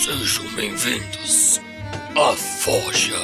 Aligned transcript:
Sejam 0.00 0.44
bem-vindos 0.54 1.60
à 2.14 2.32
Forja. 2.32 3.18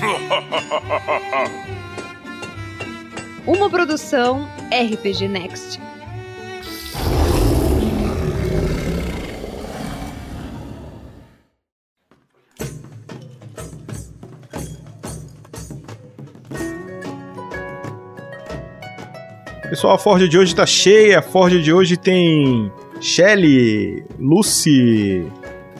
Uma 3.46 3.68
produção 3.68 4.48
RPG 4.70 5.28
Next. 5.28 5.78
Pessoal, 19.68 19.96
a 19.96 19.98
Forja 19.98 20.26
de 20.26 20.38
hoje 20.38 20.54
tá 20.54 20.64
cheia. 20.64 21.18
A 21.18 21.22
Forja 21.22 21.60
de 21.60 21.74
hoje 21.74 21.98
tem 21.98 22.72
Shelly, 23.02 24.02
Lucy, 24.18 25.30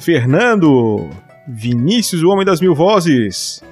Fernando, 0.03 1.09
Vinícius, 1.47 2.23
o 2.23 2.29
Homem 2.29 2.45
das 2.45 2.61
Mil 2.61 2.75
Vozes. 2.75 3.63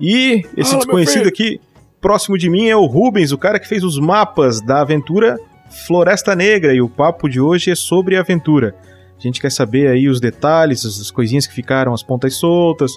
E 0.00 0.42
esse 0.56 0.74
desconhecido 0.76 1.28
aqui, 1.28 1.60
próximo 2.00 2.38
de 2.38 2.48
mim, 2.48 2.68
é 2.68 2.76
o 2.76 2.86
Rubens, 2.86 3.32
o 3.32 3.38
cara 3.38 3.60
que 3.60 3.68
fez 3.68 3.84
os 3.84 3.98
mapas 3.98 4.60
da 4.60 4.80
aventura 4.80 5.38
Floresta 5.86 6.34
Negra. 6.34 6.74
E 6.74 6.80
o 6.80 6.88
papo 6.88 7.28
de 7.28 7.40
hoje 7.40 7.70
é 7.70 7.74
sobre 7.74 8.16
a 8.16 8.20
aventura. 8.20 8.74
A 9.16 9.20
gente 9.20 9.40
quer 9.40 9.52
saber 9.52 9.88
aí 9.88 10.08
os 10.08 10.20
detalhes, 10.20 10.84
as 10.84 11.00
as 11.00 11.10
coisinhas 11.10 11.46
que 11.46 11.54
ficaram, 11.54 11.92
as 11.92 12.02
pontas 12.02 12.34
soltas, 12.34 12.92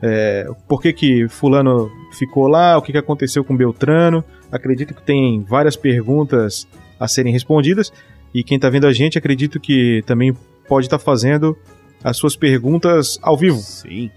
é, 0.00 0.46
por 0.68 0.80
que 0.80 0.92
que 0.92 1.28
fulano 1.28 1.90
ficou 2.12 2.46
lá, 2.46 2.78
o 2.78 2.82
que, 2.82 2.92
que 2.92 2.98
aconteceu 2.98 3.44
com 3.44 3.56
Beltrano. 3.56 4.24
Acredito 4.50 4.94
que 4.94 5.02
tem 5.02 5.42
várias 5.42 5.76
perguntas 5.76 6.66
a 6.98 7.08
serem 7.08 7.32
respondidas. 7.32 7.92
E 8.32 8.44
quem 8.44 8.58
tá 8.58 8.70
vendo 8.70 8.86
a 8.86 8.92
gente, 8.92 9.18
acredito 9.18 9.58
que 9.58 10.02
também 10.06 10.32
pode 10.68 10.86
estar 10.86 10.98
fazendo 10.98 11.56
as 12.02 12.16
suas 12.16 12.36
perguntas 12.36 13.18
ao 13.22 13.36
vivo. 13.36 13.58
Sim. 13.58 14.10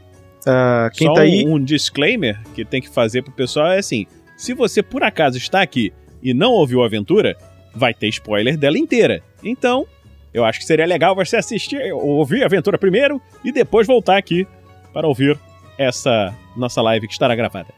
Ah, 0.46 0.90
quem 0.94 1.08
Só 1.08 1.14
tá 1.14 1.22
aí. 1.22 1.46
um, 1.46 1.56
um 1.56 1.64
disclaimer 1.64 2.40
que 2.56 2.66
tem 2.66 2.82
que 2.82 2.90
fazer 2.90 3.22
pro 3.22 3.32
pessoal 3.32 3.68
é 3.68 3.80
assim: 3.80 4.06
se 4.38 4.54
você 4.54 4.82
por 4.82 5.04
acaso 5.04 5.38
está 5.38 5.62
aqui 5.62 5.94
e 6.22 6.34
não 6.34 6.52
ouviu 6.52 6.82
a 6.82 6.86
aventura, 6.86 7.36
vai 7.76 7.94
ter 7.94 8.08
spoiler 8.08 8.58
dela 8.58 8.78
inteira. 8.78 9.22
Então, 9.44 9.86
eu 10.34 10.44
acho 10.44 10.60
que 10.60 10.66
seria 10.66 10.86
legal 10.86 11.16
você 11.16 11.38
assistir, 11.38 11.94
ouvir 11.94 12.44
a 12.44 12.46
aventura 12.46 12.78
primeiro 12.78 13.22
e 13.44 13.52
depois 13.52 13.86
voltar 13.86 14.18
aqui 14.18 14.48
para 14.94 15.08
ouvir 15.08 15.38
essa 15.78 16.34
nossa 16.56 16.82
live 16.82 17.08
que 17.08 17.14
estará 17.14 17.36
gravada. 17.36 17.70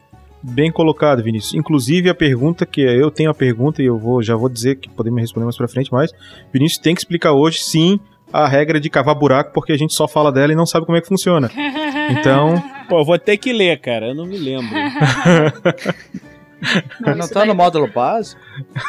Bem 0.42 0.72
colocado, 0.72 1.24
Vinícius. 1.24 1.54
Inclusive 1.54 2.10
a 2.10 2.16
pergunta 2.16 2.66
que 2.66 2.82
eu 2.82 3.10
tenho 3.10 3.30
a 3.30 3.34
pergunta 3.34 3.82
e 3.82 3.86
eu 3.86 3.98
vou 3.98 4.22
já 4.22 4.36
vou 4.36 4.50
dizer 4.50 4.76
que 4.76 4.90
podemos 4.90 5.22
responder 5.22 5.46
mais 5.46 5.56
pra 5.56 5.70
frente, 5.70 5.92
mas 5.92 6.12
Vinícius 6.52 6.82
tem 6.82 6.94
que 6.94 7.00
explicar 7.00 7.32
hoje 7.32 7.60
sim 7.60 8.00
a 8.34 8.48
regra 8.48 8.80
de 8.80 8.90
cavar 8.90 9.14
buraco 9.16 9.52
porque 9.54 9.72
a 9.72 9.78
gente 9.78 9.94
só 9.94 10.08
fala 10.08 10.32
dela 10.32 10.52
e 10.52 10.56
não 10.56 10.66
sabe 10.66 10.86
como 10.86 10.98
é 10.98 11.02
que 11.02 11.08
funciona. 11.08 11.50
Então, 12.10 12.56
Pô, 12.90 13.00
eu 13.00 13.06
vou 13.06 13.18
ter 13.20 13.38
que 13.38 13.54
ler, 13.54 13.80
cara, 13.80 14.08
eu 14.08 14.16
não 14.16 14.26
me 14.26 14.38
lembro. 14.38 14.68
Não, 17.02 17.18
isso 17.20 17.34
tá 17.34 17.42
daí 17.42 17.50
no 17.50 17.56
módulo 17.56 17.88
básico? 17.92 18.40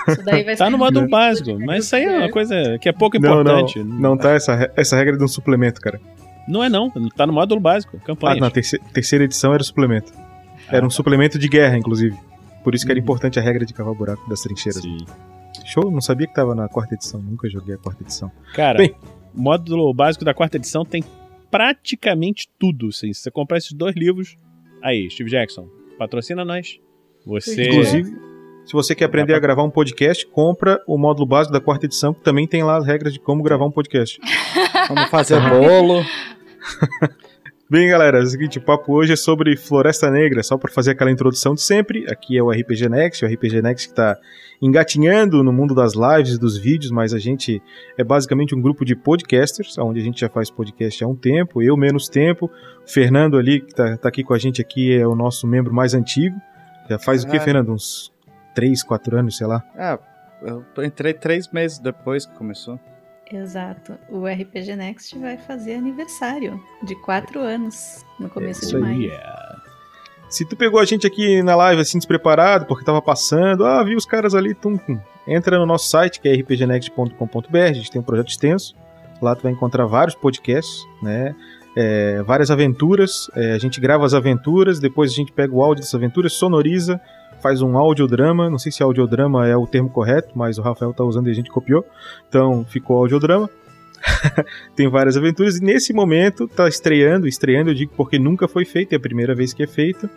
Isso 0.09 0.25
daí 0.25 0.45
vai 0.45 0.55
Tá 0.57 0.67
ser- 0.67 0.71
no 0.71 0.79
módulo 0.79 1.09
básico, 1.09 1.59
mas 1.59 1.85
isso 1.87 1.97
aí 1.97 2.05
é 2.05 2.19
uma 2.19 2.31
coisa 2.31 2.79
que 2.81 2.89
é 2.89 2.93
pouco 2.93 3.19
não, 3.19 3.43
não, 3.43 3.59
importante. 3.59 3.83
não 3.83 4.17
tá 4.17 4.31
essa, 4.31 4.55
re- 4.55 4.71
essa 4.77 4.97
regra 4.97 5.17
de 5.19 5.25
um 5.25 5.29
suplemento, 5.29 5.81
cara. 5.81 6.01
Não 6.47 6.63
é 6.63 6.69
não, 6.69 6.89
tá 7.17 7.27
no 7.27 7.33
módulo 7.33 7.61
básico, 7.61 7.97
Ah, 8.01 8.07
campanha. 8.07 8.41
na 8.41 8.49
terce- 8.51 8.79
terceira 8.93 9.25
edição 9.25 9.53
era 9.53 9.65
suplemento. 9.65 10.13
Era 10.69 10.87
um 10.87 10.91
suplemento 10.91 11.37
de 11.37 11.49
guerra, 11.49 11.77
inclusive. 11.77 12.17
Por 12.63 12.77
isso 12.77 12.87
que 12.87 12.93
era 12.93 12.99
Uhum. 13.01 13.03
importante 13.05 13.41
a 13.41 13.43
regra 13.43 13.67
de 13.67 13.75
cavar 13.75 13.93
buraco 13.95 14.29
das 14.31 14.41
trincheiras. 14.43 14.81
Sim. 14.81 14.99
Show? 15.65 15.91
Não 15.91 16.01
sabia 16.01 16.29
que 16.29 16.35
tava 16.35 16.55
na 16.55 16.69
quarta 16.69 16.95
edição. 16.95 17.21
Nunca 17.21 17.49
joguei 17.49 17.75
a 17.75 17.79
quarta 17.79 18.03
edição. 18.05 18.31
Cara, 18.55 18.79
Bem. 18.79 18.95
O 19.35 19.41
módulo 19.41 19.93
básico 19.93 20.25
da 20.25 20.33
quarta 20.33 20.57
edição 20.57 20.85
tem 20.85 21.03
praticamente 21.51 22.49
tudo. 22.59 22.89
Assim. 22.89 23.13
Se 23.13 23.21
você 23.21 23.31
comprar 23.31 23.59
esses 23.59 23.73
dois 23.73 23.95
livros, 23.97 24.37
aí, 24.83 25.11
Steve 25.11 25.31
Jackson, 25.31 25.69
patrocina 25.99 26.45
nós. 26.45 26.79
Você. 27.27 27.65
Inclusive, 27.65 28.11
se 28.65 28.73
você 28.73 28.95
quer 28.95 29.07
aprender 29.07 29.35
a 29.35 29.39
gravar 29.39 29.63
um 29.63 29.71
podcast, 29.71 30.27
compra 30.27 30.83
o 30.87 30.97
módulo 30.97 31.27
básico 31.27 31.53
da 31.53 31.61
quarta 31.61 31.87
edição, 31.87 32.15
que 32.15 32.23
também 32.23 32.47
tem 32.47 32.63
lá 32.63 32.77
as 32.77 32.87
regras 32.87 33.13
de 33.13 33.21
como 33.21 33.43
gravar 33.43 33.67
um 33.67 33.71
podcast. 33.71 34.19
Vamos 34.89 35.11
fazer 35.11 35.41
bolo. 35.41 36.03
Bem, 37.69 37.89
galera, 37.89 38.19
é 38.19 38.23
o 38.23 38.27
seguinte, 38.27 38.59
o 38.59 38.63
papo 38.63 38.93
hoje 38.93 39.15
é 39.15 39.17
sobre 39.17 39.57
Floresta 39.57 40.11
Negra, 40.11 40.43
só 40.43 40.57
para 40.59 40.71
fazer 40.71 40.93
aquela 40.93 41.11
introdução 41.11 41.55
de 41.55 41.63
sempre. 41.63 42.07
Aqui 42.11 42.37
é 42.37 42.43
o 42.43 42.51
RPG 42.51 42.89
Next, 42.89 43.25
o 43.25 43.29
RPG 43.29 43.63
Next 43.63 43.89
que 43.89 43.93
está 43.93 44.19
engatinhando 44.61 45.43
no 45.43 45.53
mundo 45.53 45.75
das 45.75 45.93
lives 45.95 46.35
e 46.35 46.39
dos 46.39 46.57
vídeos, 46.57 46.91
mas 46.91 47.13
a 47.13 47.19
gente 47.19 47.63
é 47.99 48.05
basicamente 48.05 48.55
um 48.55 48.61
grupo 48.61 48.85
de 48.85 48.95
podcasters, 48.97 49.77
onde 49.79 50.01
a 50.01 50.03
gente 50.03 50.21
já 50.21 50.29
faz 50.29 50.51
podcast 50.51 51.03
há 51.05 51.09
um 51.09 51.17
tempo, 51.17 51.63
eu 51.63 51.77
menos 51.77 52.09
tempo, 52.09 52.47
o 52.47 52.91
Fernando 52.91 53.37
ali, 53.37 53.61
que 53.61 53.75
tá, 53.75 53.97
tá 53.97 54.09
aqui 54.09 54.23
com 54.23 54.35
a 54.35 54.39
gente 54.39 54.61
aqui, 54.61 54.93
é 54.93 55.07
o 55.07 55.15
nosso 55.15 55.47
membro 55.47 55.73
mais 55.73 55.95
antigo. 55.95 56.37
Já 56.89 56.99
faz 56.99 57.25
o 57.25 57.29
que. 57.29 57.41
Fernando? 57.41 57.73
Uns 57.73 58.13
3, 58.55 58.83
4 58.83 59.19
anos, 59.19 59.37
sei 59.37 59.47
lá. 59.47 59.63
Ah, 59.77 59.99
eu 60.43 60.85
entrei 60.85 61.15
três 61.15 61.49
meses 61.49 61.79
depois 61.79 62.27
que 62.27 62.35
começou. 62.35 62.79
Exato. 63.33 63.99
O 64.11 64.27
RPG 64.27 64.77
Next 64.77 65.19
vai 65.19 65.39
fazer 65.39 65.75
aniversário 65.75 66.63
de 66.83 66.95
quatro 66.97 67.41
anos 67.41 68.05
no 68.21 68.29
começo 68.29 68.63
isso 68.65 68.71
de 68.71 68.77
aí. 68.77 68.83
maio. 68.83 69.03
Yeah. 69.03 69.44
Se 70.35 70.45
tu 70.45 70.57
pegou 70.57 70.81
a 70.81 70.85
gente 70.85 71.07
aqui 71.07 71.45
na 71.45 71.55
live 71.55 71.81
assim 71.81 71.97
despreparado, 71.97 72.67
porque 72.67 72.85
tava 72.85 73.01
passando, 73.01 73.65
ah, 73.65 73.85
vi 73.85 73.95
os 73.95 74.05
caras 74.05 74.35
ali, 74.35 74.53
tum, 74.53 74.77
tum. 74.77 74.99
entra 75.29 75.61
no 75.61 75.65
nosso 75.65 75.89
site 75.89 76.19
que 76.21 76.29
é 76.29 76.35
rpgnext.com.br, 76.35 77.57
a 77.57 77.73
gente 77.73 77.89
tem 77.89 78.01
um 78.01 78.05
projeto 78.05 78.31
extenso. 78.31 78.75
Lá 79.23 79.37
tu 79.37 79.45
vai 79.45 79.53
encontrar 79.53 79.87
vários 79.87 80.17
podcasts, 80.17 80.83
né? 81.01 81.37
É, 81.77 82.21
várias 82.25 82.51
aventuras. 82.51 83.31
É, 83.37 83.53
a 83.53 83.59
gente 83.59 83.81
grava 83.81 84.05
as 84.05 84.13
aventuras, 84.13 84.81
depois 84.81 85.13
a 85.13 85.15
gente 85.15 85.31
pega 85.31 85.55
o 85.55 85.63
áudio 85.63 85.83
dessas 85.83 85.95
aventuras, 85.95 86.33
sonoriza, 86.33 87.01
faz 87.41 87.63
um 87.63 87.79
audiodrama. 87.79 88.51
Não 88.51 88.59
sei 88.59 88.73
se 88.73 88.83
audiodrama 88.83 89.47
é 89.47 89.57
o 89.57 89.69
termo 89.69 89.89
correto, 89.89 90.31
mas 90.35 90.59
o 90.59 90.63
Rafael 90.63 90.93
tá 90.93 91.05
usando 91.05 91.29
e 91.29 91.31
a 91.31 91.35
gente 91.35 91.49
copiou. 91.49 91.87
Então 92.29 92.65
ficou 92.65 92.97
audiodrama. 92.97 93.49
tem 94.77 94.89
várias 94.89 95.17
aventuras 95.17 95.59
e 95.59 95.65
nesse 95.65 95.93
momento 95.93 96.47
tá 96.47 96.69
estreando, 96.69 97.27
estreando 97.27 97.71
eu 97.71 97.75
digo 97.75 97.93
porque 97.97 98.19
nunca 98.19 98.47
foi 98.47 98.65
feito, 98.65 98.93
é 98.93 98.97
a 98.97 99.01
primeira 99.01 99.35
vez 99.35 99.53
que 99.53 99.63
é 99.63 99.67
feito. 99.67 100.09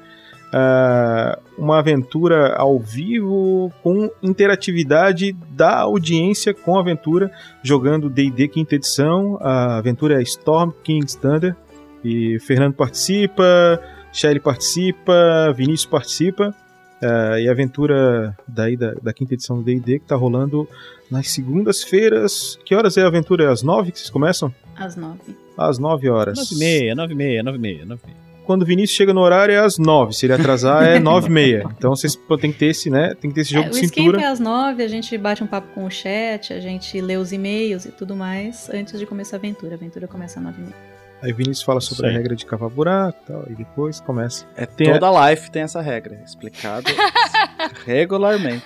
ah, 0.53 1.39
uma 1.57 1.79
aventura 1.79 2.55
ao 2.55 2.79
vivo 2.79 3.71
com 3.83 4.09
interatividade 4.21 5.33
da 5.51 5.79
audiência 5.79 6.53
com 6.53 6.77
a 6.77 6.81
aventura, 6.81 7.31
jogando 7.63 8.09
D&D 8.09 8.47
quinta 8.47 8.75
edição. 8.75 9.37
A 9.41 9.77
aventura 9.77 10.19
é 10.19 10.23
Storm 10.23 10.71
King's 10.83 11.15
Thunder 11.15 11.55
e 12.03 12.39
Fernando 12.39 12.75
participa, 12.75 13.81
Shelly 14.13 14.39
participa, 14.39 15.53
Vinícius 15.55 15.85
participa. 15.85 16.53
Ah, 17.01 17.39
e 17.39 17.47
a 17.47 17.51
aventura 17.51 18.35
daí 18.47 18.75
da, 18.75 18.93
da 18.95 19.13
quinta 19.13 19.33
edição 19.33 19.57
do 19.57 19.63
D&D 19.63 19.99
que 19.99 20.05
tá 20.05 20.15
rolando 20.15 20.67
nas 21.11 21.29
segundas-feiras. 21.29 22.59
Que 22.65 22.75
horas 22.75 22.97
é 22.97 23.03
a 23.03 23.07
aventura? 23.07 23.45
É 23.45 23.47
às 23.47 23.63
nove 23.63 23.91
que 23.91 23.99
vocês 23.99 24.09
começam? 24.09 24.53
Às 24.75 24.95
nove. 24.95 25.35
Às 25.57 25.79
nove 25.79 26.09
horas. 26.09 26.37
9 26.37 26.55
e 26.55 26.57
meia, 26.57 26.95
9 26.95 27.13
e 27.13 27.15
meia, 27.15 27.43
9 27.43 27.57
e 27.57 27.61
meia, 27.61 27.85
9 27.85 28.01
e 28.03 28.07
meia. 28.07 28.27
Quando 28.45 28.61
o 28.61 28.65
Vinícius 28.65 28.95
chega 28.95 29.13
no 29.13 29.19
horário 29.19 29.53
é 29.53 29.57
às 29.57 29.77
nove. 29.77 30.13
Se 30.13 30.25
ele 30.25 30.33
atrasar 30.33 30.83
é 30.85 30.99
nove 30.99 31.27
e 31.27 31.31
meia. 31.31 31.63
Então 31.77 31.93
vocês 31.93 32.17
tem 32.39 32.51
que 32.51 32.57
ter 32.59 32.67
esse, 32.67 32.89
né? 32.89 33.13
Tem 33.19 33.29
que 33.29 33.35
ter 33.35 33.41
esse 33.41 33.51
jogo 33.53 33.65
É, 33.65 33.69
o 33.69 33.71
de 33.73 33.85
esquema 33.85 34.05
cintura. 34.05 34.21
é 34.21 34.27
às 34.27 34.39
nove, 34.39 34.83
a 34.83 34.87
gente 34.87 35.17
bate 35.17 35.43
um 35.43 35.47
papo 35.47 35.67
com 35.73 35.85
o 35.85 35.89
chat, 35.91 36.53
a 36.53 36.59
gente 36.59 36.99
lê 37.01 37.17
os 37.17 37.33
e-mails 37.33 37.85
e 37.85 37.91
tudo 37.91 38.15
mais 38.15 38.69
antes 38.69 38.97
de 38.97 39.05
começar 39.05 39.35
a 39.35 39.39
aventura. 39.39 39.73
A 39.73 39.75
aventura 39.75 40.07
começa 40.07 40.39
às 40.39 40.45
nove 40.45 40.61
e 40.61 40.63
meia. 40.63 40.75
Aí 41.21 41.33
Vinícius 41.33 41.63
fala 41.63 41.81
sobre 41.81 42.07
Isso 42.07 42.15
a 42.15 42.17
regra 42.17 42.35
de 42.35 42.45
cavar 42.45 42.69
buraco 42.69 43.17
e 43.23 43.27
tal. 43.27 43.43
E 43.49 43.55
depois 43.55 43.99
começa. 43.99 44.45
É 44.55 44.65
Tem 44.65 44.91
toda 44.93 45.07
a 45.09 45.29
life 45.29 45.49
tem 45.49 45.63
essa 45.63 45.81
regra, 45.81 46.21
explicado 46.23 46.85
regularmente. 47.85 48.63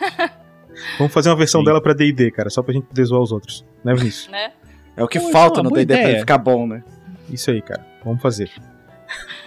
Vamos 0.97 1.13
fazer 1.13 1.29
uma 1.29 1.35
versão 1.37 1.61
Sim. 1.61 1.65
dela 1.65 1.81
pra 1.81 1.93
D&D, 1.93 2.31
cara. 2.31 2.49
Só 2.49 2.61
pra 2.61 2.73
gente 2.73 2.87
poder 2.87 3.05
zoar 3.05 3.21
os 3.21 3.31
outros. 3.31 3.65
Né, 3.83 3.93
Vinícius? 3.93 4.29
né? 4.29 4.51
É 4.95 5.03
o 5.03 5.07
que 5.07 5.19
Pô, 5.19 5.29
é 5.29 5.31
falta 5.31 5.61
uma 5.61 5.69
no 5.69 5.75
D&D 5.75 5.93
pra 5.93 6.09
ele 6.09 6.19
ficar 6.19 6.37
bom, 6.37 6.67
né? 6.67 6.83
Isso 7.29 7.49
aí, 7.51 7.61
cara. 7.61 7.85
Vamos 8.03 8.21
fazer. 8.21 8.51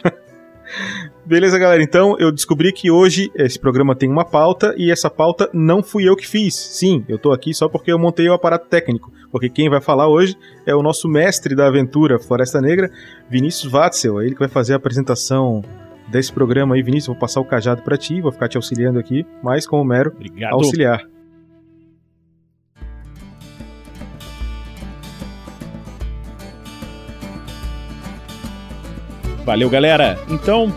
Beleza, 1.26 1.58
galera. 1.58 1.82
Então, 1.82 2.16
eu 2.18 2.30
descobri 2.30 2.70
que 2.70 2.90
hoje 2.90 3.30
esse 3.34 3.58
programa 3.58 3.96
tem 3.96 4.10
uma 4.10 4.26
pauta 4.26 4.74
e 4.76 4.90
essa 4.90 5.08
pauta 5.08 5.48
não 5.54 5.82
fui 5.82 6.06
eu 6.06 6.14
que 6.14 6.26
fiz. 6.26 6.54
Sim, 6.54 7.02
eu 7.08 7.18
tô 7.18 7.32
aqui 7.32 7.54
só 7.54 7.66
porque 7.66 7.90
eu 7.90 7.98
montei 7.98 8.28
o 8.28 8.34
aparato 8.34 8.68
técnico. 8.68 9.10
Porque 9.30 9.48
quem 9.48 9.70
vai 9.70 9.80
falar 9.80 10.06
hoje 10.06 10.36
é 10.66 10.74
o 10.74 10.82
nosso 10.82 11.08
mestre 11.08 11.54
da 11.54 11.66
aventura 11.66 12.18
Floresta 12.18 12.60
Negra, 12.60 12.90
Vinícius 13.30 13.72
Watzel. 13.72 14.20
É 14.20 14.26
ele 14.26 14.34
que 14.34 14.40
vai 14.40 14.48
fazer 14.48 14.74
a 14.74 14.76
apresentação 14.76 15.62
desse 16.08 16.30
programa 16.30 16.74
aí. 16.74 16.82
Vinícius, 16.82 17.06
vou 17.06 17.16
passar 17.16 17.40
o 17.40 17.44
cajado 17.44 17.80
pra 17.80 17.96
ti, 17.96 18.20
vou 18.20 18.30
ficar 18.30 18.48
te 18.48 18.58
auxiliando 18.58 18.98
aqui, 18.98 19.24
mas 19.42 19.66
como 19.66 19.82
mero 19.82 20.12
Obrigado. 20.14 20.52
auxiliar. 20.52 21.08
Valeu, 29.44 29.68
galera. 29.68 30.18
Então, 30.30 30.72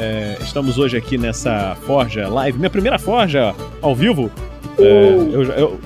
é, 0.00 0.36
estamos 0.40 0.78
hoje 0.78 0.96
aqui 0.96 1.18
nessa 1.18 1.74
Forja 1.86 2.26
Live, 2.28 2.56
minha 2.58 2.70
primeira 2.70 2.98
Forja 2.98 3.54
ao 3.82 3.94
vivo. 3.94 4.30
É, 4.78 4.82
eu, 5.32 5.42
eu- 5.42 5.80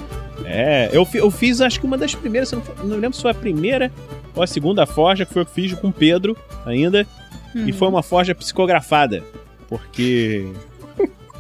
é, 0.46 0.90
eu, 0.93 1.06
eu 1.14 1.31
fiz 1.31 1.61
acho 1.61 1.81
que 1.81 1.87
uma 1.87 1.96
das 1.99 2.14
primeiras, 2.14 2.52
não, 2.52 2.62
não 2.84 2.96
lembro 2.96 3.14
se 3.16 3.22
foi 3.22 3.31
a 3.31 3.34
primeira 3.34 3.90
ou 4.37 4.43
a 4.43 4.46
segunda 4.46 4.84
forja, 4.84 5.25
que 5.25 5.32
foi 5.32 5.43
o 5.43 5.44
que 5.46 5.50
eu 5.50 5.55
fiz 5.55 5.72
com 5.75 5.88
o 5.88 5.93
Pedro 5.93 6.37
ainda, 6.66 7.06
e 7.55 7.72
foi 7.72 7.87
uma 7.88 8.02
forja 8.02 8.34
psicografada, 8.34 9.22
porque 9.69 10.44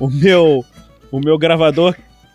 o 0.00 0.08
meu 0.08 0.64
o 1.10 1.20
meu 1.20 1.36
gravador 1.38 1.94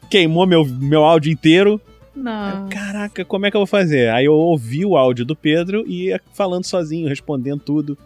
queimou 0.10 0.46
meu, 0.46 0.66
meu 0.66 1.04
áudio 1.06 1.32
inteiro. 1.32 1.80
Não. 2.16 2.68
Caraca, 2.70 3.24
como 3.26 3.46
é 3.46 3.52
que 3.52 3.56
eu 3.58 3.60
vou 3.62 3.68
fazer? 3.68 4.10
Aí 4.10 4.26
eu 4.26 4.34
ouvi 4.34 4.86
o 4.86 4.98
áudio 4.98 5.26
do 5.26 5.36
Pedro 5.36 5.84
e 5.88 6.08
ia 6.08 6.22
falando 6.34 6.66
sozinho, 6.66 7.08
respondendo 7.08 7.62
tudo, 7.62 7.98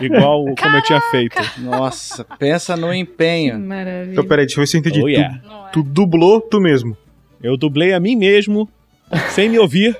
igual 0.00 0.44
como 0.60 0.76
eu 0.76 0.82
tinha 0.82 1.00
feito. 1.10 1.36
Nossa, 1.58 2.24
pensa 2.38 2.76
no 2.76 2.92
empenho. 2.92 3.58
Maravilha. 3.58 4.12
Então, 4.12 4.24
peraí, 4.24 4.46
deixa 4.46 4.60
eu 4.60 4.62
ver 4.62 4.66
se 4.66 4.76
eu 4.76 4.80
entendi. 4.80 5.02
Oh, 5.02 5.08
yeah. 5.08 5.38
Tu, 5.72 5.82
tu 5.82 5.82
dublou 5.82 6.40
tu 6.40 6.60
mesmo. 6.60 6.96
Eu 7.42 7.56
dublei 7.56 7.92
a 7.92 8.00
mim 8.00 8.16
mesmo, 8.16 8.68
sem 9.30 9.48
me 9.48 9.58
ouvir, 9.58 9.96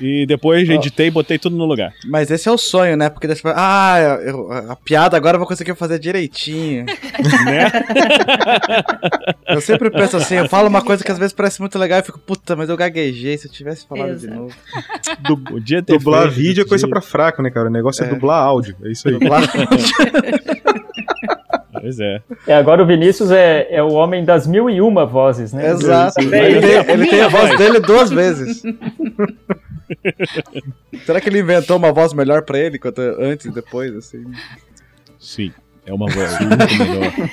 e 0.00 0.26
depois 0.26 0.68
editei 0.68 1.08
e 1.08 1.10
botei 1.10 1.38
tudo 1.38 1.56
no 1.56 1.64
lugar. 1.64 1.92
Mas 2.06 2.30
esse 2.30 2.48
é 2.48 2.52
o 2.52 2.58
sonho, 2.58 2.96
né? 2.96 3.08
Porque 3.08 3.26
daí 3.26 3.36
você 3.36 3.42
fala, 3.42 3.54
ah, 3.58 3.98
eu- 4.24 4.50
a 4.70 4.76
piada 4.76 5.16
agora 5.16 5.34
eu 5.36 5.38
vou 5.38 5.48
conseguir 5.48 5.74
fazer 5.74 5.98
direitinho. 5.98 6.86
Né? 7.44 7.70
Eu 9.48 9.60
sempre 9.60 9.90
penso 9.90 10.16
assim, 10.16 10.36
eu 10.36 10.48
falo 10.48 10.68
uma 10.68 10.82
coisa 10.82 11.02
que 11.04 11.10
às 11.10 11.18
vezes 11.18 11.32
parece 11.32 11.60
muito 11.60 11.78
legal 11.78 11.98
e 11.98 12.02
fico, 12.02 12.18
puta, 12.18 12.54
mas 12.54 12.68
eu 12.68 12.76
gaguejei, 12.76 13.36
se 13.36 13.46
eu 13.48 13.52
tivesse 13.52 13.86
falado 13.86 14.16
de 14.16 14.26
Exato. 14.26 14.34
novo. 14.40 14.54
Du- 15.22 15.60
ter 15.62 15.82
dublar 15.98 16.22
feito 16.24 16.34
vídeo 16.36 16.62
é 16.62 16.66
coisa 16.68 16.86
pra 16.88 17.00
fraco, 17.00 17.42
né, 17.42 17.50
cara? 17.50 17.68
O 17.68 17.72
negócio 17.72 18.04
é, 18.04 18.06
É. 18.06 18.10
dublar 18.10 18.42
áudio. 18.42 18.76
É 18.84 18.90
isso 18.90 19.08
aí. 19.08 19.14
Dublar- 19.14 19.42
Pois 21.72 21.98
é. 21.98 22.20
É, 22.46 22.54
agora 22.54 22.80
o 22.82 22.86
Vinícius 22.86 23.32
é, 23.32 23.66
é 23.68 23.82
o 23.82 23.92
homem 23.92 24.24
das 24.24 24.46
mil 24.46 24.70
e 24.70 24.80
uma 24.80 25.04
vozes, 25.04 25.52
né? 25.52 25.68
Exato. 25.70 26.20
Ele 26.20 26.60
tem, 26.60 26.90
ele 26.94 27.06
tem 27.08 27.20
a 27.22 27.28
voz. 27.28 27.58
dele 27.58 27.80
duas 27.80 28.08
vezes. 28.10 28.62
Será 31.04 31.20
que 31.20 31.28
ele 31.28 31.40
inventou 31.40 31.76
uma 31.76 31.92
voz 31.92 32.12
melhor 32.12 32.42
pra 32.42 32.58
ele 32.58 32.78
quanto 32.78 33.00
antes 33.00 33.46
e 33.46 33.50
depois, 33.50 33.94
assim? 33.94 34.24
Sim, 35.18 35.52
é 35.86 35.92
uma 35.92 36.08
voz 36.10 36.38
muito 36.40 36.78
melhor. 36.78 37.30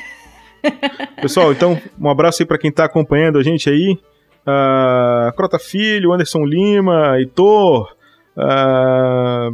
Pessoal, 1.22 1.52
então, 1.52 1.80
um 2.00 2.10
abraço 2.10 2.42
aí 2.42 2.46
pra 2.46 2.58
quem 2.58 2.72
tá 2.72 2.86
acompanhando 2.86 3.38
a 3.38 3.44
gente 3.44 3.70
aí. 3.70 3.98
Ah, 4.46 5.32
Crota 5.36 5.60
Filho, 5.60 6.12
Anderson 6.14 6.44
Lima, 6.44 7.18
Heitor, 7.18 7.96
ah, 8.38 9.50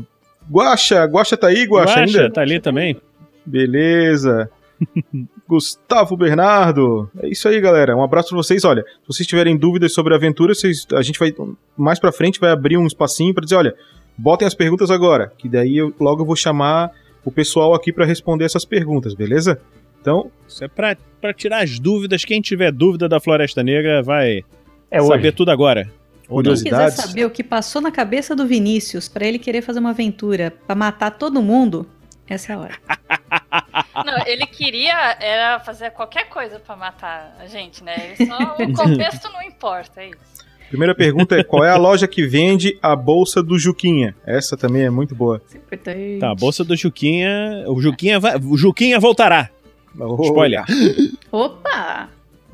Guaxa, 0.50 1.04
Guaxa 1.06 1.36
tá 1.36 1.48
aí, 1.48 1.66
Guaxa, 1.66 2.00
Guaxa, 2.00 2.22
ainda? 2.22 2.31
tá 2.31 2.42
ali 2.42 2.60
também? 2.60 3.00
Beleza. 3.46 4.50
Gustavo 5.47 6.18
Bernardo. 6.18 7.09
É 7.21 7.30
isso 7.30 7.47
aí, 7.47 7.59
galera. 7.62 7.95
Um 7.95 8.03
abraço 8.03 8.30
pra 8.30 8.38
vocês. 8.38 8.63
Olha, 8.63 8.81
se 8.83 9.07
vocês 9.07 9.27
tiverem 9.27 9.56
dúvidas 9.57 9.94
sobre 9.94 10.13
a 10.13 10.18
aventura, 10.18 10.53
vocês, 10.53 10.86
a 10.94 11.01
gente 11.01 11.19
vai 11.19 11.33
mais 11.77 12.00
pra 12.00 12.12
frente 12.12 12.39
vai 12.39 12.51
abrir 12.51 12.77
um 12.77 12.88
espacinho 12.88 13.33
pra 13.33 13.44
dizer, 13.44 13.56
olha, 13.56 13.75
botem 14.18 14.47
as 14.47 14.53
perguntas 14.53 14.89
agora, 14.89 15.31
que 15.38 15.47
daí 15.47 15.77
eu, 15.77 15.94
logo 16.00 16.21
eu 16.21 16.25
vou 16.25 16.36
chamar 16.36 16.92
o 17.24 17.31
pessoal 17.31 17.74
aqui 17.74 17.92
pra 17.92 18.06
responder 18.06 18.45
essas 18.45 18.65
perguntas, 18.65 19.13
beleza? 19.13 19.59
Então, 20.01 20.30
Isso 20.47 20.63
é 20.63 20.68
pra, 20.68 20.95
pra 21.19 21.33
tirar 21.33 21.63
as 21.63 21.80
dúvidas. 21.80 22.24
Quem 22.24 22.39
tiver 22.39 22.71
dúvida 22.71 23.09
da 23.09 23.19
Floresta 23.19 23.63
Negra 23.63 24.03
vai 24.03 24.44
É 24.91 25.01
saber 25.01 25.31
tudo 25.31 25.50
agora. 25.50 25.83
Quem 25.83 25.91
quiser 25.91 26.33
curiosidades. 26.33 26.95
saber 26.95 27.25
o 27.25 27.30
que 27.30 27.44
passou 27.44 27.81
na 27.81 27.91
cabeça 27.91 28.36
do 28.36 28.45
Vinícius 28.48 29.07
pra 29.07 29.25
ele 29.25 29.38
querer 29.39 29.62
fazer 29.62 29.80
uma 29.80 29.91
aventura 29.91 30.53
pra 30.65 30.75
matar 30.75 31.12
todo 31.12 31.41
mundo, 31.41 31.88
essa 32.27 32.54
é 32.54 32.56
a 32.56 32.60
hora. 32.60 32.75
Não, 34.06 34.25
ele 34.25 34.45
queria 34.45 35.18
era 35.19 35.60
fazer 35.60 35.92
qualquer 35.92 36.27
coisa 36.30 36.60
pra 36.60 36.75
matar 36.75 37.36
a 37.39 37.48
gente, 37.48 37.83
né? 37.83 37.95
Ele 38.18 38.27
só 38.27 38.56
o 38.60 38.74
contexto 38.75 39.31
não 39.31 39.42
importa, 39.42 40.01
é 40.01 40.10
isso. 40.10 40.45
Primeira 40.69 40.94
pergunta 40.94 41.36
é: 41.36 41.44
qual 41.44 41.63
é 41.63 41.69
a 41.69 41.77
loja 41.77 42.07
que 42.07 42.25
vende 42.25 42.77
a 42.81 42.95
bolsa 42.95 43.42
do 43.42 43.57
Juquinha? 43.57 44.16
Essa 44.25 44.57
também 44.57 44.83
é 44.83 44.89
muito 44.89 45.16
boa. 45.16 45.42
Importante. 45.54 46.19
Tá, 46.19 46.31
a 46.31 46.36
bolsa 46.36 46.63
do 46.63 46.75
Juquinha. 46.75 47.63
O 47.68 47.81
Juquinha, 47.81 48.19
vai, 48.19 48.38
o 48.38 48.57
Juquinha 48.57 49.00
voltará. 49.00 49.50
Oh, 49.98 50.22
Spoiler. 50.22 50.63
Opa! 51.31 52.10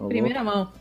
Primeira 0.07 0.44
mão. 0.44 0.71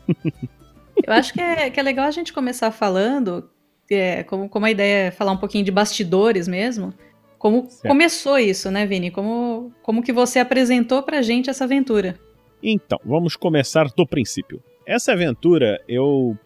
Eu 1.03 1.13
acho 1.13 1.33
que 1.33 1.41
é, 1.41 1.69
que 1.69 1.79
é 1.79 1.83
legal 1.83 2.05
a 2.05 2.11
gente 2.11 2.33
começar 2.33 2.71
falando, 2.71 3.49
é, 3.89 4.23
como, 4.23 4.47
como 4.47 4.65
a 4.65 4.71
ideia 4.71 5.07
é 5.07 5.11
falar 5.11 5.31
um 5.31 5.37
pouquinho 5.37 5.65
de 5.65 5.71
bastidores 5.71 6.47
mesmo, 6.47 6.93
como 7.41 7.65
Certo. 7.67 7.87
começou 7.87 8.37
isso, 8.37 8.69
né, 8.69 8.85
Vini? 8.85 9.09
Como, 9.09 9.71
como 9.81 10.03
que 10.03 10.13
você 10.13 10.37
apresentou 10.37 11.01
pra 11.01 11.23
gente 11.23 11.49
essa 11.49 11.63
aventura? 11.63 12.13
Então, 12.61 12.99
vamos 13.03 13.35
começar 13.35 13.87
do 13.97 14.05
princípio. 14.05 14.61
Essa 14.85 15.13
aventura, 15.13 15.81
eu. 15.87 16.37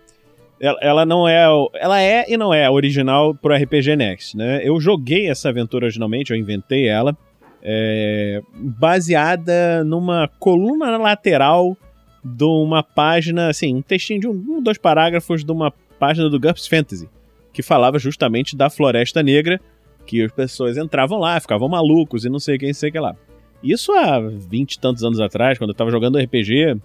Ela, 0.58 0.80
ela 0.82 1.06
não 1.06 1.28
é. 1.28 1.48
Ela 1.74 2.02
é 2.02 2.24
e 2.30 2.38
não 2.38 2.54
é 2.54 2.70
original 2.70 3.36
pro 3.36 3.54
RPG 3.54 3.98
Next, 3.98 4.38
né? 4.38 4.62
Eu 4.64 4.80
joguei 4.80 5.30
essa 5.30 5.50
aventura 5.50 5.84
originalmente, 5.84 6.32
eu 6.32 6.38
inventei 6.38 6.88
ela, 6.88 7.14
é, 7.62 8.42
baseada 8.54 9.84
numa 9.84 10.30
coluna 10.40 10.96
lateral 10.96 11.76
de 12.24 12.46
uma 12.46 12.82
página, 12.82 13.50
assim, 13.50 13.76
um 13.76 13.82
textinho 13.82 14.22
de 14.22 14.28
um, 14.30 14.32
um, 14.32 14.64
dois 14.64 14.78
parágrafos 14.78 15.44
de 15.44 15.52
uma 15.52 15.74
página 16.00 16.30
do 16.30 16.40
GURPS 16.40 16.68
Fantasy, 16.68 17.10
que 17.52 17.62
falava 17.62 18.00
justamente 18.00 18.56
da 18.56 18.70
Floresta 18.70 19.22
Negra, 19.22 19.60
que 20.06 20.24
as 20.24 20.32
pessoas 20.32 20.78
entravam 20.78 21.20
lá, 21.20 21.40
ficavam 21.40 21.68
malucos 21.68 22.26
e 22.26 22.30
não 22.30 22.40
sei 22.40 22.58
quem, 22.58 22.74
sei 22.74 22.92
que 22.92 23.00
lá. 23.00 23.16
Isso 23.64 23.92
há 23.94 24.20
vinte 24.20 24.74
e 24.74 24.80
tantos 24.80 25.04
anos 25.04 25.20
atrás, 25.20 25.58
quando 25.58 25.72
eu 25.72 25.76
tava 25.76 25.90
jogando 25.90 26.20
RPG, 26.20 26.78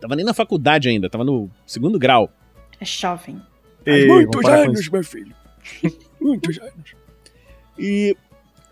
tava 0.00 0.14
nem 0.14 0.24
na 0.24 0.32
faculdade 0.32 0.88
ainda, 0.88 1.10
tava 1.10 1.24
no 1.24 1.50
segundo 1.66 1.98
grau. 1.98 2.30
É 2.80 2.84
jovem. 2.84 3.40
Parar 4.42 4.66
com 4.66 4.72
isso. 4.72 4.92
meu 4.92 5.02
filho. 5.02 5.34
Muitos 6.20 6.58
anos. 6.58 6.94
E, 7.78 8.16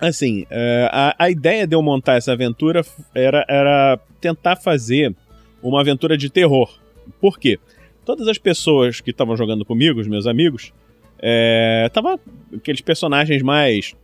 assim, 0.00 0.46
é, 0.50 0.88
a, 0.92 1.14
a 1.18 1.30
ideia 1.30 1.66
de 1.66 1.74
eu 1.74 1.82
montar 1.82 2.14
essa 2.14 2.32
aventura 2.32 2.82
era, 3.14 3.44
era 3.48 3.98
tentar 4.20 4.56
fazer 4.56 5.14
uma 5.62 5.80
aventura 5.80 6.16
de 6.16 6.30
terror. 6.30 6.78
Por 7.20 7.38
quê? 7.38 7.58
Todas 8.04 8.28
as 8.28 8.38
pessoas 8.38 9.00
que 9.00 9.10
estavam 9.10 9.36
jogando 9.36 9.64
comigo, 9.64 10.00
os 10.00 10.06
meus 10.06 10.26
amigos, 10.26 10.72
é, 11.18 11.88
tava 11.92 12.18
aqueles 12.54 12.80
personagens 12.80 13.42
mais 13.42 13.94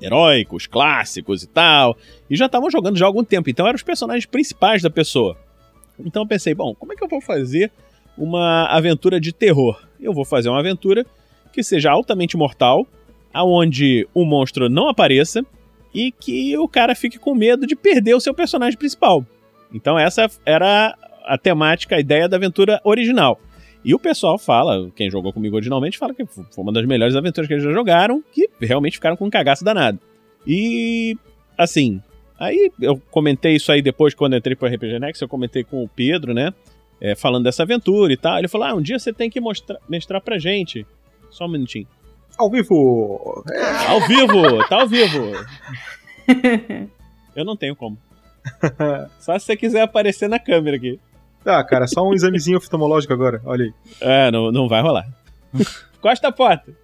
heróicos, 0.00 0.66
clássicos 0.66 1.42
e 1.42 1.48
tal, 1.48 1.96
e 2.30 2.36
já 2.36 2.46
estavam 2.46 2.70
jogando 2.70 2.96
já 2.96 3.04
há 3.04 3.08
algum 3.08 3.24
tempo, 3.24 3.50
então 3.50 3.66
eram 3.66 3.76
os 3.76 3.82
personagens 3.82 4.26
principais 4.26 4.82
da 4.82 4.90
pessoa. 4.90 5.36
Então 5.98 6.22
eu 6.22 6.28
pensei, 6.28 6.54
bom, 6.54 6.74
como 6.74 6.92
é 6.92 6.96
que 6.96 7.02
eu 7.02 7.08
vou 7.08 7.20
fazer 7.20 7.70
uma 8.16 8.66
aventura 8.66 9.20
de 9.20 9.32
terror? 9.32 9.80
Eu 10.00 10.12
vou 10.12 10.24
fazer 10.24 10.48
uma 10.48 10.60
aventura 10.60 11.04
que 11.52 11.62
seja 11.62 11.90
altamente 11.90 12.36
mortal, 12.36 12.86
aonde 13.32 14.06
o 14.14 14.24
monstro 14.24 14.68
não 14.68 14.88
apareça 14.88 15.44
e 15.92 16.12
que 16.12 16.56
o 16.56 16.68
cara 16.68 16.94
fique 16.94 17.18
com 17.18 17.34
medo 17.34 17.66
de 17.66 17.74
perder 17.74 18.14
o 18.14 18.20
seu 18.20 18.32
personagem 18.32 18.78
principal. 18.78 19.24
Então 19.72 19.98
essa 19.98 20.30
era 20.46 20.96
a 21.24 21.36
temática, 21.36 21.96
a 21.96 22.00
ideia 22.00 22.28
da 22.28 22.36
aventura 22.36 22.80
original. 22.84 23.40
E 23.84 23.94
o 23.94 23.98
pessoal 23.98 24.38
fala, 24.38 24.90
quem 24.94 25.10
jogou 25.10 25.32
comigo 25.32 25.56
originalmente, 25.56 25.98
fala 25.98 26.14
que 26.14 26.26
foi 26.26 26.44
uma 26.56 26.72
das 26.72 26.84
melhores 26.84 27.14
aventuras 27.14 27.46
que 27.46 27.54
eles 27.54 27.64
já 27.64 27.72
jogaram, 27.72 28.22
que 28.32 28.48
realmente 28.60 28.94
ficaram 28.94 29.16
com 29.16 29.26
um 29.26 29.30
cagaço 29.30 29.64
danado. 29.64 29.98
E, 30.46 31.16
assim, 31.56 32.02
aí 32.38 32.70
eu 32.80 33.00
comentei 33.10 33.54
isso 33.54 33.70
aí 33.70 33.80
depois, 33.80 34.14
quando 34.14 34.32
eu 34.32 34.38
entrei 34.38 34.56
pro 34.56 34.68
RPG 34.68 34.98
Next, 34.98 35.22
eu 35.22 35.28
comentei 35.28 35.62
com 35.62 35.82
o 35.82 35.88
Pedro, 35.88 36.34
né, 36.34 36.52
é, 37.00 37.14
falando 37.14 37.44
dessa 37.44 37.62
aventura 37.62 38.12
e 38.12 38.16
tal. 38.16 38.38
Ele 38.38 38.48
falou, 38.48 38.66
ah, 38.66 38.74
um 38.74 38.82
dia 38.82 38.98
você 38.98 39.12
tem 39.12 39.30
que 39.30 39.40
mostrar, 39.40 39.78
mestrar 39.88 40.20
pra 40.20 40.38
gente. 40.38 40.86
Só 41.30 41.46
um 41.46 41.50
minutinho. 41.50 41.86
Ao 42.36 42.50
vivo! 42.50 43.44
Ao 43.88 44.00
vivo, 44.06 44.68
tá 44.68 44.80
ao 44.80 44.88
vivo. 44.88 45.32
Eu 47.34 47.44
não 47.44 47.56
tenho 47.56 47.76
como. 47.76 47.98
Só 49.18 49.38
se 49.38 49.46
você 49.46 49.56
quiser 49.56 49.82
aparecer 49.82 50.28
na 50.28 50.38
câmera 50.38 50.76
aqui. 50.76 50.98
Tá, 51.48 51.64
cara, 51.64 51.86
só 51.86 52.06
um 52.06 52.12
examezinho 52.12 52.58
oftalmológico 52.58 53.10
agora. 53.10 53.40
Olha 53.42 53.64
aí. 53.64 53.72
É, 54.02 54.30
não, 54.30 54.52
não 54.52 54.68
vai 54.68 54.82
rolar. 54.82 55.08
Costa 55.98 56.28
a 56.28 56.32
porta. 56.32 56.76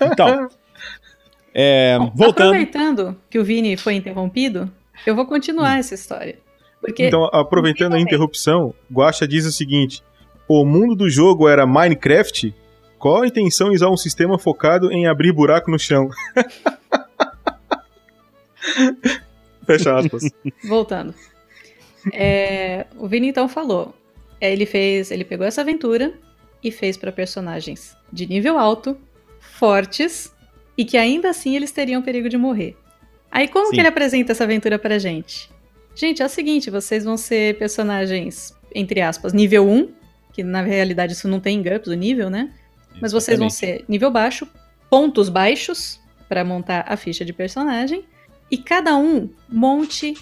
Então, 0.00 0.48
é, 1.52 1.98
voltando. 2.14 2.50
Aproveitando 2.50 3.16
que 3.28 3.36
o 3.36 3.42
Vini 3.42 3.76
foi 3.76 3.94
interrompido, 3.94 4.70
eu 5.04 5.16
vou 5.16 5.26
continuar 5.26 5.80
essa 5.80 5.92
história. 5.92 6.38
Porque 6.80 7.08
Então, 7.08 7.28
aproveitando 7.32 7.94
a 7.94 8.00
interrupção, 8.00 8.72
Guaxa 8.92 9.26
diz 9.26 9.44
o 9.44 9.50
seguinte: 9.50 10.04
o 10.46 10.64
mundo 10.64 10.94
do 10.94 11.10
jogo 11.10 11.48
era 11.48 11.66
Minecraft? 11.66 12.54
Qual 12.96 13.22
a 13.22 13.26
intenção 13.26 13.72
em 13.72 13.74
usar 13.74 13.90
um 13.90 13.96
sistema 13.96 14.38
focado 14.38 14.92
em 14.92 15.08
abrir 15.08 15.32
buraco 15.32 15.68
no 15.68 15.80
chão? 15.80 16.08
Fecha 19.66 19.98
aspas. 19.98 20.30
Voltando. 20.62 21.12
É, 22.12 22.86
o 22.96 23.08
Vini 23.08 23.28
então 23.28 23.48
falou. 23.48 23.94
é, 24.40 24.52
Ele 24.52 24.66
fez. 24.66 25.10
Ele 25.10 25.24
pegou 25.24 25.46
essa 25.46 25.60
aventura 25.60 26.14
e 26.62 26.70
fez 26.70 26.96
para 26.96 27.12
personagens 27.12 27.96
de 28.12 28.26
nível 28.26 28.58
alto, 28.58 28.96
fortes, 29.40 30.32
e 30.76 30.84
que 30.84 30.96
ainda 30.96 31.30
assim 31.30 31.54
eles 31.56 31.70
teriam 31.70 32.02
perigo 32.02 32.28
de 32.28 32.36
morrer. 32.36 32.76
Aí 33.30 33.48
como 33.48 33.66
Sim. 33.66 33.72
que 33.72 33.80
ele 33.80 33.88
apresenta 33.88 34.32
essa 34.32 34.44
aventura 34.44 34.78
pra 34.78 34.98
gente? 34.98 35.50
Gente, 35.94 36.22
é 36.22 36.26
o 36.26 36.28
seguinte, 36.28 36.70
vocês 36.70 37.04
vão 37.04 37.16
ser 37.16 37.56
personagens, 37.58 38.54
entre 38.74 39.00
aspas, 39.00 39.32
nível 39.32 39.68
1, 39.68 39.88
que 40.32 40.42
na 40.42 40.62
realidade 40.62 41.12
isso 41.12 41.28
não 41.28 41.38
tem 41.38 41.58
em 41.58 41.62
GURPS, 41.62 41.88
o 41.88 41.94
nível, 41.94 42.28
né? 42.30 42.52
Mas 43.00 43.12
vocês 43.12 43.38
vão 43.38 43.48
Exatamente. 43.48 43.80
ser 43.80 43.84
nível 43.88 44.10
baixo, 44.10 44.48
pontos 44.90 45.28
baixos, 45.28 46.00
para 46.28 46.44
montar 46.44 46.84
a 46.88 46.96
ficha 46.96 47.24
de 47.24 47.32
personagem 47.32 48.04
e 48.50 48.56
cada 48.58 48.96
um 48.96 49.28
monte 49.48 50.14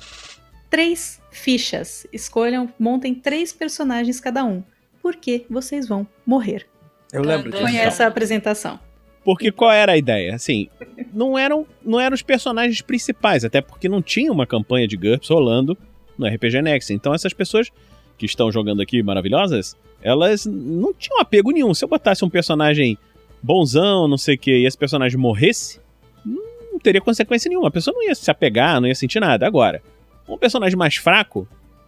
três 0.72 1.20
fichas. 1.30 2.06
Escolham, 2.10 2.66
montem 2.78 3.14
três 3.14 3.52
personagens 3.52 4.18
cada 4.18 4.42
um. 4.42 4.62
Porque 5.02 5.44
vocês 5.50 5.86
vão 5.86 6.06
morrer. 6.24 6.66
Eu 7.12 7.20
lembro 7.20 7.50
disso. 7.50 7.62
Foi 7.62 7.76
essa 7.76 8.04
a 8.04 8.06
apresentação. 8.06 8.80
Porque 9.22 9.52
qual 9.52 9.70
era 9.70 9.92
a 9.92 9.98
ideia? 9.98 10.34
Assim, 10.34 10.70
não 11.12 11.38
eram, 11.38 11.66
não 11.84 12.00
eram 12.00 12.14
os 12.14 12.22
personagens 12.22 12.80
principais, 12.80 13.44
até 13.44 13.60
porque 13.60 13.86
não 13.86 14.00
tinha 14.00 14.32
uma 14.32 14.46
campanha 14.46 14.88
de 14.88 14.96
GURPS 14.96 15.28
rolando 15.28 15.76
no 16.16 16.26
RPG 16.26 16.62
Next. 16.62 16.92
Então 16.94 17.12
essas 17.12 17.34
pessoas 17.34 17.70
que 18.16 18.24
estão 18.24 18.50
jogando 18.50 18.80
aqui 18.80 19.02
maravilhosas, 19.02 19.76
elas 20.00 20.46
não 20.46 20.94
tinham 20.94 21.20
apego 21.20 21.50
nenhum. 21.50 21.74
Se 21.74 21.84
eu 21.84 21.88
botasse 21.88 22.24
um 22.24 22.30
personagem 22.30 22.96
bonzão, 23.42 24.08
não 24.08 24.16
sei 24.16 24.36
o 24.36 24.38
que, 24.38 24.50
e 24.50 24.66
esse 24.66 24.78
personagem 24.78 25.18
morresse, 25.18 25.80
não 26.24 26.78
teria 26.82 27.00
consequência 27.00 27.50
nenhuma. 27.50 27.68
A 27.68 27.72
pessoa 27.72 27.94
não 27.94 28.02
ia 28.02 28.14
se 28.14 28.30
apegar, 28.30 28.80
não 28.80 28.88
ia 28.88 28.94
sentir 28.94 29.20
nada. 29.20 29.46
Agora, 29.46 29.82
um 30.28 30.38
personagem 30.38 30.76
mais 30.76 30.96
fraco, 30.96 31.46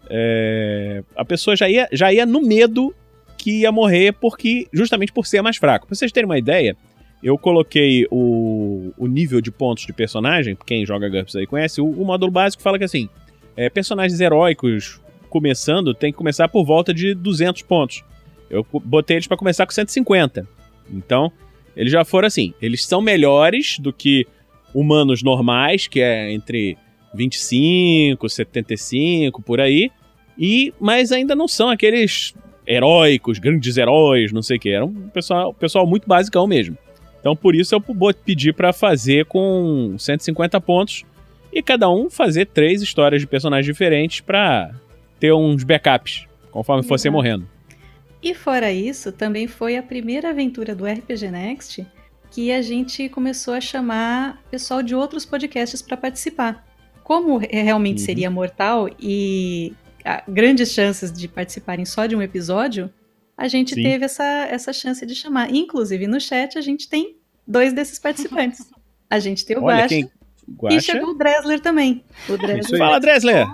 é, 0.09 1.03
a 1.17 1.25
pessoa 1.25 1.57
já 1.57 1.69
ia, 1.69 1.89
já 1.93 2.13
ia 2.13 2.27
no 2.27 2.41
medo 2.41 2.95
que 3.37 3.61
ia 3.61 3.73
morrer 3.73 4.13
porque 4.13 4.67
justamente 4.73 5.13
por 5.13 5.27
ser 5.27 5.43
mais 5.43 5.57
fraco. 5.57 5.87
Pra 5.87 5.95
vocês 5.95 6.13
terem 6.13 6.27
uma 6.27 6.39
ideia, 6.39 6.77
eu 7.23 7.39
coloquei 7.39 8.07
o, 8.11 8.93
o 8.99 9.07
nível 9.07 9.41
de 9.41 9.51
pontos 9.51 9.87
de 9.87 9.93
personagem, 9.93 10.57
quem 10.67 10.85
joga 10.85 11.09
GURPS 11.09 11.37
aí 11.37 11.47
conhece, 11.47 11.81
o, 11.81 11.87
o 11.87 12.05
módulo 12.05 12.31
básico 12.31 12.63
fala 12.63 12.79
que 12.79 12.85
assim, 12.85 13.09
é, 13.57 13.71
personagens 13.71 14.21
heróicos 14.21 15.01
começando 15.31 15.95
tem 15.95 16.13
que 16.13 16.19
começar 16.19 16.49
por 16.49 16.65
volta 16.65 16.93
de 16.93 17.15
200 17.15 17.63
pontos. 17.63 18.05
Eu 18.51 18.65
botei 18.85 19.17
eles 19.17 19.27
pra 19.27 19.37
começar 19.37 19.67
com 19.67 19.73
150. 19.73 20.47
Então, 20.91 21.33
eles 21.75 21.91
já 21.91 22.05
foram 22.05 22.27
assim, 22.27 22.55
eles 22.61 22.85
são 22.85 23.01
melhores 23.01 23.79
do 23.79 23.93
que 23.93 24.27
humanos 24.75 25.23
normais, 25.23 25.87
que 25.87 26.01
é 26.01 26.33
entre 26.33 26.77
25, 27.15 28.29
75, 28.29 29.43
por 29.43 29.61
aí, 29.61 29.91
e 30.39 30.75
mas 30.81 31.13
ainda 31.13 31.35
não 31.35 31.47
são 31.47 31.71
aqueles 31.71 32.35
heróicos, 32.67 33.39
grandes 33.39 33.77
heróis, 33.77 34.33
não 34.33 34.43
sei 34.43 34.57
o 34.57 34.61
que. 34.61 34.71
Era 34.71 34.85
um 34.85 35.09
pessoal, 35.09 35.55
pessoal 35.55 35.87
muito 35.87 36.09
basicão 36.09 36.47
mesmo. 36.47 36.77
Então 37.21 37.37
por 37.37 37.55
isso 37.55 37.75
eu 37.75 37.83
pedi 38.25 38.53
pra 38.53 38.73
fazer 38.73 39.27
com 39.27 39.95
150 39.99 40.61
pontos 40.61 41.05
e 41.53 41.63
cada 41.63 41.89
um 41.89 42.11
fazer 42.11 42.47
três 42.47 42.83
histórias 42.83 43.21
de 43.21 43.27
personagens 43.27 43.67
diferentes 43.67 44.21
pra 44.21 44.73
ter 45.21 45.33
uns 45.33 45.63
backups 45.63 46.27
conforme 46.51 46.83
fosse 46.83 47.09
Exato. 47.09 47.17
morrendo. 47.17 47.49
E 48.23 48.35
fora 48.35 48.73
isso, 48.73 49.13
também 49.13 49.47
foi 49.47 49.77
a 49.77 49.83
primeira 49.83 50.31
aventura 50.31 50.75
do 50.75 50.87
RPG 50.87 51.31
Next 51.31 51.87
que 52.31 52.51
a 52.51 52.61
gente 52.63 53.09
começou 53.09 53.55
a 53.55 53.61
chamar 53.61 54.43
pessoal 54.51 54.83
de 54.83 54.95
outros 54.95 55.25
podcasts 55.25 55.81
para 55.81 55.97
participar. 55.97 56.67
Como 57.05 57.37
re- 57.37 57.49
realmente 57.53 57.99
Uhum. 58.01 58.05
seria 58.07 58.31
mortal 58.31 58.89
e 58.99 59.73
grandes 60.27 60.73
chances 60.73 61.13
de 61.13 61.29
participarem 61.29 61.85
só 61.85 62.07
de 62.07 62.17
um 62.17 62.23
episódio, 62.23 62.91
a 63.37 63.47
gente 63.47 63.75
Sim. 63.75 63.83
teve 63.83 64.05
essa, 64.07 64.25
essa 64.51 64.73
chance 64.73 65.05
de 65.07 65.15
chamar. 65.15 65.55
Inclusive 65.55 66.07
no 66.07 66.21
chat 66.21 66.59
a 66.59 66.61
gente 66.63 66.89
tem 66.89 67.17
dois 67.47 67.73
desses 67.73 67.99
participantes. 67.99 68.67
A 69.09 69.19
gente 69.19 69.45
tem 69.45 69.57
o 69.57 69.63
Olha 69.65 69.77
Guaxa 69.83 69.89
quem 69.89 70.11
e 70.71 70.81
chegou 70.81 71.11
o 71.11 71.15
Dressler 71.15 71.61
também. 71.61 72.03
O 72.29 72.37
aí. 72.47 72.79
Fala, 72.79 72.99
Dressler! 72.99 73.47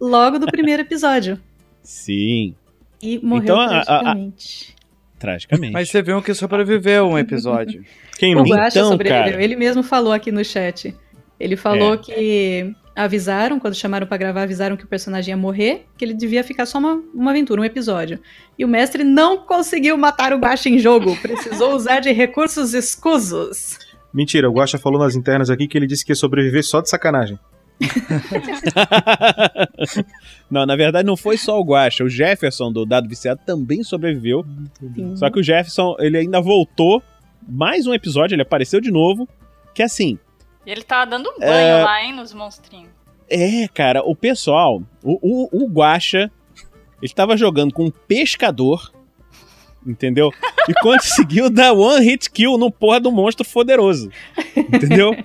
logo 0.00 0.38
do 0.38 0.46
primeiro 0.46 0.82
episódio. 0.82 1.40
Sim, 1.82 2.54
E 3.02 3.18
morreu 3.18 3.42
Então, 3.44 3.60
a- 3.60 3.64
a- 3.66 3.78
a- 3.80 3.84
tragicamente. 3.84 4.76
tragicamente. 5.18 5.72
Mas 5.72 5.88
você 5.88 6.02
viu 6.02 6.20
que 6.22 6.34
sobreviveu 6.34 7.06
um 7.06 7.16
episódio. 7.18 7.84
Quem 8.18 8.34
O 8.34 8.38
não? 8.38 8.44
Guaxa 8.44 8.78
Então, 8.78 8.90
sobreviveu. 8.90 9.24
cara. 9.32 9.42
Ele 9.42 9.56
mesmo 9.56 9.82
falou 9.82 10.12
aqui 10.12 10.30
no 10.32 10.44
chat. 10.44 10.94
Ele 11.38 11.56
falou 11.56 11.94
É. 11.94 11.98
que 11.98 12.74
avisaram, 12.96 13.60
quando 13.60 13.74
chamaram 13.74 14.06
pra 14.06 14.16
gravar, 14.16 14.42
avisaram 14.42 14.76
que 14.76 14.84
o 14.84 14.88
personagem 14.88 15.30
ia 15.32 15.36
morrer, 15.36 15.86
que 15.96 16.04
ele 16.04 16.14
devia 16.14 16.42
ficar 16.42 16.66
só 16.66 16.78
uma, 16.78 17.00
uma 17.14 17.30
aventura, 17.30 17.60
um 17.60 17.64
episódio. 17.64 18.18
E 18.58 18.64
o 18.64 18.68
mestre 18.68 19.04
não 19.04 19.38
conseguiu 19.38 19.96
matar 19.96 20.32
o 20.32 20.38
Guaxa 20.38 20.68
em 20.68 20.78
jogo. 20.78 21.16
Precisou 21.22 21.74
usar 21.76 22.00
de 22.00 22.10
recursos 22.10 22.74
escusos. 22.74 23.78
Mentira, 24.12 24.50
o 24.50 24.52
Guaxa 24.52 24.78
falou 24.78 24.98
nas 24.98 25.14
internas 25.14 25.48
aqui 25.48 25.68
que 25.68 25.78
ele 25.78 25.86
disse 25.86 26.04
que 26.04 26.10
ia 26.10 26.16
sobreviver 26.16 26.64
só 26.64 26.80
de 26.80 26.90
sacanagem. 26.90 27.38
não, 30.50 30.66
na 30.66 30.76
verdade 30.76 31.06
não 31.06 31.16
foi 31.16 31.36
só 31.36 31.60
o 31.60 31.64
Guaxa. 31.64 32.04
O 32.04 32.08
Jefferson 32.08 32.72
do 32.72 32.84
Dado 32.84 33.08
Viciado 33.08 33.40
também 33.44 33.82
sobreviveu. 33.82 34.44
Sim. 34.94 35.16
Só 35.16 35.30
que 35.30 35.38
o 35.38 35.42
Jefferson, 35.42 35.96
ele 35.98 36.18
ainda 36.18 36.40
voltou. 36.40 37.02
Mais 37.48 37.86
um 37.86 37.94
episódio, 37.94 38.34
ele 38.34 38.42
apareceu 38.42 38.80
de 38.80 38.90
novo. 38.90 39.28
Que 39.74 39.82
assim, 39.82 40.18
E 40.68 40.70
ele 40.70 40.82
tava 40.82 41.06
dando 41.10 41.30
um 41.30 41.38
banho 41.38 41.50
É. 41.78 41.82
lá, 41.82 42.04
hein, 42.04 42.12
nos 42.14 42.34
monstrinhos. 42.34 42.90
é, 43.30 43.66
cara, 43.68 44.02
o 44.04 44.14
pessoal, 44.14 44.82
o, 45.02 45.18
o, 45.56 45.64
o 45.64 45.66
Guaxa, 45.66 46.30
ele 47.00 47.12
tava 47.14 47.38
jogando 47.38 47.72
com 47.72 47.86
um 47.86 47.90
pescador, 47.90 48.92
entendeu? 49.86 50.30
E 50.68 50.74
conseguiu 50.82 51.48
dar 51.48 51.72
one 51.72 52.04
hit 52.04 52.30
kill 52.30 52.58
no 52.58 52.70
porra 52.70 53.00
do 53.00 53.10
monstro 53.10 53.48
poderoso, 53.48 54.10
entendeu? 54.54 55.16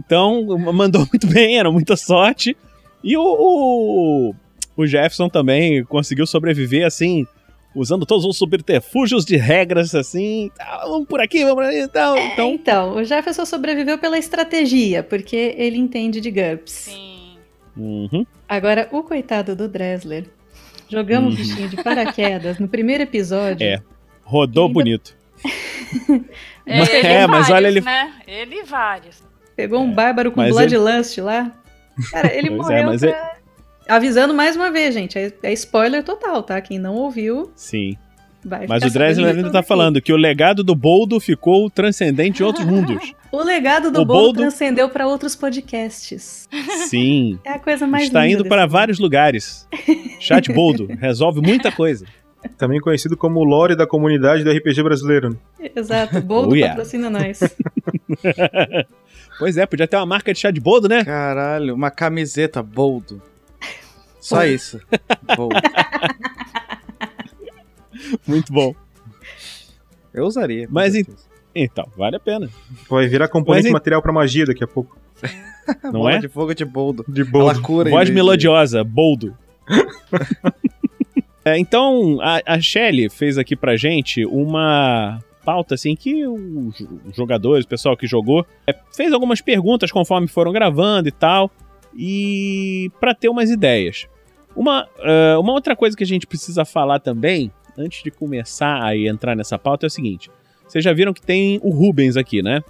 Então, 0.00 0.44
mandou 0.72 1.06
muito 1.12 1.28
bem, 1.28 1.56
era 1.58 1.70
muita 1.70 1.96
sorte. 1.96 2.56
E 3.04 3.16
o, 3.16 3.22
o, 3.22 4.34
o 4.76 4.86
Jefferson 4.86 5.28
também 5.28 5.84
conseguiu 5.84 6.26
sobreviver, 6.26 6.84
assim, 6.84 7.26
usando 7.74 8.04
todos 8.06 8.24
os 8.24 8.36
subterfúgios 8.36 9.24
de 9.24 9.36
regras, 9.36 9.94
assim, 9.94 10.50
tá, 10.56 10.82
vamos 10.86 11.06
por 11.08 11.20
aqui, 11.20 11.40
vamos 11.40 11.54
por 11.54 11.64
ali 11.64 11.82
e 11.82 11.88
tal. 11.88 12.16
É, 12.16 12.26
Então, 12.32 12.50
então, 12.52 12.94
o 12.96 13.04
Jefferson 13.04 13.44
sobreviveu 13.44 13.98
pela 13.98 14.18
estratégia, 14.18 15.02
porque 15.02 15.54
ele 15.56 15.78
entende 15.78 16.20
de 16.20 16.30
GURPS. 16.30 16.72
Sim. 16.72 17.36
uhum. 17.76 18.26
Agora, 18.48 18.88
o 18.92 19.02
coitado 19.02 19.56
do 19.56 19.66
Dressler. 19.68 20.26
Jogamos 20.88 21.34
Uhum. 21.34 21.40
o 21.40 21.42
bichinho 21.42 21.68
de 21.70 21.82
paraquedas 21.82 22.58
no 22.58 22.68
primeiro 22.68 23.02
episódio. 23.04 23.66
É. 23.66 23.80
rodou 24.24 24.64
Ainda- 24.66 24.74
bonito. 24.74 25.16
É, 26.64 26.78
Mas- 26.78 26.88
ele 26.94 27.06
é, 27.08 27.26
mas 27.26 27.48
vários, 27.48 27.50
olha, 27.50 27.66
ele- 27.68 27.80
né? 27.80 28.12
Ele 28.26 28.54
e 28.60 28.62
vários. 28.62 29.22
Pegou 29.56 29.80
um 29.80 29.92
bárbaro 29.92 30.30
com 30.30 30.42
Bloodlust 30.48 31.18
lá. 31.18 31.50
Cara, 32.12 32.32
ele 32.32 32.50
Pois 32.50 32.70
é, 32.70 32.82
morreu 32.82 32.86
mas 32.86 33.00
pra- 33.00 33.34
Avisando 33.88 34.32
mais 34.34 34.56
uma 34.56 34.70
vez, 34.70 34.94
gente. 34.94 35.18
É, 35.18 35.32
é 35.42 35.52
spoiler 35.52 36.02
total, 36.04 36.42
tá? 36.42 36.60
Quem 36.60 36.78
não 36.78 36.94
ouviu, 36.94 37.50
Sim. 37.56 37.96
vai 38.44 38.66
Mas 38.68 38.82
o 38.84 38.90
Dresler 38.90 39.26
sabendo 39.26 39.38
ainda 39.46 39.50
tá 39.52 39.58
aqui. 39.60 39.68
falando 39.68 40.00
que 40.00 40.12
o 40.12 40.16
legado 40.16 40.62
do 40.64 40.74
Boldo 40.74 41.18
ficou 41.20 41.68
transcendente 41.70 42.42
em 42.42 42.46
outros 42.46 42.64
mundos. 42.66 43.12
O 43.32 43.42
legado 43.42 43.90
do 43.90 44.02
O 44.02 44.04
bolo 44.04 44.24
Boldo- 44.24 44.40
transcendeu 44.40 44.90
pra 44.90 45.06
outros 45.06 45.34
podcasts. 45.34 46.46
Sim. 46.86 47.38
É 47.46 47.52
a 47.52 47.58
coisa 47.58 47.86
mais 47.86 48.04
Está 48.04 48.26
linda 48.26 48.40
indo 48.40 48.44
para 48.46 48.60
mundo. 48.62 48.70
vários 48.72 48.98
lugares. 48.98 49.66
Chat 50.20 50.52
Boldo 50.52 50.86
resolve 51.00 51.40
muita 51.40 51.72
coisa. 51.72 52.04
Também 52.58 52.78
conhecido 52.78 53.16
como 53.16 53.40
o 53.40 53.44
lore 53.44 53.74
da 53.74 53.86
comunidade 53.86 54.44
do 54.44 54.50
RPG 54.50 54.82
brasileiro. 54.82 55.30
né? 55.58 55.70
Exato, 55.74 56.20
Boldo 56.20 56.50
Oh, 56.50 56.54
yeah. 56.54 56.74
patrocina 56.76 57.08
nós. 57.08 57.40
Pois 59.38 59.56
é, 59.56 59.64
podia 59.64 59.88
ter 59.88 59.96
uma 59.96 60.04
marca 60.06 60.32
de 60.32 60.38
chá 60.38 60.50
de 60.50 60.60
boldo, 60.60 60.86
né? 60.88 61.02
Caralho, 61.02 61.74
uma 61.74 61.90
camiseta 61.90 62.62
boldo. 62.62 63.22
Só 64.22 64.44
isso. 64.46 64.80
Boldo. 65.36 65.56
Muito 68.26 68.52
bom. 68.52 68.74
Eu 70.14 70.24
usaria. 70.26 70.66
Mas 70.70 70.92
certeza. 70.92 71.24
Então, 71.54 71.86
vale 71.96 72.16
a 72.16 72.20
pena. 72.20 72.48
Vai 72.88 73.06
virar 73.08 73.28
componente 73.28 73.64
Mas 73.64 73.72
material 73.72 74.00
pra 74.00 74.12
magia 74.12 74.46
daqui 74.46 74.64
a 74.64 74.66
pouco. 74.66 74.96
Não 75.84 75.92
Bola 75.92 76.12
é? 76.14 76.18
de 76.18 76.28
fogo 76.28 76.54
de 76.54 76.64
boldo. 76.64 77.04
De. 77.08 77.22
Ela 77.22 77.60
cura 77.60 77.90
Voz 77.90 78.00
vez 78.00 78.08
de- 78.08 78.14
melodiosa, 78.14 78.82
boldo. 78.84 79.36
É, 81.44 81.58
então, 81.58 82.20
a, 82.20 82.40
a 82.54 82.60
Shelly 82.60 83.10
fez 83.10 83.36
aqui 83.36 83.56
pra 83.56 83.76
gente 83.76 84.24
uma 84.26 85.18
pauta 85.44 85.74
assim 85.74 85.96
que 85.96 86.24
os 86.24 86.78
os 87.04 87.16
jogadores, 87.16 87.64
o 87.64 87.68
pessoal 87.68 87.96
que 87.96 88.06
jogou, 88.06 88.46
é, 88.64 88.72
fez 88.94 89.12
algumas 89.12 89.40
perguntas 89.40 89.90
conforme 89.90 90.28
foram 90.28 90.52
gravando 90.52 91.08
e 91.08 91.10
tal, 91.10 91.50
e 91.96 92.90
para 93.00 93.14
ter 93.14 93.28
umas 93.28 93.50
ideias. 93.50 94.06
Uma, 94.54 94.86
ah, 95.00 95.38
uma 95.40 95.52
outra 95.52 95.74
coisa 95.76 95.96
que 95.96 96.04
a 96.04 96.06
gente 96.06 96.26
precisa 96.26 96.64
falar 96.64 96.98
também, 97.00 97.50
antes 97.76 98.02
de 98.02 98.10
começar 98.10 98.82
a 98.82 98.96
entrar 98.96 99.34
nessa 99.34 99.58
pauta, 99.58 99.86
é 99.86 99.88
o 99.88 99.90
seguinte: 99.90 100.30
vocês 100.66 100.82
já 100.84 100.92
viram 100.92 101.12
que 101.12 101.22
tem 101.22 101.58
o 101.62 101.70
Rubens 101.70 102.16
aqui, 102.16 102.42
né? 102.42 102.60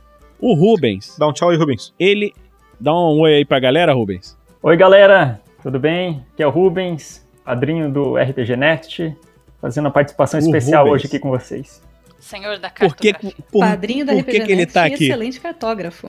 O 0.40 0.54
Rubens, 0.54 1.16
Dá 1.18 1.26
um 1.28 1.32
tchau 1.32 1.50
aí, 1.50 1.56
Rubens. 1.56 1.92
ele. 1.98 2.32
Dá 2.80 2.92
um 2.92 3.20
oi 3.20 3.34
aí 3.34 3.44
pra 3.44 3.60
galera, 3.60 3.92
Rubens. 3.92 4.36
Oi, 4.60 4.76
galera, 4.76 5.40
tudo 5.62 5.78
bem? 5.78 6.24
Aqui 6.32 6.42
é 6.42 6.46
o 6.46 6.50
Rubens, 6.50 7.24
padrinho 7.44 7.88
do 7.92 8.16
RPG 8.16 8.56
Next, 8.56 9.16
fazendo 9.60 9.86
a 9.86 9.90
participação 9.92 10.40
O 10.40 10.42
especial 10.42 10.84
Rubens. 10.84 10.94
hoje 11.00 11.06
aqui 11.06 11.18
com 11.20 11.30
vocês. 11.30 11.80
Senhor 12.18 12.58
da 12.58 12.70
Por 12.70 12.96
que, 12.96 13.12
cartografia. 13.12 13.44
por, 13.52 13.60
Padrinho 13.60 14.04
da 14.06 14.12
por 14.12 14.20
RPG 14.20 14.32
que, 14.32 14.40
que 14.46 14.52
ele 14.52 14.60
Next 14.62 14.74
tá 14.74 14.84
aqui? 14.84 15.04
excelente 15.04 15.40
cartógrafo. 15.40 16.08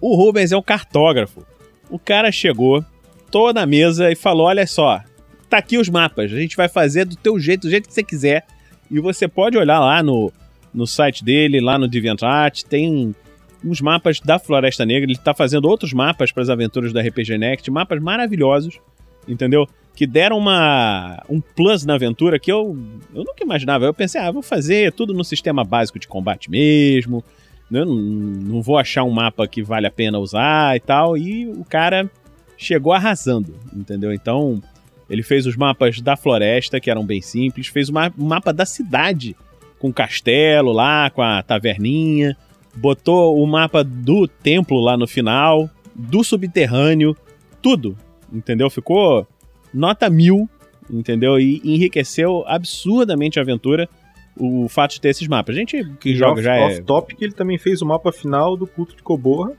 O 0.00 0.14
Rubens 0.16 0.50
é 0.52 0.56
um 0.56 0.62
cartógrafo. 0.62 1.44
O 1.92 1.98
cara 1.98 2.32
chegou, 2.32 2.82
tô 3.30 3.52
na 3.52 3.66
mesa 3.66 4.10
e 4.10 4.16
falou: 4.16 4.46
olha 4.46 4.66
só, 4.66 5.02
tá 5.50 5.58
aqui 5.58 5.76
os 5.76 5.90
mapas. 5.90 6.32
A 6.32 6.40
gente 6.40 6.56
vai 6.56 6.66
fazer 6.66 7.04
do 7.04 7.14
teu 7.14 7.38
jeito, 7.38 7.62
do 7.62 7.70
jeito 7.70 7.86
que 7.86 7.92
você 7.92 8.02
quiser. 8.02 8.46
E 8.90 8.98
você 8.98 9.28
pode 9.28 9.58
olhar 9.58 9.78
lá 9.78 10.02
no, 10.02 10.32
no 10.72 10.86
site 10.86 11.22
dele, 11.22 11.60
lá 11.60 11.78
no 11.78 11.86
DeviantArt, 11.86 12.62
tem 12.62 13.14
uns 13.62 13.82
mapas 13.82 14.20
da 14.20 14.38
Floresta 14.38 14.86
Negra. 14.86 15.10
Ele 15.10 15.18
tá 15.18 15.34
fazendo 15.34 15.66
outros 15.66 15.92
mapas 15.92 16.32
para 16.32 16.42
as 16.42 16.48
aventuras 16.48 16.94
da 16.94 17.02
RPG 17.02 17.36
Next, 17.36 17.70
mapas 17.70 18.00
maravilhosos, 18.00 18.80
entendeu? 19.28 19.68
Que 19.94 20.06
deram 20.06 20.38
uma 20.38 21.22
um 21.28 21.42
plus 21.42 21.84
na 21.84 21.94
aventura 21.94 22.38
que 22.38 22.50
eu, 22.50 22.74
eu 23.14 23.22
nunca 23.22 23.44
imaginava. 23.44 23.84
Eu 23.84 23.92
pensei, 23.92 24.18
ah, 24.18 24.30
vou 24.30 24.42
fazer 24.42 24.92
tudo 24.92 25.12
no 25.12 25.22
sistema 25.22 25.62
básico 25.62 25.98
de 25.98 26.08
combate 26.08 26.50
mesmo. 26.50 27.22
Eu 27.72 27.86
não, 27.86 27.94
não 27.94 28.62
vou 28.62 28.78
achar 28.78 29.04
um 29.04 29.10
mapa 29.10 29.46
que 29.46 29.62
vale 29.62 29.86
a 29.86 29.90
pena 29.90 30.18
usar 30.18 30.76
e 30.76 30.80
tal. 30.80 31.16
E 31.16 31.46
o 31.46 31.64
cara 31.64 32.10
chegou 32.56 32.92
arrasando, 32.92 33.54
entendeu? 33.74 34.12
Então, 34.12 34.62
ele 35.08 35.22
fez 35.22 35.46
os 35.46 35.56
mapas 35.56 36.00
da 36.00 36.16
floresta, 36.16 36.80
que 36.80 36.90
eram 36.90 37.04
bem 37.04 37.20
simples, 37.20 37.66
fez 37.66 37.88
o 37.88 37.92
ma- 37.92 38.12
mapa 38.16 38.52
da 38.52 38.64
cidade, 38.64 39.36
com 39.78 39.88
o 39.88 39.92
castelo 39.92 40.72
lá, 40.72 41.10
com 41.10 41.22
a 41.22 41.42
taverninha, 41.42 42.36
botou 42.74 43.42
o 43.42 43.46
mapa 43.46 43.82
do 43.82 44.26
templo 44.28 44.80
lá 44.80 44.96
no 44.96 45.06
final, 45.06 45.68
do 45.94 46.22
subterrâneo, 46.22 47.16
tudo, 47.60 47.96
entendeu? 48.32 48.70
Ficou 48.70 49.26
nota 49.74 50.08
mil, 50.08 50.48
entendeu? 50.90 51.38
E 51.38 51.60
enriqueceu 51.64 52.44
absurdamente 52.46 53.38
a 53.38 53.42
aventura 53.42 53.88
o 54.36 54.68
fato 54.68 54.92
de 54.92 55.00
ter 55.00 55.08
esses 55.10 55.28
mapas. 55.28 55.54
A 55.54 55.58
gente 55.58 55.84
que 56.00 56.14
joga 56.14 56.34
off, 56.34 56.42
já 56.42 56.56
é. 56.56 56.66
off 56.66 56.82
topic, 56.82 57.22
ele 57.22 57.32
também 57.32 57.58
fez 57.58 57.82
o 57.82 57.86
mapa 57.86 58.12
final 58.12 58.56
do 58.56 58.66
culto 58.66 58.96
de 58.96 59.02
Coborra, 59.02 59.52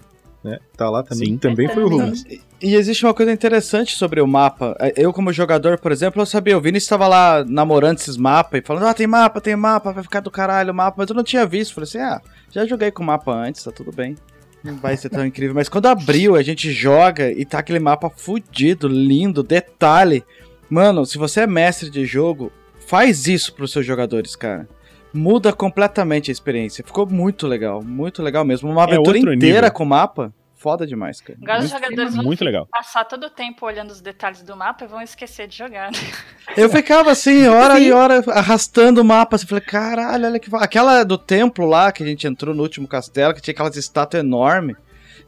né? 0.43 0.59
Tá 0.75 0.89
lá 0.89 1.01
também. 1.01 1.29
Sim. 1.29 1.37
Também 1.37 1.67
foi 1.69 1.83
o. 1.83 1.87
Rubens. 1.87 2.25
E 2.61 2.75
existe 2.75 3.05
uma 3.05 3.13
coisa 3.13 3.31
interessante 3.31 3.95
sobre 3.95 4.21
o 4.21 4.27
mapa. 4.27 4.75
Eu, 4.95 5.13
como 5.13 5.31
jogador, 5.33 5.79
por 5.79 5.91
exemplo, 5.91 6.21
eu 6.21 6.25
sabia, 6.25 6.57
o 6.57 6.61
Vini 6.61 6.77
estava 6.77 7.07
lá 7.07 7.43
namorando 7.45 7.97
esses 7.97 8.17
mapas 8.17 8.59
e 8.59 8.63
falando, 8.65 8.87
ah, 8.87 8.93
tem 8.93 9.07
mapa, 9.07 9.41
tem 9.41 9.55
mapa, 9.55 9.91
vai 9.91 10.03
ficar 10.03 10.21
do 10.21 10.31
caralho 10.31 10.71
o 10.71 10.75
mapa, 10.75 10.95
mas 10.97 11.09
eu 11.09 11.15
não 11.15 11.23
tinha 11.23 11.45
visto. 11.45 11.73
Falei 11.73 11.87
assim, 11.87 11.99
ah, 11.99 12.21
já 12.51 12.65
joguei 12.65 12.91
com 12.91 13.03
o 13.03 13.05
mapa 13.05 13.33
antes, 13.33 13.63
tá 13.63 13.71
tudo 13.71 13.91
bem. 13.91 14.15
Não 14.63 14.75
vai 14.75 14.95
ser 14.95 15.09
tão 15.09 15.25
incrível. 15.27 15.55
Mas 15.55 15.69
quando 15.69 15.87
abriu, 15.87 16.35
a 16.35 16.41
gente 16.41 16.71
joga 16.71 17.31
e 17.31 17.45
tá 17.45 17.59
aquele 17.59 17.79
mapa 17.79 18.09
fudido, 18.09 18.87
lindo, 18.87 19.43
detalhe. 19.43 20.23
Mano, 20.69 21.05
se 21.05 21.17
você 21.17 21.41
é 21.41 21.47
mestre 21.47 21.89
de 21.89 22.05
jogo, 22.05 22.51
faz 22.87 23.27
isso 23.27 23.53
pros 23.53 23.71
seus 23.71 23.85
jogadores, 23.85 24.35
cara. 24.35 24.67
Muda 25.13 25.53
completamente 25.53 26.31
a 26.31 26.33
experiência. 26.33 26.83
Ficou 26.83 27.05
muito 27.07 27.45
legal, 27.47 27.83
muito 27.83 28.23
legal 28.23 28.43
mesmo. 28.43 28.69
Uma 28.71 28.81
É 28.81 28.83
aventura 28.85 29.17
outro 29.17 29.33
inteira 29.33 29.61
nível. 29.67 29.71
com 29.73 29.85
mapa, 29.85 30.33
foda 30.55 30.87
demais, 30.87 31.21
cara. 31.21 31.37
Agora 31.41 31.59
os 31.59 31.71
Muito- 31.71 31.83
jogadores 31.83 32.15
vão 32.15 32.23
muito 32.25 32.43
legal. 32.43 32.67
passar 32.71 33.05
todo 33.05 33.25
o 33.25 33.29
tempo 33.29 33.63
olhando 33.65 33.91
os 33.91 34.01
detalhes 34.01 34.41
do 34.41 34.55
mapa 34.57 34.85
e 34.85 34.87
vão 34.87 35.01
esquecer 35.01 35.47
de 35.47 35.55
jogar. 35.57 35.91
né? 35.91 35.97
Eu 36.57 36.67
ficava 36.67 37.11
assim, 37.11 37.45
hora 37.47 37.79
e 37.79 37.91
hora, 37.91 38.23
arrastando 38.31 39.01
o 39.01 39.05
mapa. 39.05 39.35
Assim, 39.35 39.45
falei, 39.45 39.63
caralho, 39.63 40.25
olha 40.25 40.39
que. 40.39 40.49
Aquela 40.55 41.03
do 41.03 41.17
templo 41.17 41.65
lá 41.67 41.91
que 41.91 42.01
a 42.01 42.05
gente 42.07 42.25
entrou 42.25 42.55
no 42.55 42.63
último 42.63 42.87
castelo, 42.87 43.35
que 43.35 43.41
tinha 43.41 43.51
aquelas 43.53 43.75
estátuas 43.77 44.23
enormes. 44.23 44.75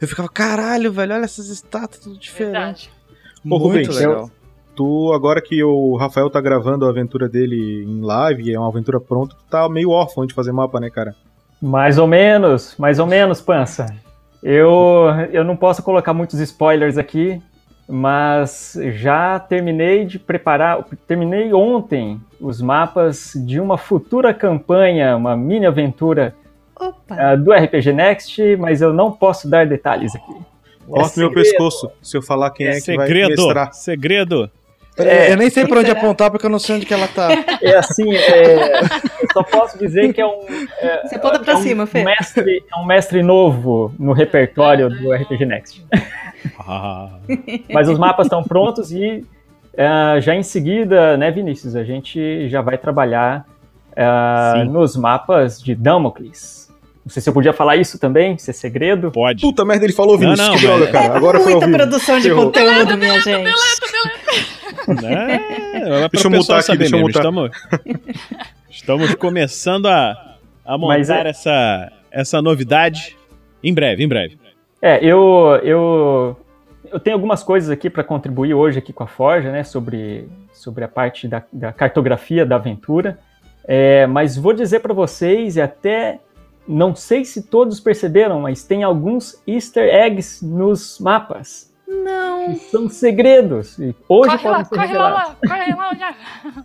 Eu 0.00 0.08
ficava, 0.08 0.28
caralho, 0.28 0.92
velho, 0.92 1.14
olha 1.14 1.24
essas 1.24 1.48
estátuas, 1.48 2.00
tudo 2.02 2.18
diferente. 2.18 2.52
Verdade. 2.52 2.90
Ô, 3.44 3.48
Muito 3.50 3.62
Rubens, 3.62 3.88
legal. 3.96 4.30
Tu, 4.76 5.12
agora 5.14 5.40
que 5.40 5.64
o 5.64 5.96
Rafael 5.96 6.28
tá 6.28 6.38
gravando 6.38 6.84
a 6.84 6.90
aventura 6.90 7.28
dele 7.28 7.82
em 7.88 8.02
live, 8.02 8.52
é 8.52 8.58
uma 8.58 8.68
aventura 8.68 9.00
pronta, 9.00 9.34
tu 9.34 9.44
tá 9.50 9.66
meio 9.70 9.88
órfão 9.88 10.26
de 10.26 10.34
fazer 10.34 10.52
mapa, 10.52 10.78
né, 10.78 10.90
cara? 10.90 11.14
Mais 11.60 11.96
ou 11.96 12.06
menos, 12.06 12.76
mais 12.78 12.98
ou 12.98 13.06
menos, 13.06 13.40
Pança. 13.40 13.86
Eu, 14.42 15.06
eu 15.32 15.42
não 15.42 15.56
posso 15.56 15.82
colocar 15.82 16.12
muitos 16.12 16.38
spoilers 16.40 16.98
aqui, 16.98 17.40
mas 17.88 18.78
já 18.92 19.38
terminei 19.38 20.04
de 20.04 20.18
preparar, 20.18 20.84
terminei 21.06 21.54
ontem 21.54 22.20
os 22.38 22.60
mapas 22.60 23.32
de 23.34 23.58
uma 23.58 23.78
futura 23.78 24.34
campanha, 24.34 25.16
uma 25.16 25.34
mini 25.34 25.64
aventura 25.64 26.34
Opa! 26.78 26.94
ah, 27.10 27.34
do 27.34 27.50
RPG 27.50 27.92
Next, 27.94 28.56
mas 28.56 28.82
eu 28.82 28.92
não 28.92 29.10
posso 29.10 29.48
dar 29.48 29.66
detalhes 29.66 30.14
aqui. 30.14 30.34
Corta 30.86 31.18
meu 31.18 31.32
pescoço 31.32 31.90
se 32.02 32.16
eu 32.16 32.22
falar 32.22 32.50
quem 32.50 32.66
é, 32.66 32.80
que 32.80 32.94
vai 32.94 33.06
segredo, 33.06 33.42
mestrar. 33.42 33.72
segredo. 33.72 34.50
É, 34.98 35.32
eu 35.32 35.36
nem 35.36 35.50
sei 35.50 35.66
pra 35.66 35.78
onde 35.80 35.88
será? 35.88 36.00
apontar 36.00 36.30
porque 36.30 36.46
eu 36.46 36.50
não 36.50 36.58
sei 36.58 36.76
onde 36.76 36.86
que 36.86 36.94
ela 36.94 37.06
tá. 37.08 37.28
É 37.62 37.76
assim, 37.76 38.14
é, 38.14 38.80
eu 38.80 39.28
só 39.32 39.42
posso 39.42 39.78
dizer 39.78 40.12
que 40.12 40.20
é 40.20 40.26
um, 40.26 40.40
é, 40.80 41.02
Você 41.06 41.16
aponta 41.16 41.38
pra 41.38 41.52
é 41.52 41.56
um 41.56 41.62
cima, 41.62 41.86
Fê. 41.86 42.02
mestre, 42.02 42.64
é 42.74 42.80
um 42.80 42.86
mestre 42.86 43.22
novo 43.22 43.92
no 43.98 44.12
repertório 44.12 44.88
do 44.88 45.12
RPG 45.12 45.44
Next. 45.44 45.84
Ah, 46.58 47.10
Mas 47.72 47.88
os 47.88 47.98
mapas 47.98 48.26
estão 48.26 48.42
prontos 48.42 48.90
e 48.92 49.24
ah, 49.76 50.18
já 50.20 50.34
em 50.34 50.42
seguida, 50.42 51.16
né, 51.16 51.30
Vinícius, 51.30 51.76
a 51.76 51.84
gente 51.84 52.48
já 52.48 52.60
vai 52.62 52.78
trabalhar 52.78 53.44
Sim. 54.54 54.70
nos 54.70 54.96
mapas 54.96 55.60
de 55.60 55.74
Damocles. 55.74 56.66
Não 57.04 57.10
sei 57.12 57.22
se 57.22 57.28
eu 57.28 57.32
podia 57.32 57.52
falar 57.52 57.76
isso 57.76 58.00
também, 58.00 58.36
se 58.36 58.50
é 58.50 58.52
segredo. 58.52 59.12
pode. 59.12 59.40
Puta 59.40 59.64
merda, 59.64 59.84
ele 59.84 59.92
falou, 59.92 60.18
Vinícius. 60.18 60.44
Não, 60.48 60.54
não, 60.54 60.58
que 60.60 60.66
droga, 60.66 60.86
cara. 60.88 61.16
Agora 61.16 61.38
foi 61.38 61.52
Muita 61.52 61.68
produção 61.68 62.16
de 62.18 62.24
Ferrou. 62.24 62.46
conteúdo, 62.46 62.96
minha 62.96 63.20
gente. 63.20 63.48
Né? 65.02 65.40
É, 65.74 66.08
Deixa 66.08 66.26
eu 66.26 66.30
mutar 66.30 66.56
pessoal 66.56 66.58
aqui, 66.60 66.76
deixa 66.78 66.96
eu 66.96 67.04
mesmo. 67.04 67.08
mutar. 67.08 67.20
Estamos, 67.20 67.50
estamos 68.70 69.14
começando 69.14 69.86
a, 69.86 70.36
a 70.64 70.78
montar 70.78 71.26
é- 71.26 71.30
essa, 71.30 71.92
essa 72.10 72.42
novidade 72.42 73.16
em 73.62 73.72
breve, 73.74 74.04
em 74.04 74.08
breve. 74.08 74.38
É, 74.80 75.04
eu, 75.04 75.58
eu, 75.62 76.36
eu 76.92 77.00
tenho 77.00 77.16
algumas 77.16 77.42
coisas 77.42 77.70
aqui 77.70 77.88
para 77.90 78.04
contribuir 78.04 78.54
hoje 78.54 78.78
aqui 78.78 78.92
com 78.92 79.02
a 79.02 79.06
Forja, 79.06 79.50
né, 79.50 79.64
sobre, 79.64 80.28
sobre 80.52 80.84
a 80.84 80.88
parte 80.88 81.26
da, 81.26 81.42
da 81.52 81.72
cartografia 81.72 82.44
da 82.46 82.56
aventura. 82.56 83.18
É, 83.66 84.06
mas 84.06 84.36
vou 84.36 84.52
dizer 84.52 84.80
para 84.80 84.94
vocês, 84.94 85.56
e 85.56 85.60
até 85.60 86.20
não 86.68 86.94
sei 86.94 87.24
se 87.24 87.42
todos 87.42 87.80
perceberam, 87.80 88.40
mas 88.40 88.62
tem 88.64 88.82
alguns 88.82 89.42
Easter 89.46 89.88
eggs 89.92 90.44
nos 90.44 90.98
mapas. 91.00 91.74
Não. 91.88 92.54
que 92.54 92.60
são 92.70 92.88
segredos. 92.88 93.78
E 93.78 93.94
hoje 94.08 94.38
corre 94.38 94.48
lá, 94.48 94.64
podem 94.64 94.64
ser 94.64 94.74
corre 94.74 94.98
lá, 94.98 95.08
revelados. 95.08 95.28
lá, 95.28 95.36
corre 95.48 95.74
lá, 95.74 95.94
já. 95.94 96.14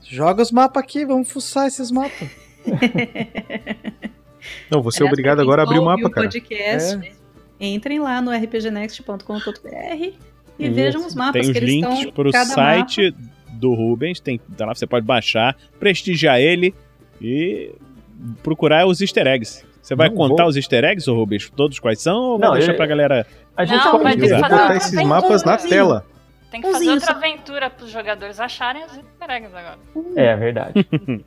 Joga 0.04 0.42
os 0.42 0.52
mapas 0.52 0.84
aqui, 0.84 1.06
vamos 1.06 1.32
fuçar 1.32 1.68
esses 1.68 1.92
mapas. 1.92 2.30
Não, 4.70 4.82
você 4.82 5.04
é 5.04 5.06
obrigado 5.06 5.40
agora 5.42 5.62
a 5.62 5.66
abrir 5.66 5.80
o 5.80 5.86
mapa, 5.86 6.08
o 6.08 6.10
cara. 6.10 6.28
podcast, 6.28 7.00
entrem 7.60 8.00
lá 8.00 8.22
no 8.22 8.32
rpgnext.com.br 8.32 9.70
e 10.60 10.66
Isso. 10.66 10.74
vejam 10.74 11.06
os 11.06 11.14
mapas 11.16 11.34
Tem 11.34 11.42
os 11.42 11.52
que 11.52 11.58
eles 11.58 11.70
links 11.70 11.98
estão 12.00 12.12
pro 12.12 12.32
cada 12.32 12.46
site 12.46 13.14
do 13.54 13.74
Rubens, 13.74 14.20
tem, 14.20 14.40
tá 14.58 14.66
lá, 14.66 14.74
você 14.74 14.88
pode 14.88 15.06
baixar, 15.06 15.56
prestigiar 15.80 16.40
ele 16.40 16.74
e 17.22 17.72
procurar 18.42 18.88
os 18.88 19.02
easter 19.02 19.28
eggs. 19.28 19.64
Você 19.82 19.96
vai 19.96 20.10
Não, 20.10 20.16
contar 20.16 20.44
vou- 20.44 20.50
os 20.50 20.56
easter 20.56 20.84
eggs, 20.84 21.10
ô 21.10 21.16
Rubens? 21.16 21.50
Todos 21.56 21.80
quais 21.80 22.00
são? 22.02 22.18
Ou 22.18 22.40
vai 22.40 22.48
Não, 22.50 22.56
deixar 22.56 22.72
eu- 22.74 22.78
pra 22.78 22.86
galera. 22.86 23.26
A 23.56 23.66
gente 23.66 23.84
Não, 23.84 23.92
pode 23.92 24.04
vai 24.04 24.14
ter 24.16 24.22
que 24.22 24.30
fazer 24.30 24.42
botar 24.42 24.66
uma- 24.66 24.76
esses 24.78 25.04
mapas 25.04 25.44
na 25.44 25.54
um- 25.56 25.70
tela. 25.70 26.06
Tem 26.50 26.62
que 26.62 26.72
fazer 26.72 26.90
outra 26.90 27.12
aventura 27.14 27.70
pros 27.70 27.90
jogadores 27.90 28.40
acharem 28.40 28.84
os 28.84 28.92
easter 28.98 29.30
eggs 29.30 29.56
agora. 29.56 29.78
É 30.16 30.36
verdade. 30.36 30.88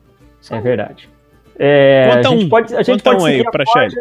é 0.51 0.61
verdade. 0.61 1.09
É, 1.57 2.07
Conta 2.15 2.19
a 2.19 2.31
gente 2.31 2.45
um. 2.45 2.49
pode, 2.49 2.75
a 2.75 2.83
gente 2.83 2.91
Conta 3.03 3.03
pode 3.11 3.23
um 3.23 3.25
aí 3.25 3.37
seguir 3.37 3.47
a 3.47 3.51
pra 3.51 3.63
Forja. 3.65 3.97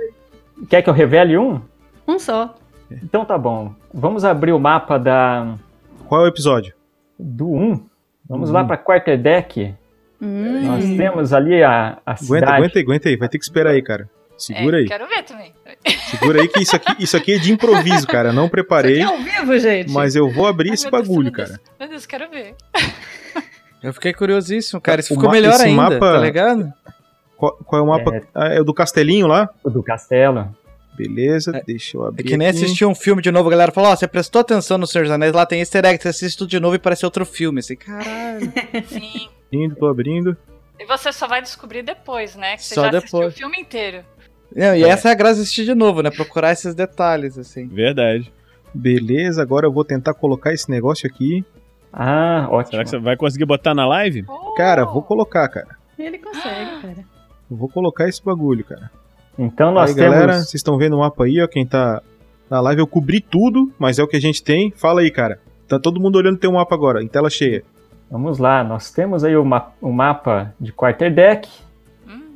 Quer 0.69 0.83
que 0.83 0.91
eu 0.91 0.95
revele 0.95 1.39
um? 1.39 1.61
Um 2.07 2.19
só. 2.19 2.55
Então 2.91 3.25
tá 3.25 3.39
bom. 3.39 3.73
Vamos 3.93 4.25
abrir 4.25 4.53
o 4.53 4.59
mapa 4.59 4.99
da 4.99 5.55
Qual 6.07 6.21
é 6.21 6.25
o 6.25 6.29
episódio? 6.29 6.75
do 7.19 7.51
1. 7.51 7.87
Vamos 8.29 8.49
Uhum. 8.51 8.55
lá 8.57 8.65
para 8.65 8.77
Quarterdeck. 8.77 9.75
Hum. 10.21 10.63
Nós 10.67 10.85
temos 10.97 11.33
ali 11.33 11.63
a, 11.63 11.99
a 12.05 12.13
Aguenta, 12.13 12.25
cidade. 12.25 12.53
aguenta 12.53 12.79
aí, 12.79 12.83
aguenta 12.85 13.09
aí. 13.09 13.17
Vai 13.17 13.29
ter 13.29 13.39
que 13.39 13.45
esperar 13.45 13.71
aí, 13.71 13.83
cara. 13.83 14.09
Segura 14.37 14.79
é, 14.79 14.81
aí. 14.81 14.87
Quero 14.87 15.07
ver 15.07 15.23
também. 15.23 15.55
Segura 16.11 16.40
aí 16.42 16.49
que 16.49 16.61
isso 16.62 16.75
aqui, 16.77 16.94
isso 16.99 17.16
aqui 17.16 17.33
é 17.35 17.38
de 17.38 17.53
improviso, 17.53 18.07
cara. 18.07 18.33
Não 18.33 18.49
preparei, 18.49 19.01
Isso 19.03 19.12
aqui 19.12 19.29
é 19.29 19.37
ao 19.37 19.42
vivo, 19.47 19.59
gente. 19.59 19.90
mas 19.90 20.14
eu 20.16 20.31
vou 20.31 20.47
abrir 20.47 20.70
Ai, 20.70 20.75
esse 20.75 20.90
bagulho, 20.90 21.31
Deus. 21.31 21.49
cara. 21.51 21.61
Meu 21.79 21.88
Deus, 21.88 22.07
quero 22.07 22.31
ver. 22.31 22.55
Eu 23.83 23.92
fiquei 23.92 24.12
curiosíssimo, 24.14 24.81
cara. 24.81 25.01
Isso 25.01 25.12
O 25.12 25.16
ficou 25.16 25.31
melhor 25.31 25.55
esse 25.55 25.64
ainda, 25.64 25.83
mapa- 25.83 25.99
tá 26.12 26.18
ligado? 26.18 26.73
Qual, 27.37 27.57
qual 27.59 27.81
é 27.81 27.85
o 27.85 27.88
mapa? 27.88 28.16
É. 28.16 28.23
Ah, 28.35 28.49
É 28.55 28.61
o 28.61 28.64
do 28.64 28.73
castelinho 28.73 29.27
lá? 29.27 29.49
O 29.62 29.68
do 29.68 29.83
castelo. 29.83 30.57
Beleza, 30.97 31.51
É- 31.57 31.62
deixa 31.62 31.97
eu 31.97 32.05
É 32.05 32.09
abrir 32.09 32.23
que 32.25 32.37
nem 32.37 32.49
aqui. 32.49 32.59
assistir 32.64 32.85
um 32.87 32.94
filme 32.94 33.20
de 33.20 33.31
novo, 33.31 33.49
a 33.49 33.51
galera 33.51 33.73
falou, 33.73 33.90
ó, 33.90 33.97
você 33.97 34.07
prestou 34.07 34.40
atenção 34.40 34.79
no 34.79 34.87
Senhor 34.87 35.03
dos 35.05 35.11
Anéis, 35.12 35.33
lá 35.33 35.44
tem 35.44 35.59
easter 35.59 35.85
egg, 35.85 36.01
você 36.01 36.09
assiste 36.09 36.38
tudo 36.38 36.49
de 36.49 36.61
novo 36.61 36.77
e 36.77 36.79
parece 36.79 37.05
outro 37.05 37.27
filme, 37.27 37.59
assim, 37.59 37.75
caralho. 37.77 38.53
Sim. 38.88 39.29
Abrindo, 39.49 39.75
tô 39.77 39.87
abrindo. 39.88 40.37
E 40.79 40.87
você 40.87 41.12
só 41.12 41.27
vai 41.29 41.42
descobrir 41.42 41.83
depois, 41.83 42.35
né? 42.37 42.57
Que 42.57 42.62
você 42.64 42.75
Só 42.77 42.83
já 42.90 42.99
assistiu 42.99 43.18
depois. 43.18 43.35
o 43.35 43.37
filme 43.37 43.61
inteiro. 43.61 44.05
Não, 44.55 44.75
e 44.77 44.85
essa 44.85 45.09
é 45.09 45.12
a 45.12 45.14
graça 45.14 45.37
de 45.37 45.40
assistir 45.43 45.64
de 45.64 45.75
novo, 45.75 46.01
né, 46.03 46.11
procurar 46.11 46.53
esses 46.53 46.75
detalhes, 46.75 47.37
assim. 47.38 47.67
Verdade. 47.67 48.33
Beleza, 48.73 49.43
agora 49.43 49.67
eu 49.67 49.73
vou 49.73 49.85
tentar 49.85 50.14
colocar 50.14 50.53
esse 50.53 50.71
negócio 50.71 51.09
aqui. 51.09 51.45
Ah, 51.93 52.47
ótimo. 52.51 52.73
Será 52.73 52.85
que 52.85 52.90
você 52.90 52.99
vai 52.99 53.17
conseguir 53.17 53.45
botar 53.45 53.75
na 53.75 53.87
live? 53.87 54.25
Cara, 54.57 54.85
Oh! 54.85 54.93
vou 54.93 55.03
colocar, 55.03 55.49
cara. 55.49 55.77
Ele 55.99 56.19
consegue, 56.19 56.83
cara. 56.83 57.05
Eu 57.51 57.57
vou 57.57 57.69
colocar 57.69 58.09
esse 58.09 58.25
bagulho, 58.25 58.64
cara. 58.64 58.90
Então 59.38 59.73
nós 59.73 59.90
aí, 59.90 59.97
temos. 59.97 60.12
galera, 60.14 60.33
vocês 60.38 60.55
estão 60.55 60.77
vendo 60.77 60.97
o 60.97 61.01
mapa 61.01 61.25
aí, 61.25 61.40
ó. 61.40 61.47
Quem 61.47 61.64
tá 61.67 62.03
na 62.51 62.61
live, 62.61 62.81
eu 62.81 62.87
cobri 62.87 63.21
tudo, 63.21 63.73
mas 63.79 63.99
é 63.99 64.03
o 64.03 64.09
que 64.09 64.17
a 64.17 64.21
gente 64.21 64.43
tem. 64.43 64.73
Fala 64.77 65.01
aí, 65.03 65.11
cara. 65.11 65.38
Tá 65.69 65.79
todo 65.79 66.01
mundo 66.01 66.17
olhando 66.17 66.38
teu 66.38 66.53
mapa 66.53 66.75
agora, 66.75 67.03
em 67.03 67.09
tela 67.09 67.31
cheia. 67.31 67.62
Vamos 68.11 68.38
lá, 68.38 68.62
nós 68.62 68.90
temos 68.90 69.25
aí 69.25 69.37
o, 69.37 69.45
ma- 69.45 69.73
o 69.81 69.90
mapa 69.93 70.53
de 70.61 70.73
Quarterdeck. 70.73 71.49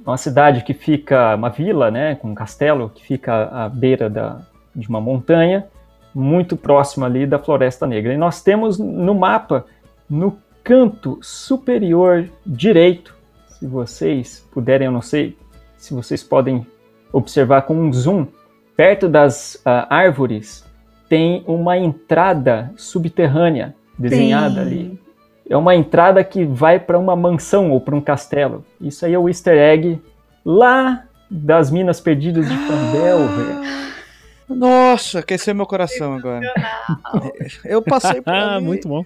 Uma 0.08 0.16
cidade 0.16 0.64
que 0.64 0.72
fica, 0.72 1.34
uma 1.34 1.50
vila, 1.50 1.90
né, 1.90 2.14
com 2.14 2.30
um 2.30 2.34
castelo 2.34 2.88
que 2.88 3.04
fica 3.04 3.44
à 3.52 3.68
beira 3.68 4.08
da, 4.08 4.40
de 4.74 4.88
uma 4.88 5.02
montanha, 5.02 5.66
muito 6.14 6.56
próximo 6.56 7.04
ali 7.04 7.26
da 7.26 7.38
Floresta 7.38 7.86
Negra. 7.86 8.14
E 8.14 8.16
nós 8.16 8.42
temos 8.42 8.78
no 8.78 9.14
mapa, 9.14 9.66
no 10.08 10.38
canto 10.64 11.18
superior 11.20 12.26
direito, 12.46 13.14
se 13.48 13.66
vocês 13.66 14.48
puderem, 14.50 14.86
eu 14.86 14.92
não 14.92 15.02
sei 15.02 15.36
se 15.76 15.92
vocês 15.92 16.22
podem 16.22 16.66
observar 17.12 17.62
com 17.62 17.74
um 17.74 17.92
zoom, 17.92 18.26
perto 18.74 19.10
das 19.10 19.56
uh, 19.56 19.84
árvores 19.90 20.64
tem 21.06 21.44
uma 21.46 21.76
entrada 21.76 22.72
subterrânea 22.78 23.74
desenhada 23.98 24.54
Tem. 24.54 24.62
ali. 24.62 25.00
É 25.48 25.56
uma 25.56 25.74
entrada 25.74 26.22
que 26.22 26.44
vai 26.44 26.78
para 26.78 26.98
uma 26.98 27.16
mansão 27.16 27.70
ou 27.70 27.80
para 27.80 27.94
um 27.94 28.00
castelo. 28.00 28.64
Isso 28.80 29.04
aí 29.06 29.14
é 29.14 29.18
o 29.18 29.28
easter 29.28 29.56
egg 29.56 30.00
lá 30.44 31.04
das 31.30 31.70
Minas 31.70 32.00
Perdidas 32.00 32.48
de 32.48 32.54
Pandel, 32.56 33.18
velho. 33.28 33.78
Nossa, 34.48 35.18
aqueceu 35.20 35.54
meu 35.54 35.66
coração 35.66 36.14
agora. 36.14 36.40
Eu 37.64 37.82
passei 37.82 38.20
por 38.20 38.32
Ah, 38.32 38.60
muito 38.60 38.88
bom. 38.88 39.04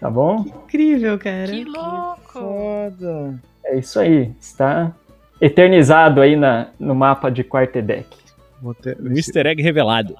Tá 0.00 0.10
bom? 0.10 0.44
Incrível, 0.46 1.18
cara. 1.18 1.46
Que 1.48 1.64
louco! 1.64 2.20
Foda. 2.32 3.38
É 3.64 3.78
isso 3.78 3.98
aí. 4.00 4.32
Está 4.40 4.92
eternizado 5.40 6.20
aí 6.22 6.36
na, 6.36 6.68
no 6.78 6.94
mapa 6.94 7.30
de 7.30 7.42
Quarterdeck. 7.44 8.06
Um 8.62 8.72
se- 8.74 8.96
easter 9.16 9.46
egg 9.46 9.62
revelado. 9.62 10.14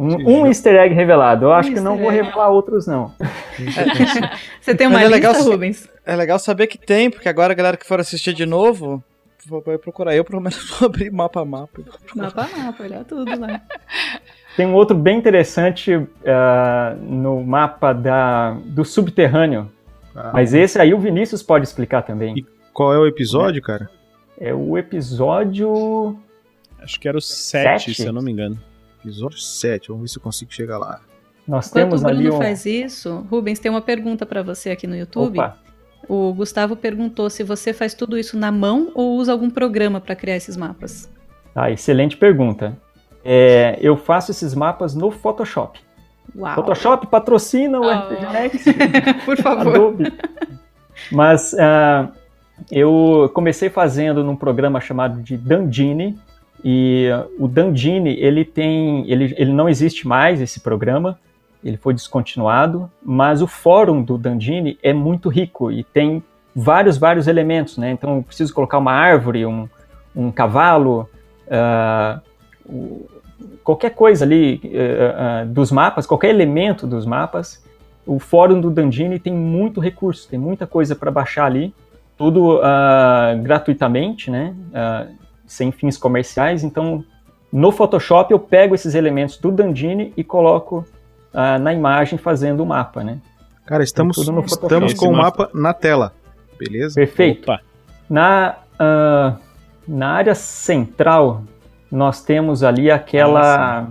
Um, 0.00 0.42
um 0.42 0.46
easter 0.46 0.76
egg 0.76 0.94
revelado. 0.94 1.44
Eu 1.44 1.52
acho 1.52 1.70
Um 1.70 1.74
que 1.74 1.80
não 1.80 1.98
vou 1.98 2.08
revelar 2.08 2.48
outros, 2.48 2.86
não. 2.86 3.12
Você 4.60 4.74
tem 4.74 4.86
uma 4.86 4.94
Mas 4.98 5.02
é 5.02 5.08
lista, 5.08 5.28
legal 5.28 5.42
Rubens? 5.44 5.88
É 6.06 6.16
legal 6.16 6.38
saber 6.38 6.66
que 6.68 6.78
tem, 6.78 7.10
porque 7.10 7.28
agora 7.28 7.52
a 7.52 7.56
galera 7.56 7.76
que 7.76 7.86
for 7.86 8.00
assistir 8.00 8.32
de 8.32 8.46
novo 8.46 9.04
vai 9.66 9.76
procurar. 9.76 10.16
Eu, 10.16 10.24
pelo 10.24 10.40
menos, 10.40 10.56
vou 10.78 10.86
abrir 10.86 11.10
mapa 11.10 11.42
a 11.42 11.44
mapa. 11.44 11.82
Mapa 12.16 12.48
a 12.50 12.58
mapa, 12.64 12.82
olhar 12.82 13.04
tudo 13.04 13.38
lá. 13.38 13.60
Tem 14.56 14.66
um 14.66 14.74
outro 14.74 14.96
bem 14.96 15.18
interessante 15.18 16.00
ah, 16.26 16.96
no 17.02 17.42
mapa 17.44 17.92
da, 17.92 18.52
do 18.64 18.84
subterrâneo. 18.84 19.70
Ah, 20.16 20.30
Mas 20.32 20.54
esse 20.54 20.80
aí 20.80 20.94
o 20.94 20.98
Vinícius 20.98 21.42
pode 21.42 21.66
explicar 21.66 22.02
também. 22.02 22.38
E- 22.38 22.46
Qual 22.72 22.94
é 22.94 22.98
o 22.98 23.06
episódio, 23.06 23.60
cara? 23.60 23.88
É 24.40 24.54
o 24.54 24.78
episódio. 24.78 26.18
Acho 26.82 26.98
que 26.98 27.06
era 27.06 27.18
o 27.18 27.20
7, 27.20 27.84
Sete? 27.84 27.94
se 27.94 28.06
eu 28.06 28.12
não 28.12 28.22
me 28.22 28.32
engano. 28.32 28.58
Episódio 29.02 29.38
7. 29.38 29.88
Vamos 29.88 30.02
ver 30.02 30.08
se 30.08 30.18
eu 30.18 30.22
consigo 30.22 30.52
chegar 30.52 30.78
lá. 30.78 31.00
Nós 31.48 31.68
Enquanto 31.68 31.82
temos 31.82 32.00
o 32.02 32.04
Bruno 32.04 32.18
ali 32.20 32.30
um. 32.30 32.38
faz 32.38 32.66
isso, 32.66 33.26
Rubens, 33.30 33.58
tem 33.58 33.70
uma 33.70 33.80
pergunta 33.80 34.24
pra 34.26 34.42
você 34.42 34.70
aqui 34.70 34.86
no 34.86 34.94
YouTube. 34.96 35.38
Opa, 35.38 35.56
O 36.08 36.32
Gustavo 36.34 36.76
perguntou 36.76 37.28
se 37.30 37.42
você 37.42 37.72
faz 37.72 37.94
tudo 37.94 38.18
isso 38.18 38.36
na 38.38 38.52
mão 38.52 38.90
ou 38.94 39.16
usa 39.16 39.32
algum 39.32 39.50
programa 39.50 40.00
pra 40.00 40.14
criar 40.14 40.36
esses 40.36 40.56
mapas. 40.56 41.08
ah, 41.54 41.70
excelente 41.70 42.16
pergunta. 42.16 42.76
É, 43.24 43.78
eu 43.80 43.96
faço 43.96 44.30
esses 44.30 44.54
mapas 44.54 44.94
no 44.94 45.10
Photoshop. 45.10 45.80
Uau. 46.36 46.54
Photoshop 46.54 47.06
patrocina 47.08 47.80
o 47.80 47.84
Oh. 47.84 47.90
RPG 47.90 48.26
Next. 48.32 48.64
Por 49.24 49.36
favor. 49.38 49.74
Adobe. 49.74 50.12
Mas 51.10 51.54
ah, 51.58 52.08
eu 52.70 53.30
comecei 53.34 53.68
fazendo 53.68 54.22
num 54.22 54.36
programa 54.36 54.80
chamado 54.80 55.20
de 55.22 55.36
Dandini 55.36 56.18
e 56.64 57.08
ah, 57.12 57.26
o 57.38 57.46
Dandini 57.48 58.14
ele 58.20 58.44
tem, 58.44 59.08
ele, 59.10 59.34
ele 59.36 59.52
não 59.52 59.68
existe 59.68 60.06
mais 60.06 60.40
esse 60.40 60.60
programa, 60.60 61.18
ele 61.64 61.76
foi 61.76 61.92
descontinuado, 61.92 62.90
mas 63.02 63.42
o 63.42 63.46
fórum 63.46 64.02
do 64.02 64.16
Dandini 64.16 64.78
é 64.82 64.92
muito 64.92 65.28
rico 65.28 65.70
e 65.70 65.84
tem 65.84 66.22
vários 66.54 66.96
vários 66.98 67.26
elementos, 67.28 67.76
né? 67.78 67.90
Então 67.90 68.16
eu 68.16 68.22
preciso 68.22 68.52
colocar 68.54 68.78
uma 68.78 68.92
árvore, 68.92 69.44
um, 69.46 69.68
um 70.16 70.30
cavalo, 70.32 71.08
ah, 71.50 72.20
o- 72.66 73.06
qualquer 73.62 73.90
coisa 73.90 74.24
ali 74.24 74.60
eh, 74.64 75.14
ah, 75.16 75.44
dos 75.46 75.70
mapas, 75.70 76.06
qualquer 76.06 76.30
elemento 76.30 76.86
dos 76.86 77.06
mapas 77.06 77.62
o 78.06 78.18
fórum 78.18 78.60
do 78.60 78.70
Dandini 78.70 79.18
tem 79.18 79.32
muito 79.32 79.80
recurso, 79.80 80.28
tem 80.28 80.38
muita 80.38 80.66
coisa 80.66 80.96
para 80.96 81.10
baixar 81.10 81.44
ali, 81.44 81.72
tudo 82.16 82.60
ah, 82.62 83.34
gratuitamente, 83.42 84.30
né? 84.30 84.54
Sem 85.50 85.72
fins 85.72 85.96
comerciais. 85.96 86.62
Então, 86.62 87.04
no 87.52 87.72
Photoshop 87.72 88.32
eu 88.32 88.38
pego 88.38 88.72
esses 88.72 88.94
elementos 88.94 89.36
do 89.36 89.50
Dandini 89.50 90.12
e 90.16 90.22
coloco 90.22 90.86
ah, 91.34 91.58
na 91.58 91.74
imagem 91.74 92.16
fazendo 92.16 92.62
o 92.62 92.66
mapa, 92.66 93.02
né? 93.02 93.18
Cara, 93.66 93.82
estamos, 93.82 94.16
estamos 94.16 94.94
com 94.94 95.08
o 95.08 95.12
mapa. 95.12 95.50
na 95.52 95.74
tela. 95.74 96.12
Beleza? 96.56 96.94
Perfeito. 96.94 97.50
Opa, 97.50 97.60
Na, 98.08 98.58
ah, 98.78 99.36
na 99.88 100.10
área 100.10 100.36
central 100.36 101.42
nós 101.90 102.22
temos 102.22 102.62
ali 102.62 102.88
aquela 102.88 103.80
Ah, 103.80 103.86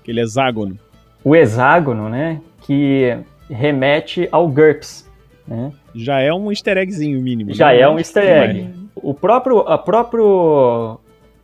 aquele 0.00 0.20
hexágono. 0.20 0.78
o 1.24 1.34
hexágono, 1.34 2.08
né? 2.08 2.40
Que 2.62 3.18
remete 3.50 4.28
ao 4.30 4.46
GURPS, 4.46 5.10
né? 5.48 5.72
Já 5.92 6.20
é 6.20 6.32
um 6.32 6.50
easter 6.52 6.76
eggzinho 6.78 7.20
mínimo. 7.20 7.52
Já 7.52 7.68
né? 7.72 7.80
é 7.80 7.88
um 7.88 7.98
easter 7.98 8.22
egg. 8.22 8.78
O 8.94 9.12
próprio, 9.14 9.60
a 9.60 9.76
próprio 9.78 10.99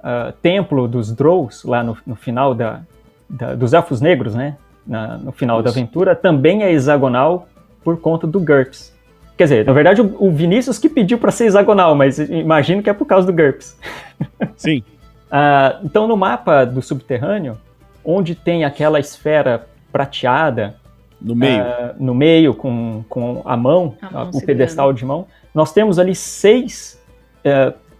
ah, 0.08 0.32
templo 0.40 0.86
dos 0.86 1.12
Drows, 1.12 1.64
lá 1.64 1.82
no, 1.82 1.96
no 2.06 2.14
final 2.14 2.54
da, 2.54 2.80
da- 3.28 3.54
dos 3.56 3.72
Elfos 3.72 4.00
Negros, 4.00 4.34
né? 4.36 4.56
Na- 4.86 5.18
no 5.18 5.32
final 5.32 5.60
da 5.62 5.70
Isso. 5.70 5.78
aventura, 5.80 6.14
também 6.14 6.62
é 6.62 6.70
hexagonal 6.72 7.48
por 7.82 7.98
conta 8.00 8.24
do 8.26 8.38
GURPS. 8.38 8.94
Quer 9.36 9.44
dizer, 9.44 9.66
na 9.66 9.72
verdade, 9.72 10.00
o, 10.00 10.16
o 10.18 10.30
Vinícius 10.30 10.78
que 10.78 10.88
pediu 10.88 11.18
para 11.18 11.30
ser 11.32 11.46
hexagonal, 11.46 11.94
mas 11.96 12.18
imagino 12.20 12.82
que 12.82 12.88
é 12.88 12.92
por 12.94 13.04
causa 13.04 13.26
do 13.26 13.32
GURPS. 13.32 13.76
Sim. 14.56 14.82
Ah, 15.30 15.80
então, 15.82 16.06
no 16.06 16.16
mapa 16.16 16.64
do 16.64 16.80
subterrâneo, 16.80 17.58
onde 18.04 18.34
tem 18.36 18.64
aquela 18.64 19.00
esfera 19.00 19.66
prateada, 19.92 20.76
No 21.20 21.34
meio. 21.34 21.62
ah, 21.62 21.94
no 21.98 22.14
meio 22.14 22.54
com, 22.54 23.04
com 23.08 23.42
a 23.44 23.56
mão, 23.56 23.94
A 24.00 24.10
mão 24.10 24.30
o 24.32 24.40
pedestal 24.46 24.92
de 24.92 25.04
mão. 25.04 25.26
Nós 25.52 25.72
temos 25.72 25.98
ali 25.98 26.14
seis 26.14 26.96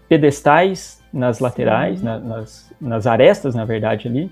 pedestais 0.08 1.02
nas 1.12 1.38
laterais, 1.38 2.02
na- 2.02 2.18
nas, 2.18 2.72
nas 2.80 3.06
arestas, 3.06 3.54
na 3.54 3.64
verdade, 3.64 4.08
ali, 4.08 4.30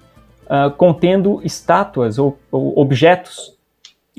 ah, 0.49 0.71
contendo 0.77 1.41
estátuas 1.45 2.19
ou, 2.19 2.39
ou 2.51 2.79
objetos 2.79 3.57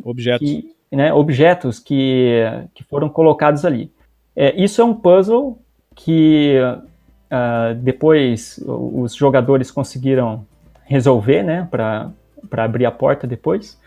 Objetos. 0.03 0.47
que, 0.49 0.75
né, 0.91 1.13
objetos 1.13 1.79
que, 1.79 2.41
que 2.73 2.83
foram 2.83 3.07
colocados 3.09 3.63
ali. 3.65 3.91
É, 4.35 4.53
isso 4.61 4.81
é 4.81 4.83
um 4.85 4.93
puzzle 4.93 5.57
que 5.95 6.57
ah, 7.29 7.73
depois 7.77 8.59
os 8.65 9.13
jogadores 9.15 9.71
conseguiram 9.71 10.45
resolver, 10.83 11.41
né, 11.43 11.67
para 11.71 12.11
abrir 12.63 12.85
a 12.85 12.91
porta 12.91 13.25
depois. 13.27 13.79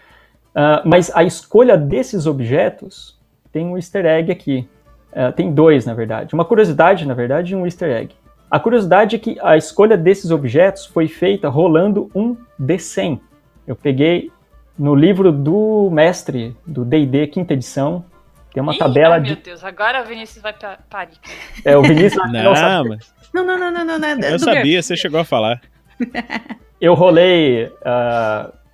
Ah, 0.55 0.83
mas 0.85 1.11
a 1.15 1.23
escolha 1.25 1.77
desses 1.77 2.27
objetos 2.27 3.17
tem 3.53 3.67
um 3.67 3.77
easter 3.77 4.05
egg 4.07 4.31
aqui. 4.33 4.69
Ah, 5.13 5.33
tem 5.33 5.53
dois, 5.53 5.85
na 5.87 5.95
verdade. 5.95 6.35
Uma 6.35 6.45
curiosidade, 6.45 7.07
na 7.07 7.15
verdade, 7.15 7.53
e 7.53 7.57
um 7.57 7.65
easter 7.67 7.91
egg. 7.91 8.15
A 8.51 8.59
curiosidade 8.59 9.17
é 9.17 9.19
que 9.19 9.39
a 9.43 9.57
escolha 9.57 9.97
desses 9.97 10.31
objetos 10.31 10.87
foi 10.87 11.07
feita 11.09 11.49
rolando 11.49 12.11
um 12.15 12.37
D100. 12.61 13.21
Eu 13.67 13.77
peguei 13.77 14.31
no 14.79 14.95
livro 14.95 15.31
do 15.31 15.91
mestre 15.93 16.57
do 16.67 16.85
D&D 16.85 17.27
quinta 17.27 17.53
edição, 17.53 18.05
tem 18.53 18.63
uma 18.63 18.75
Ih, 18.75 18.79
tabela 18.79 19.15
ai, 19.17 19.21
meu 19.21 19.35
de 19.37 19.43
Deus, 19.43 19.63
agora 19.63 20.03
o 20.03 20.07
Vinícius 20.07 20.43
vai 20.43 20.53
pa- 20.55 20.79
parir. 20.89 21.17
é, 21.65 21.77
o 21.77 21.83
Vinícius 21.83 22.25
não 22.33 22.43
Não, 22.45 22.57
sabe. 22.57 22.89
mas 22.91 23.15
Não, 23.35 23.45
não, 23.45 23.59
não, 23.59 23.71
não, 23.71 23.85
não, 23.85 23.99
não. 23.99 24.25
é 24.29 24.33
eu 24.33 24.39
sabia, 24.39 24.81
você 24.83 24.97
chegou 24.97 25.21
a 25.21 25.25
falar. 25.25 25.61
eu 26.81 26.95
rolei 26.95 27.71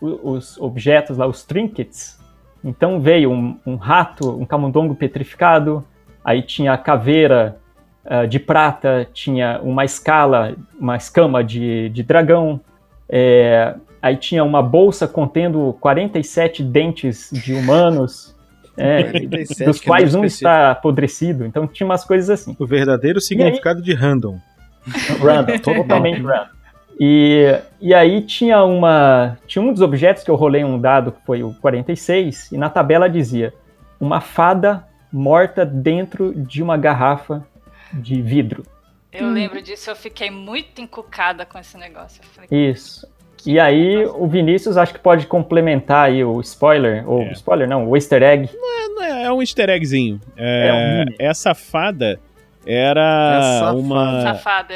o- 0.00 0.32
os 0.32 0.56
objetos 0.58 1.16
lá, 1.16 1.26
os 1.26 1.42
trinkets. 1.42 2.20
Então 2.62 3.00
veio 3.00 3.30
um, 3.32 3.58
um 3.66 3.76
rato, 3.76 4.30
um 4.40 4.44
camundongo 4.46 4.94
petrificado, 4.94 5.84
aí 6.24 6.42
tinha 6.42 6.72
a 6.72 6.78
caveira 6.78 7.56
ah, 8.06 8.26
de 8.26 8.38
prata, 8.38 9.08
tinha 9.14 9.58
uma 9.62 9.84
escala, 9.84 10.54
uma 10.78 10.96
escama 10.96 11.42
de, 11.42 11.88
de 11.88 12.02
dragão, 12.02 12.60
é, 13.08 13.74
aí 14.02 14.16
tinha 14.16 14.44
uma 14.44 14.62
bolsa 14.62 15.08
contendo 15.08 15.74
47 15.80 16.62
dentes 16.62 17.30
de 17.32 17.54
humanos, 17.54 18.36
é, 18.76 19.04
47, 19.04 19.24
dos 19.24 19.56
que 19.56 19.62
é 19.62 19.66
muito 19.66 19.84
quais 19.86 20.14
um 20.14 20.24
está 20.24 20.70
apodrecido. 20.72 21.46
Então 21.46 21.66
tinha 21.66 21.86
umas 21.86 22.04
coisas 22.04 22.28
assim. 22.28 22.54
O 22.58 22.66
verdadeiro 22.66 23.20
significado 23.20 23.80
de 23.80 23.94
random. 23.94 24.38
Random, 25.20 25.58
totalmente 25.64 26.20
random. 26.20 26.54
E, 27.00 27.58
e 27.80 27.94
aí 27.94 28.20
tinha 28.20 28.62
uma. 28.62 29.38
Tinha 29.46 29.62
um 29.64 29.72
dos 29.72 29.80
objetos 29.80 30.22
que 30.22 30.30
eu 30.30 30.36
rolei 30.36 30.62
um 30.62 30.78
dado, 30.78 31.10
que 31.10 31.24
foi 31.24 31.42
o 31.42 31.54
46, 31.54 32.52
e 32.52 32.58
na 32.58 32.68
tabela 32.68 33.08
dizia 33.08 33.52
uma 33.98 34.20
fada 34.20 34.84
morta 35.10 35.64
dentro 35.64 36.34
de 36.34 36.62
uma 36.62 36.76
garrafa 36.76 37.44
de 37.94 38.20
vidro. 38.22 38.64
Eu 39.12 39.26
Hum. 39.26 39.32
lembro 39.32 39.62
disso, 39.62 39.90
eu 39.90 39.96
fiquei 39.96 40.30
muito 40.30 40.80
encucada 40.80 41.46
com 41.46 41.58
esse 41.58 41.76
negócio. 41.78 42.20
Eu 42.22 42.28
falei, 42.30 42.70
Isso. 42.70 43.06
E 43.46 43.60
aí 43.60 44.06
o 44.06 44.26
Vinícius 44.26 44.76
acho 44.78 44.94
que 44.94 44.98
pode 44.98 45.26
complementar 45.26 46.06
aí 46.06 46.24
o 46.24 46.40
spoiler, 46.40 47.08
ou 47.08 47.22
É. 47.22 47.32
spoiler 47.32 47.68
não, 47.68 47.86
o 47.88 47.94
easter 47.96 48.22
egg. 48.22 48.48
É, 49.02 49.24
é 49.24 49.32
um 49.32 49.42
easter 49.42 49.68
eggzinho. 49.68 50.18
É, 50.36 50.68
É 50.68 50.72
um 50.72 51.14
essa 51.18 51.54
fada, 51.54 52.18
era 52.66 53.36
É 53.38 53.58
safada. 53.60 53.76
uma. 53.78 54.22
Safada. 54.22 54.74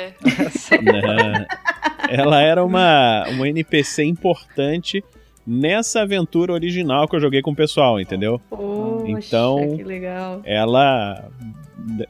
Ela 2.11 2.41
era 2.43 2.65
uma, 2.65 3.25
uma 3.31 3.49
NPC 3.49 4.05
importante 4.05 5.03
nessa 5.47 6.03
aventura 6.03 6.53
original 6.53 7.09
que 7.09 7.17
eu 7.17 7.21
joguei 7.21 7.41
com 7.43 7.53
o 7.53 7.57
pessoal, 7.57 7.99
entendeu? 8.01 8.41
Poxa, 8.51 9.11
Então- 9.11 9.77
que 9.77 9.83
legal. 9.83 10.41
Ela. 10.45 11.25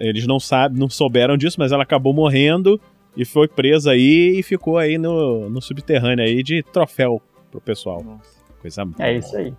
Eles 0.01 0.27
não 0.27 0.41
sabem, 0.41 0.79
não 0.79 0.89
souberam 0.89 1.37
disso, 1.37 1.57
mas 1.59 1.73
ela 1.73 1.83
acabou 1.83 2.13
morrendo 2.15 2.81
e 3.17 3.25
foi 3.25 3.47
presa 3.49 3.93
aí 3.93 4.39
e 4.39 4.43
ficou 4.43 4.79
aí 4.79 4.97
no, 4.99 5.49
no 5.51 5.61
subterrâneo 5.61 6.25
aí 6.25 6.43
de 6.43 6.63
troféu 6.63 7.21
pro 7.51 7.61
pessoal. 7.61 8.03
Coisa 8.61 8.83
É 8.99 9.17
isso 9.19 9.37
aí. 9.37 9.53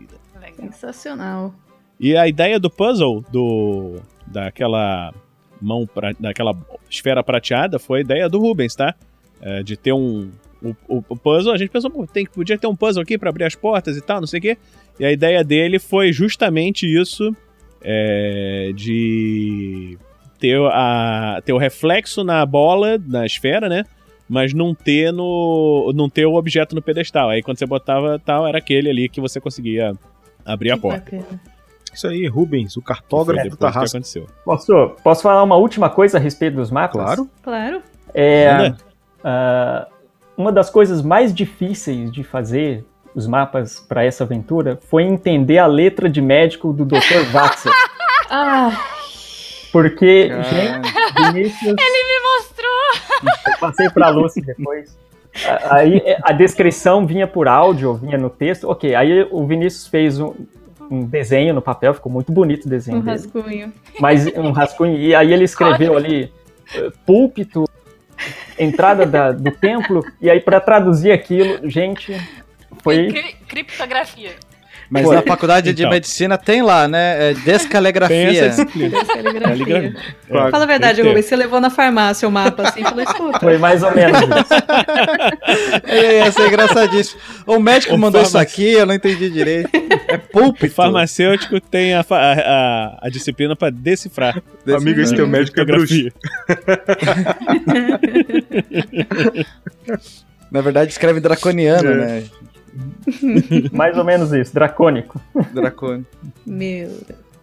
Sensacional. 0.55 1.53
E 1.99 2.15
a 2.15 2.27
ideia 2.27 2.59
do 2.59 2.69
puzzle, 2.69 3.23
do 3.31 3.97
daquela 4.27 5.13
mão, 5.61 5.85
pra- 5.85 6.13
daquela 6.19 6.55
esfera 6.89 7.23
prateada, 7.23 7.77
foi 7.79 7.99
a 7.99 8.01
ideia 8.01 8.29
do 8.29 8.39
Rubens, 8.39 8.75
tá? 8.75 8.95
É, 9.41 9.63
de 9.63 9.75
ter 9.77 9.93
um. 9.93 10.29
O, 10.61 10.69
o- 10.87 11.03
o 11.09 11.15
puzzle, 11.15 11.53
a 11.53 11.57
gente 11.57 11.69
pensou, 11.69 11.89
pô, 11.89 12.05
tem, 12.05 12.25
podia 12.25 12.57
ter 12.57 12.67
um 12.67 12.75
puzzle 12.75 13.01
aqui 13.01 13.17
pra 13.17 13.29
abrir 13.29 13.45
as 13.45 13.55
portas 13.55 13.95
e 13.97 14.01
tal, 14.01 14.19
não 14.19 14.27
sei 14.27 14.39
o 14.39 14.41
quê. 14.41 14.57
E 14.99 15.05
a 15.05 15.11
ideia 15.11 15.43
dele 15.43 15.79
foi 15.79 16.11
justamente 16.11 16.85
isso: 16.85 17.33
é, 17.81 18.71
de 18.75 19.97
ter, 20.39 20.59
a, 20.71 21.41
ter 21.43 21.53
o 21.53 21.57
reflexo 21.57 22.23
na 22.23 22.45
bola, 22.45 22.97
na 23.05 23.25
esfera, 23.25 23.67
né? 23.67 23.83
Mas 24.27 24.53
não 24.53 24.75
ter 24.75 25.11
no. 25.11 25.91
não 25.95 26.07
ter 26.07 26.25
o 26.25 26.35
objeto 26.35 26.75
no 26.75 26.81
pedestal. 26.81 27.29
Aí 27.29 27.41
quando 27.41 27.57
você 27.57 27.65
botava 27.65 28.19
tal, 28.23 28.45
era 28.47 28.59
aquele 28.59 28.89
ali 28.89 29.09
que 29.09 29.19
você 29.19 29.39
conseguia 29.39 29.93
abrir 30.45 30.71
a 30.71 30.75
Que 30.75 30.81
porta. 30.81 30.99
bacana. 30.99 31.41
Isso 31.91 32.07
aí, 32.07 32.27
Rubens, 32.27 32.77
o 32.77 32.81
cartógrafo 32.81 33.49
do 33.49 33.57
Tarrasco. 33.57 33.97
aconteceu. 33.97 34.27
Posso, 34.45 34.91
posso 35.03 35.23
falar 35.23 35.41
uma 35.43 35.55
última 35.55 35.89
coisa 35.89 36.17
a 36.17 36.21
respeito 36.21 36.55
dos 36.57 36.69
mapas? 36.69 37.01
Claro. 37.01 37.29
Claro. 37.41 37.81
É, 38.13 38.73
ah, 39.23 39.87
uma 40.37 40.51
das 40.51 40.69
coisas 40.69 41.01
mais 41.01 41.33
difíceis 41.33 42.11
de 42.11 42.23
fazer 42.23 42.85
os 43.19 43.27
mapas 43.27 43.79
para 43.79 44.03
essa 44.03 44.23
aventura 44.23 44.79
foi 44.89 45.03
entender 45.03 45.57
a 45.59 45.67
letra 45.67 46.09
de 46.09 46.21
médico 46.21 46.73
do 46.73 46.85
Dr. 46.85 47.25
Watson. 47.31 47.69
Ah, 48.29 48.71
Porque, 49.71 50.29
gente, 50.29 51.33
Vinícius. 51.33 51.73
Me 51.75 52.19
mostrou. 52.23 53.33
Eu 53.53 53.59
passei 53.59 53.89
pra 53.89 54.09
Lucy 54.09 54.41
depois. 54.41 54.97
A- 55.45 55.75
Aí 55.75 56.01
a 56.23 56.31
descrição 56.31 57.05
vinha 57.05 57.27
por 57.27 57.47
áudio, 57.47 57.93
vinha 57.95 58.17
no 58.17 58.29
texto. 58.29 58.67
Ok, 58.69 58.95
aí 58.95 59.27
o 59.29 59.45
Vinícius 59.45 59.87
fez 59.87 60.19
um, 60.19 60.33
um 60.89 61.03
desenho 61.03 61.53
no 61.53 61.61
papel, 61.61 61.93
ficou 61.93 62.11
muito 62.11 62.31
bonito 62.31 62.65
o 62.65 62.69
desenho 62.69 62.97
um 62.97 63.01
dele. 63.01 63.11
rascunho. 63.17 63.73
Mas 63.99 64.25
um 64.35 64.51
rascunho. 64.51 64.97
E 64.97 65.13
aí 65.13 65.31
ele 65.31 65.43
escreveu 65.43 65.95
ali 65.95 66.31
eh, 66.73 66.89
púlpito, 67.05 67.65
entrada 68.57 69.05
da- 69.05 69.31
do 69.31 69.51
templo. 69.51 70.03
E 70.19 70.29
aí 70.29 70.39
pra 70.41 70.59
traduzir 70.59 71.11
aquilo, 71.11 71.69
gente, 71.69 72.19
foi. 72.83 73.07
Cri- 73.07 73.35
criptografia. 73.47 74.31
Mas 74.91 75.03
Foi. 75.05 75.15
na 75.17 75.21
faculdade 75.21 75.71
de 75.71 75.83
Então. 75.83 75.91
medicina 75.91 76.35
tem 76.35 76.63
lá, 76.63 76.87
né? 76.87 77.29
É 77.29 77.33
Tem 77.35 77.43
descaligrafia. 77.43 78.43
essa 78.45 78.65
disciplina. 78.65 78.97
Caligrafia. 79.05 79.41
Caligrafia. 79.65 79.95
Claro, 80.27 80.49
Fala 80.51 80.63
a 80.63 80.67
verdade, 80.67 81.01
tem. 81.03 81.11
Rubens. 81.11 81.25
Você 81.27 81.35
levou 81.35 81.61
na 81.61 81.69
farmácia 81.69 82.27
o 82.27 82.31
mapa 82.31 82.63
assim 82.67 82.81
e 82.81 82.83
falou: 82.83 83.03
escuta. 83.03 83.39
Foi 83.39 83.59
mais 83.59 83.83
ou 83.83 83.93
menos 83.93 84.17
isso. 84.19 84.29
É, 85.85 86.25
Ia 86.25 86.31
ser 86.31 86.47
engraçadíssimo. 86.47 87.21
O 87.45 87.59
médico 87.59 87.93
O 87.93 87.99
mandou 87.99 88.19
isso 88.19 88.31
farmaci- 88.31 88.51
aqui, 88.61 88.71
eu 88.71 88.87
não 88.87 88.95
entendi 88.95 89.29
direito. 89.29 89.69
É 90.07 90.15
O 90.15 90.19
púlpito. 90.19 90.73
farmacêutico 90.73 91.61
tem 91.61 91.93
a, 91.93 92.03
a, 92.09 92.15
a- 92.15 92.97
a 93.03 93.09
disciplina 93.09 93.55
pra 93.55 93.69
decifrar 93.69 94.41
Desse- 94.65 94.75
Amigo, 94.77 95.01
esse 95.01 95.15
teu 95.15 95.27
médico 95.27 95.59
é 95.59 95.65
bruxo. 95.65 95.93
Na 100.51 100.61
verdade, 100.61 100.91
escreve 100.91 101.19
draconiano, 101.19 101.89
É. 101.91 101.95
né? 101.95 102.23
Mais 103.71 103.97
ou 103.97 104.03
menos 104.03 104.31
isso, 104.33 104.53
dracônico. 104.53 105.19
Dracone. 105.53 106.05
Meu. 106.45 106.89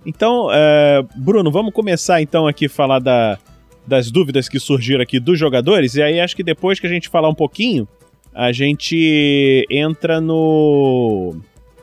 Então, 0.05 0.49
é, 0.53 1.05
Bruno, 1.17 1.51
vamos 1.51 1.73
começar 1.73 2.21
então 2.23 2.47
aqui 2.47 2.67
a 2.67 2.71
falar 2.71 2.99
da- 3.01 3.39
das 3.87 4.11
dúvidas 4.11 4.49
que 4.49 4.59
surgiram 4.59 5.03
aqui 5.03 5.19
dos 5.21 5.39
jogadores. 5.39 5.95
E 5.95 6.03
aí 6.03 6.21
acho 6.21 6.35
que 6.37 6.43
depois 6.43 6.79
que 6.81 6.87
a 6.87 6.91
gente 6.91 7.09
falar 7.09 7.29
um 7.29 7.35
pouquinho, 7.35 7.87
a 8.35 8.53
gente 8.53 9.67
entra 9.71 10.21
no. 10.21 11.37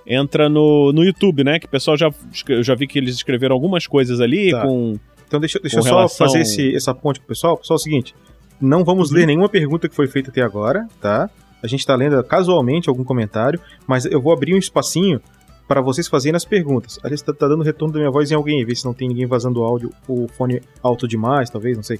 Entra 0.05 0.49
no, 0.49 0.91
no 0.91 1.03
YouTube, 1.03 1.43
né? 1.45 1.59
Que 1.59 1.65
o 1.65 1.69
pessoal 1.69 1.95
já. 1.97 2.11
Eu 2.49 2.61
já 2.63 2.75
vi 2.75 2.87
que 2.87 2.99
eles 2.99 3.15
escreveram 3.15 3.53
algumas 3.55 3.87
coisas 3.87 4.19
ali 4.19 4.51
Tá. 4.51 4.61
com. 4.61 4.95
Então 5.27 5.39
deixa, 5.39 5.59
deixa 5.59 5.77
Com 5.77 5.81
eu 5.81 5.89
só 5.89 5.95
relação- 5.95 6.27
fazer 6.27 6.41
esse- 6.41 6.75
essa 6.75 6.93
ponte 6.93 7.19
com 7.19 7.25
o 7.25 7.27
pessoal. 7.27 7.57
Pessoal, 7.57 7.75
é 7.77 7.79
o 7.79 7.83
seguinte: 7.83 8.13
não 8.61 8.83
vamos 8.83 9.09
Uhum. 9.11 9.17
ler 9.17 9.25
nenhuma 9.27 9.47
pergunta 9.49 9.87
que 9.89 9.95
foi 9.95 10.07
feita 10.07 10.29
até 10.29 10.41
agora, 10.41 10.87
tá? 11.01 11.29
A 11.63 11.67
gente 11.67 11.85
tá 11.85 11.95
lendo 11.95 12.21
casualmente 12.23 12.89
algum 12.89 13.03
comentário, 13.03 13.59
mas 13.87 14.05
eu 14.05 14.21
vou 14.21 14.33
abrir 14.33 14.53
um 14.53 14.57
espacinho 14.57 15.21
para 15.67 15.81
vocês 15.81 16.07
fazerem 16.07 16.35
as 16.35 16.45
perguntas. 16.45 16.99
Aliás, 17.01 17.21
tá, 17.21 17.33
tá 17.33 17.47
dando 17.47 17.63
retorno 17.63 17.93
da 17.93 17.99
minha 17.99 18.11
voz 18.11 18.29
em 18.29 18.35
alguém, 18.35 18.65
ver 18.65 18.75
se 18.75 18.85
não 18.85 18.93
tem 18.93 19.07
ninguém 19.07 19.25
vazando 19.25 19.63
áudio, 19.63 19.91
o 20.07 20.27
fone 20.27 20.61
alto 20.81 21.07
demais, 21.07 21.49
talvez, 21.49 21.77
não 21.77 21.83
sei. 21.83 21.99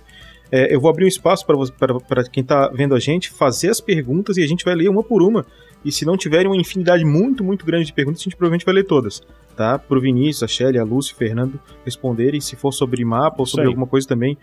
É, 0.52 0.74
eu 0.74 0.80
vou 0.80 0.90
abrir 0.90 1.06
um 1.06 1.08
espaço 1.08 1.46
para 1.46 2.24
quem 2.26 2.44
tá 2.44 2.68
vendo 2.68 2.94
a 2.94 3.00
gente 3.00 3.32
fazer 3.32 3.70
as 3.70 3.82
perguntas 3.82 4.38
e 4.38 4.44
a 4.44 4.48
gente 4.48 4.64
vai 4.64 4.76
ler 4.76 4.90
uma 4.90 5.02
por 5.02 5.24
uma. 5.24 5.46
E 5.84 5.92
se 5.92 6.06
não 6.06 6.16
tiverem 6.16 6.48
uma 6.48 6.56
infinidade 6.56 7.04
muito, 7.04 7.44
muito 7.44 7.66
grande 7.66 7.86
de 7.86 7.94
perguntas, 7.94 8.22
a 8.22 8.24
gente 8.26 8.36
provavelmente 8.36 8.66
vai 8.66 8.76
ler 8.76 8.84
todas, 8.84 9.22
tá? 9.56 9.80
Pro 9.80 10.00
Vinícius, 10.00 10.44
a 10.44 10.48
Shelly, 10.48 10.78
a 10.78 10.84
Lúcia, 10.84 11.14
o 11.14 11.18
Fernando 11.18 11.60
responderem. 11.84 12.40
Se 12.40 12.56
for 12.56 12.72
sobre 12.72 13.04
mapa 13.04 13.38
ou 13.40 13.46
sobre 13.46 13.66
alguma 13.66 13.88
coisa 13.88 14.08
também, 14.08 14.38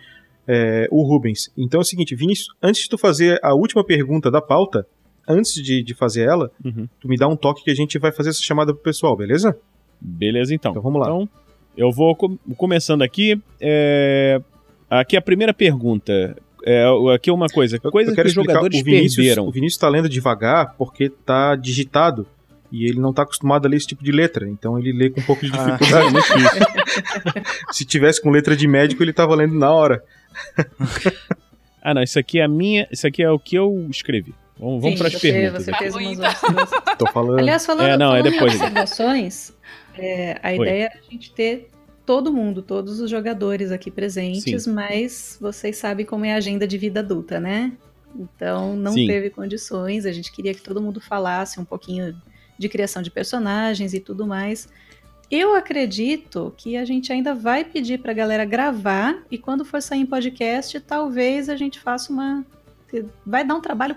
é, 0.48 0.88
o 0.90 1.02
Rubens. 1.02 1.50
Então 1.56 1.78
é 1.80 1.82
o 1.82 1.86
seguinte, 1.86 2.14
Vinícius, 2.16 2.48
antes 2.60 2.82
de 2.82 2.88
tu 2.88 2.98
fazer 2.98 3.38
a 3.42 3.54
última 3.54 3.84
pergunta 3.84 4.30
da 4.30 4.42
pauta, 4.42 4.86
antes 5.28 5.54
de, 5.54 5.82
de 5.82 5.94
fazer 5.94 6.22
ela, 6.28 6.50
Uhum. 6.64 6.88
tu 7.00 7.08
me 7.08 7.16
dá 7.16 7.26
um 7.28 7.36
toque 7.36 7.62
que 7.64 7.70
a 7.70 7.74
gente 7.74 7.98
vai 7.98 8.12
fazer 8.12 8.30
essa 8.30 8.42
chamada 8.42 8.72
pro 8.74 8.82
pessoal, 8.82 9.16
beleza? 9.16 9.56
Beleza, 10.00 10.54
então. 10.54 10.70
Então 10.72 10.82
vamos 10.82 11.00
lá. 11.00 11.06
Então, 11.06 11.28
eu 11.76 11.90
vou 11.92 12.14
com- 12.16 12.36
começando 12.56 13.02
aqui. 13.02 13.40
é, 13.60 14.40
Aqui 14.88 15.16
a 15.16 15.22
primeira 15.22 15.54
pergunta. 15.54 16.36
É, 16.64 16.84
aqui 17.14 17.30
uma 17.30 17.46
coisa. 17.46 17.78
Eu- 17.82 17.90
Coisas 17.92 18.10
eu 18.12 18.16
quero 18.16 18.26
que 18.26 18.30
os 18.32 18.36
explicar, 18.36 18.52
jogadores 18.54 18.80
o 18.80 18.84
Vinícius, 18.84 19.16
perderam. 19.16 19.46
O 19.46 19.50
Vinícius 19.52 19.78
tá 19.78 19.88
lendo 19.88 20.08
devagar 20.08 20.74
porque 20.76 21.08
tá 21.08 21.54
digitado 21.54 22.26
e 22.72 22.84
ele 22.86 22.98
não 23.00 23.12
tá 23.12 23.22
acostumado 23.22 23.66
a 23.66 23.68
ler 23.68 23.76
esse 23.76 23.86
tipo 23.86 24.02
de 24.04 24.10
letra, 24.12 24.48
então 24.48 24.78
ele 24.78 24.92
lê 24.92 25.10
com 25.10 25.20
um 25.20 25.24
pouco 25.24 25.44
de 25.46 25.52
Ah. 25.56 25.76
dificuldade. 25.76 26.12
Se 27.72 27.84
tivesse 27.84 28.20
com 28.20 28.30
letra 28.30 28.56
de 28.56 28.66
médico, 28.68 29.02
ele 29.02 29.12
tava 29.12 29.34
lendo 29.34 29.54
na 29.54 29.70
hora. 29.72 30.02
Ah, 31.82 31.94
não, 31.94 32.02
isso 32.02 32.18
aqui 32.18 32.40
é 32.40 32.44
a 32.44 32.48
minha. 32.48 32.86
Isso 32.90 33.06
aqui 33.06 33.22
é 33.22 33.30
o 33.30 33.38
que 33.38 33.56
eu 33.56 33.86
escrevi. 33.90 34.34
Vamos, 34.60 34.82
vamos 34.82 34.98
Sim, 34.98 34.98
para 34.98 35.08
as 35.08 35.20
perguntas. 35.20 35.64
Você 35.64 35.72
fez 35.72 35.94
umas 35.94 36.12
então. 36.12 36.30
observações. 36.30 36.98
Tô 36.98 37.06
falando. 37.06 37.38
Aliás, 37.38 37.64
falando, 37.64 37.88
É, 37.88 37.96
não, 37.96 38.14
é 38.14 38.18
falando 38.18 38.32
depois, 38.32 38.52
em 38.52 38.56
observações, 38.56 39.52
é, 39.98 40.38
a 40.42 40.50
Oi. 40.50 40.56
ideia 40.56 40.84
é 40.84 40.98
a 40.98 41.10
gente 41.10 41.32
ter 41.32 41.70
todo 42.04 42.30
mundo, 42.30 42.60
todos 42.60 43.00
os 43.00 43.08
jogadores 43.08 43.72
aqui 43.72 43.90
presentes, 43.90 44.66
mas 44.66 45.38
vocês 45.40 45.78
sabem 45.78 46.04
como 46.04 46.26
é 46.26 46.34
a 46.34 46.36
agenda 46.36 46.66
de 46.66 46.76
vida 46.76 47.00
adulta, 47.00 47.40
né? 47.40 47.72
Então 48.14 48.76
não 48.76 48.92
Sim. 48.92 49.06
teve 49.06 49.30
condições, 49.30 50.04
a 50.04 50.12
gente 50.12 50.30
queria 50.30 50.52
que 50.52 50.60
todo 50.60 50.82
mundo 50.82 51.00
falasse 51.00 51.58
um 51.58 51.64
pouquinho 51.64 52.20
de 52.58 52.68
criação 52.68 53.00
de 53.00 53.10
personagens 53.10 53.94
e 53.94 54.00
tudo 54.00 54.26
mais. 54.26 54.68
Eu 55.30 55.54
acredito 55.54 56.52
que 56.56 56.76
a 56.76 56.84
gente 56.84 57.10
ainda 57.12 57.34
vai 57.34 57.64
pedir 57.64 57.98
pra 58.00 58.12
galera 58.12 58.44
gravar 58.44 59.22
e 59.30 59.38
quando 59.38 59.64
for 59.64 59.80
sair 59.80 60.00
em 60.00 60.06
podcast, 60.06 60.78
talvez 60.80 61.48
a 61.48 61.56
gente 61.56 61.80
faça 61.80 62.12
uma. 62.12 62.44
Vai 63.24 63.44
dar 63.44 63.54
um 63.54 63.60
trabalho 63.60 63.96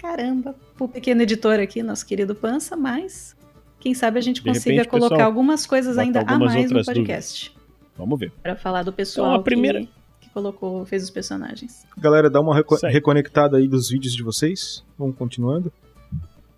caramba 0.00 0.54
pro 0.76 0.88
pequeno 0.88 1.22
editor 1.22 1.60
aqui, 1.60 1.82
nosso 1.82 2.06
querido 2.06 2.34
Pança, 2.34 2.76
mas 2.76 3.36
quem 3.78 3.94
sabe 3.94 4.18
a 4.18 4.22
gente 4.22 4.42
consiga 4.42 4.70
repente, 4.76 4.88
colocar 4.88 5.14
pessoal, 5.16 5.26
algumas 5.28 5.66
coisas 5.66 5.98
ainda 5.98 6.20
a 6.26 6.38
mais 6.38 6.70
no 6.70 6.84
podcast. 6.84 7.54
Vamos 7.96 8.18
ver. 8.18 8.32
Pra 8.42 8.56
falar 8.56 8.82
do 8.82 8.92
pessoal 8.92 9.28
Então, 9.28 9.40
a 9.40 9.42
primeira- 9.42 9.80
que, 9.80 9.88
que 10.22 10.30
colocou, 10.30 10.84
fez 10.86 11.02
os 11.04 11.10
personagens. 11.10 11.86
Galera, 11.98 12.30
dá 12.30 12.40
uma 12.40 12.54
reco- 12.54 12.76
reconectada 12.86 13.56
aí 13.58 13.68
dos 13.68 13.88
vídeos 13.90 14.14
de 14.14 14.22
vocês. 14.22 14.84
Vamos 14.98 15.16
continuando. 15.16 15.72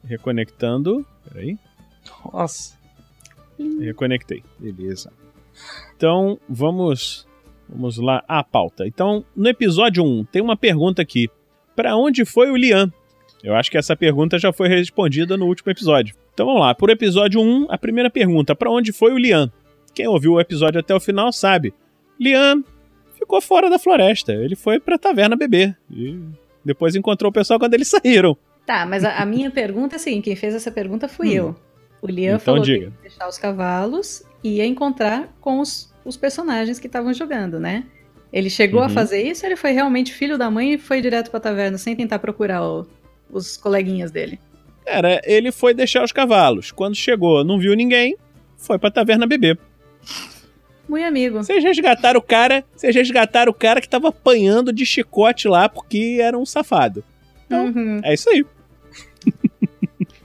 Reconectando. 0.04 1.04
Peraí. 1.28 1.56
Nossa. 2.32 2.76
Reconectei. 3.80 4.42
Beleza. 4.58 5.12
Então, 5.96 6.38
vamos 6.48 7.26
vamos 7.68 7.96
lá 7.98 8.22
à 8.28 8.42
pauta. 8.44 8.86
Então, 8.86 9.24
no 9.34 9.48
episódio 9.48 10.04
1, 10.04 10.24
tem 10.24 10.42
uma 10.42 10.56
pergunta 10.56 11.00
aqui. 11.00 11.28
Para 11.74 11.96
onde 11.96 12.24
foi 12.24 12.50
o 12.50 12.56
Lian? 12.56 12.92
Eu 13.42 13.54
acho 13.56 13.70
que 13.70 13.76
essa 13.78 13.96
pergunta 13.96 14.38
já 14.38 14.52
foi 14.52 14.68
respondida 14.68 15.36
no 15.36 15.46
último 15.46 15.70
episódio. 15.70 16.14
Então 16.32 16.46
vamos 16.46 16.60
lá, 16.60 16.74
por 16.74 16.90
episódio 16.90 17.40
1, 17.40 17.66
a 17.70 17.76
primeira 17.78 18.08
pergunta: 18.08 18.54
para 18.54 18.70
onde 18.70 18.92
foi 18.92 19.12
o 19.12 19.18
Lian? 19.18 19.50
Quem 19.94 20.06
ouviu 20.06 20.32
o 20.34 20.40
episódio 20.40 20.80
até 20.80 20.94
o 20.94 21.00
final 21.00 21.32
sabe. 21.32 21.74
Lian 22.20 22.62
ficou 23.18 23.40
fora 23.40 23.68
da 23.68 23.78
floresta. 23.78 24.32
Ele 24.32 24.54
foi 24.56 24.78
pra 24.80 24.96
taverna 24.98 25.36
beber. 25.36 25.76
E 25.90 26.18
depois 26.64 26.94
encontrou 26.94 27.30
o 27.30 27.32
pessoal 27.32 27.58
quando 27.58 27.74
eles 27.74 27.88
saíram. 27.90 28.36
Tá, 28.64 28.86
mas 28.86 29.04
a, 29.04 29.16
a 29.18 29.26
minha 29.26 29.50
pergunta 29.50 29.96
é 29.96 29.98
a 29.98 29.98
seguinte: 29.98 30.24
quem 30.24 30.36
fez 30.36 30.54
essa 30.54 30.70
pergunta 30.70 31.08
fui 31.08 31.30
Hum. 31.30 31.32
eu. 31.32 31.56
O 32.00 32.06
Liam 32.06 32.34
Então 32.36 32.40
falou 32.54 32.62
diga. 32.62 32.78
que 32.78 32.84
ia 32.84 32.92
deixar 33.02 33.28
os 33.28 33.38
cavalos 33.38 34.24
e 34.42 34.56
ia 34.56 34.66
encontrar 34.66 35.28
com 35.40 35.60
os, 35.60 35.92
os 36.04 36.16
personagens 36.16 36.78
que 36.80 36.86
estavam 36.88 37.12
jogando, 37.12 37.60
né? 37.60 37.84
Ele 38.32 38.48
chegou 38.50 38.80
a 38.80 38.84
Uhum. 38.84 38.88
fazer 38.90 39.22
isso 39.22 39.44
ele 39.44 39.56
foi 39.56 39.72
realmente 39.72 40.12
filho 40.12 40.38
da 40.38 40.50
mãe 40.50 40.72
e 40.72 40.78
foi 40.78 41.00
direto 41.02 41.30
pra 41.30 41.38
taverna 41.38 41.76
sem 41.78 41.94
tentar 41.94 42.18
procurar 42.18 42.62
o- 42.64 42.86
os 43.32 43.56
coleguinhas 43.56 44.10
dele? 44.12 44.38
Cara, 44.86 45.20
ele 45.24 45.50
foi 45.50 45.72
deixar 45.74 46.04
os 46.04 46.12
cavalos. 46.12 46.70
Quando 46.70 46.94
chegou, 46.94 47.42
não 47.42 47.58
viu 47.58 47.74
ninguém, 47.74 48.16
foi 48.56 48.78
pra 48.78 48.90
taverna 48.90 49.26
beber. 49.26 49.58
Muito 50.88 51.06
amigo. 51.06 51.38
Vocês 51.38 51.62
resgataram 51.64 52.18
o 52.18 52.22
cara, 52.22 52.64
vocês 52.76 52.94
resgataram 52.94 53.50
o 53.50 53.54
cara 53.54 53.80
que 53.80 53.88
tava 53.88 54.08
apanhando 54.08 54.72
de 54.72 54.84
chicote 54.84 55.48
lá 55.48 55.68
porque 55.68 56.18
era 56.20 56.36
um 56.38 56.44
safado. 56.46 57.02
Então, 57.46 57.66
Uhum. 57.66 58.00
É 58.04 58.12
isso 58.14 58.28
aí. 58.30 58.44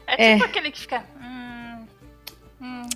É 0.07 0.33
tipo 0.33 0.43
É. 0.43 0.45
aquele 0.45 0.71
que 0.71 0.79
fica. 0.79 1.03
Hum. 1.21 1.85
Hum. 2.61 2.89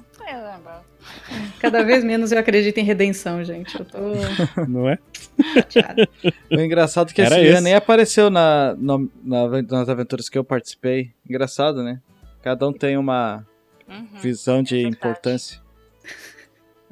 Cada 1.60 1.84
vez 1.84 2.04
menos 2.04 2.32
eu 2.32 2.40
acredito 2.40 2.78
em 2.78 2.84
redenção, 2.84 3.44
gente. 3.44 3.78
Eu 3.78 3.86
tô 3.86 3.98
Não 4.68 4.88
é? 4.90 4.98
O 6.52 6.60
engraçado 6.60 7.10
é 7.10 7.14
que 7.14 7.22
Era 7.22 7.42
esse 7.42 7.62
nem 7.62 7.74
apareceu 7.74 8.30
na, 8.30 8.76
no- 8.78 9.10
na- 9.24 9.62
nas 9.64 9.90
aventuras 9.90 10.30
que 10.30 10.38
eu 10.38 10.44
participei. 10.44 11.12
Engraçado, 11.28 11.84
né? 11.84 12.00
Cada 12.42 12.68
um 12.68 12.74
tem 12.74 12.98
uma 12.98 13.46
Uhum. 13.90 14.08
visão 14.22 14.64
de 14.64 14.78
é 14.78 14.88
importância. 14.88 15.60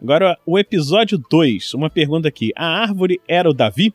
Agora, 0.01 0.37
o 0.45 0.57
episódio 0.57 1.17
2, 1.29 1.73
uma 1.73 1.89
pergunta 1.89 2.27
aqui. 2.27 2.51
A 2.55 2.65
árvore 2.81 3.21
era 3.27 3.49
o 3.49 3.53
Davi? 3.53 3.93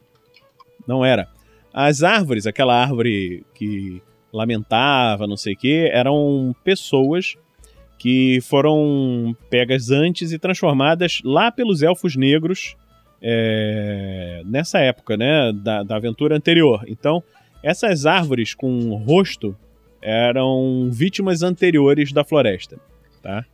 Não 0.87 1.05
era. 1.05 1.29
As 1.73 2.03
árvores, 2.03 2.47
aquela 2.47 2.75
árvore 2.81 3.45
que 3.55 4.03
lamentava, 4.33 5.27
não 5.27 5.37
sei 5.37 5.55
o 5.55 5.57
quê, 5.57 5.91
eram 5.93 6.55
pessoas 6.63 7.37
que 7.99 8.39
foram 8.43 9.35
pegas 9.49 9.91
antes 9.91 10.33
e 10.33 10.39
transformadas 10.39 11.21
lá 11.25 11.51
pelos 11.51 11.83
elfos 11.83 12.17
negros 12.17 12.77
é, 13.27 14.43
nessa 14.45 14.79
época, 14.81 15.17
né? 15.17 15.51
Da, 15.55 15.83
da 15.83 15.97
aventura 15.97 16.37
anterior. 16.37 16.85
Então, 16.87 17.23
essas 17.63 18.05
árvores 18.05 18.53
com 18.55 18.95
rosto 18.97 19.57
eram 20.03 20.91
vítimas 20.93 21.43
anteriores 21.43 22.13
da 22.13 22.23
floresta. 22.23 22.77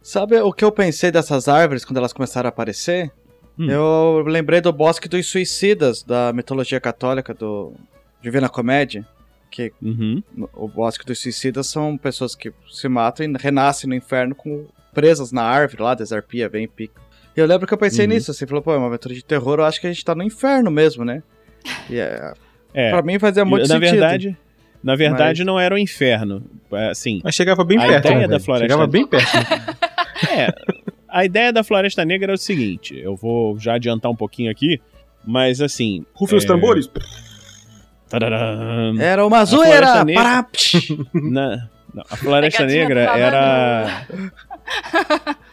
Sabe 0.02 0.36
o 0.40 0.52
que 0.52 0.64
eu 0.64 0.72
pensei 0.72 1.12
dessas 1.12 1.46
árvores 1.46 1.84
quando 1.84 1.98
elas 1.98 2.12
começaram 2.12 2.48
a 2.48 2.50
aparecer? 2.50 3.12
Hum. 3.56 3.70
Eu 3.70 4.24
lembrei 4.26 4.60
do 4.60 4.72
Bosque 4.72 5.08
dos 5.08 5.28
Suicidas, 5.28 6.02
da 6.02 6.32
mitologia 6.32 6.80
católica 6.80 7.32
do 7.32 7.72
Divina 8.20 8.48
Comédia. 8.48 9.06
Que 9.48 9.72
Uhum. 9.80 10.22
o 10.54 10.66
Bosque 10.66 11.04
dos 11.06 11.20
Suicidas 11.20 11.68
são 11.68 11.96
pessoas 11.96 12.34
que 12.34 12.52
se 12.68 12.88
matam 12.88 13.26
e 13.26 13.32
renascem 13.38 13.88
no 13.88 13.94
inferno 13.94 14.34
com 14.34 14.66
presas 14.92 15.30
na 15.30 15.42
árvore 15.42 15.82
lá, 15.82 15.94
desarpia, 15.94 16.48
bem 16.48 16.66
pica. 16.66 17.00
E 17.36 17.40
eu 17.40 17.46
lembro 17.46 17.66
que 17.66 17.72
eu 17.74 17.78
pensei 17.78 18.06
Uhum. 18.06 18.12
nisso, 18.12 18.30
assim, 18.30 18.46
falou, 18.46 18.62
pô, 18.62 18.72
é 18.72 18.76
uma 18.76 18.86
aventura 18.88 19.14
de 19.14 19.24
terror, 19.24 19.58
eu 19.60 19.64
acho 19.64 19.80
que 19.80 19.86
a 19.86 19.92
gente 19.92 20.04
tá 20.04 20.14
no 20.14 20.22
inferno 20.22 20.70
mesmo, 20.70 21.04
né? 21.04 21.22
E 21.88 21.98
é, 21.98 22.32
É. 22.74 22.90
pra 22.90 23.02
mim 23.02 23.18
fazia 23.18 23.44
muito 23.44 23.62
na 23.68 23.74
sentido. 23.74 23.90
verdade, 23.90 24.36
na 24.82 24.96
verdade 24.96 25.44
não 25.44 25.58
era 25.60 25.74
o 25.74 25.78
inferno. 25.78 26.42
É, 26.72 26.90
Assim, 26.90 27.20
Mas 27.22 27.34
chegava 27.34 27.62
bem 27.64 27.78
A 27.78 27.86
perto, 27.86 28.06
ideia 28.06 28.20
né, 28.20 28.28
da 28.28 28.40
floresta- 28.40 28.64
Chegava 28.64 28.86
bem 28.86 29.06
perto. 29.06 29.26
é, 30.30 30.48
a 31.08 31.24
ideia 31.24 31.52
da 31.52 31.62
Floresta 31.64 32.04
Negra 32.04 32.32
é 32.32 32.34
o 32.34 32.38
seguinte, 32.38 32.96
eu 32.98 33.14
vou 33.16 33.58
já 33.58 33.74
adiantar 33.74 34.10
um 34.10 34.16
pouquinho 34.16 34.50
aqui, 34.50 34.80
mas 35.24 35.60
assim, 35.60 36.04
Rufem 36.14 36.38
os 36.38 36.44
É. 36.44 36.46
tambores. 36.48 36.90
tararam, 38.08 39.00
Era 39.00 39.24
uma 39.26 39.44
zoeira! 39.44 40.04
Negra- 40.04 40.22
Pará, 40.22 40.46
na, 41.14 41.68
não, 41.94 42.04
a 42.10 42.16
Floresta 42.16 42.64
Negra 42.66 43.00
era 43.16 44.06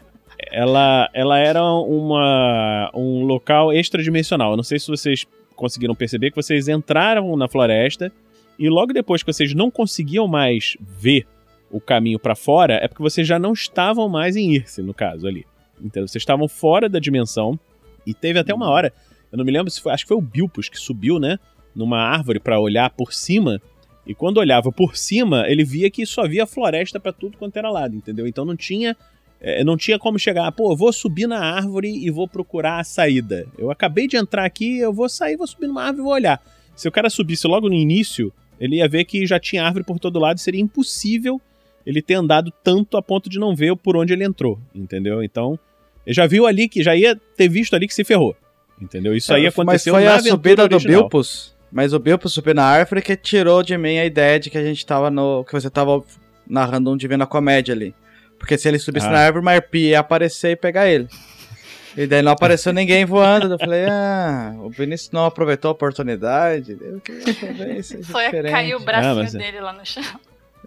ela, 0.57 1.07
ela 1.13 1.37
era 1.37 1.63
uma, 1.63 2.89
um 2.91 3.25
local 3.25 3.71
extradimensional. 3.71 4.49
Eu 4.49 4.57
não 4.57 4.63
sei 4.63 4.79
se 4.79 4.87
vocês 4.87 5.23
conseguiram 5.55 5.93
perceber 5.93 6.31
que 6.31 6.35
vocês 6.35 6.67
entraram 6.67 7.37
na 7.37 7.47
floresta 7.47 8.11
e 8.57 8.67
logo 8.67 8.91
depois 8.91 9.21
que 9.21 9.31
vocês 9.31 9.53
não 9.53 9.69
conseguiam 9.69 10.27
mais 10.27 10.75
ver 10.79 11.27
o 11.69 11.79
caminho 11.79 12.17
pra 12.17 12.33
fora, 12.33 12.73
é 12.73 12.87
porque 12.87 13.03
vocês 13.03 13.27
já 13.27 13.37
não 13.37 13.53
estavam 13.53 14.09
mais 14.09 14.35
em 14.35 14.55
Irse, 14.55 14.81
no 14.81 14.95
caso 14.95 15.27
ali. 15.27 15.45
Então, 15.79 16.07
vocês 16.07 16.23
estavam 16.23 16.47
fora 16.47 16.89
da 16.89 16.97
dimensão 16.97 17.59
e 18.03 18.11
teve 18.11 18.39
até 18.39 18.51
uma 18.51 18.67
hora, 18.67 18.91
eu 19.31 19.37
não 19.37 19.45
me 19.45 19.51
lembro 19.51 19.69
se 19.69 19.79
foi, 19.79 19.91
acho 19.91 20.05
que 20.05 20.07
foi 20.07 20.17
o 20.17 20.21
Bilpus 20.21 20.69
que 20.69 20.79
subiu, 20.79 21.19
né, 21.19 21.37
numa 21.75 21.99
árvore 21.99 22.39
pra 22.39 22.59
olhar 22.59 22.89
por 22.89 23.13
cima. 23.13 23.61
E 24.07 24.15
quando 24.15 24.37
olhava 24.37 24.71
por 24.71 24.97
cima, 24.97 25.45
ele 25.47 25.63
via 25.63 25.91
que 25.91 26.03
só 26.03 26.23
havia 26.23 26.47
floresta 26.47 26.99
pra 26.99 27.13
tudo 27.13 27.37
quanto 27.37 27.57
era 27.57 27.69
lado, 27.69 27.95
entendeu? 27.95 28.25
Então 28.25 28.43
não 28.43 28.55
tinha 28.55 28.97
é, 29.39 29.63
não 29.63 29.77
tinha 29.77 29.99
como 29.99 30.17
chegar, 30.17 30.51
pô, 30.51 30.71
eu 30.71 30.75
vou 30.75 30.91
subir 30.91 31.27
na 31.27 31.39
árvore 31.39 31.89
e 31.89 32.09
vou 32.09 32.27
procurar 32.27 32.79
a 32.79 32.83
saída. 32.83 33.47
Eu 33.57 33.69
acabei 33.69 34.07
de 34.07 34.17
entrar 34.17 34.45
aqui, 34.45 34.79
eu 34.79 34.91
vou 34.91 35.07
sair, 35.07 35.37
vou 35.37 35.47
subir 35.47 35.67
numa 35.67 35.83
árvore 35.83 36.01
e 36.01 36.03
vou 36.03 36.13
olhar. 36.13 36.41
Se 36.75 36.87
o 36.87 36.91
cara 36.91 37.09
subisse 37.09 37.47
logo 37.47 37.69
no 37.69 37.75
início, 37.75 38.33
ele 38.59 38.77
ia 38.77 38.87
ver 38.87 39.05
que 39.05 39.25
já 39.25 39.39
tinha 39.39 39.63
árvore 39.63 39.85
por 39.85 39.99
todo 39.99 40.19
lado 40.19 40.37
e 40.37 40.41
seria 40.41 40.61
impossível 40.61 41.39
ele 41.85 42.01
ter 42.01 42.15
andado 42.15 42.51
tanto 42.63 42.97
a 42.97 43.01
ponto 43.01 43.29
de 43.29 43.39
não 43.39 43.55
ver 43.55 43.75
por 43.77 43.95
onde 43.95 44.11
ele 44.11 44.23
entrou, 44.23 44.59
entendeu? 44.75 45.23
Então, 45.23 45.57
ele 46.05 46.13
já 46.13 46.27
viu 46.27 46.45
ali 46.45 46.67
que 46.67 46.83
já 46.83 46.95
ia 46.95 47.15
ter 47.35 47.47
visto 47.47 47.75
ali 47.75 47.87
que 47.87 47.93
se 47.93 48.03
ferrou, 48.03 48.35
entendeu? 48.81 49.15
Isso 49.15 49.33
aí 49.33 49.43
Mas 49.43 49.53
aconteceu 49.53 49.93
foi 49.93 50.03
na 50.03 50.15
a 50.15 50.19
subida 50.19 50.67
do. 50.67 50.79
Bilpus. 50.79 51.55
Mas 51.71 51.93
o 51.93 51.99
Bilpus 51.99 52.33
subiu 52.33 52.55
na 52.55 52.63
árvore 52.63 53.01
que 53.01 53.15
tirou 53.15 53.61
de 53.61 53.77
mim 53.77 53.97
a 53.97 54.05
ideia 54.05 54.39
de 54.39 54.49
que 54.49 54.57
a 54.57 54.63
gente 54.63 54.85
tava 54.85 55.09
no. 55.09 55.43
que 55.43 55.53
você 55.53 55.69
tava 55.69 56.03
narrando 56.47 56.91
um 56.91 56.97
Divina 56.97 57.25
Comédia 57.25 57.73
ali. 57.73 57.93
Porque 58.39 58.57
se 58.57 58.67
ele 58.67 58.79
subisse 58.79 59.07
Ah. 59.07 59.11
na 59.11 59.19
árvore, 59.19 59.43
Marpi 59.43 59.89
ia 59.89 59.99
aparecer 59.99 60.51
e 60.51 60.55
pegar 60.55 60.87
ele. 60.87 61.07
E 61.95 62.05
daí 62.05 62.21
não 62.21 62.31
apareceu 62.31 62.71
ninguém 62.71 63.03
voando. 63.05 63.51
Eu 63.53 63.57
falei, 63.59 63.85
ah, 63.89 64.53
o 64.59 64.69
Vinícius 64.69 65.11
não 65.11 65.25
aproveitou 65.25 65.69
a 65.69 65.71
oportunidade. 65.71 66.77
Eu 66.79 67.01
queria 67.01 67.33
saber 67.33 67.77
isso. 67.77 68.03
Foi 68.03 68.25
diferente. 68.25 68.51
cair 68.51 68.75
o 68.75 68.79
bracinho 68.79 69.11
Ah, 69.11 69.15
mas 69.15 69.33
é. 69.33 69.37
dele 69.39 69.59
lá 69.61 69.73
no 69.73 69.83
chão. 69.85 70.03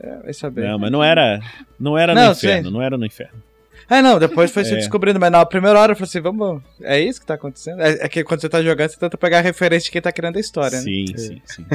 É, 0.00 0.16
vai 0.24 0.32
saber. 0.34 0.66
Não, 0.66 0.78
mas 0.78 0.90
não 0.90 1.04
era, 1.04 1.38
não 1.78 1.96
era 1.96 2.14
Não, 2.14 2.26
no 2.26 2.32
inferno, 2.32 2.68
sim. 2.68 2.74
não 2.74 2.82
era 2.82 2.98
no 2.98 3.06
inferno. 3.06 3.40
É, 3.88 4.00
não, 4.00 4.18
depois 4.18 4.50
foi 4.50 4.64
se 4.64 4.72
É. 4.72 4.76
descobrindo, 4.76 5.20
mas 5.20 5.30
na 5.30 5.44
primeira 5.44 5.78
hora 5.78 5.92
eu 5.92 5.96
falei 5.96 6.08
assim, 6.08 6.20
vamos, 6.20 6.62
é 6.80 6.98
isso 7.00 7.20
que 7.20 7.26
tá 7.26 7.34
acontecendo? 7.34 7.80
É, 7.82 8.04
é 8.04 8.08
que 8.08 8.22
quando 8.24 8.40
você 8.40 8.48
tá 8.48 8.62
jogando, 8.62 8.88
você 8.88 8.96
tenta 8.98 9.18
pegar 9.18 9.38
a 9.38 9.42
referência 9.42 9.84
de 9.86 9.90
quem 9.90 10.00
tá 10.00 10.10
criando 10.12 10.36
a 10.36 10.40
história, 10.40 10.78
né? 10.78 10.82
Sim, 10.84 11.04
sim, 11.16 11.42
sim, 11.44 11.66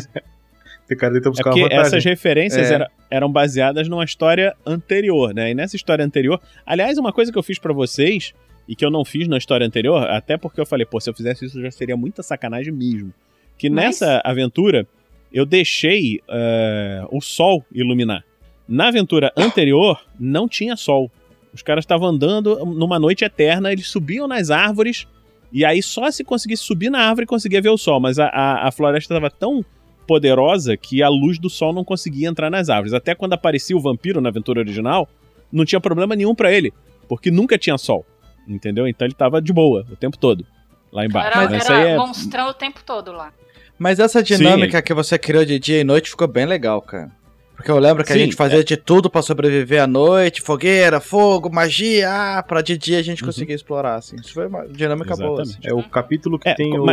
O 0.91 0.95
cara 0.97 1.13
tenta 1.13 1.29
É 1.29 1.31
buscar 1.31 1.43
porque 1.49 1.61
uma 1.61 1.69
vantagem. 1.69 1.87
essas 1.87 2.05
referências 2.05 2.69
É. 2.69 2.73
era- 2.75 2.91
eram 3.09 3.31
baseadas 3.31 3.87
numa 3.89 4.03
história 4.03 4.55
anterior, 4.65 5.33
né? 5.33 5.51
E 5.51 5.53
nessa 5.55 5.75
história 5.75 6.05
anterior. 6.05 6.39
Aliás, 6.65 6.97
uma 6.97 7.11
coisa 7.11 7.31
que 7.31 7.37
eu 7.37 7.43
fiz 7.43 7.57
pra 7.57 7.73
vocês 7.73 8.33
e 8.67 8.75
que 8.75 8.85
eu 8.85 8.91
não 8.91 9.03
fiz 9.03 9.27
na 9.27 9.37
história 9.37 9.65
anterior, 9.65 10.07
até 10.09 10.37
porque 10.37 10.59
eu 10.61 10.65
falei, 10.65 10.85
pô, 10.85 10.99
se 10.99 11.09
eu 11.09 11.13
fizesse 11.13 11.45
isso 11.45 11.61
já 11.61 11.71
seria 11.71 11.97
muita 11.97 12.21
sacanagem 12.21 12.71
mesmo. 12.73 13.13
Que 13.57 13.69
Mas- 13.69 13.85
nessa 14.01 14.21
aventura 14.23 14.87
eu 15.33 15.45
deixei 15.45 16.21
eh, 16.29 17.03
o 17.11 17.19
sol 17.21 17.65
iluminar. 17.73 18.23
Na 18.67 18.87
aventura 18.87 19.31
anterior 19.37 19.99
não 20.19 20.47
tinha 20.47 20.75
sol. 20.75 21.11
Os 21.53 21.61
caras 21.61 21.83
estavam 21.83 22.07
andando 22.09 22.63
numa 22.65 22.99
noite 22.99 23.23
eterna, 23.23 23.71
eles 23.71 23.87
subiam 23.87 24.27
nas 24.27 24.49
árvores. 24.51 25.07
E 25.53 25.63
aí, 25.63 25.81
só 25.81 26.09
se 26.11 26.23
conseguisse 26.23 26.63
subir 26.63 26.89
na 26.89 26.99
árvore, 26.99 27.25
conseguia 27.25 27.61
ver 27.61 27.69
o 27.69 27.77
sol. 27.77 27.99
Mas 27.99 28.19
a, 28.19 28.25
a, 28.27 28.67
a 28.67 28.71
floresta 28.71 29.13
estava 29.13 29.29
tão 29.31 29.63
poderosa 30.05 30.77
que 30.77 31.01
a 31.01 31.09
luz 31.09 31.39
do 31.39 31.49
sol 31.49 31.73
não 31.73 31.83
conseguia 31.83 32.27
entrar 32.27 32.49
nas 32.49 32.69
árvores. 32.69 32.93
Até 32.93 33.15
quando 33.15 33.33
aparecia 33.33 33.75
o 33.75 33.79
vampiro 33.79 34.21
na 34.21 34.29
aventura 34.29 34.59
original, 34.59 35.07
não 35.51 35.65
tinha 35.65 35.79
problema 35.79 36.15
nenhum 36.15 36.35
pra 36.35 36.51
ele, 36.51 36.73
porque 37.07 37.31
nunca 37.31 37.57
tinha 37.57 37.77
sol, 37.77 38.05
entendeu? 38.47 38.87
Então 38.87 39.05
ele 39.05 39.13
tava 39.13 39.41
de 39.41 39.51
boa 39.51 39.85
o 39.91 39.95
tempo 39.95 40.17
todo 40.17 40.45
lá 40.91 41.05
embaixo. 41.05 41.37
Era, 41.37 41.49
Mas 41.49 41.65
era 41.65 41.77
aí 41.77 41.87
é... 41.89 41.97
monstrão 41.97 42.49
o 42.49 42.53
tempo 42.53 42.81
todo 42.85 43.11
lá. 43.11 43.33
Mas 43.77 43.99
essa 43.99 44.23
dinâmica 44.23 44.81
que 44.81 44.93
você 44.93 45.19
criou 45.19 45.43
de 45.43 45.59
dia 45.59 45.81
e 45.81 45.83
noite 45.83 46.09
ficou 46.09 46.27
bem 46.27 46.45
legal, 46.45 46.81
cara. 46.81 47.11
Porque 47.55 47.71
eu 47.71 47.79
lembro 47.79 48.03
que 48.03 48.11
a 48.11 48.15
Sim, 48.15 48.21
gente 48.23 48.35
fazia 48.35 48.63
de 48.63 48.75
tudo 48.77 49.09
pra 49.09 49.21
sobreviver 49.21 49.81
à 49.81 49.87
noite, 49.87 50.41
fogueira, 50.41 50.99
fogo, 50.99 51.49
magia, 51.49 52.09
ah, 52.37 52.43
pra 52.43 52.61
de 52.61 52.77
dia 52.77 52.99
a 52.99 53.01
gente 53.01 53.21
Uhum. 53.23 53.27
conseguir 53.27 53.53
explorar, 53.53 53.95
assim. 53.95 54.17
Isso 54.17 54.33
foi 54.33 54.47
uma 54.47 54.67
dinâmica 54.67 55.15
boa, 55.15 55.41
assim. 55.41 55.51
Exatamente. 55.53 55.69
É 55.69 55.73
o 55.73 55.89
capítulo 55.89 56.37
que 56.37 56.49
É, 56.49 56.53
tem 56.53 56.77
o, 56.77 56.83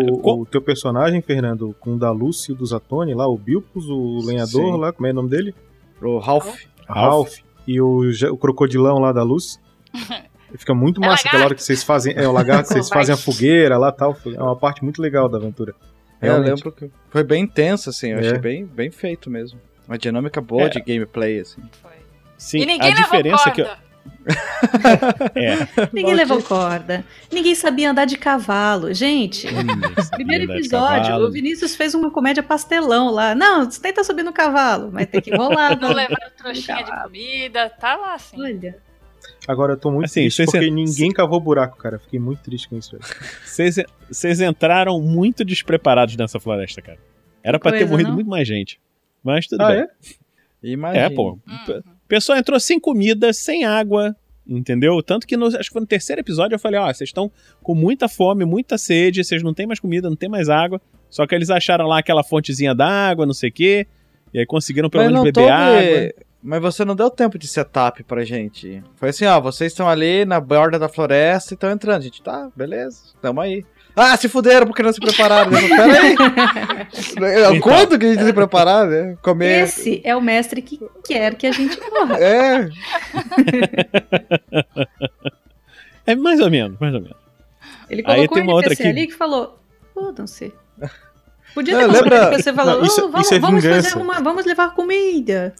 o 0.40 0.46
teu 0.46 0.62
personagem, 0.62 1.20
Fernando, 1.20 1.74
com 1.80 1.94
o 1.94 1.98
da 1.98 2.10
Lucy 2.12 2.52
e 2.52 2.54
o 2.54 2.56
do 2.56 2.64
Zatoni, 2.64 3.12
lá, 3.12 3.26
o 3.26 3.36
Bilpus, 3.36 3.86
o 3.88 4.20
lenhador 4.24 4.72
Sim. 4.74 4.76
lá, 4.78 4.92
como 4.92 5.06
é 5.06 5.10
o 5.10 5.14
nome 5.14 5.28
dele? 5.30 5.54
O 6.00 6.18
Ralph. 6.18 6.62
Ralph. 6.88 7.38
E 7.66 7.80
o, 7.80 8.00
o 8.30 8.36
crocodilão 8.36 8.98
lá 8.98 9.12
da 9.12 9.22
Lucy. 9.22 9.58
Fica 10.56 10.74
muito 10.74 11.02
É 11.02 11.06
massa 11.06 11.26
aquela 11.28 11.44
hora 11.46 11.54
que 11.54 11.62
vocês 11.62 11.82
fazem. 11.82 12.12
É, 12.16 12.28
o 12.28 12.32
lagarto, 12.32 12.68
vocês 12.72 12.88
fazem 12.88 13.14
a 13.14 13.16
fogueira 13.16 13.78
lá 13.78 13.88
e 13.88 13.92
tal. 13.92 14.16
É 14.26 14.42
uma 14.42 14.54
parte 14.56 14.84
muito 14.84 15.00
legal 15.00 15.28
da 15.28 15.38
aventura. 15.38 15.74
É, 16.20 16.28
eu 16.28 16.32
Realmente. 16.34 16.54
lembro 16.56 16.72
que 16.72 16.90
foi 17.10 17.24
bem 17.24 17.42
intenso, 17.44 17.88
assim, 17.90 18.10
eu 18.10 18.18
É. 18.18 18.20
achei 18.20 18.38
bem, 18.38 18.64
bem 18.64 18.90
feito 18.90 19.28
mesmo. 19.30 19.58
Uma 19.92 19.98
dinâmica 19.98 20.40
boa 20.40 20.62
É. 20.64 20.68
de 20.70 20.80
gameplay, 20.80 21.40
assim. 21.40 21.60
Foi. 21.82 21.90
Sim, 22.38 22.60
e 22.60 22.66
ninguém 22.66 22.92
a 22.92 22.94
diferença 22.94 23.50
levou 23.50 23.52
que 23.52 23.60
eu... 23.60 23.66
corda. 23.66 23.82
é. 25.38 25.88
Ninguém 25.92 26.14
levou 26.14 26.42
corda. 26.42 27.04
Ninguém 27.30 27.54
sabia 27.54 27.90
andar 27.90 28.06
de 28.06 28.16
cavalo. 28.16 28.94
Gente, 28.94 29.46
primeiro 30.12 30.44
Andar 30.44 30.54
de 30.54 30.60
episódio, 30.60 31.14
o 31.16 31.30
Vinícius 31.30 31.76
fez 31.76 31.94
uma 31.94 32.10
comédia 32.10 32.42
pastelão 32.42 33.10
lá. 33.10 33.34
Não, 33.34 33.70
você 33.70 33.82
tenta 33.82 34.02
subir 34.02 34.22
no 34.22 34.32
cavalo, 34.32 34.90
mas 34.90 35.06
tem 35.08 35.20
que 35.20 35.36
rolar. 35.36 35.76
Não 35.78 35.90
né? 35.90 36.08
levaram 36.08 36.32
trouxinha 36.38 36.82
de 36.82 37.02
comida, 37.02 37.68
tá 37.68 37.94
lá 37.94 38.14
assim. 38.14 38.40
Olha, 38.42 38.78
Agora 39.46 39.74
eu 39.74 39.76
tô 39.76 39.90
muito 39.90 40.06
Assim, 40.06 40.22
triste 40.22 40.46
porque 40.46 40.70
ninguém 40.70 41.12
cavou 41.12 41.38
buraco, 41.38 41.76
cara. 41.76 41.98
Fiquei 41.98 42.18
muito 42.18 42.42
triste 42.42 42.66
com 42.66 42.78
isso. 42.78 42.96
Vocês 43.44 44.40
entraram 44.40 44.98
muito 45.02 45.44
despreparados 45.44 46.16
nessa 46.16 46.40
floresta, 46.40 46.80
cara. 46.80 46.98
Era 47.42 47.58
pra 47.58 47.72
ter 47.72 47.86
morrido 47.86 48.08
não? 48.08 48.14
muito 48.14 48.30
mais 48.30 48.48
gente. 48.48 48.80
Mas 49.22 49.46
tudo 49.46 49.60
Ah, 49.62 49.68
bem. 49.68 49.80
é? 49.80 49.88
Imagina. 50.62 51.04
É, 51.04 51.10
pô. 51.10 51.32
O 51.32 52.08
pessoal 52.08 52.38
entrou 52.38 52.58
sem 52.60 52.78
comida, 52.78 53.32
sem 53.32 53.64
água, 53.64 54.14
entendeu? 54.46 55.02
Tanto 55.02 55.26
que 55.26 55.36
no, 55.36 55.46
acho 55.46 55.58
que 55.58 55.72
foi 55.72 55.80
no 55.80 55.86
terceiro 55.86 56.20
episódio 56.20 56.54
eu 56.54 56.58
falei, 56.58 56.78
ó, 56.78 56.86
vocês 56.92 57.08
estão 57.08 57.30
com 57.62 57.74
muita 57.74 58.08
fome, 58.08 58.44
muita 58.44 58.76
sede, 58.78 59.24
vocês 59.24 59.42
não 59.42 59.54
têm 59.54 59.66
mais 59.66 59.80
comida, 59.80 60.08
não 60.08 60.16
tem 60.16 60.28
mais 60.28 60.48
água. 60.48 60.80
Só 61.10 61.26
que 61.26 61.34
eles 61.34 61.50
acharam 61.50 61.86
lá 61.86 61.98
aquela 61.98 62.22
fontezinha 62.22 62.74
d'água, 62.74 63.26
não 63.26 63.34
sei 63.34 63.50
o 63.50 63.52
quê. 63.52 63.86
E 64.32 64.38
aí 64.38 64.46
conseguiram 64.46 64.88
pelo 64.88 65.04
Mas 65.04 65.12
menos 65.12 65.24
beber 65.24 65.50
água. 65.50 66.24
Mas 66.44 66.60
você 66.60 66.84
não 66.84 66.96
deu 66.96 67.08
tempo 67.10 67.38
de 67.38 67.46
setup 67.46 68.02
pra 68.02 68.24
gente. 68.24 68.82
Foi 68.96 69.10
assim, 69.10 69.24
ó, 69.26 69.40
vocês 69.40 69.72
estão 69.72 69.88
ali 69.88 70.24
na 70.24 70.40
borda 70.40 70.76
da 70.78 70.88
floresta 70.88 71.52
e 71.52 71.54
estão 71.54 71.70
entrando. 71.70 71.98
A 72.00 72.04
gente, 72.04 72.20
tá, 72.22 72.50
beleza, 72.56 73.00
tamo 73.20 73.40
aí. 73.40 73.64
Ah, 73.94 74.16
se 74.16 74.28
fuderam 74.28 74.66
porque 74.66 74.82
não 74.82 74.92
se 74.92 75.00
prepararam. 75.00 75.52
Eu, 75.52 75.68
Pera 75.68 76.00
aí. 76.02 76.14
Então. 77.12 77.60
Quando 77.60 77.98
que 77.98 78.06
a 78.06 78.08
gente 78.14 78.24
se 78.24 78.32
preparar, 78.32 78.86
né? 78.86 79.16
Comer... 79.22 79.64
Esse 79.64 80.00
é 80.02 80.16
o 80.16 80.20
mestre 80.20 80.62
que 80.62 80.80
quer 81.04 81.34
que 81.34 81.46
a 81.46 81.52
gente 81.52 81.78
morra. 81.90 82.16
É, 82.18 82.68
É 86.06 86.16
mais 86.16 86.40
ou 86.40 86.50
menos, 86.50 86.78
mais 86.80 86.94
ou 86.94 87.00
menos. 87.00 87.16
Ele 87.88 88.00
Aí 88.06 88.14
colocou 88.26 88.34
tem 88.34 88.42
um 88.42 88.46
uma 88.46 88.54
outra 88.54 88.70
NPC 88.72 88.88
aqui. 88.88 88.98
ali 88.98 89.06
que 89.06 89.14
falou: 89.14 89.58
fodam-se. 89.94 90.52
Podia 91.54 91.74
Não, 91.74 91.80
ter 91.82 91.86
colocado 91.86 92.02
lembra- 92.04 92.20
um 92.20 92.28
NPC 92.32 92.52
falou: 92.54 92.78
Não, 92.78 92.86
isso- 92.86 93.04
"Oh, 93.04 93.08
vamos, 93.10 93.26
isso 93.26 93.34
é 93.34 93.38
vamos 93.38 93.64
fazer 93.64 93.98
uma. 93.98 94.20
Vamos 94.20 94.44
levar 94.46 94.74
comida. 94.74 95.54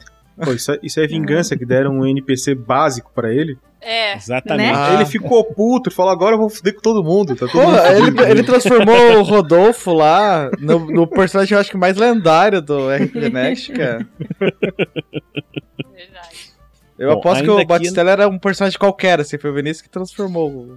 Pô, 0.45 0.53
isso, 0.53 0.72
é, 0.72 0.78
isso 0.82 1.01
é 1.01 1.07
vingança 1.07 1.57
que 1.57 1.64
deram 1.64 1.99
um 1.99 2.07
NPC 2.07 2.55
básico 2.55 3.11
pra 3.14 3.32
ele. 3.32 3.57
É. 3.80 4.14
Exatamente. 4.16 4.72
Né? 4.76 4.95
Ele 4.95 5.05
ficou 5.07 5.43
puto 5.45 5.90
e 5.90 5.93
falou: 5.93 6.12
agora 6.12 6.34
eu 6.34 6.38
vou 6.38 6.49
foder 6.49 6.74
com 6.74 6.80
todo 6.80 7.03
mundo. 7.03 7.34
Tá 7.34 7.47
todo 7.49 7.62
mundo 7.62 7.78
ele, 7.78 8.30
ele 8.30 8.43
transformou 8.45 9.18
o 9.18 9.22
Rodolfo 9.22 9.93
lá 9.93 10.51
no, 10.61 10.78
no 10.90 11.07
personagem, 11.07 11.55
eu 11.55 11.61
acho 11.61 11.70
que 11.70 11.76
mais 11.76 11.97
lendário 11.97 12.62
do 12.62 12.88
RPG 12.90 13.30
Next, 13.30 13.72
cara. 13.72 14.07
Verdade. 15.95 16.53
Eu 16.99 17.09
Bom, 17.09 17.18
aposto 17.18 17.43
que 17.43 17.51
o 17.51 17.66
Batistella 17.66 18.11
era 18.12 18.28
um 18.28 18.38
personagem 18.38 18.78
qualquer, 18.78 19.18
assim, 19.18 19.36
foi 19.36 19.51
o 19.51 19.55
Vinícius 19.55 19.82
que 19.82 19.88
transformou 19.90 20.51
o 20.51 20.76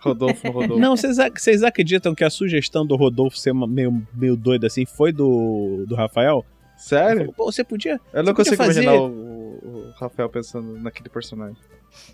Rodolfo 0.00 0.46
no 0.46 0.52
Rodolfo. 0.52 0.78
Não, 0.80 0.96
vocês 0.96 1.18
ac- 1.18 1.38
vocês 1.38 1.62
acreditam 1.62 2.14
que 2.14 2.24
a 2.24 2.30
sugestão 2.30 2.86
do 2.86 2.96
Rodolfo 2.96 3.36
ser 3.36 3.52
meio, 3.52 4.02
meio 4.14 4.36
doido 4.36 4.64
assim 4.66 4.86
foi 4.86 5.12
do, 5.12 5.84
do 5.86 5.94
Rafael? 5.94 6.44
Sério? 6.78 7.32
Pô, 7.36 7.50
você 7.50 7.62
podia. 7.64 8.00
Eu 8.12 8.22
não 8.22 8.32
consigo 8.32 8.56
fazer- 8.56 8.82
imaginar 8.82 9.02
o, 9.02 9.08
o 9.08 9.92
Rafael 9.98 10.28
pensando 10.28 10.78
naquele 10.80 11.08
personagem. 11.08 11.56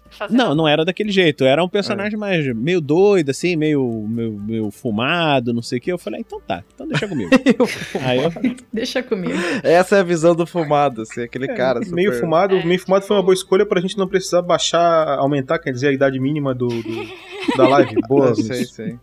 Fazer 0.09 0.35
Não, 0.35 0.55
não 0.55 0.67
era 0.69 0.85
daquele 0.85 1.11
jeito. 1.11 1.45
Era 1.45 1.63
um 1.63 1.69
personagem 1.69 2.17
mais 2.19 2.47
meio 2.55 2.81
doido, 2.81 3.31
assim, 3.31 3.57
meio, 3.57 4.07
meio, 4.09 4.33
meio 4.33 4.71
fumado, 4.71 5.53
não 5.53 5.61
sei 5.61 5.79
o 5.79 5.81
que. 5.83 5.93
Eu 5.93 5.99
falei, 5.99 6.21
ah, 6.21 6.25
então 6.25 6.41
tá, 6.41 6.65
então 6.73 6.87
deixa 6.89 7.07
comigo. 7.09 7.31
Aí 8.01 8.19
eu, 8.23 8.31
Deixa 8.73 9.03
comigo. 9.03 9.35
Essa 9.63 9.97
é 9.97 10.01
a 10.01 10.05
visão 10.05 10.35
do 10.35 10.47
fumado, 10.47 11.03
assim, 11.03 11.23
aquele 11.23 11.49
cara. 11.49 11.81
Super... 11.83 11.95
Meio 11.95 12.13
fumado, 12.15 12.55
meio 12.65 12.79
fumado 12.81 13.05
foi 13.05 13.17
uma 13.17 13.23
boa 13.23 13.35
escolha 13.35 13.67
pra 13.67 13.81
gente 13.81 13.99
não 13.99 14.09
precisar 14.09 14.43
baixar, 14.43 15.19
aumentar, 15.19 15.59
quer 15.59 15.73
dizer, 15.73 15.89
a 15.89 15.93
idade 15.93 16.19
mínima 16.21 16.55
do, 16.55 16.69
do- 16.69 17.09
da 17.57 17.69
live. 17.69 17.97
Boa, 18.09 18.35
sei, 18.35 18.65
sei. 18.65 18.99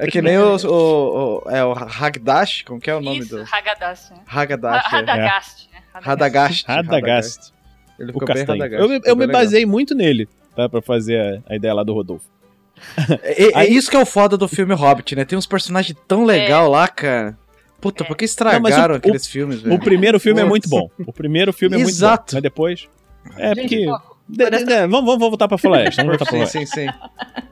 É 0.00 0.06
que 0.06 0.22
nem 0.22 0.38
o, 0.38 0.56
o, 0.56 1.42
o- 1.46 1.50
é 1.50 1.64
o 1.64 1.72
Hagdash, 1.72 2.62
como 2.62 2.80
que 2.80 2.88
é 2.90 2.94
o 2.94 3.00
nome 3.00 3.18
Isso, 3.18 3.36
do... 3.36 3.44
Hagadash, 3.50 4.10
né? 4.10 4.16
Hagdash, 4.26 4.84
é. 4.84 4.88
Radagast, 4.96 5.68
né? 5.72 5.78
Radagast. 5.92 6.66
Radagast. 6.68 7.52
Ele 7.98 8.10
o 8.10 8.12
ficou 8.12 8.26
bem 8.28 8.36
castanho. 8.36 8.58
Radagast. 8.62 8.82
Eu, 8.82 8.88
eu 9.04 9.16
me 9.16 9.26
bem 9.26 9.26
legal. 9.26 9.42
baseei 9.42 9.66
muito 9.66 9.94
nele, 9.94 10.28
tá? 10.54 10.68
Pra 10.68 10.80
fazer 10.80 11.42
a, 11.48 11.52
a 11.52 11.56
ideia 11.56 11.74
lá 11.74 11.82
do 11.82 11.92
Rodolfo. 11.94 12.24
É, 13.22 13.48
é 13.48 13.50
Aí- 13.56 13.74
isso 13.74 13.90
que 13.90 13.96
é 13.96 14.00
o 14.00 14.06
foda 14.06 14.36
do 14.36 14.46
filme 14.46 14.72
Hobbit, 14.72 15.16
né? 15.16 15.24
Tem 15.24 15.36
uns 15.36 15.46
personagens 15.46 15.98
tão 16.06 16.24
legal 16.24 16.70
lá, 16.70 16.86
cara. 16.86 17.36
Puta, 17.80 18.04
É. 18.04 18.06
por 18.06 18.16
que 18.16 18.24
estragaram 18.24 18.88
Não, 18.88 18.94
o- 18.94 18.96
aqueles 18.98 19.26
filmes, 19.26 19.60
velho? 19.62 19.74
O 19.74 19.78
primeiro 19.80 20.20
filme 20.20 20.40
é 20.40 20.44
muito 20.44 20.68
bom. 20.68 20.88
O 21.06 21.12
primeiro 21.12 21.52
filme 21.52 21.74
é 21.74 21.78
muito 21.78 21.86
bom. 21.86 21.96
Exato. 21.96 22.34
Mas 22.34 22.42
depois. 22.42 22.88
É, 23.36 23.54
Gente, 23.54 23.60
porque. 23.86 23.86
de- 24.28 24.50
de- 24.50 24.64
de- 24.64 24.86
vamos, 24.86 25.04
vamos 25.06 25.18
voltar 25.18 25.48
pra 25.48 25.58
floresta. 25.58 26.02
Vamos 26.04 26.18
voltar 26.18 26.30
pra 26.30 26.46
Sim, 26.46 26.58
floresta. 26.58 26.82
sim, 26.82 26.86
sim. 26.86 27.42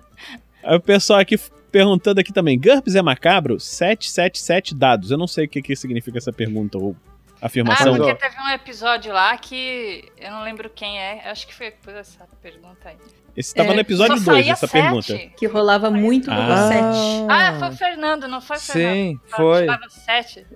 Aí 0.64 0.76
o 0.76 0.80
pessoal 0.80 1.18
aqui 1.20 1.36
perguntando 1.76 2.20
aqui 2.20 2.32
também. 2.32 2.58
GURPS 2.58 2.94
é 2.94 3.02
macabro? 3.02 3.60
777 3.60 4.74
dados. 4.74 5.10
Eu 5.10 5.18
não 5.18 5.26
sei 5.26 5.44
o 5.44 5.48
que, 5.48 5.60
que 5.60 5.76
significa 5.76 6.16
essa 6.18 6.32
pergunta 6.32 6.78
ou 6.78 6.96
Ah, 7.40 7.46
afirmação. 7.46 7.92
Mas, 7.92 7.98
porque 7.98 8.14
teve 8.14 8.40
um 8.40 8.48
episódio 8.48 9.12
lá 9.12 9.36
que 9.36 10.04
eu 10.18 10.30
não 10.30 10.42
lembro 10.42 10.70
quem 10.74 10.98
é. 10.98 11.28
Acho 11.28 11.46
que 11.46 11.54
foi 11.54 11.66
depois 11.70 11.94
essa 11.96 12.26
pergunta 12.42 12.88
aí. 12.88 12.96
Esse 13.36 13.54
tava 13.54 13.72
É, 13.72 13.74
no 13.74 13.80
episódio 13.80 14.16
Só 14.18 14.32
2, 14.32 14.38
saía 14.44 14.52
essa 14.52 14.66
sete? 14.66 14.82
pergunta. 14.82 15.18
Que 15.36 15.46
rolava 15.46 15.90
muito 15.90 16.30
no 16.30 16.36
Ah. 16.40 16.68
7. 16.68 17.26
Ah, 17.28 17.58
foi 17.58 17.68
o 17.68 17.72
Fernando, 17.72 18.26
não 18.28 18.40
foi 18.40 18.56
o 18.56 18.60
Fernando? 18.60 18.94
Sim, 18.94 19.20
foi. 19.28 19.66
Tava 19.66 19.88
sete. 19.90 20.46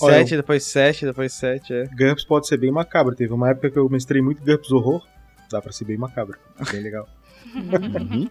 Olha, 0.00 0.14
Sete, 0.18 0.36
depois 0.36 0.62
sete, 0.64 1.04
depois 1.04 1.32
sete, 1.34 1.74
é. 1.74 1.84
GURPS 1.86 2.24
pode 2.24 2.46
ser 2.46 2.56
bem 2.56 2.70
macabro. 2.70 3.14
Teve 3.14 3.32
uma 3.34 3.50
época 3.50 3.70
que 3.70 3.78
eu 3.78 3.86
mestrei 3.90 4.22
muito 4.22 4.40
GURPS 4.42 4.70
Horror. 4.70 5.04
Dá 5.50 5.60
pra 5.60 5.72
ser 5.72 5.84
bem 5.84 5.98
macabro. 5.98 6.38
Bem 6.72 6.80
legal. 6.80 7.06
Uhum. 7.52 8.30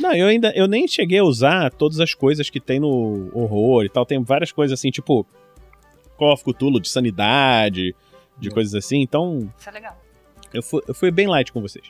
Não, 0.00 0.12
eu 0.14 0.26
ainda 0.26 0.52
eu 0.54 0.66
nem 0.66 0.86
cheguei 0.88 1.18
a 1.18 1.24
usar 1.24 1.70
todas 1.72 2.00
as 2.00 2.14
coisas 2.14 2.48
que 2.50 2.60
tem 2.60 2.80
no 2.80 3.30
horror 3.32 3.84
e 3.84 3.88
tal. 3.88 4.06
Tem 4.06 4.22
várias 4.22 4.52
coisas 4.52 4.78
assim, 4.78 4.90
tipo 4.90 5.26
Call 6.16 6.32
of 6.32 6.44
Cthulhu 6.44 6.80
de 6.80 6.88
sanidade, 6.88 7.94
de 8.38 8.50
coisas 8.50 8.74
assim. 8.74 9.00
Então, 9.00 9.50
Isso 9.58 9.68
é 9.68 9.72
legal. 9.72 9.96
eu 10.52 10.62
fui, 10.62 10.82
eu 10.86 10.94
fui 10.94 11.10
bem 11.10 11.26
light 11.26 11.52
com 11.52 11.60
vocês. 11.60 11.86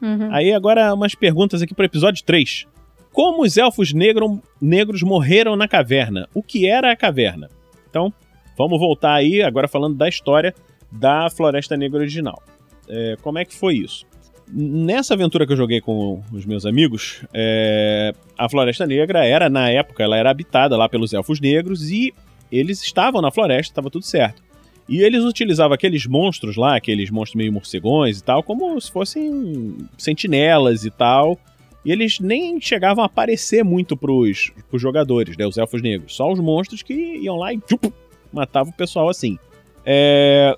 Uhum. 0.00 0.32
Aí 0.32 0.52
agora 0.52 0.92
umas 0.92 1.14
perguntas 1.14 1.62
aqui 1.62 1.74
pro 1.74 1.84
episódio 1.84 2.24
3. 2.24 2.66
Como 3.12 3.42
os 3.42 3.56
elfos 3.56 3.92
negro, 3.92 4.42
negros 4.60 5.02
morreram 5.02 5.54
na 5.54 5.68
caverna? 5.68 6.28
O 6.34 6.42
que 6.42 6.68
era 6.68 6.90
a 6.90 6.96
caverna? 6.96 7.48
Então, 7.88 8.12
vamos 8.58 8.78
voltar 8.78 9.14
aí, 9.14 9.40
agora 9.40 9.68
falando 9.68 9.96
da 9.96 10.08
história 10.08 10.52
da 10.90 11.30
Floresta 11.30 11.76
Negra 11.76 12.00
original. 12.00 12.42
É, 12.88 13.16
como 13.22 13.38
é 13.38 13.44
que 13.44 13.54
foi 13.54 13.76
isso? 13.76 14.04
Nessa 14.46 15.14
aventura 15.14 15.46
que 15.46 15.52
eu 15.52 15.56
joguei 15.56 15.80
com 15.80 16.22
os 16.32 16.44
meus 16.44 16.66
amigos, 16.66 17.24
é, 17.32 18.12
a 18.38 18.48
Floresta 18.48 18.86
Negra 18.86 19.24
era, 19.24 19.48
na 19.48 19.70
época, 19.70 20.02
ela 20.02 20.16
era 20.16 20.30
habitada 20.30 20.76
lá 20.76 20.88
pelos 20.88 21.12
elfos 21.12 21.40
negros 21.40 21.90
e 21.90 22.12
eles 22.52 22.82
estavam 22.82 23.22
na 23.22 23.30
floresta, 23.30 23.72
estava 23.72 23.90
tudo 23.90 24.04
certo. 24.04 24.42
E 24.88 25.00
eles 25.00 25.24
utilizavam 25.24 25.74
aqueles 25.74 26.06
monstros 26.06 26.56
lá, 26.56 26.76
aqueles 26.76 27.10
monstros 27.10 27.36
meio 27.36 27.52
morcegões 27.52 28.18
e 28.18 28.24
tal, 28.24 28.42
como 28.42 28.78
se 28.78 28.92
fossem 28.92 29.76
sentinelas 29.96 30.84
e 30.84 30.90
tal. 30.90 31.38
E 31.84 31.90
eles 31.90 32.20
nem 32.20 32.60
chegavam 32.60 33.02
a 33.02 33.06
aparecer 33.06 33.64
muito 33.64 33.96
pros, 33.96 34.52
pros 34.68 34.80
jogadores, 34.80 35.36
né? 35.36 35.46
Os 35.46 35.56
elfos 35.56 35.82
negros. 35.82 36.14
Só 36.14 36.30
os 36.30 36.38
monstros 36.38 36.82
que 36.82 36.94
iam 36.94 37.36
lá 37.36 37.52
e 37.52 37.58
tchup, 37.58 37.92
matavam 38.32 38.72
o 38.72 38.76
pessoal 38.76 39.08
assim. 39.08 39.38
É, 39.84 40.56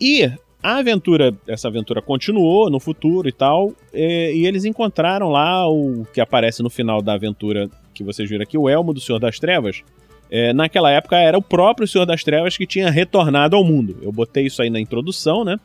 E 0.00 0.30
a 0.62 0.78
aventura, 0.78 1.34
essa 1.46 1.68
aventura 1.68 2.02
continuou 2.02 2.68
no 2.70 2.80
futuro 2.80 3.28
e 3.28 3.32
tal. 3.32 3.72
é, 3.92 4.34
E 4.34 4.46
eles 4.46 4.64
encontraram 4.64 5.28
lá 5.28 5.68
o 5.68 6.06
que 6.12 6.20
aparece 6.20 6.62
no 6.62 6.70
final 6.70 7.00
da 7.00 7.14
aventura 7.14 7.70
que 7.94 8.02
vocês 8.04 8.28
viram 8.28 8.42
aqui, 8.42 8.56
o 8.56 8.68
Elmo 8.68 8.92
do 8.92 9.00
Senhor 9.00 9.18
das 9.18 9.38
Trevas. 9.38 9.82
É, 10.30 10.52
naquela 10.52 10.90
época 10.90 11.16
era 11.16 11.38
o 11.38 11.42
próprio 11.42 11.86
Senhor 11.86 12.04
das 12.04 12.22
Trevas 12.22 12.56
que 12.56 12.66
tinha 12.66 12.90
retornado 12.90 13.56
ao 13.56 13.64
mundo. 13.64 13.96
Eu 14.02 14.12
botei 14.12 14.46
isso 14.46 14.60
aí 14.60 14.68
na 14.70 14.80
introdução, 14.80 15.44
né? 15.44 15.56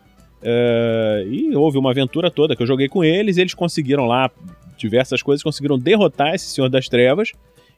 É, 0.41 1.25
e 1.27 1.55
houve 1.55 1.77
uma 1.77 1.91
aventura 1.91 2.29
toda 2.29 2.55
que 2.55 2.61
eu 2.61 2.67
joguei 2.67 2.87
com 2.87 3.03
eles, 3.03 3.37
e 3.37 3.41
eles 3.41 3.53
conseguiram 3.53 4.05
lá 4.05 4.29
diversas 4.77 5.21
coisas, 5.21 5.43
conseguiram 5.43 5.77
derrotar 5.77 6.33
esse 6.33 6.47
Senhor 6.47 6.69
das 6.69 6.87
Trevas. 6.87 7.31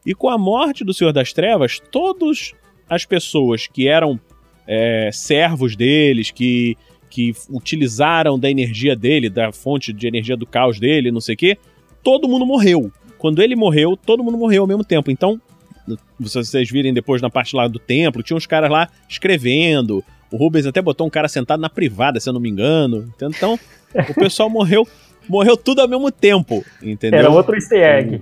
E 0.04 0.14
com 0.14 0.28
a 0.28 0.38
morte 0.38 0.84
do 0.84 0.94
Senhor 0.94 1.12
das 1.12 1.32
Trevas, 1.32 1.80
todas 1.90 2.52
as 2.88 3.04
pessoas 3.04 3.66
que 3.66 3.88
eram 3.88 4.18
é, 4.66 5.10
servos 5.12 5.76
deles, 5.76 6.30
que, 6.30 6.76
que 7.08 7.32
utilizaram 7.50 8.38
da 8.38 8.50
energia 8.50 8.96
dele, 8.96 9.28
da 9.28 9.52
fonte 9.52 9.92
de 9.92 10.06
energia 10.06 10.36
do 10.36 10.46
caos 10.46 10.78
dele, 10.78 11.10
não 11.10 11.20
sei 11.20 11.34
o 11.34 11.38
quê, 11.38 11.58
todo 12.02 12.28
mundo 12.28 12.46
morreu. 12.46 12.90
Quando 13.18 13.42
ele 13.42 13.56
morreu, 13.56 13.96
todo 13.96 14.22
mundo 14.22 14.38
morreu 14.38 14.62
ao 14.62 14.68
mesmo 14.68 14.84
tempo. 14.84 15.10
Então, 15.10 15.40
se 16.24 16.34
vocês 16.34 16.70
virem 16.70 16.92
depois 16.92 17.22
na 17.22 17.30
parte 17.30 17.56
lá 17.56 17.66
do 17.68 17.78
templo, 17.78 18.22
tinha 18.22 18.36
uns 18.36 18.46
caras 18.46 18.70
lá 18.70 18.88
escrevendo. 19.08 20.04
O 20.30 20.36
Rubens 20.36 20.66
até 20.66 20.82
botou 20.82 21.06
um 21.06 21.10
cara 21.10 21.28
sentado 21.28 21.60
na 21.60 21.70
privada, 21.70 22.20
se 22.20 22.28
eu 22.28 22.32
não 22.32 22.40
me 22.40 22.50
engano. 22.50 23.12
Então, 23.16 23.58
o 23.94 24.14
pessoal 24.14 24.50
morreu, 24.50 24.86
morreu 25.28 25.56
tudo 25.56 25.80
ao 25.80 25.88
mesmo 25.88 26.10
tempo, 26.10 26.64
entendeu? 26.82 27.20
Era 27.20 27.30
outro 27.30 27.54
easter 27.54 27.82
egg. 27.82 28.20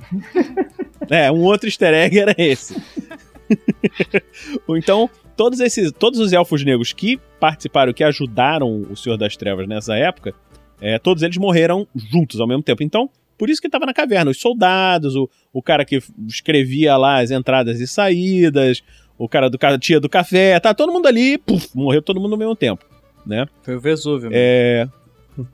É, 1.11 1.31
um 1.31 1.43
outro 1.43 1.67
easter 1.67 1.93
egg 1.93 2.19
era 2.19 2.35
esse. 2.39 2.81
então, 4.69 5.09
todos 5.37 5.61
esses, 5.61 5.93
todos 5.93 6.21
os 6.21 6.33
elfos 6.33 6.65
negros 6.65 6.93
que 6.93 7.19
participaram, 7.39 7.93
que 7.93 8.05
ajudaram 8.05 8.87
o 8.91 8.97
Senhor 8.97 9.17
das 9.17 9.37
Trevas 9.37 9.67
nessa 9.67 9.97
época, 9.97 10.35
é, 10.81 10.99
todos 10.99 11.23
eles 11.23 11.37
morreram 11.37 11.87
juntos 11.95 12.41
ao 12.41 12.47
mesmo 12.47 12.63
tempo. 12.63 12.83
Então, 12.83 13.09
por 13.37 13.51
isso 13.51 13.61
que 13.61 13.69
estava 13.69 13.87
na 13.87 13.95
caverna. 13.95 14.31
Os 14.31 14.41
soldados, 14.41 15.17
o, 15.17 15.29
o 15.53 15.63
cara 15.63 15.85
que 15.85 15.99
escrevia 16.27 16.97
lá 16.97 17.21
as 17.21 17.31
entradas 17.31 17.81
e 17.81 17.87
saídas, 17.87 18.83
o 19.19 19.29
cara 19.29 19.49
do 19.49 19.59
tia 19.79 20.01
do 20.01 20.09
café, 20.09 20.59
tá 20.61 20.75
todo 20.75 20.93
mundo 20.93 21.07
ali, 21.07 21.39
puf, 21.39 21.69
morreu 21.75 22.03
todo 22.03 22.21
mundo 22.21 22.33
ao 22.33 22.39
mesmo 22.39 22.57
tempo, 22.57 22.85
né? 23.27 23.47
Foi 23.63 23.77
o 23.77 23.81
Vesúvio. 23.81 24.31
mano. 24.31 24.35
É... 24.37 24.89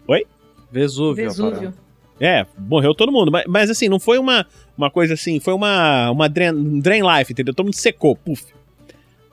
Oi? 0.06 0.26
Vesúvio. 0.70 1.24
Vesúvio. 1.24 1.74
É, 2.20 2.46
morreu 2.58 2.94
todo 2.94 3.10
mundo. 3.10 3.32
Mas, 3.32 3.44
mas, 3.48 3.70
assim, 3.70 3.88
não 3.88 3.98
foi 3.98 4.18
uma, 4.18 4.46
uma 4.76 4.90
coisa 4.90 5.14
assim, 5.14 5.40
foi 5.40 5.54
uma, 5.54 6.10
uma 6.10 6.28
drain, 6.28 6.78
drain 6.80 7.02
life, 7.02 7.32
entendeu? 7.32 7.54
Todo 7.54 7.64
mundo 7.66 7.74
secou, 7.74 8.14
puf. 8.14 8.44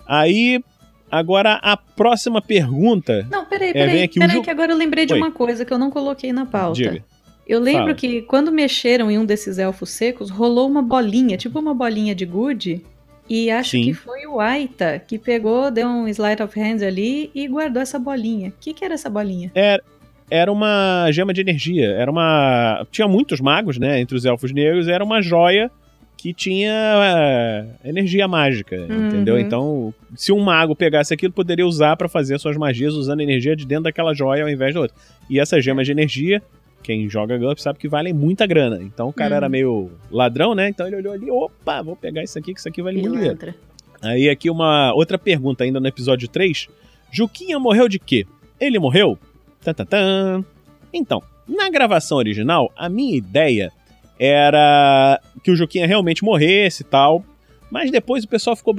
Aí, 0.08 0.64
agora 1.12 1.60
a 1.62 1.76
próxima 1.78 2.42
pergunta. 2.42 3.28
Não, 3.32 3.46
peraí, 3.46 3.70
É, 3.70 3.74
peraí. 3.74 4.06
o 4.06 4.10
peraí, 4.12 4.36
Ju- 4.38 4.42
que 4.44 4.50
agora 4.50 4.72
eu 4.72 4.78
lembrei 4.78 5.06
de 5.06 5.14
Oi. 5.14 5.20
uma 5.20 5.32
coisa 5.32 5.66
que 5.66 5.74
eu 5.74 5.78
não 5.78 5.90
coloquei 5.92 6.32
na 6.34 6.46
pauta. 6.46 6.76
Diga. 6.82 7.04
Eu 7.48 7.60
lembro 7.62 7.84
Fala. 7.84 7.94
que 7.96 8.22
quando 8.24 8.52
mexeram 8.52 9.10
em 9.10 9.18
um 9.18 9.26
desses 9.26 9.58
elfos 9.58 9.90
secos, 9.92 10.30
rolou 10.30 10.68
uma 10.68 10.82
bolinha, 10.82 11.38
tipo 11.38 11.58
uma 11.60 11.74
bolinha 11.74 12.14
de 12.14 12.26
gude. 12.26 12.84
E 13.30 13.50
acho 13.52 13.72
Sim. 13.72 13.84
que 13.84 13.94
foi 13.94 14.26
o 14.26 14.40
Aita 14.40 15.00
que 15.06 15.18
pegou, 15.18 15.70
deu 15.72 15.88
um 15.88 16.08
slide 16.08 16.42
of 16.42 16.58
hands 16.60 16.82
ali 16.82 17.30
e 17.36 17.48
guardou 17.48 17.82
essa 17.82 17.98
bolinha. 18.00 18.50
O 18.50 18.54
que, 18.60 18.74
que 18.74 18.84
era 18.86 18.94
essa 18.94 19.10
bolinha? 19.10 19.52
Era, 19.56 19.82
era 20.30 20.52
uma 20.52 21.10
gema 21.12 21.34
de 21.34 21.42
energia. 21.42 21.88
Era 21.92 22.10
uma. 22.12 22.86
Tinha 22.92 23.08
muitos 23.08 23.40
magos, 23.42 23.78
né? 23.78 24.00
Entre 24.00 24.16
os 24.16 24.24
elfos 24.26 24.54
negros. 24.54 24.88
Era 24.90 25.04
uma 25.04 25.22
joia 25.22 25.70
que 26.18 26.34
tinha 26.34 26.72
é, 26.74 27.90
energia 27.90 28.28
mágica, 28.28 28.76
Uhum. 28.76 29.08
entendeu? 29.08 29.40
Então, 29.40 29.94
se 30.16 30.32
um 30.32 30.40
mago 30.40 30.76
pegasse 30.76 31.14
aquilo, 31.14 31.32
poderia 31.32 31.66
usar 31.66 31.96
pra 31.96 32.10
fazer 32.10 32.40
suas 32.40 32.58
magias 32.58 32.96
usando 32.96 33.22
energia 33.22 33.56
de 33.56 33.66
dentro 33.68 33.84
daquela 33.84 34.14
joia 34.16 34.44
ao 34.44 34.50
invés 34.50 34.74
da 34.74 34.82
outra. 34.82 34.98
E 35.30 35.40
essas 35.40 35.64
gemas 35.64 35.86
de 35.86 35.92
energia, 35.92 36.42
quem 36.82 37.08
joga 37.08 37.38
GURPS 37.38 37.62
sabe 37.64 37.78
que 37.80 37.88
valem 37.88 38.14
muita 38.14 38.48
grana. 38.48 38.82
Então 38.82 39.10
o 39.10 39.14
cara 39.14 39.36
Hum. 39.36 39.38
era 39.38 39.50
meio 39.50 39.92
ladrão, 40.10 40.56
né? 40.56 40.70
Então 40.70 40.88
ele 40.88 40.96
olhou 40.96 41.14
ali, 41.14 41.30
opa, 41.30 41.82
vou 41.84 41.96
pegar 41.96 42.24
isso 42.24 42.38
aqui, 42.40 42.52
que 42.54 42.60
isso 42.60 42.68
aqui 42.68 42.82
vale 42.82 43.00
muito 43.00 43.14
dinheiro. 43.16 43.54
Aí 44.02 44.28
aqui 44.30 44.50
uma 44.50 44.94
outra 44.96 45.18
pergunta 45.20 45.64
ainda 45.64 45.80
no 45.80 45.88
episódio 45.88 46.28
3. 46.28 46.68
Juquinha 47.12 47.60
morreu 47.60 47.88
de 47.88 48.00
quê? 48.00 48.26
Ele 48.60 48.80
morreu? 48.80 49.18
Tan, 49.64 49.74
tan, 49.74 49.86
tan. 49.86 50.46
Então, 50.92 51.22
na 51.48 51.70
gravação 51.70 52.18
original, 52.18 52.72
a 52.76 52.90
minha 52.90 53.16
ideia 53.16 53.72
era 54.20 55.22
que 55.44 55.52
o 55.52 55.56
Juquinha 55.56 55.88
realmente 55.88 56.24
morresse 56.24 56.84
e 56.84 56.86
tal. 56.86 57.24
Mas 57.70 57.92
depois 57.92 58.24
o 58.24 58.28
pessoal 58.30 58.56
ficou 58.56 58.74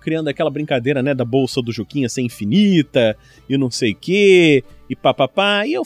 criando 0.00 0.28
aquela 0.28 0.50
brincadeira, 0.50 1.02
né, 1.02 1.14
da 1.14 1.24
bolsa 1.24 1.62
do 1.62 1.72
Juquinha 1.72 2.06
ser 2.08 2.20
infinita 2.20 3.16
e 3.48 3.56
não 3.56 3.70
sei 3.70 3.92
o 3.92 3.96
quê, 3.96 4.62
e 4.90 4.94
papapá. 4.94 5.66
E 5.66 5.72
eu 5.72 5.82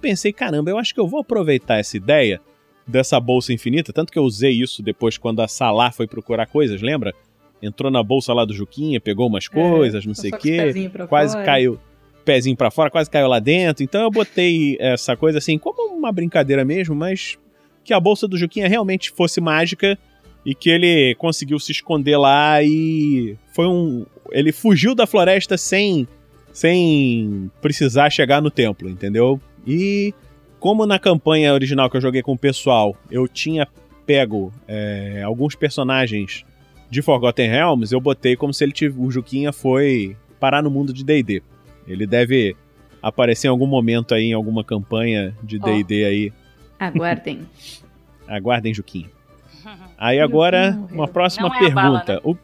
pensei, 0.00 0.32
caramba, 0.32 0.70
eu 0.70 0.78
acho 0.78 0.94
que 0.94 1.00
eu 1.00 1.06
vou 1.06 1.20
aproveitar 1.20 1.76
essa 1.78 1.96
ideia 1.96 2.40
dessa 2.86 3.20
bolsa 3.20 3.52
infinita. 3.52 3.92
Tanto 3.92 4.10
que 4.10 4.18
eu 4.18 4.22
usei 4.24 4.52
isso 4.52 4.82
depois 4.82 5.18
quando 5.18 5.42
a 5.42 5.48
Salar 5.48 5.92
foi 5.92 6.06
procurar 6.06 6.46
coisas, 6.46 6.80
lembra? 6.80 7.12
Entrou 7.60 7.90
na 7.92 8.02
bolsa 8.02 8.32
lá 8.32 8.44
do 8.46 8.54
Juquinha, 8.54 8.98
pegou 8.98 9.28
umas 9.28 9.46
coisas, 9.46 10.04
não 10.06 10.14
sei 10.14 10.30
o 10.30 10.34
É, 10.34 10.38
quê 10.38 10.90
quase 11.08 11.34
fora. 11.34 11.44
caiu 11.44 11.78
pezinho 12.24 12.56
pra 12.56 12.70
fora, 12.70 12.90
quase 12.90 13.10
caiu 13.10 13.28
lá 13.28 13.38
dentro. 13.38 13.84
Então 13.84 14.00
eu 14.02 14.10
botei 14.10 14.78
essa 14.80 15.14
coisa 15.14 15.38
assim 15.38 15.58
como 15.58 15.94
uma 15.94 16.10
brincadeira 16.10 16.64
mesmo, 16.64 16.94
mas 16.94 17.36
que 17.84 17.92
a 17.92 18.00
bolsa 18.00 18.26
do 18.28 18.36
Juquinha 18.38 18.68
realmente 18.68 19.10
fosse 19.10 19.40
mágica 19.40 19.98
e 20.44 20.54
que 20.54 20.70
ele 20.70 21.14
conseguiu 21.16 21.58
se 21.58 21.72
esconder 21.72 22.16
lá 22.16 22.62
e 22.62 23.36
foi 23.54 23.66
um 23.66 24.04
ele 24.30 24.50
fugiu 24.52 24.94
da 24.94 25.06
floresta 25.06 25.56
sem 25.56 26.06
sem 26.52 27.50
precisar 27.60 28.10
chegar 28.10 28.40
no 28.42 28.50
templo, 28.50 28.88
entendeu? 28.88 29.40
E 29.66 30.14
como 30.60 30.86
na 30.86 30.98
campanha 30.98 31.52
original 31.52 31.90
que 31.90 31.96
eu 31.96 32.00
joguei 32.00 32.22
com 32.22 32.32
o 32.32 32.38
pessoal, 32.38 32.96
eu 33.10 33.26
tinha 33.26 33.66
pego 34.06 34.52
é, 34.68 35.22
alguns 35.24 35.54
personagens 35.54 36.44
de 36.90 37.00
Forgotten 37.00 37.48
Realms, 37.48 37.92
eu 37.92 38.00
botei 38.00 38.36
como 38.36 38.52
se 38.52 38.62
ele 38.64 38.72
tiv- 38.72 38.98
o 38.98 39.10
Juquinha 39.10 39.52
foi 39.52 40.14
parar 40.38 40.62
no 40.62 40.70
mundo 40.70 40.92
de 40.92 41.02
D&D. 41.04 41.42
Ele 41.88 42.06
deve 42.06 42.54
aparecer 43.02 43.46
em 43.46 43.50
algum 43.50 43.66
momento 43.66 44.14
aí 44.14 44.24
em 44.24 44.32
alguma 44.34 44.62
campanha 44.62 45.34
de. 45.42 45.58
D&D 45.58 46.04
aí. 46.04 46.32
Aguardem. 46.86 47.40
Aguardem 48.28 48.72
Juquinha. 48.74 49.10
Aí 49.98 50.18
agora 50.20 50.78
uma 50.90 51.06
próxima 51.08 51.48
Não 51.48 51.56
é 51.56 51.66
a 51.66 51.70
bala, 51.70 52.00
pergunta. 52.00 52.28
O- 52.28 52.36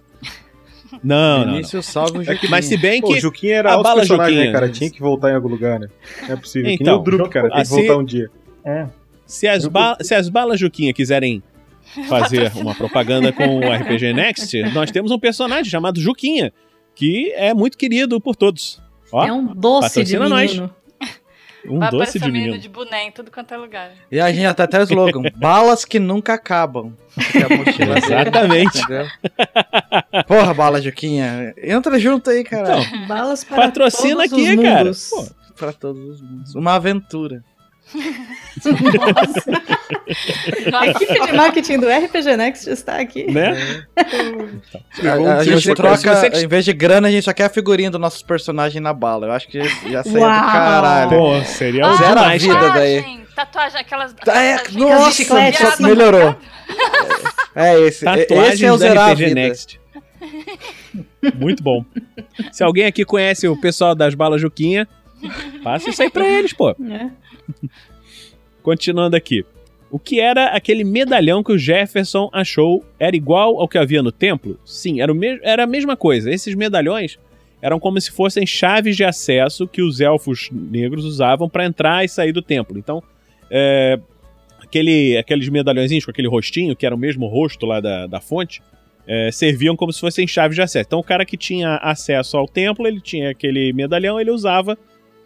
Não, 1.02 1.38
não, 1.40 1.46
não. 1.46 1.54
Início 1.54 1.82
salve 1.82 2.18
o 2.18 2.22
É 2.22 2.24
que- 2.24 2.32
Juquinha. 2.34 2.50
Mas 2.50 2.64
se 2.66 2.76
bem 2.76 3.00
Pô, 3.00 3.10
o 3.10 3.14
que 3.14 3.20
Juquinha 3.20 3.56
era 3.56 3.74
a 3.74 3.82
bala 3.82 3.96
personagem, 4.00 4.34
Juquinha. 4.34 4.52
né, 4.52 4.52
cara? 4.58 4.68
Tinha 4.72 4.90
que 4.90 5.00
voltar 5.00 5.30
em 5.30 5.34
algum 5.34 5.48
lugar, 5.48 5.78
né? 5.78 5.88
Não 6.22 6.32
é 6.34 6.36
possível. 6.36 6.62
que 6.62 6.68
nem 6.68 6.78
Então, 6.80 7.00
o 7.00 7.02
Drup, 7.02 7.28
cara. 7.30 7.48
Tem 7.48 7.56
que 7.56 7.62
assim- 7.62 7.86
voltar 7.86 7.96
um 8.00 8.04
dia. 8.04 8.30
É. 8.64 8.86
se 9.26 9.46
as, 9.46 9.66
ba- 9.66 9.96
se 10.00 10.14
as 10.14 10.28
balas 10.28 10.58
Juquinha 10.58 10.92
quiserem 10.92 11.42
fazer 12.08 12.50
uma 12.56 12.74
propaganda 12.74 13.32
com 13.32 13.58
o 13.58 13.72
RPG 13.72 14.12
Next, 14.12 14.62
nós 14.72 14.90
temos 14.90 15.10
um 15.10 15.18
personagem 15.18 15.70
chamado 15.70 16.00
Juquinha, 16.00 16.52
que 16.94 17.32
é 17.34 17.52
muito 17.54 17.76
querido 17.78 18.20
por 18.20 18.34
todos. 18.36 18.80
Ó, 19.12 19.24
é 19.26 19.32
um 19.32 19.46
doce 19.54 20.04
de 20.04 20.16
patrocina 20.16 20.28
nós. 20.28 20.70
Um 21.66 21.78
Vai 21.78 21.90
doce 21.90 22.18
de 22.18 22.30
menino 22.30 22.58
de 22.58 22.68
boné 22.68 23.04
em 23.04 23.10
tudo 23.12 23.30
quanto 23.30 23.52
é 23.52 23.56
lugar. 23.56 23.90
E 24.10 24.20
a 24.20 24.30
gente 24.32 24.46
até 24.46 24.62
até 24.64 24.78
o 24.80 24.82
slogan: 24.82 25.22
balas 25.36 25.84
que 25.84 25.98
nunca 25.98 26.34
acabam. 26.34 26.92
Mochila 27.16 27.94
é 27.94 27.98
Exatamente. 27.98 28.78
Entendeu? 28.78 29.06
Porra, 30.26 30.54
bala, 30.54 30.80
Juquinha. 30.80 31.54
Entra 31.62 31.98
junto 31.98 32.30
aí, 32.30 32.44
cara. 32.44 32.80
Então, 32.80 33.06
Balas 33.06 33.42
para 33.44 33.62
Patrocina 33.62 34.28
todos 34.28 34.32
aqui, 34.32 34.56
os 34.56 34.62
cara. 34.62 34.84
mundos. 34.84 35.10
Pô, 35.10 35.26
Pra 35.56 35.72
todos 35.72 36.08
os 36.08 36.20
mundos. 36.22 36.54
Uma 36.54 36.74
aventura. 36.74 37.42
Nossa. 38.64 39.62
A 40.78 40.86
equipe 40.88 41.20
de 41.26 41.32
marketing 41.32 41.78
do 41.80 41.88
RPG 41.88 42.36
Next 42.36 42.68
está 42.70 42.96
aqui. 42.96 43.30
né? 43.30 43.84
A, 43.96 45.34
a 45.38 45.44
Se 45.44 45.56
gente 45.56 45.74
troca, 45.74 45.96
você- 46.16 46.44
em 46.44 46.46
vez 46.48 46.64
de 46.64 46.72
grana, 46.72 47.08
a 47.08 47.10
gente 47.10 47.24
só 47.24 47.32
quer 47.32 47.44
a 47.44 47.48
figurinha 47.48 47.90
dos 47.90 48.00
nossos 48.00 48.22
personagens 48.22 48.82
na 48.82 48.92
bala. 48.92 49.26
Eu 49.26 49.32
acho 49.32 49.48
que 49.48 49.62
já 49.90 50.02
saiu 50.02 50.14
do 50.14 50.20
caralho. 50.20 51.10
Pô, 51.10 51.40
seria 51.44 51.84
Ah, 51.86 51.92
o 51.92 51.96
Zero 51.96 52.10
a 52.10 52.14
demais, 52.14 52.42
vida 52.42 52.54
cara. 52.54 52.68
daí. 52.74 52.96
tatuagem, 53.02 53.26
tatuagem, 53.34 53.80
aquelas... 53.80 54.14
É, 54.26 54.70
nossa, 54.72 55.10
chiclete, 55.12 55.62
assim. 55.62 55.84
melhorou. 55.84 56.36
É 57.54 57.80
esse. 57.80 58.04
Tatuagens 58.04 58.54
esse 58.54 58.64
é 58.64 58.72
o 58.72 58.76
da 58.76 58.88
zerar 58.88 59.08
a 59.08 59.12
RPG 59.12 59.24
vida. 59.24 59.34
Next. 59.34 59.80
Muito 61.38 61.62
bom. 61.62 61.84
Se 62.52 62.62
alguém 62.62 62.84
aqui 62.86 63.04
conhece 63.04 63.46
o 63.48 63.56
pessoal 63.60 63.94
das 63.94 64.14
balas 64.14 64.40
Juquinha, 64.40 64.86
passa 65.64 65.90
isso 65.90 66.02
aí 66.02 66.10
pra 66.10 66.26
eles, 66.26 66.52
pô. 66.52 66.70
É. 66.70 67.10
Continuando 68.62 69.16
aqui. 69.16 69.44
O 69.90 69.98
que 69.98 70.20
era 70.20 70.48
aquele 70.48 70.84
medalhão 70.84 71.42
que 71.42 71.52
o 71.52 71.58
Jefferson 71.58 72.28
achou 72.32 72.84
era 72.98 73.16
igual 73.16 73.58
ao 73.58 73.66
que 73.66 73.78
havia 73.78 74.02
no 74.02 74.12
templo? 74.12 74.58
Sim, 74.64 75.00
era, 75.00 75.12
era 75.42 75.64
a 75.64 75.66
mesma 75.66 75.96
coisa. 75.96 76.30
Esses 76.30 76.54
medalhões 76.54 77.18
eram 77.62 77.80
como 77.80 78.00
se 78.00 78.10
fossem 78.10 78.46
chaves 78.46 78.96
de 78.96 79.04
acesso 79.04 79.66
que 79.66 79.82
os 79.82 80.00
elfos 80.00 80.50
negros 80.52 81.04
usavam 81.04 81.48
para 81.48 81.64
entrar 81.64 82.04
e 82.04 82.08
sair 82.08 82.32
do 82.32 82.42
templo. 82.42 82.78
Então, 82.78 83.02
é, 83.50 83.98
aquele, 84.62 85.16
aqueles 85.16 85.48
medalhõezinhos 85.48 86.04
com 86.04 86.10
aquele 86.10 86.28
rostinho, 86.28 86.76
que 86.76 86.84
era 86.84 86.94
o 86.94 86.98
mesmo 86.98 87.26
rosto 87.26 87.64
lá 87.64 87.80
da, 87.80 88.06
da 88.06 88.20
fonte, 88.20 88.62
é, 89.06 89.30
serviam 89.32 89.74
como 89.74 89.92
se 89.92 90.00
fossem 90.00 90.26
chaves 90.26 90.54
de 90.54 90.62
acesso. 90.62 90.86
Então, 90.86 90.98
o 90.98 91.04
cara 91.04 91.24
que 91.24 91.36
tinha 91.36 91.76
acesso 91.76 92.36
ao 92.36 92.46
templo, 92.46 92.86
ele 92.86 93.00
tinha 93.00 93.30
aquele 93.30 93.72
medalhão, 93.72 94.20
ele 94.20 94.30
usava 94.30 94.78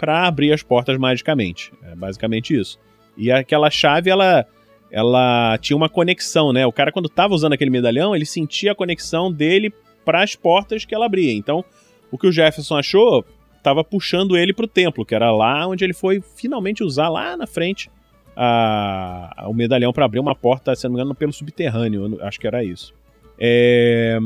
para 0.02 0.26
abrir 0.26 0.52
as 0.52 0.64
portas 0.64 0.98
magicamente. 0.98 1.72
É 1.84 1.94
basicamente 1.94 2.58
isso. 2.58 2.76
E 3.16 3.30
aquela 3.30 3.70
chave, 3.70 4.10
ela, 4.10 4.44
ela 4.90 5.56
tinha 5.58 5.76
uma 5.76 5.88
conexão, 5.88 6.52
né? 6.52 6.66
O 6.66 6.72
cara, 6.72 6.90
quando 6.90 7.08
tava 7.08 7.34
usando 7.34 7.52
aquele 7.52 7.70
medalhão, 7.70 8.16
ele 8.16 8.26
sentia 8.26 8.72
a 8.72 8.74
conexão 8.74 9.32
dele 9.32 9.72
para 10.04 10.20
as 10.20 10.34
portas 10.34 10.84
que 10.84 10.92
ela 10.92 11.06
abria. 11.06 11.32
Então, 11.32 11.64
o 12.10 12.18
que 12.18 12.26
o 12.26 12.32
Jefferson 12.32 12.76
achou 12.78 13.24
tava 13.62 13.84
puxando 13.84 14.36
ele 14.36 14.52
pro 14.52 14.66
templo, 14.66 15.06
que 15.06 15.14
era 15.14 15.30
lá 15.30 15.68
onde 15.68 15.84
ele 15.84 15.92
foi 15.94 16.20
finalmente 16.34 16.82
usar 16.82 17.08
lá 17.08 17.36
na 17.36 17.46
frente 17.46 17.88
a- 18.34 19.32
a- 19.36 19.48
o 19.48 19.54
medalhão 19.54 19.92
para 19.92 20.04
abrir 20.04 20.18
uma 20.18 20.34
porta, 20.34 20.74
se 20.74 20.82
não 20.82 20.90
me 20.94 20.96
engano, 21.00 21.14
pelo 21.14 21.32
subterrâneo. 21.32 22.18
acho 22.22 22.40
que 22.40 22.46
era 22.48 22.64
isso. 22.64 22.92
É, 23.38 24.18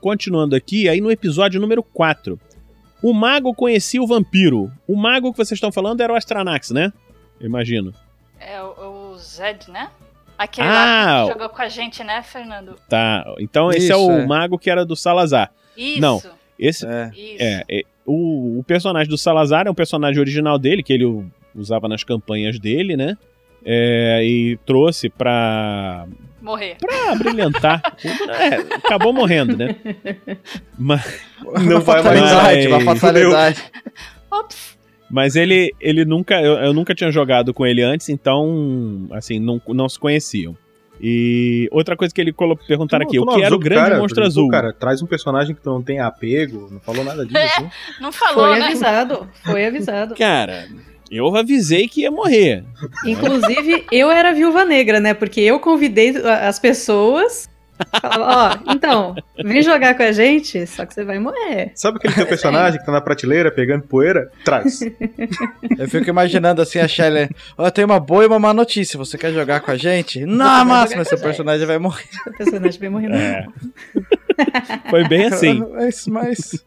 Continuando 0.00 0.56
aqui, 0.56 0.88
aí 0.88 1.00
no 1.00 1.12
episódio 1.12 1.60
número 1.60 1.80
4. 1.80 2.40
O 3.02 3.12
mago 3.12 3.52
conhecia 3.54 4.02
o 4.02 4.06
vampiro. 4.06 4.70
O 4.86 4.96
mago 4.96 5.32
que 5.32 5.38
vocês 5.38 5.56
estão 5.56 5.72
falando 5.72 6.00
era 6.00 6.12
o 6.12 6.16
Astranax, 6.16 6.70
né? 6.70 6.92
Eu 7.40 7.46
imagino. 7.46 7.92
É 8.38 8.62
o, 8.62 9.12
o 9.12 9.18
Zed, 9.18 9.70
né? 9.70 9.90
Aquele 10.38 10.66
Ah, 10.66 11.22
lá 11.22 11.26
que 11.26 11.32
jogou 11.32 11.48
com 11.48 11.62
a 11.62 11.68
gente, 11.68 12.02
né, 12.04 12.22
Fernando? 12.22 12.76
Tá. 12.88 13.24
Então 13.38 13.70
esse 13.70 13.92
é 13.92 13.94
Isso, 13.94 14.06
o 14.06 14.12
é. 14.12 14.26
mago 14.26 14.58
que 14.58 14.70
era 14.70 14.84
do 14.84 14.96
Salazar. 14.96 15.52
Isso. 15.76 16.00
Não. 16.00 16.22
Esse 16.58 16.86
É. 16.86 17.10
É, 17.38 17.64
é, 17.68 17.82
o, 18.06 18.58
o 18.58 18.64
personagem 18.64 19.08
do 19.08 19.18
Salazar 19.18 19.66
é 19.66 19.70
um 19.70 19.74
personagem 19.74 20.20
original 20.20 20.58
dele 20.58 20.82
que 20.82 20.92
ele 20.92 21.24
usava 21.54 21.88
nas 21.88 22.04
campanhas 22.04 22.58
dele, 22.58 22.96
né? 22.96 23.16
É, 23.64 24.20
e 24.24 24.56
trouxe 24.66 25.08
pra, 25.08 26.06
Morrer. 26.42 26.76
pra 26.78 27.14
brilhantar. 27.14 27.80
É, 28.04 28.54
acabou 28.76 29.12
morrendo, 29.12 29.56
né? 29.56 29.76
Mas, 30.78 31.20
Não 31.42 31.80
vai 31.80 32.02
mais 32.02 32.18
fatalidade, 32.20 32.68
mais. 32.68 32.82
uma 32.84 32.96
fatalidade. 32.96 33.62
Ops. 34.30 34.76
mas 35.10 35.36
ele, 35.36 35.72
ele 35.80 36.04
nunca. 36.04 36.40
Eu, 36.40 36.54
eu 36.54 36.72
nunca 36.74 36.94
tinha 36.94 37.10
jogado 37.10 37.52
com 37.54 37.64
ele 37.66 37.82
antes, 37.82 38.08
então, 38.08 39.06
assim, 39.12 39.38
não, 39.38 39.60
não 39.68 39.88
se 39.88 39.98
conheciam. 39.98 40.56
E 41.00 41.68
outra 41.72 41.96
coisa 41.96 42.14
que 42.14 42.20
ele 42.20 42.32
colo- 42.32 42.56
perguntaram 42.56 43.04
aqui, 43.04 43.18
o 43.18 43.26
que 43.26 43.42
era 43.42 43.54
o 43.54 43.58
grande 43.58 43.82
cara, 43.90 43.98
monstro 43.98 44.24
azul? 44.24 44.48
Cara, 44.48 44.72
traz 44.72 45.02
um 45.02 45.06
personagem 45.06 45.54
que 45.54 45.60
tu 45.60 45.68
não 45.70 45.82
tem 45.82 45.98
apego, 46.00 46.68
não 46.70 46.78
falou 46.80 47.04
nada 47.04 47.24
disso. 47.26 47.38
assim. 47.38 47.68
Não 48.00 48.12
falou, 48.12 48.46
Foi 48.46 48.58
né? 48.58 48.66
avisado. 48.66 49.28
Foi 49.44 49.66
avisado. 49.66 50.14
Cara, 50.14 50.66
Eu 51.12 51.36
avisei 51.36 51.86
que 51.86 52.00
ia 52.00 52.10
morrer. 52.10 52.64
Inclusive, 53.04 53.84
eu 53.92 54.10
era 54.10 54.32
viúva 54.32 54.64
negra, 54.64 54.98
né? 54.98 55.12
Porque 55.12 55.42
eu 55.42 55.60
convidei 55.60 56.16
as 56.16 56.58
pessoas. 56.58 57.50
Falava, 58.00 58.62
ó, 58.66 58.72
então, 58.72 59.14
vem 59.44 59.60
jogar 59.60 59.94
com 59.94 60.04
a 60.04 60.12
gente, 60.12 60.66
só 60.66 60.86
que 60.86 60.94
você 60.94 61.04
vai 61.04 61.18
morrer. 61.18 61.72
Sabe 61.74 61.98
aquele 61.98 62.14
teu 62.14 62.24
personagem 62.28 62.80
que 62.80 62.86
tá 62.86 62.92
na 62.92 63.00
prateleira 63.00 63.50
pegando 63.50 63.82
poeira? 63.82 64.30
Traz. 64.42 64.80
Eu 65.78 65.88
fico 65.88 66.08
imaginando 66.08 66.62
assim 66.62 66.78
a 66.78 66.88
Shelly. 66.88 67.28
Ó, 67.58 67.68
tem 67.70 67.84
uma 67.84 68.00
boa 68.00 68.24
e 68.24 68.26
uma 68.26 68.38
má 68.38 68.54
notícia. 68.54 68.96
Você 68.96 69.18
quer 69.18 69.34
jogar 69.34 69.60
com 69.60 69.70
a 69.70 69.76
gente? 69.76 70.24
Não, 70.24 70.64
máximo, 70.64 71.04
seu 71.04 71.18
personagem 71.18 71.66
vai 71.66 71.78
morrer. 71.78 72.04
O 72.26 72.32
personagem 72.32 72.80
vai 72.80 72.88
morrer. 72.88 73.12
É. 73.12 73.46
Foi 74.88 75.06
bem 75.06 75.26
assim. 75.26 75.62
Mas, 75.72 76.06
mas... 76.06 76.64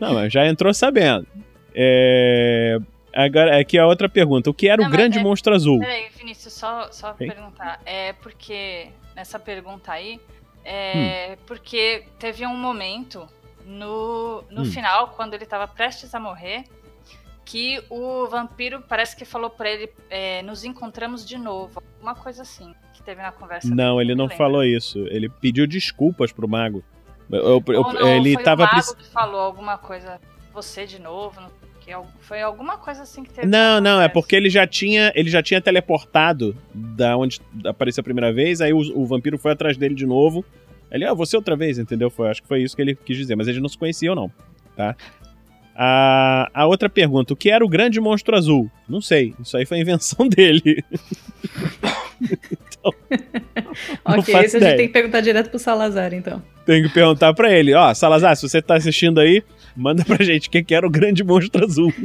Não, 0.00 0.14
mas 0.14 0.32
já 0.32 0.46
entrou 0.46 0.72
sabendo. 0.72 1.26
É... 1.74 2.78
Agora, 3.12 3.60
aqui 3.60 3.78
a 3.78 3.86
outra 3.86 4.08
pergunta. 4.08 4.50
O 4.50 4.54
que 4.54 4.68
era 4.68 4.82
Não, 4.82 4.88
o 4.88 4.92
grande 4.92 5.18
é- 5.18 5.22
monstro 5.22 5.54
azul? 5.54 5.78
Peraí, 5.78 6.08
Vinícius, 6.16 6.52
só, 6.54 6.90
só 6.90 7.12
perguntar. 7.12 7.80
É 7.86 8.12
porque, 8.14 8.88
nessa 9.14 9.38
pergunta 9.38 9.92
aí, 9.92 10.20
é 10.64 11.36
porque 11.46 12.04
teve 12.18 12.44
um 12.44 12.56
momento 12.56 13.28
no, 13.66 14.42
no 14.50 14.62
Hum. 14.62 14.64
final, 14.64 15.08
quando 15.08 15.34
ele 15.34 15.46
tava 15.46 15.68
prestes 15.68 16.12
a 16.14 16.18
morrer, 16.18 16.64
que 17.44 17.82
o 17.90 18.26
vampiro 18.26 18.80
parece 18.88 19.14
que 19.14 19.24
falou 19.24 19.48
pra 19.50 19.70
ele: 19.70 19.90
é, 20.10 20.42
nos 20.42 20.64
encontramos 20.64 21.24
de 21.24 21.38
novo. 21.38 21.80
Uma 22.02 22.14
coisa 22.16 22.42
assim, 22.42 22.74
que 22.94 23.02
teve 23.02 23.22
na 23.22 23.30
conversa. 23.30 23.72
Não, 23.72 24.00
ele 24.00 24.14
não 24.16 24.28
falou 24.28 24.64
isso. 24.64 24.98
Ele 25.08 25.28
pediu 25.28 25.66
desculpas 25.68 26.32
pro 26.32 26.48
mago. 26.48 26.82
Eu- 27.30 27.62
eu- 27.68 27.82
não, 27.92 28.08
ele 28.08 28.34
foi 28.34 28.42
tava. 28.42 28.64
o 28.64 28.66
mago 28.66 28.96
que 28.96 29.06
falou 29.06 29.40
alguma 29.40 29.78
coisa, 29.78 30.20
você 30.52 30.84
de 30.84 30.98
novo, 31.00 31.40
não 31.40 31.63
que, 31.84 31.92
al- 31.92 32.06
foi 32.20 32.40
alguma 32.40 32.78
coisa 32.78 33.02
assim 33.02 33.22
que 33.22 33.30
teve. 33.32 33.46
Não, 33.46 33.80
não, 33.80 34.00
é 34.00 34.08
porque 34.08 34.34
ele 34.34 34.48
já 34.48 34.66
tinha, 34.66 35.12
ele 35.14 35.28
já 35.28 35.42
tinha 35.42 35.60
teleportado 35.60 36.56
da 36.72 37.16
onde 37.16 37.40
apareceu 37.64 38.00
a 38.00 38.04
primeira 38.04 38.32
vez, 38.32 38.60
aí 38.60 38.72
o, 38.72 38.78
o 38.78 39.04
vampiro 39.06 39.36
foi 39.38 39.52
atrás 39.52 39.76
dele 39.76 39.94
de 39.94 40.06
novo. 40.06 40.44
Ele, 40.90 41.04
ah, 41.04 41.12
você 41.12 41.36
outra 41.36 41.56
vez, 41.56 41.78
entendeu? 41.78 42.08
Foi, 42.10 42.30
acho 42.30 42.40
que 42.42 42.48
foi 42.48 42.62
isso 42.62 42.74
que 42.76 42.80
ele 42.82 42.94
quis 42.94 43.16
dizer, 43.16 43.34
mas 43.36 43.48
eles 43.48 43.60
não 43.60 43.68
se 43.68 43.76
conheciam 43.76 44.14
não, 44.14 44.30
tá? 44.76 44.96
A, 45.76 46.48
a 46.54 46.66
outra 46.66 46.88
pergunta, 46.88 47.32
o 47.32 47.36
que 47.36 47.50
era 47.50 47.64
o 47.64 47.68
grande 47.68 48.00
monstro 48.00 48.36
azul? 48.36 48.70
Não 48.88 49.00
sei, 49.00 49.34
isso 49.40 49.56
aí 49.56 49.66
foi 49.66 49.78
invenção 49.80 50.26
dele. 50.30 50.84
Não 52.84 54.18
Ok, 54.18 54.34
esse 54.36 54.56
a 54.56 54.60
gente 54.60 54.76
tem 54.76 54.86
que 54.86 54.92
perguntar 54.92 55.20
direto 55.20 55.50
pro 55.50 55.58
Salazar, 55.58 56.12
então. 56.12 56.42
Tem 56.66 56.82
que 56.82 56.88
perguntar 56.88 57.32
pra 57.34 57.52
ele, 57.52 57.74
ó, 57.74 57.92
Salazar, 57.94 58.36
se 58.36 58.48
você 58.48 58.60
tá 58.60 58.76
assistindo 58.76 59.20
aí, 59.20 59.42
manda 59.76 60.04
pra 60.04 60.22
gente 60.24 60.50
quem 60.50 60.64
que 60.64 60.74
era 60.74 60.86
o 60.86 60.90
grande 60.90 61.24
monstro 61.24 61.64
azul. 61.64 61.92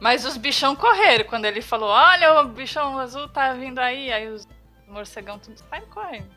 Mas 0.00 0.24
os 0.24 0.36
bichão 0.36 0.76
correram 0.76 1.24
quando 1.24 1.44
ele 1.44 1.60
falou: 1.60 1.88
Olha, 1.88 2.40
o 2.40 2.48
bichão 2.48 2.98
azul 2.98 3.28
tá 3.28 3.52
vindo 3.54 3.80
aí. 3.80 4.12
Aí 4.12 4.28
os 4.28 4.46
morcegão 4.88 5.38
tudo 5.38 5.56
saem 5.68 5.82
correndo. 5.90 6.28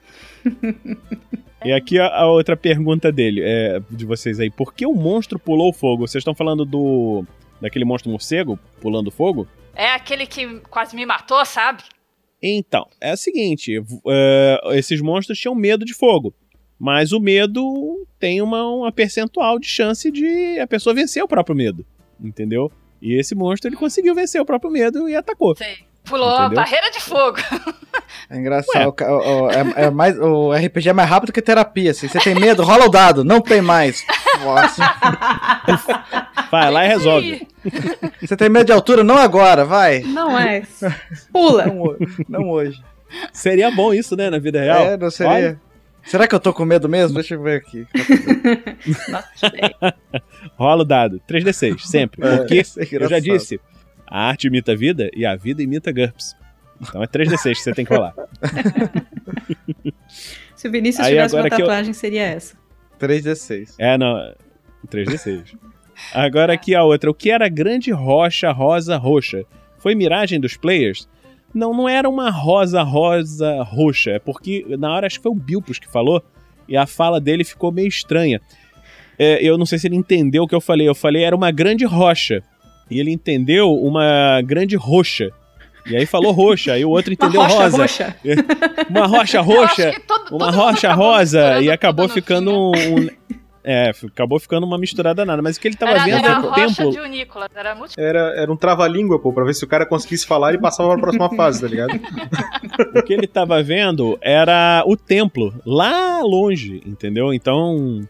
E 1.63 1.71
aqui 1.71 1.99
a, 1.99 2.07
a 2.07 2.25
outra 2.25 2.57
pergunta 2.57 3.11
dele, 3.11 3.39
é, 3.43 3.79
de 3.91 4.03
vocês 4.03 4.39
aí. 4.39 4.49
Por 4.49 4.73
que 4.73 4.83
o 4.83 4.93
monstro 4.93 5.37
pulou 5.37 5.69
o 5.69 5.73
fogo? 5.73 6.07
Vocês 6.07 6.21
estão 6.21 6.33
falando 6.33 6.65
do. 6.65 7.23
daquele 7.61 7.85
monstro 7.85 8.09
morcego 8.09 8.57
pulando 8.81 9.11
fogo? 9.11 9.47
É 9.75 9.91
aquele 9.91 10.25
que 10.25 10.59
quase 10.71 10.95
me 10.95 11.05
matou, 11.05 11.45
sabe? 11.45 11.83
Então, 12.41 12.87
é 12.99 13.13
o 13.13 13.17
seguinte: 13.17 13.81
é, 14.07 14.61
esses 14.73 14.99
monstros 15.01 15.39
tinham 15.39 15.55
medo 15.55 15.85
de 15.85 15.93
fogo. 15.93 16.33
Mas 16.79 17.11
o 17.11 17.19
medo 17.19 18.07
tem 18.17 18.41
uma, 18.41 18.67
uma 18.67 18.91
percentual 18.91 19.59
de 19.59 19.67
chance 19.67 20.09
de 20.09 20.59
a 20.59 20.65
pessoa 20.65 20.95
vencer 20.95 21.23
o 21.23 21.27
próprio 21.27 21.55
medo. 21.55 21.85
Entendeu? 22.19 22.71
E 22.99 23.13
esse 23.13 23.35
monstro 23.35 23.69
ele 23.69 23.75
conseguiu 23.75 24.15
vencer 24.15 24.41
o 24.41 24.45
próprio 24.45 24.71
medo 24.71 25.07
e 25.07 25.15
atacou. 25.15 25.55
Sei. 25.55 25.90
Pulou 26.03 26.29
a 26.29 26.45
Entendeu? 26.47 26.55
barreira 26.63 26.91
de 26.91 26.99
fogo. 26.99 27.37
É 28.29 28.35
engraçado. 28.37 28.93
O, 29.01 29.43
o- 29.45 29.51
é, 29.51 29.85
é 29.85 29.89
mais, 29.91 30.17
o 30.19 30.51
RPG 30.53 30.89
é 30.89 30.93
mais 30.93 31.09
rápido 31.09 31.31
que 31.31 31.41
terapia. 31.41 31.91
Assim. 31.91 32.07
Você 32.07 32.19
tem 32.19 32.35
medo? 32.35 32.63
Rola 32.63 32.85
o 32.85 32.89
dado. 32.89 33.23
Não 33.23 33.39
tem 33.39 33.61
mais. 33.61 34.03
Nossa. 34.43 34.81
Vai 36.49 36.71
lá 36.71 36.85
e 36.85 36.87
resolve. 36.87 37.47
Você 38.21 38.35
tem 38.35 38.49
medo 38.49 38.65
de 38.65 38.71
altura? 38.73 39.03
Não 39.03 39.17
agora, 39.17 39.63
vai. 39.63 39.99
Não 40.01 40.37
é. 40.37 40.63
Pula. 41.31 41.65
Não, 41.67 41.95
não 42.27 42.49
hoje. 42.49 42.81
Seria 43.31 43.69
bom 43.71 43.93
isso, 43.93 44.15
né, 44.15 44.29
na 44.29 44.39
vida 44.39 44.59
real. 44.61 44.81
É, 44.85 44.97
não 44.97 45.11
seria. 45.11 45.59
Será 46.03 46.27
que 46.27 46.33
eu 46.33 46.39
tô 46.39 46.51
com 46.51 46.65
medo 46.65 46.89
mesmo? 46.89 47.13
Deixa 47.15 47.35
eu 47.35 47.43
ver 47.43 47.57
aqui. 47.57 47.85
Rola 50.57 50.81
o 50.81 50.85
dado. 50.85 51.21
3D6, 51.29 51.79
sempre. 51.79 52.25
É, 52.25 52.37
Porque 52.37 52.59
é 52.59 52.87
eu 53.03 53.09
já 53.09 53.19
disse, 53.19 53.59
a 54.11 54.27
arte 54.27 54.47
imita 54.47 54.73
a 54.73 54.75
vida 54.75 55.09
e 55.15 55.25
a 55.25 55.35
vida 55.35 55.63
imita 55.63 55.91
GURPS. 55.91 56.35
Então 56.81 57.01
é 57.01 57.07
3D6 57.07 57.53
que 57.53 57.61
você 57.61 57.73
tem 57.73 57.85
que 57.85 57.93
rolar. 57.93 58.13
Se 60.55 60.67
o 60.67 60.71
Vinícius 60.71 61.05
Aí 61.05 61.13
tivesse 61.13 61.35
uma 61.35 61.39
agora 61.41 61.55
que 61.55 61.61
eu- 61.61 61.65
tatuagem, 61.67 61.93
seria 61.93 62.23
essa. 62.23 62.55
3d6. 62.99 63.75
É, 63.79 63.97
não. 63.97 64.33
3D6. 64.87 65.55
Agora 66.13 66.53
aqui 66.53 66.75
a 66.75 66.83
outra. 66.83 67.09
O 67.09 67.13
que 67.13 67.31
era 67.31 67.45
a 67.45 67.49
grande 67.49 67.91
rocha 67.91 68.51
rosa 68.51 68.97
roxa? 68.97 69.43
Foi 69.77 69.95
miragem 69.95 70.39
dos 70.39 70.55
players? 70.57 71.07
Não, 71.53 71.73
não 71.73 71.89
era 71.89 72.07
uma 72.07 72.29
rosa 72.29 72.81
rosa 72.83 73.61
roxa. 73.63 74.11
É 74.11 74.19
porque 74.19 74.65
na 74.77 74.93
hora 74.93 75.07
acho 75.07 75.17
que 75.17 75.23
foi 75.23 75.31
o 75.31 75.35
Bilpus 75.35 75.79
que 75.79 75.87
falou 75.87 76.23
e 76.67 76.77
a 76.77 76.85
fala 76.85 77.19
dele 77.19 77.43
ficou 77.43 77.71
meio 77.71 77.87
estranha. 77.87 78.39
É, 79.17 79.43
eu 79.43 79.57
não 79.57 79.65
sei 79.65 79.77
se 79.79 79.87
ele 79.87 79.95
entendeu 79.95 80.43
o 80.43 80.47
que 80.47 80.55
eu 80.55 80.61
falei. 80.61 80.87
Eu 80.87 80.95
falei 80.95 81.23
era 81.23 81.35
uma 81.35 81.51
grande 81.51 81.85
rocha. 81.85 82.43
E 82.91 82.99
ele 82.99 83.11
entendeu 83.11 83.73
uma 83.73 84.41
grande 84.43 84.75
roxa. 84.75 85.31
E 85.87 85.95
aí 85.95 86.05
falou 86.05 86.31
roxa, 86.31 86.73
aí 86.73 86.85
o 86.85 86.89
outro 86.89 87.11
Uma 87.19 87.27
entendeu 87.27 87.41
rocha 87.41 87.57
rosa. 87.63 87.77
roxa. 87.77 88.15
Uma 88.89 89.07
rocha 89.07 89.41
roxa 89.41 89.93
todo- 90.07 90.35
uma 90.35 90.51
todo 90.51 90.55
rocha 90.55 90.93
rosa 90.93 91.61
e 91.61 91.71
acabou 91.71 92.07
ficando 92.09 92.51
um. 92.71 93.07
É, 93.63 93.91
acabou 94.07 94.39
ficando 94.39 94.65
uma 94.65 94.75
misturada 94.77 95.23
nada. 95.23 95.39
Mas 95.41 95.55
o 95.55 95.59
que 95.61 95.67
ele 95.67 95.75
tava 95.75 95.91
Era, 95.91 96.03
vendo 96.03 96.25
era 96.25 96.33
é 96.33 96.39
o 96.39 96.51
templo. 96.51 96.91
de 96.91 96.99
Unícolas, 96.99 97.49
era 97.55 97.75
muito. 97.75 97.93
Era, 97.99 98.19
era 98.35 98.51
um 98.51 98.55
trava-língua, 98.57 99.19
pô, 99.19 99.31
pra 99.31 99.43
ver 99.43 99.53
se 99.53 99.63
o 99.63 99.67
cara 99.67 99.85
conseguisse 99.85 100.25
falar 100.25 100.53
e 100.55 100.57
passava 100.59 100.89
pra 100.89 100.99
próxima 100.99 101.29
fase, 101.35 101.61
tá 101.61 101.67
ligado? 101.67 101.91
O 102.97 103.03
que 103.03 103.13
ele 103.13 103.27
tava 103.27 103.61
vendo 103.61 104.17
era 104.21 104.83
o 104.87 104.95
templo 104.97 105.53
lá 105.65 106.21
longe, 106.23 106.81
entendeu? 106.85 107.31
Então 107.33 108.01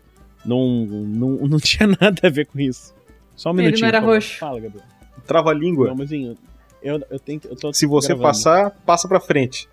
não, 0.45 0.85
não, 0.85 1.29
não 1.47 1.59
tinha 1.59 1.87
nada 1.87 2.19
a 2.23 2.29
ver 2.29 2.45
com 2.45 2.59
isso. 2.59 2.93
Só 3.41 3.49
um 3.49 3.53
Ele 3.53 3.63
minutinho. 3.63 3.89
não 3.91 3.97
era 3.97 3.99
roxo. 4.05 4.37
Fala, 4.37 4.59
Gabriel. 4.59 4.85
Trava-língua. 5.25 5.87
Não, 5.87 5.95
mas 5.95 6.11
eu, 6.11 6.37
eu, 6.83 7.01
eu 7.09 7.19
tenho 7.19 7.39
que. 7.39 7.47
Eu 7.47 7.55
tô 7.55 7.73
Se 7.73 7.87
você 7.87 8.09
gravando. 8.09 8.27
passar, 8.27 8.69
passa 8.85 9.07
pra 9.07 9.19
frente. 9.19 9.67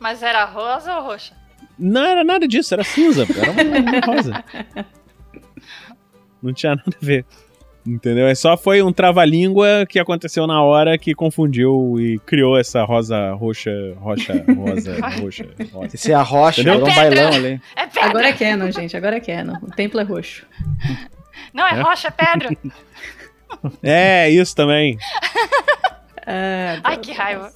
Mas 0.00 0.20
era 0.20 0.44
rosa 0.46 0.96
ou 0.96 1.04
roxa? 1.04 1.32
Não 1.78 2.04
era 2.04 2.24
nada 2.24 2.48
disso, 2.48 2.74
era 2.74 2.82
cinza, 2.82 3.24
era 3.38 3.52
uma, 3.52 3.62
uma 3.62 4.00
rosa. 4.04 4.44
Não 6.42 6.52
tinha 6.52 6.74
nada 6.74 6.90
a 7.00 7.04
ver. 7.04 7.24
Entendeu? 7.86 8.26
É 8.26 8.34
só 8.34 8.56
foi 8.56 8.82
um 8.82 8.92
trava-língua 8.92 9.86
que 9.88 9.98
aconteceu 10.00 10.46
na 10.46 10.60
hora 10.62 10.98
que 10.98 11.14
confundiu 11.14 11.94
e 12.00 12.18
criou 12.26 12.58
essa 12.58 12.82
rosa 12.84 13.32
roxa, 13.34 13.70
rocha, 13.98 14.44
rosa, 14.56 14.96
roxa, 15.20 15.48
rosa. 15.72 15.94
Esse 15.94 16.10
é 16.10 16.14
a 16.14 16.22
rocha, 16.22 16.62
virou 16.64 16.80
um 16.86 16.94
bailão 16.94 17.28
ali. 17.32 17.60
É 17.76 17.86
pedra! 17.86 18.08
Agora 18.10 18.28
é 18.28 18.32
canon, 18.32 18.70
gente. 18.72 18.96
Agora 18.96 19.16
é 19.16 19.20
canon. 19.20 19.54
O 19.62 19.70
templo 19.70 20.00
é 20.00 20.02
roxo. 20.02 20.44
Não, 21.52 21.66
é, 21.66 21.72
É? 21.78 21.82
rocha, 21.82 22.08
é 22.08 22.10
pedra. 22.10 22.50
É, 23.82 24.30
isso 24.30 24.54
também. 24.54 24.96
Ah, 26.24 26.80
Ai, 26.84 26.98
que 26.98 27.10
raiva. 27.12 27.52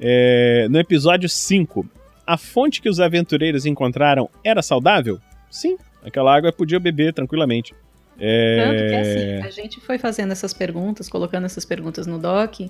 É, 0.00 0.66
no 0.70 0.78
episódio 0.78 1.28
5, 1.28 1.84
a 2.26 2.36
fonte 2.36 2.80
que 2.80 2.88
os 2.88 3.00
aventureiros 3.00 3.66
encontraram 3.66 4.28
era 4.44 4.62
saudável? 4.62 5.18
Sim, 5.50 5.76
aquela 6.04 6.34
água 6.34 6.52
podia 6.52 6.78
beber 6.78 7.12
tranquilamente. 7.12 7.74
É, 8.18 8.64
Tanto 8.64 8.88
que 8.88 8.94
assim, 8.94 9.46
a 9.46 9.50
gente 9.50 9.80
foi 9.80 9.98
fazendo 9.98 10.32
essas 10.32 10.54
perguntas, 10.54 11.08
colocando 11.08 11.44
essas 11.44 11.64
perguntas 11.64 12.06
no 12.06 12.18
doc, 12.18 12.60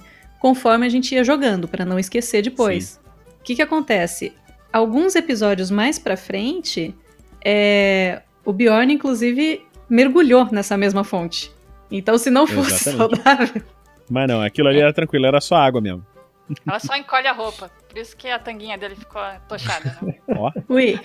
conforme 0.40 0.86
a 0.86 0.88
gente 0.88 1.14
ia 1.14 1.22
jogando, 1.24 1.68
pra 1.68 1.84
não 1.84 1.98
esquecer 1.98 2.42
depois. 2.42 3.00
O 3.40 3.42
que 3.44 3.54
que 3.54 3.62
acontece? 3.62 4.32
Alguns 4.72 5.14
episódios 5.14 5.70
mais 5.70 5.98
pra 5.98 6.16
frente, 6.16 6.94
é, 7.48 8.22
o 8.44 8.52
Bjorn, 8.52 8.92
inclusive, 8.92 9.64
mergulhou 9.88 10.48
nessa 10.50 10.76
mesma 10.76 11.04
fonte. 11.04 11.52
Então, 11.88 12.18
se 12.18 12.28
não 12.28 12.44
fosse 12.44 12.88
Exatamente. 12.88 13.22
saudável, 13.22 13.62
Mas 14.10 14.26
não, 14.28 14.42
aquilo 14.42 14.66
ali 14.68 14.80
era 14.80 14.92
tranquilo, 14.92 15.26
era 15.26 15.40
só 15.40 15.54
água 15.54 15.80
mesmo. 15.80 16.04
Ela 16.66 16.80
só 16.80 16.96
encolhe 16.96 17.28
a 17.28 17.32
roupa. 17.32 17.70
Por 17.88 17.98
isso 17.98 18.16
que 18.16 18.28
a 18.28 18.38
tanguinha 18.38 18.76
dele 18.76 18.96
ficou 18.96 19.22
tochada. 19.48 19.96
Né? 20.02 20.16
Ó, 20.36 20.50
ui, 20.68 20.98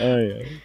ai, 0.00 0.32
ai. 0.32 0.60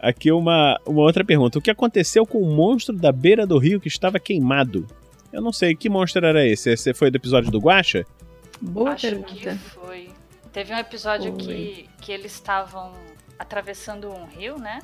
Aqui 0.00 0.30
uma, 0.30 0.80
uma 0.86 1.02
outra 1.02 1.24
pergunta. 1.24 1.58
O 1.58 1.62
que 1.62 1.70
aconteceu 1.70 2.24
com 2.26 2.40
o 2.40 2.54
monstro 2.54 2.94
da 2.94 3.10
beira 3.10 3.46
do 3.46 3.58
rio 3.58 3.80
que 3.80 3.88
estava 3.88 4.18
queimado? 4.20 4.86
Eu 5.32 5.42
não 5.42 5.52
sei, 5.52 5.74
que 5.74 5.88
monstro 5.88 6.24
era 6.24 6.46
esse? 6.46 6.70
Esse 6.70 6.94
foi 6.94 7.10
do 7.10 7.16
episódio 7.16 7.50
do 7.50 7.58
Guacha? 7.60 8.04
boa 8.60 8.90
Acho 8.92 9.08
pergunta. 9.08 9.32
que 9.34 9.58
foi. 9.58 10.07
Teve 10.52 10.72
um 10.74 10.78
episódio 10.78 11.34
que, 11.36 11.88
que 12.00 12.10
eles 12.12 12.32
estavam 12.32 12.92
atravessando 13.38 14.10
um 14.10 14.24
rio, 14.26 14.58
né? 14.58 14.80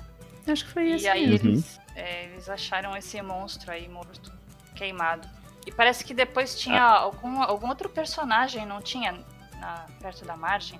Acho 0.47 0.65
que 0.67 0.71
foi 0.73 0.91
esse 0.91 1.05
E 1.05 1.09
aí 1.09 1.27
mesmo. 1.27 1.49
eles, 1.51 1.81
é, 1.97 2.25
eles 2.27 2.49
acharam 2.49 2.97
esse 2.97 3.21
monstro 3.23 3.73
aí 3.73 3.89
morto, 3.89 4.31
queimado. 4.75 5.27
E 5.67 5.73
parece 5.73 6.05
que 6.05 6.13
depois 6.13 6.55
tinha 6.59 6.83
algum, 6.83 7.43
algum 7.43 7.69
outro 7.69 7.89
personagem, 7.89 8.67
não 8.67 8.81
tinha? 8.83 9.13
Na, 9.59 9.87
perto 10.01 10.25
da 10.27 10.37
margem. 10.37 10.79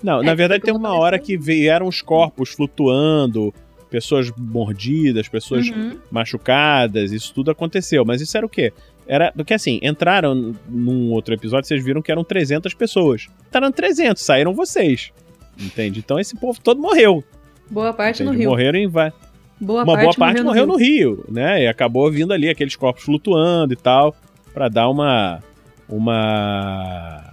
Não, 0.00 0.20
É, 0.22 0.26
na 0.26 0.34
verdade 0.34 0.62
tem 0.62 0.72
uma 0.74 0.94
hora 0.94 1.18
que 1.18 1.36
vieram 1.36 1.88
os 1.88 2.00
corpos 2.00 2.50
flutuando, 2.50 3.52
pessoas 3.90 4.30
mordidas, 4.36 5.28
pessoas 5.28 5.66
Uhum. 5.68 5.98
machucadas, 6.10 7.10
isso 7.10 7.34
tudo 7.34 7.50
aconteceu. 7.50 8.04
Mas 8.04 8.20
isso 8.20 8.36
era 8.36 8.46
o 8.46 8.48
quê? 8.48 8.72
Era 9.08 9.32
porque 9.34 9.54
assim, 9.54 9.80
entraram 9.82 10.54
num 10.68 11.10
outro 11.10 11.32
episódio, 11.34 11.66
vocês 11.66 11.82
viram 11.82 12.02
que 12.02 12.12
eram 12.12 12.22
300 12.22 12.74
pessoas. 12.74 13.26
Entraram 13.48 13.72
300, 13.72 14.22
saíram 14.22 14.52
vocês. 14.52 15.10
Entende? 15.58 16.00
Então 16.00 16.20
esse 16.20 16.36
povo 16.36 16.60
todo 16.62 16.80
morreu. 16.80 17.24
Boa 17.70 17.92
parte 17.92 18.22
no 18.22 18.28
entende? 18.30 18.42
Rio. 18.42 18.50
Morreram 18.50 18.78
em 18.78 18.86
va- 18.86 19.12
Boa 19.60 19.82
uma 19.82 19.94
parte 19.94 20.04
boa 20.04 20.14
parte 20.14 20.42
morreu 20.42 20.66
no 20.66 20.76
Rio. 20.76 21.14
Rio, 21.16 21.24
né? 21.28 21.64
E 21.64 21.66
acabou 21.66 22.08
vindo 22.12 22.32
ali 22.32 22.48
aqueles 22.48 22.76
corpos 22.76 23.02
flutuando 23.02 23.72
e 23.72 23.76
tal, 23.76 24.14
pra 24.54 24.68
dar 24.68 24.88
uma 24.88 25.42
uma 25.88 27.24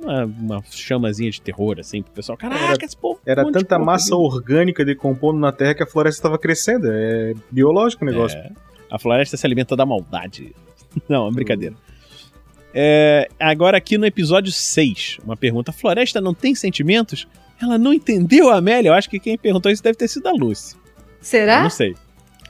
uma, 0.00 0.24
uma 0.24 0.62
chamazinha 0.70 1.30
de 1.30 1.40
terror 1.40 1.76
assim 1.78 2.02
pro 2.02 2.12
pessoal. 2.12 2.38
Caraca, 2.38 2.84
esse 2.84 2.96
povo 2.96 3.20
Era 3.26 3.46
um 3.46 3.52
tanta 3.52 3.78
massa 3.78 4.16
orgânica 4.16 4.84
decompondo 4.84 5.38
na 5.38 5.52
terra 5.52 5.74
que 5.74 5.82
a 5.82 5.86
floresta 5.86 6.18
estava 6.20 6.38
crescendo. 6.38 6.86
É 6.90 7.34
biológico 7.50 8.04
o 8.04 8.06
negócio. 8.08 8.38
É, 8.38 8.50
a 8.90 8.98
floresta 8.98 9.36
se 9.36 9.46
alimenta 9.46 9.76
da 9.76 9.84
maldade. 9.86 10.52
Não, 11.08 11.28
é 11.28 11.30
brincadeira. 11.30 11.74
É, 12.74 13.28
agora 13.40 13.76
aqui 13.78 13.96
no 13.98 14.04
episódio 14.06 14.52
6, 14.52 15.18
uma 15.24 15.36
pergunta. 15.36 15.70
A 15.70 15.74
floresta 15.74 16.20
não 16.20 16.34
tem 16.34 16.54
sentimentos? 16.54 17.26
Ela 17.60 17.76
não 17.78 17.92
entendeu 17.94 18.50
a 18.50 18.58
Amélia? 18.58 18.90
Eu 18.90 18.94
acho 18.94 19.08
que 19.10 19.18
quem 19.18 19.36
perguntou 19.38 19.72
isso 19.72 19.82
deve 19.82 19.96
ter 19.96 20.06
sido 20.06 20.28
a 20.28 20.32
Lucy. 20.32 20.76
Eu 20.76 20.80
Será? 21.20 21.62
Não 21.62 21.70
sei. 21.70 21.96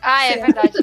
Ah, 0.03 0.27
é 0.27 0.37
verdade. 0.39 0.73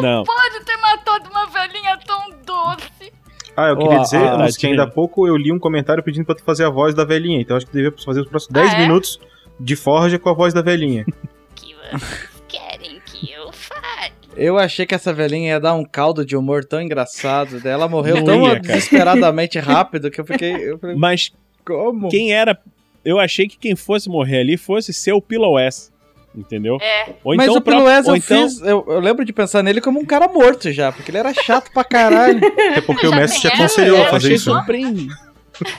Não. 0.00 0.24
Pode 0.24 0.64
ter 0.64 0.76
matado 0.76 1.28
uma 1.30 1.46
velhinha 1.46 1.98
tão 2.06 2.30
doce. 2.44 3.12
Ah, 3.56 3.68
eu 3.68 3.76
queria 3.76 3.98
dizer, 4.00 4.16
a- 4.18 4.36
Lúcio, 4.36 4.60
que 4.60 4.66
ainda 4.66 4.84
há 4.84 4.86
pouco 4.86 5.26
eu 5.26 5.36
li 5.36 5.52
um 5.52 5.58
comentário 5.58 6.02
pedindo 6.02 6.24
pra 6.24 6.34
tu 6.34 6.42
fazer 6.44 6.64
a 6.64 6.70
voz 6.70 6.94
da 6.94 7.04
velhinha. 7.04 7.40
Então 7.40 7.56
acho 7.56 7.66
que 7.66 7.72
devia 7.72 7.92
fazer 8.04 8.20
os 8.20 8.28
próximos 8.28 8.52
10 8.54 8.72
Ah, 8.72 8.76
é? 8.76 8.80
minutos 8.82 9.20
de 9.60 9.76
Forja 9.76 10.18
com 10.18 10.28
a 10.28 10.34
voz 10.34 10.52
da 10.54 10.62
velhinha. 10.62 11.04
que 11.54 11.74
vocês 11.74 12.42
querem 12.48 13.00
que 13.04 13.32
eu 13.32 13.52
fale? 13.52 14.12
Eu 14.36 14.58
achei 14.58 14.86
que 14.86 14.94
essa 14.94 15.12
velhinha 15.12 15.50
ia 15.50 15.60
dar 15.60 15.74
um 15.74 15.84
caldo 15.84 16.24
de 16.24 16.36
humor 16.36 16.64
tão 16.64 16.80
engraçado. 16.80 17.60
Ela 17.66 17.88
morreu 17.88 18.16
Não 18.16 18.24
tão 18.24 18.48
ia, 18.48 18.60
desesperadamente 18.60 19.58
rápido 19.58 20.10
que 20.10 20.20
eu 20.20 20.24
fiquei. 20.24 20.54
Eu 20.54 20.78
falei, 20.78 20.96
Mas 20.96 21.32
como? 21.64 22.08
quem 22.08 22.32
era. 22.32 22.58
Eu 23.04 23.18
achei 23.18 23.48
que 23.48 23.56
quem 23.58 23.74
fosse 23.74 24.08
morrer 24.08 24.40
ali 24.40 24.56
fosse 24.56 24.92
ser 24.92 25.12
o 25.12 25.20
Pillow 25.20 25.58
S. 25.58 25.90
Entendeu? 26.32 26.78
É, 26.80 27.08
Ou 27.24 27.34
Mas 27.34 27.46
então 27.46 27.58
o 27.58 27.60
Pelo 27.60 27.82
próprio- 27.84 28.12
eu 28.12 28.16
então, 28.16 28.48
fiz. 28.48 28.60
Eu, 28.60 28.84
eu 28.86 29.00
lembro 29.00 29.24
de 29.24 29.32
pensar 29.32 29.64
nele 29.64 29.80
como 29.80 29.98
um 29.98 30.04
cara 30.06 30.28
morto 30.28 30.70
já, 30.70 30.92
porque 30.92 31.10
ele 31.10 31.18
era 31.18 31.34
chato 31.34 31.72
pra 31.72 31.82
caralho. 31.82 32.38
Até 32.38 32.80
porque 32.86 33.04
o 33.06 33.10
mestre 33.10 33.40
te 33.40 33.48
aconselhou 33.48 33.96
é, 33.98 34.02
a 34.02 34.04
Eu 34.04 34.10
fazer 34.10 34.26
achei 34.26 34.36
isso. 34.36 34.50
né? 34.52 34.56
surpreendente. 34.58 35.14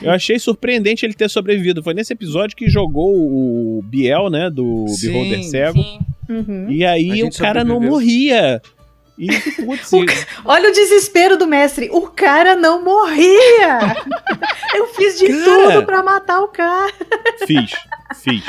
Eu 0.00 0.10
achei 0.10 0.38
surpreendente 0.38 1.04
ele 1.04 1.14
ter 1.14 1.28
sobrevivido. 1.28 1.82
Foi 1.82 1.94
nesse 1.94 2.12
episódio 2.12 2.56
que 2.56 2.68
jogou 2.68 3.14
o 3.14 3.82
Biel, 3.84 4.28
né? 4.30 4.48
Do 4.50 4.86
Sim, 4.88 5.12
Beholder 5.12 5.44
Cego. 5.44 5.82
sim. 5.82 5.98
Uhum. 6.28 6.70
E 6.70 6.84
aí 6.84 7.22
o 7.24 7.30
cara 7.30 7.62
não 7.64 7.80
morria. 7.80 8.62
E, 9.18 9.26
putz, 9.64 9.92
O 9.92 10.06
ca- 10.06 10.14
Olha 10.44 10.70
o 10.70 10.72
desespero 10.72 11.36
do 11.36 11.46
mestre. 11.46 11.88
O 11.92 12.02
cara 12.02 12.56
não 12.56 12.82
morria. 12.84 13.78
Eu 14.74 14.86
fiz 14.94 15.18
de 15.18 15.28
Cara. 15.28 15.44
tudo 15.74 15.86
pra 15.86 16.02
matar 16.02 16.40
o 16.40 16.48
cara. 16.48 16.92
fiz, 17.46 17.70
fiz. 18.22 18.42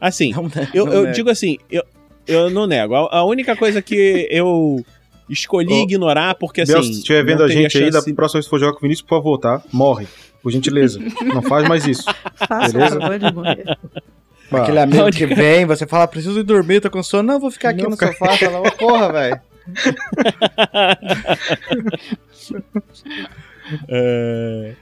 Assim, 0.00 0.32
Não, 0.32 0.42
né? 0.44 0.68
eu, 0.74 0.84
Não 0.84 0.92
eu 0.92 1.02
nego. 1.04 1.14
digo 1.14 1.30
assim, 1.30 1.56
eu, 1.70 1.82
eu 2.26 2.50
não 2.50 2.66
nego. 2.66 2.94
A, 2.94 3.18
a 3.18 3.24
única 3.24 3.56
coisa 3.56 3.80
que 3.80 4.28
eu 4.30 4.84
escolhi 5.30 5.72
Ô, 5.72 5.82
ignorar, 5.84 6.34
porque 6.34 6.60
assim. 6.60 6.82
Se 6.82 6.98
estiver 6.98 7.24
vendo 7.24 7.42
a 7.42 7.48
gente 7.48 7.78
aí, 7.78 7.90
da 7.90 8.00
chance- 8.00 8.12
próxima 8.12 8.38
vez 8.38 8.46
que 8.46 8.50
for 8.50 8.58
jogar 8.60 8.72
com 8.72 8.78
o 8.78 8.82
Vinícius, 8.82 9.06
por 9.08 9.16
favor, 9.16 9.38
tá? 9.38 9.62
Morre. 9.72 10.06
Por 10.44 10.52
gentileza. 10.52 11.00
Não 11.24 11.40
faz 11.42 11.66
mais 11.66 11.86
isso. 11.86 12.04
Faça 12.46 12.72
Beleza? 12.72 12.98
o 12.98 13.00
favor 13.00 13.18
de 13.18 13.32
morrer. 13.32 13.78
Bah, 14.50 14.62
Aquele 14.62 14.78
amigo 14.78 15.10
que 15.10 15.24
vem, 15.26 15.64
você 15.64 15.86
fala, 15.86 16.06
preciso 16.06 16.38
ir 16.38 16.42
dormir, 16.44 16.80
tô 16.82 16.90
com 16.90 17.02
sono. 17.02 17.32
Não, 17.32 17.40
vou 17.40 17.50
ficar 17.50 17.70
aqui 17.70 17.82
Não, 17.82 17.88
no 17.90 17.96
sofá. 17.96 18.36
Fala, 18.36 18.60
ô 18.60 18.70
porra, 18.72 19.10
velho. 19.10 19.40
É, 23.88 24.74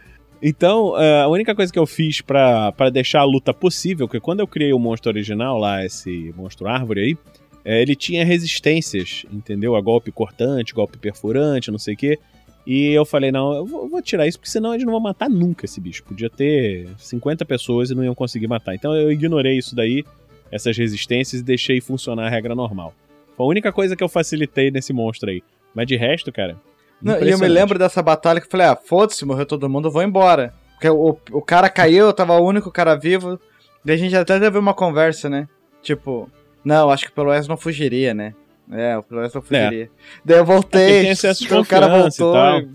Então, 0.42 1.00
é, 1.00 1.22
a 1.22 1.28
única 1.28 1.54
coisa 1.54 1.72
que 1.72 1.78
eu 1.78 1.86
fiz 1.86 2.20
pra 2.20 2.72
deixar 2.92 3.20
a 3.20 3.24
luta 3.24 3.54
possível, 3.54 4.08
que 4.08 4.18
quando 4.18 4.40
eu 4.40 4.46
criei 4.48 4.72
o 4.72 4.78
monstro 4.80 5.12
original 5.12 5.56
lá, 5.58 5.84
esse 5.84 6.34
monstro 6.36 6.66
árvore 6.66 7.00
aí, 7.00 7.16
é, 7.64 7.80
ele 7.80 7.94
tinha 7.94 8.24
resistências, 8.24 9.24
entendeu? 9.32 9.76
A 9.76 9.80
golpe 9.80 10.10
cortante, 10.10 10.74
golpe 10.74 10.98
perfurante, 10.98 11.70
não 11.70 11.78
sei 11.78 11.94
o 11.94 11.96
quê. 11.96 12.18
E 12.66 12.90
eu 12.90 13.04
falei, 13.04 13.32
não, 13.32 13.52
eu 13.54 13.66
vou, 13.66 14.00
tirar 14.00 14.26
isso, 14.26 14.38
porque 14.38 14.50
senão 14.50 14.72
eles 14.72 14.84
não 14.84 14.92
vão 14.92 15.00
matar 15.00 15.28
nunca 15.28 15.64
esse 15.64 15.80
bicho. 15.80 16.04
Podia 16.04 16.30
ter 16.30 16.88
50 16.96 17.44
pessoas 17.44 17.90
e 17.90 17.94
não 17.94 18.04
iam 18.04 18.14
conseguir 18.14 18.46
matar. 18.46 18.74
Então 18.74 18.94
eu 18.94 19.10
ignorei 19.10 19.58
isso 19.58 19.74
daí, 19.74 20.04
essas 20.50 20.76
resistências, 20.76 21.40
e 21.40 21.44
deixei 21.44 21.80
funcionar 21.80 22.26
a 22.26 22.30
regra 22.30 22.54
normal. 22.54 22.94
Foi 23.36 23.46
a 23.46 23.48
única 23.48 23.72
coisa 23.72 23.96
que 23.96 24.04
eu 24.04 24.08
facilitei 24.08 24.70
nesse 24.70 24.92
monstro 24.92 25.30
aí. 25.30 25.42
Mas 25.74 25.86
de 25.86 25.96
resto, 25.96 26.30
cara. 26.30 26.56
Não, 27.00 27.20
e 27.20 27.30
eu 27.30 27.38
me 27.38 27.48
lembro 27.48 27.78
dessa 27.78 28.00
batalha 28.00 28.40
que 28.40 28.46
eu 28.46 28.50
falei, 28.50 28.66
ah, 28.66 28.76
foda-se, 28.76 29.24
morreu 29.24 29.44
todo 29.44 29.68
mundo, 29.68 29.88
eu 29.88 29.92
vou 29.92 30.02
embora. 30.02 30.54
Porque 30.74 30.88
o, 30.88 31.18
o 31.32 31.42
cara 31.42 31.68
caiu, 31.68 32.06
eu 32.06 32.12
tava 32.12 32.38
o 32.38 32.46
único 32.46 32.70
cara 32.70 32.94
vivo. 32.94 33.40
Daí 33.84 33.96
a 33.96 33.98
gente 33.98 34.14
até 34.14 34.38
teve 34.38 34.56
uma 34.56 34.72
conversa, 34.72 35.28
né? 35.28 35.48
Tipo, 35.82 36.30
não, 36.64 36.90
acho 36.90 37.06
que 37.06 37.10
o 37.10 37.14
Peloés 37.14 37.48
não 37.48 37.56
fugiria, 37.56 38.14
né? 38.14 38.34
É, 38.70 38.96
o 38.96 39.02
Peloés 39.02 39.32
não 39.34 39.42
fugiria. 39.42 39.90
Daí 40.24 40.36
eu 40.36 40.42
É, 40.42 40.44
voltei, 40.44 41.02
o 41.60 41.66
cara 41.66 41.86
e 41.86 42.00
voltou. 42.00 42.32
tal. 42.32 42.60
e 42.60 42.68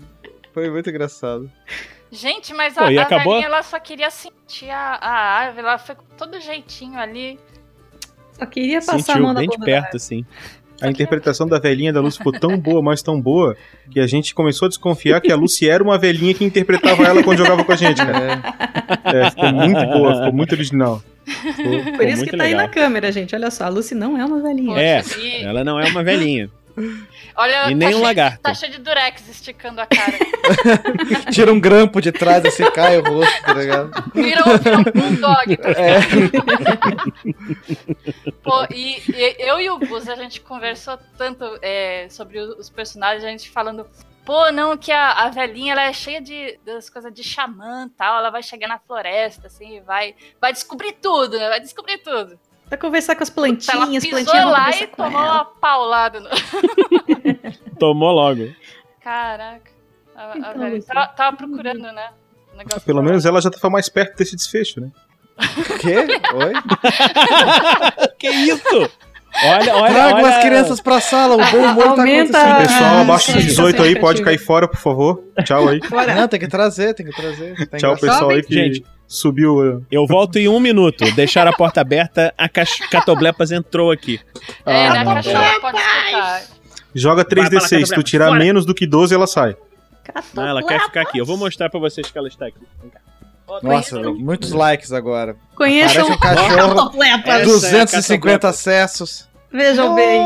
Foi 0.52 0.70
muito 0.70 0.90
engraçado. 0.90 1.50
Gente, 2.10 2.54
mas 2.54 2.74
Pô, 2.74 2.84
a, 2.84 2.92
e 2.92 2.98
a 2.98 3.02
acabou? 3.02 3.34
velhinha 3.34 3.46
ela 3.46 3.62
só 3.62 3.78
queria 3.78 4.10
sentir 4.10 4.70
a, 4.70 4.94
a 4.94 5.10
árvore, 5.10 5.66
ela 5.66 5.78
foi 5.78 5.94
com 5.94 6.04
todo 6.16 6.40
jeitinho 6.40 6.98
ali. 6.98 7.38
Só 8.32 8.46
queria 8.46 8.78
passar 8.78 8.94
a 8.94 8.98
Sentiu 9.00 9.22
mão 9.22 9.32
na 9.34 9.40
bem 9.40 9.48
de 9.48 9.58
perto, 9.58 9.96
assim. 9.96 10.24
A 10.80 10.88
interpretação 10.88 11.46
da 11.46 11.58
velhinha 11.58 11.92
da 11.92 12.00
Lucy 12.00 12.18
ficou 12.18 12.32
tão 12.32 12.56
boa, 12.58 12.80
mas 12.82 13.02
tão 13.02 13.20
boa, 13.20 13.56
que 13.90 13.98
a 13.98 14.06
gente 14.06 14.34
começou 14.34 14.66
a 14.66 14.68
desconfiar 14.68 15.20
que 15.20 15.32
a 15.32 15.36
Lucy 15.36 15.68
era 15.68 15.82
uma 15.82 15.98
velhinha 15.98 16.32
que 16.34 16.44
interpretava 16.44 17.02
ela 17.04 17.22
quando 17.22 17.38
jogava 17.38 17.64
com 17.64 17.72
a 17.72 17.76
gente, 17.76 17.96
cara. 17.96 18.40
É. 19.04 19.18
É, 19.26 19.30
ficou 19.30 19.52
muito 19.52 19.80
boa, 19.86 20.14
ficou 20.16 20.32
muito 20.32 20.52
original. 20.52 21.02
Ficou- 21.26 21.54
Por 21.54 21.82
ficou 21.84 22.06
isso 22.06 22.24
que 22.24 22.36
tá 22.36 22.44
aí 22.44 22.50
legal. 22.50 22.66
na 22.66 22.68
câmera, 22.72 23.10
gente. 23.12 23.34
Olha 23.34 23.50
só, 23.50 23.64
a 23.64 23.68
Lucy 23.68 23.94
não 23.94 24.16
é 24.16 24.24
uma 24.24 24.40
velhinha. 24.40 24.78
É, 24.80 25.02
ela 25.42 25.62
não 25.64 25.78
é 25.80 25.86
uma 25.90 26.02
velhinha. 26.02 26.48
Olha, 27.36 27.70
E 27.70 27.74
nem 27.74 27.78
tá 27.80 27.86
um 27.86 27.90
cheio- 27.92 28.02
lagarto. 28.02 28.38
Tá 28.40 28.54
cheio 28.54 28.72
de 28.72 28.78
durex 28.78 29.28
esticando 29.28 29.80
a 29.80 29.86
cara. 29.86 30.18
Tira 31.32 31.52
um 31.52 31.60
grampo 31.60 32.00
de 32.00 32.10
trás 32.12 32.44
assim, 32.44 32.64
cai 32.70 32.98
o 32.98 33.02
rosto, 33.02 33.42
tá 33.42 33.54
ligado? 33.54 33.90
Virou, 34.14 34.58
virou 34.58 34.78
um 34.80 34.84
bulldog. 34.84 35.58
É. 35.64 36.00
Pô, 38.42 38.64
e, 38.72 39.02
e 39.10 39.36
eu 39.48 39.60
e 39.60 39.70
o 39.70 39.78
Gus, 39.78 40.08
a 40.08 40.14
gente 40.16 40.40
conversou 40.40 40.98
tanto 41.16 41.44
é, 41.62 42.08
sobre 42.10 42.38
os 42.40 42.70
personagens, 42.70 43.24
a 43.24 43.28
gente 43.28 43.50
falando, 43.50 43.86
pô, 44.24 44.50
não, 44.52 44.76
que 44.76 44.92
a, 44.92 45.12
a 45.24 45.28
velhinha 45.30 45.72
ela 45.72 45.82
é 45.84 45.92
cheia 45.92 46.20
de 46.20 46.58
das 46.64 46.88
coisas 46.90 47.12
de 47.12 47.22
xamã 47.22 47.86
e 47.86 47.90
tal, 47.96 48.18
ela 48.18 48.30
vai 48.30 48.42
chegar 48.42 48.68
na 48.68 48.78
floresta, 48.78 49.46
assim, 49.46 49.80
vai, 49.82 50.14
vai 50.40 50.52
descobrir 50.52 50.92
tudo, 50.94 51.38
né? 51.38 51.48
Vai 51.48 51.60
descobrir 51.60 51.98
tudo. 51.98 52.38
Vai 52.68 52.78
conversar 52.78 53.16
com 53.16 53.22
as 53.22 53.28
Ela 53.28 53.34
plantinhas, 53.36 54.04
pisou 54.04 54.10
plantinhas 54.24 54.44
vão 54.44 54.52
lá 54.52 54.70
e 54.70 54.86
tomou 54.88 55.10
ela. 55.20 55.32
uma 55.34 55.44
paulada. 55.44 56.20
No... 56.20 56.28
Tomou 57.78 58.12
logo. 58.12 58.48
Caraca. 59.02 59.70
A, 60.14 60.32
a 60.32 60.36
Então, 60.38 60.68
Lucy. 60.70 60.86
tava, 60.86 61.06
tava 61.08 61.36
procurando, 61.36 61.80
né? 61.92 62.10
negócio 62.56 62.80
Pelo 62.82 63.02
menos 63.02 63.24
ela 63.24 63.40
já 63.40 63.50
tava 63.50 63.70
mais 63.70 63.88
perto 63.88 64.16
desse 64.16 64.34
desfecho, 64.36 64.80
né? 64.80 64.88
O 65.38 65.78
quê? 65.78 65.94
Oi? 65.96 66.52
que 68.18 68.28
isso? 68.28 68.90
Olha, 69.44 69.76
olha, 69.76 69.94
Tragam 69.94 70.14
olha. 70.24 70.28
as 70.36 70.42
crianças 70.42 70.80
pra 70.80 71.00
sala, 71.00 71.34
o 71.36 71.50
bom 71.50 71.58
humor 71.58 71.84
tá 71.84 71.90
Aumenta- 72.02 72.38
acontecendo. 72.40 72.58
Pessoal 72.66 72.94
Ah, 72.96 73.00
abaixo 73.02 73.32
dos 73.32 73.42
sim, 73.42 73.48
18 73.48 73.82
aí 73.82 73.94
tá 73.94 74.00
pode 74.00 74.22
cair 74.22 74.38
fora, 74.38 74.66
por 74.66 74.78
favor. 74.80 75.22
Tchau 75.44 75.68
aí. 75.68 75.80
Não, 76.16 76.26
tem 76.26 76.40
que 76.40 76.48
trazer, 76.48 76.94
tem 76.94 77.06
que 77.06 77.12
trazer. 77.14 77.68
Tá 77.68 77.76
Tchau, 77.76 77.96
pessoal 77.96 78.30
aí 78.30 78.42
que 78.42 78.52
Gente. 78.54 78.84
Subiu. 79.08 79.56
uh, 79.78 79.86
Eu 79.90 80.06
volto 80.06 80.36
em 80.36 80.46
um 80.48 80.60
minuto. 80.60 81.10
Deixar 81.16 81.46
a 81.48 81.52
porta 81.52 81.80
aberta, 81.80 82.32
a 82.38 82.48
Catoblepas 82.48 83.50
entrou 83.50 83.90
aqui. 83.90 84.20
É, 84.64 84.86
Ah, 84.86 85.04
né? 85.04 85.14
Cachorra 85.14 85.60
pode 85.60 85.78
escutar. 85.78 86.42
Joga 86.94 87.16
Vai 87.16 87.24
pra 87.24 87.42
lá, 87.44 87.48
3d6. 87.50 87.86
Se 87.86 87.94
tu 87.94 88.02
tirar 88.02 88.28
fora. 88.28 88.38
menos 88.38 88.64
do 88.66 88.74
que 88.74 88.86
12, 88.86 89.14
ela 89.14 89.26
sai. 89.26 89.56
Não, 90.34 90.46
ela 90.46 90.62
quer 90.62 90.80
ficar 90.82 91.02
aqui. 91.02 91.18
Eu 91.18 91.26
vou 91.26 91.36
mostrar 91.36 91.68
pra 91.68 91.78
vocês 91.80 92.10
que 92.10 92.16
ela 92.18 92.28
está 92.28 92.46
aqui. 92.46 92.60
Vem 92.80 92.90
cá. 92.90 93.00
Nossa, 93.62 93.98
muitos 94.12 94.52
likes 94.52 94.92
agora. 94.92 95.34
Conheçam 95.54 96.06
um 96.06 96.18
cachorro. 96.18 96.56
Catoplepas. 96.56 97.28
Essa 97.28 97.38
é 97.38 97.40
a 97.40 97.44
250 97.44 98.08
Catoblepa. 98.18 98.48
acessos. 98.48 99.28
Vejam 99.50 99.94
bem. 99.94 100.20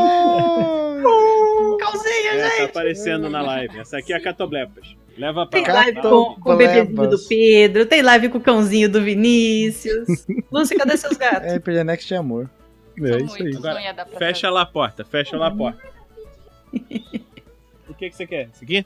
Calzinha, 1.91 2.31
É, 2.33 2.37
tá 2.43 2.49
gente. 2.49 2.61
aparecendo 2.69 3.29
na 3.29 3.41
live. 3.41 3.79
Essa 3.79 3.97
aqui 3.97 4.13
é 4.13 4.17
a 4.17 4.21
Catoblepas. 4.21 4.95
Leva 5.17 5.45
pra 5.45 5.59
Tem 5.61 5.67
lá. 5.71 5.81
live 5.81 6.01
tá? 6.01 6.09
com, 6.09 6.35
com 6.41 6.51
o 6.53 6.55
bebezinho 6.57 7.07
do. 7.09 7.19
Pedro, 7.19 7.85
tem 7.85 8.01
live 8.01 8.29
com 8.29 8.37
o 8.39 8.41
cãozinho 8.41 8.89
do 8.89 9.01
Vinícius. 9.01 10.25
Lúcia, 10.51 10.77
cadê 10.77 10.97
seus 10.97 11.15
gatos? 11.17 11.51
RPG 11.53 11.83
Next 11.83 12.11
é 12.13 12.17
amor. 12.17 12.49
É 12.99 13.07
São 13.07 13.17
isso 13.19 13.43
aí. 13.43 13.55
Agora, 13.55 14.07
Fecha 14.17 14.49
lá 14.49 14.61
a 14.61 14.65
porta, 14.65 15.03
fecha 15.05 15.37
lá 15.37 15.47
a 15.47 15.51
porta. 15.51 15.79
O 17.87 17.93
que, 17.93 18.09
que 18.09 18.15
você 18.15 18.25
quer? 18.25 18.49
Isso 18.53 18.63
aqui? 18.63 18.85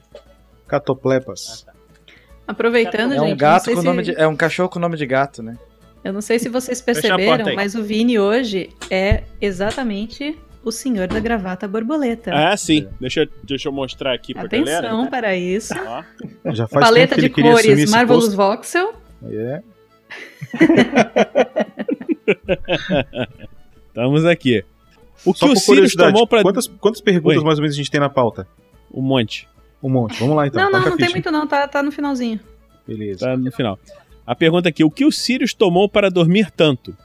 Catoplepas. 0.66 1.64
Aproveitando, 2.46 3.12
É 3.12 3.16
gente, 3.16 3.24
um 3.26 3.28
não 3.30 3.36
gato 3.36 3.70
com 3.72 3.80
se- 3.80 3.86
nome 3.86 4.02
de. 4.02 4.14
É 4.20 4.26
um 4.26 4.36
cachorro 4.36 4.68
com 4.68 4.78
nome 4.78 4.96
de 4.96 5.06
gato, 5.06 5.42
né? 5.42 5.56
eu 6.04 6.12
não 6.12 6.20
sei 6.20 6.38
se 6.38 6.48
vocês 6.48 6.80
perceberam, 6.80 7.54
mas 7.54 7.74
o 7.74 7.82
Vini 7.82 8.18
hoje 8.18 8.70
é 8.90 9.24
exatamente 9.40 10.38
o 10.64 10.70
senhor 10.72 11.06
da 11.08 11.18
gravata 11.20 11.66
borboleta. 11.68 12.32
Ah, 12.34 12.56
sim. 12.56 12.86
Deixa, 13.00 13.22
eu- 13.22 13.28
deixa 13.44 13.68
eu 13.68 13.72
mostrar 13.72 14.14
aqui 14.14 14.32
pra 14.34 14.44
Atenção 14.44 14.82
galera. 14.82 15.10
para 15.10 15.36
isso. 15.36 15.74
Ó, 15.74 16.02
Já 16.52 16.66
faz 16.68 16.84
Paleta 16.86 17.14
tempo 17.16 17.34
que 17.34 17.42
de 17.42 17.50
cores 17.50 17.90
Marvelous. 17.90 18.34
Voxel. 18.34 18.94
É. 19.24 19.62
estamos 23.88 24.24
aqui. 24.24 24.64
O 25.24 25.32
que 25.32 25.38
Só 25.40 25.46
o 25.46 25.48
por 25.50 25.56
Sirius 25.58 25.94
tomou 25.94 26.26
pra... 26.26 26.42
quantas, 26.42 26.66
quantas 26.66 27.00
perguntas 27.00 27.38
Oi. 27.38 27.44
mais 27.44 27.58
ou 27.58 27.62
menos 27.62 27.74
a 27.74 27.78
gente 27.78 27.90
tem 27.90 28.00
na 28.00 28.08
pauta? 28.08 28.46
Um 28.92 29.02
monte. 29.02 29.48
Um 29.82 29.88
monte. 29.88 30.18
Vamos 30.20 30.36
lá 30.36 30.46
então. 30.46 30.62
não, 30.64 30.70
não, 30.70 30.80
não 30.90 30.96
tem 30.96 31.06
ficha. 31.06 31.10
muito 31.16 31.30
não, 31.30 31.46
tá, 31.46 31.66
tá 31.68 31.82
no 31.82 31.92
finalzinho. 31.92 32.40
Beleza. 32.86 33.26
Tá 33.26 33.36
no 33.36 33.50
final. 33.52 33.78
A 34.26 34.34
pergunta 34.34 34.68
aqui: 34.68 34.84
o 34.84 34.90
que 34.90 35.04
o 35.04 35.12
Sirius 35.12 35.54
tomou 35.54 35.88
para 35.88 36.10
dormir 36.10 36.50
tanto? 36.50 36.96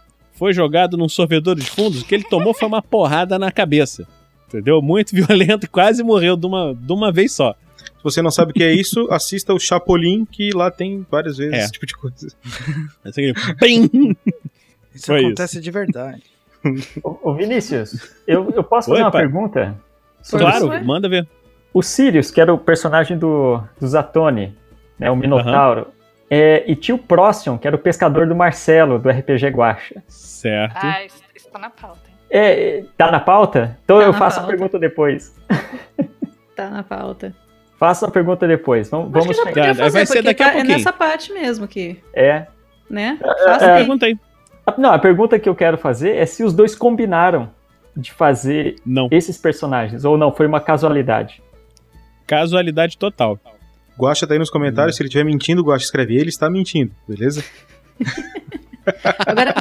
Foi 0.43 0.51
jogado 0.51 0.97
num 0.97 1.07
sorvedor 1.07 1.55
de 1.55 1.65
fundos? 1.65 2.01
O 2.01 2.05
que 2.05 2.13
ele 2.13 2.25
tomou 2.25 2.53
foi 2.53 2.67
uma 2.67 2.81
porrada 2.81 3.39
na 3.39 3.49
cabeça. 3.49 4.05
Entendeu? 4.49 4.81
Muito 4.81 5.15
violento, 5.15 5.69
quase 5.71 6.03
morreu 6.03 6.35
de 6.35 6.45
uma, 6.45 6.75
de 6.75 6.91
uma 6.91 7.13
vez 7.13 7.31
só. 7.31 7.55
Se 7.77 8.03
você 8.03 8.21
não 8.21 8.29
sabe 8.29 8.51
o 8.51 8.53
que 8.53 8.61
é 8.61 8.73
isso, 8.73 9.07
assista 9.09 9.53
o 9.53 9.57
Chapolin, 9.59 10.25
que 10.29 10.49
lá 10.53 10.69
tem 10.69 11.07
várias 11.09 11.37
vezes 11.37 11.53
É. 11.53 11.59
esse 11.59 11.71
tipo 11.71 11.85
de 11.85 11.93
coisa. 11.95 12.27
Bim! 13.61 14.17
Isso 14.93 15.05
Foi 15.05 15.21
acontece 15.23 15.61
de 15.61 15.71
verdade. 15.71 16.21
Ô, 17.01 17.29
ô, 17.29 17.33
Vinícius, 17.33 18.13
eu, 18.27 18.51
eu 18.51 18.65
posso 18.65 18.91
Oi, 18.91 18.97
fazer 18.97 19.05
uma 19.05 19.11
pai. 19.11 19.21
pergunta? 19.21 19.79
Claro, 20.29 20.67
Foi? 20.67 20.81
manda 20.81 21.07
ver. 21.07 21.25
O 21.73 21.81
Sirius, 21.81 22.31
que 22.31 22.41
era 22.41 22.53
o 22.53 22.57
personagem 22.57 23.17
do, 23.17 23.63
do 23.79 23.87
Zatoni, 23.87 24.53
né, 24.99 25.09
o 25.09 25.15
Minotauro, 25.15 25.87
é, 26.35 26.63
e 26.65 26.75
tinha 26.75 26.95
o 26.95 26.97
Próxion, 26.97 27.57
que 27.57 27.67
era 27.67 27.75
o 27.75 27.79
pescador 27.79 28.25
do 28.27 28.35
Marcelo, 28.35 28.97
do 28.97 29.09
RPG 29.09 29.47
Guacha. 29.49 30.01
Certo. 30.07 30.73
Ah, 30.75 31.03
isso, 31.05 31.21
isso 31.35 31.49
tá 31.51 31.59
na 31.59 31.69
pauta. 31.69 31.99
hein? 32.07 32.13
É, 32.29 32.77
é, 32.79 32.83
tá 32.97 33.11
na 33.11 33.19
pauta? 33.19 33.77
Então 33.83 33.97
Tá 33.99 34.03
eu 34.05 34.11
na 34.11 34.17
faço 34.17 34.37
a 34.39 34.41
pauta. 34.41 34.55
pergunta 34.57 34.79
depois. 34.79 35.35
Tá 36.55 36.69
na 36.69 36.83
pauta. 36.83 37.33
Faço 37.79 38.05
a 38.05 38.11
pergunta 38.11 38.47
depois. 38.47 38.87
Vamos, 38.89 39.07
Acho 39.07 39.13
vamos 39.13 39.27
que 39.39 39.43
já 39.43 39.43
pegar. 39.45 39.65
Vai 39.73 39.75
fazer, 39.75 40.05
ser 40.05 40.13
porque 40.13 40.21
daqui 40.21 40.43
a 40.43 40.45
tá- 40.45 40.51
é 40.51 40.53
pouquinho. 40.55 40.77
nessa 40.77 40.93
parte 40.93 41.33
mesmo 41.33 41.67
que, 41.67 41.97
É. 42.13 42.45
né? 42.89 43.17
Faça 43.43 43.65
é, 43.65 43.71
aí. 43.71 43.77
Pergunta 43.79 44.05
aí. 44.05 44.17
A- 44.65 44.75
Não, 44.77 44.93
a 44.93 44.99
pergunta 44.99 45.39
que 45.39 45.49
eu 45.49 45.55
quero 45.55 45.77
fazer 45.79 46.15
é 46.15 46.25
se 46.27 46.43
os 46.43 46.53
dois 46.53 46.75
combinaram 46.75 47.49
de 47.97 48.11
fazer 48.13 48.75
Não. 48.85 49.07
esses 49.11 49.35
personagens, 49.37 50.05
ou 50.05 50.15
não, 50.17 50.31
foi 50.31 50.45
uma 50.45 50.61
casualidade. 50.61 51.41
Casualidade 52.27 52.97
total. 52.99 53.37
Guaxa 53.97 54.25
tá 54.27 54.33
aí 54.33 54.39
nos 54.39 54.49
comentários. 54.49 54.95
Se 54.95 55.01
ele 55.01 55.07
estiver 55.07 55.23
mentindo, 55.23 55.63
Guaxa 55.63 55.85
escreve 55.85 56.15
ele 56.15 56.29
está 56.29 56.49
mentindo, 56.49 56.91
beleza? 57.07 57.43
Agora, 59.25 59.53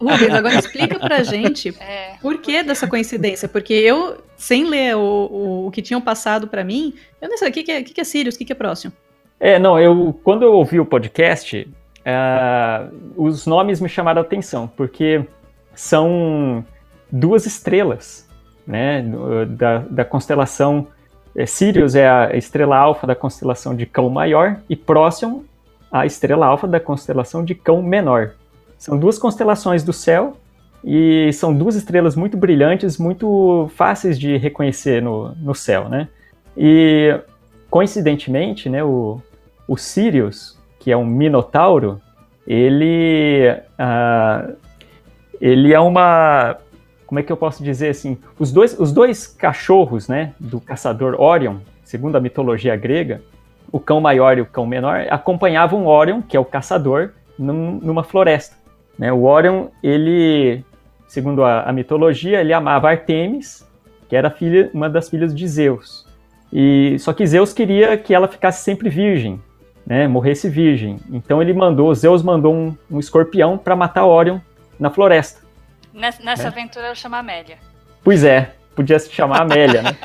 Rubens, 0.00 0.32
agora 0.34 0.54
explica 0.54 0.98
pra 1.00 1.22
gente 1.24 1.74
É. 1.80 2.14
por 2.22 2.38
que 2.40 2.62
dessa 2.62 2.86
coincidência. 2.86 3.48
Porque 3.48 3.72
eu, 3.72 4.22
sem 4.36 4.68
ler 4.68 4.96
o, 4.96 5.00
o, 5.00 5.66
o 5.66 5.70
que 5.70 5.82
tinham 5.82 6.00
passado 6.00 6.46
pra 6.46 6.62
mim, 6.62 6.94
eu 7.20 7.28
não 7.28 7.36
sei 7.36 7.48
o 7.48 7.52
que, 7.52 7.64
que, 7.64 7.72
é, 7.72 7.80
o 7.80 7.84
que, 7.84 7.92
que 7.92 8.00
é 8.00 8.04
Sirius, 8.04 8.36
o 8.36 8.38
que, 8.38 8.44
que 8.44 8.52
é 8.52 8.56
próximo. 8.56 8.92
É, 9.40 9.58
não, 9.58 9.78
eu 9.80 10.18
quando 10.22 10.44
eu 10.44 10.52
ouvi 10.52 10.78
o 10.78 10.86
podcast, 10.86 11.68
ah, 12.04 12.88
os 13.16 13.46
nomes 13.46 13.80
me 13.80 13.88
chamaram 13.88 14.20
a 14.22 14.24
atenção, 14.24 14.68
porque 14.68 15.24
são 15.74 16.64
duas 17.10 17.46
estrelas, 17.46 18.28
né, 18.66 19.04
da, 19.48 19.78
da 19.78 20.04
constelação. 20.04 20.86
É, 21.34 21.46
Sirius 21.46 21.94
é 21.94 22.08
a 22.08 22.36
estrela 22.36 22.76
alfa 22.76 23.06
da 23.06 23.14
constelação 23.14 23.74
de 23.74 23.86
Cão 23.86 24.08
Maior 24.10 24.60
e 24.68 24.76
Próximo 24.76 25.44
a 25.90 26.04
estrela 26.04 26.46
alfa 26.46 26.66
da 26.66 26.78
constelação 26.78 27.44
de 27.44 27.54
Cão 27.54 27.82
Menor. 27.82 28.32
São 28.76 28.98
duas 28.98 29.18
constelações 29.18 29.82
do 29.82 29.92
céu 29.92 30.36
e 30.84 31.32
são 31.32 31.54
duas 31.54 31.74
estrelas 31.74 32.14
muito 32.14 32.36
brilhantes, 32.36 32.98
muito 32.98 33.70
fáceis 33.74 34.18
de 34.18 34.36
reconhecer 34.36 35.02
no, 35.02 35.34
no 35.36 35.54
céu, 35.54 35.88
né? 35.88 36.08
E 36.56 37.18
coincidentemente, 37.70 38.68
né, 38.68 38.82
o, 38.84 39.20
o 39.66 39.76
Sirius, 39.76 40.58
que 40.78 40.90
é 40.90 40.96
um 40.96 41.04
minotauro, 41.04 42.00
ele, 42.46 43.54
ah, 43.78 44.48
ele 45.40 45.72
é 45.72 45.80
uma, 45.80 46.56
como 47.08 47.18
é 47.18 47.22
que 47.22 47.32
eu 47.32 47.36
posso 47.38 47.64
dizer 47.64 47.88
assim, 47.88 48.18
os 48.38 48.52
dois, 48.52 48.78
os 48.78 48.92
dois 48.92 49.26
cachorros, 49.26 50.08
né, 50.08 50.34
do 50.38 50.60
caçador 50.60 51.18
Orion, 51.18 51.56
segundo 51.82 52.16
a 52.16 52.20
mitologia 52.20 52.76
grega, 52.76 53.22
o 53.72 53.80
cão 53.80 53.98
maior 53.98 54.36
e 54.36 54.42
o 54.42 54.46
cão 54.46 54.66
menor 54.66 55.06
acompanhavam 55.08 55.86
Orion, 55.86 56.20
que 56.20 56.36
é 56.36 56.40
o 56.40 56.44
caçador, 56.44 57.12
num- 57.38 57.80
numa 57.82 58.04
floresta. 58.04 58.56
Né? 58.98 59.10
O 59.10 59.24
Orion, 59.24 59.68
ele, 59.82 60.62
segundo 61.06 61.42
a, 61.42 61.62
a 61.62 61.72
mitologia, 61.72 62.42
ele 62.42 62.52
amava 62.52 62.90
Artemis, 62.90 63.66
que 64.06 64.14
era 64.14 64.28
filha, 64.30 64.70
uma 64.74 64.90
das 64.90 65.08
filhas 65.08 65.34
de 65.34 65.48
Zeus. 65.48 66.06
E 66.52 66.96
só 66.98 67.14
que 67.14 67.26
Zeus 67.26 67.54
queria 67.54 67.96
que 67.96 68.14
ela 68.14 68.28
ficasse 68.28 68.62
sempre 68.62 68.90
virgem, 68.90 69.40
né? 69.86 70.06
Morresse 70.06 70.48
virgem. 70.48 70.98
Então 71.10 71.40
ele 71.40 71.54
mandou, 71.54 71.94
Zeus 71.94 72.22
mandou 72.22 72.54
um, 72.54 72.76
um 72.90 72.98
escorpião 72.98 73.56
para 73.56 73.74
matar 73.76 74.04
Orion 74.04 74.38
na 74.78 74.90
floresta. 74.90 75.47
Nessa, 75.98 76.22
nessa 76.22 76.44
É. 76.44 76.46
aventura 76.46 76.86
eu 76.88 76.94
chamo 76.94 77.16
a 77.16 77.18
Amélia. 77.18 77.56
Pois 78.04 78.24
é, 78.24 78.52
podia 78.74 78.98
se 78.98 79.10
chamar 79.12 79.42
Amélia, 79.42 79.82
né? 79.82 79.96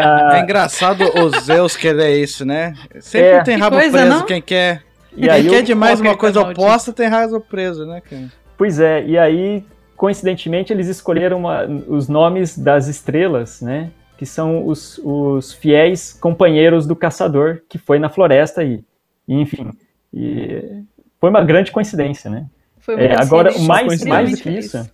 Ah, 0.00 0.36
É 0.38 0.40
engraçado 0.42 1.02
o 1.18 1.40
Zeus 1.40 1.76
querer 1.76 2.22
isso, 2.22 2.44
né? 2.44 2.72
Sempre 3.00 3.28
É. 3.28 3.42
tem 3.42 3.56
Que 3.56 3.60
rabo 3.62 3.76
coisa, 3.76 3.98
preso 3.98 4.10
não? 4.18 4.26
quem 4.26 4.40
quer. 4.40 4.82
e 5.16 5.28
aí 5.28 5.42
quem 5.42 5.50
quer 5.50 5.62
demais 5.62 6.00
uma 6.00 6.16
coisa 6.16 6.40
maldito. 6.40 6.60
oposta 6.62 6.92
tem 6.92 7.08
rabo 7.08 7.40
preso, 7.40 7.84
né, 7.84 8.00
cara? 8.00 8.28
Pois 8.56 8.78
é, 8.78 9.04
e 9.04 9.18
aí, 9.18 9.64
coincidentemente, 9.96 10.72
eles 10.72 10.86
escolheram 10.86 11.38
uma- 11.38 11.64
os 11.88 12.08
nomes 12.08 12.56
das 12.56 12.86
estrelas, 12.86 13.60
né? 13.60 13.90
Que 14.16 14.24
são 14.26 14.64
os, 14.66 15.00
os 15.02 15.52
fiéis 15.54 16.12
companheiros 16.12 16.86
do 16.86 16.94
caçador 16.94 17.62
que 17.68 17.78
foi 17.78 17.98
na 17.98 18.08
floresta 18.08 18.60
aí. 18.60 18.84
E, 19.26 19.34
enfim, 19.34 19.70
e 20.14 20.82
foi 21.20 21.30
uma 21.30 21.42
grande 21.42 21.72
coincidência, 21.72 22.30
né? 22.30 22.46
Foi 22.78 22.94
É, 22.94 23.08
muito 23.08 23.20
agora, 23.20 23.58
mais, 23.60 24.04
mais 24.04 24.30
do 24.30 24.36
que 24.36 24.50
isso, 24.50 24.88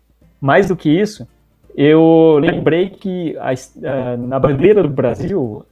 mais 0.44 0.68
do 0.68 0.76
que 0.76 0.90
isso, 0.90 1.26
eu 1.74 2.38
lembrei 2.38 2.90
que 2.90 3.34
a 3.38 3.52
ah, 3.52 4.16
na 4.18 4.38
bandeira 4.38 4.82
do 4.82 4.90
Brasil, 4.90 5.64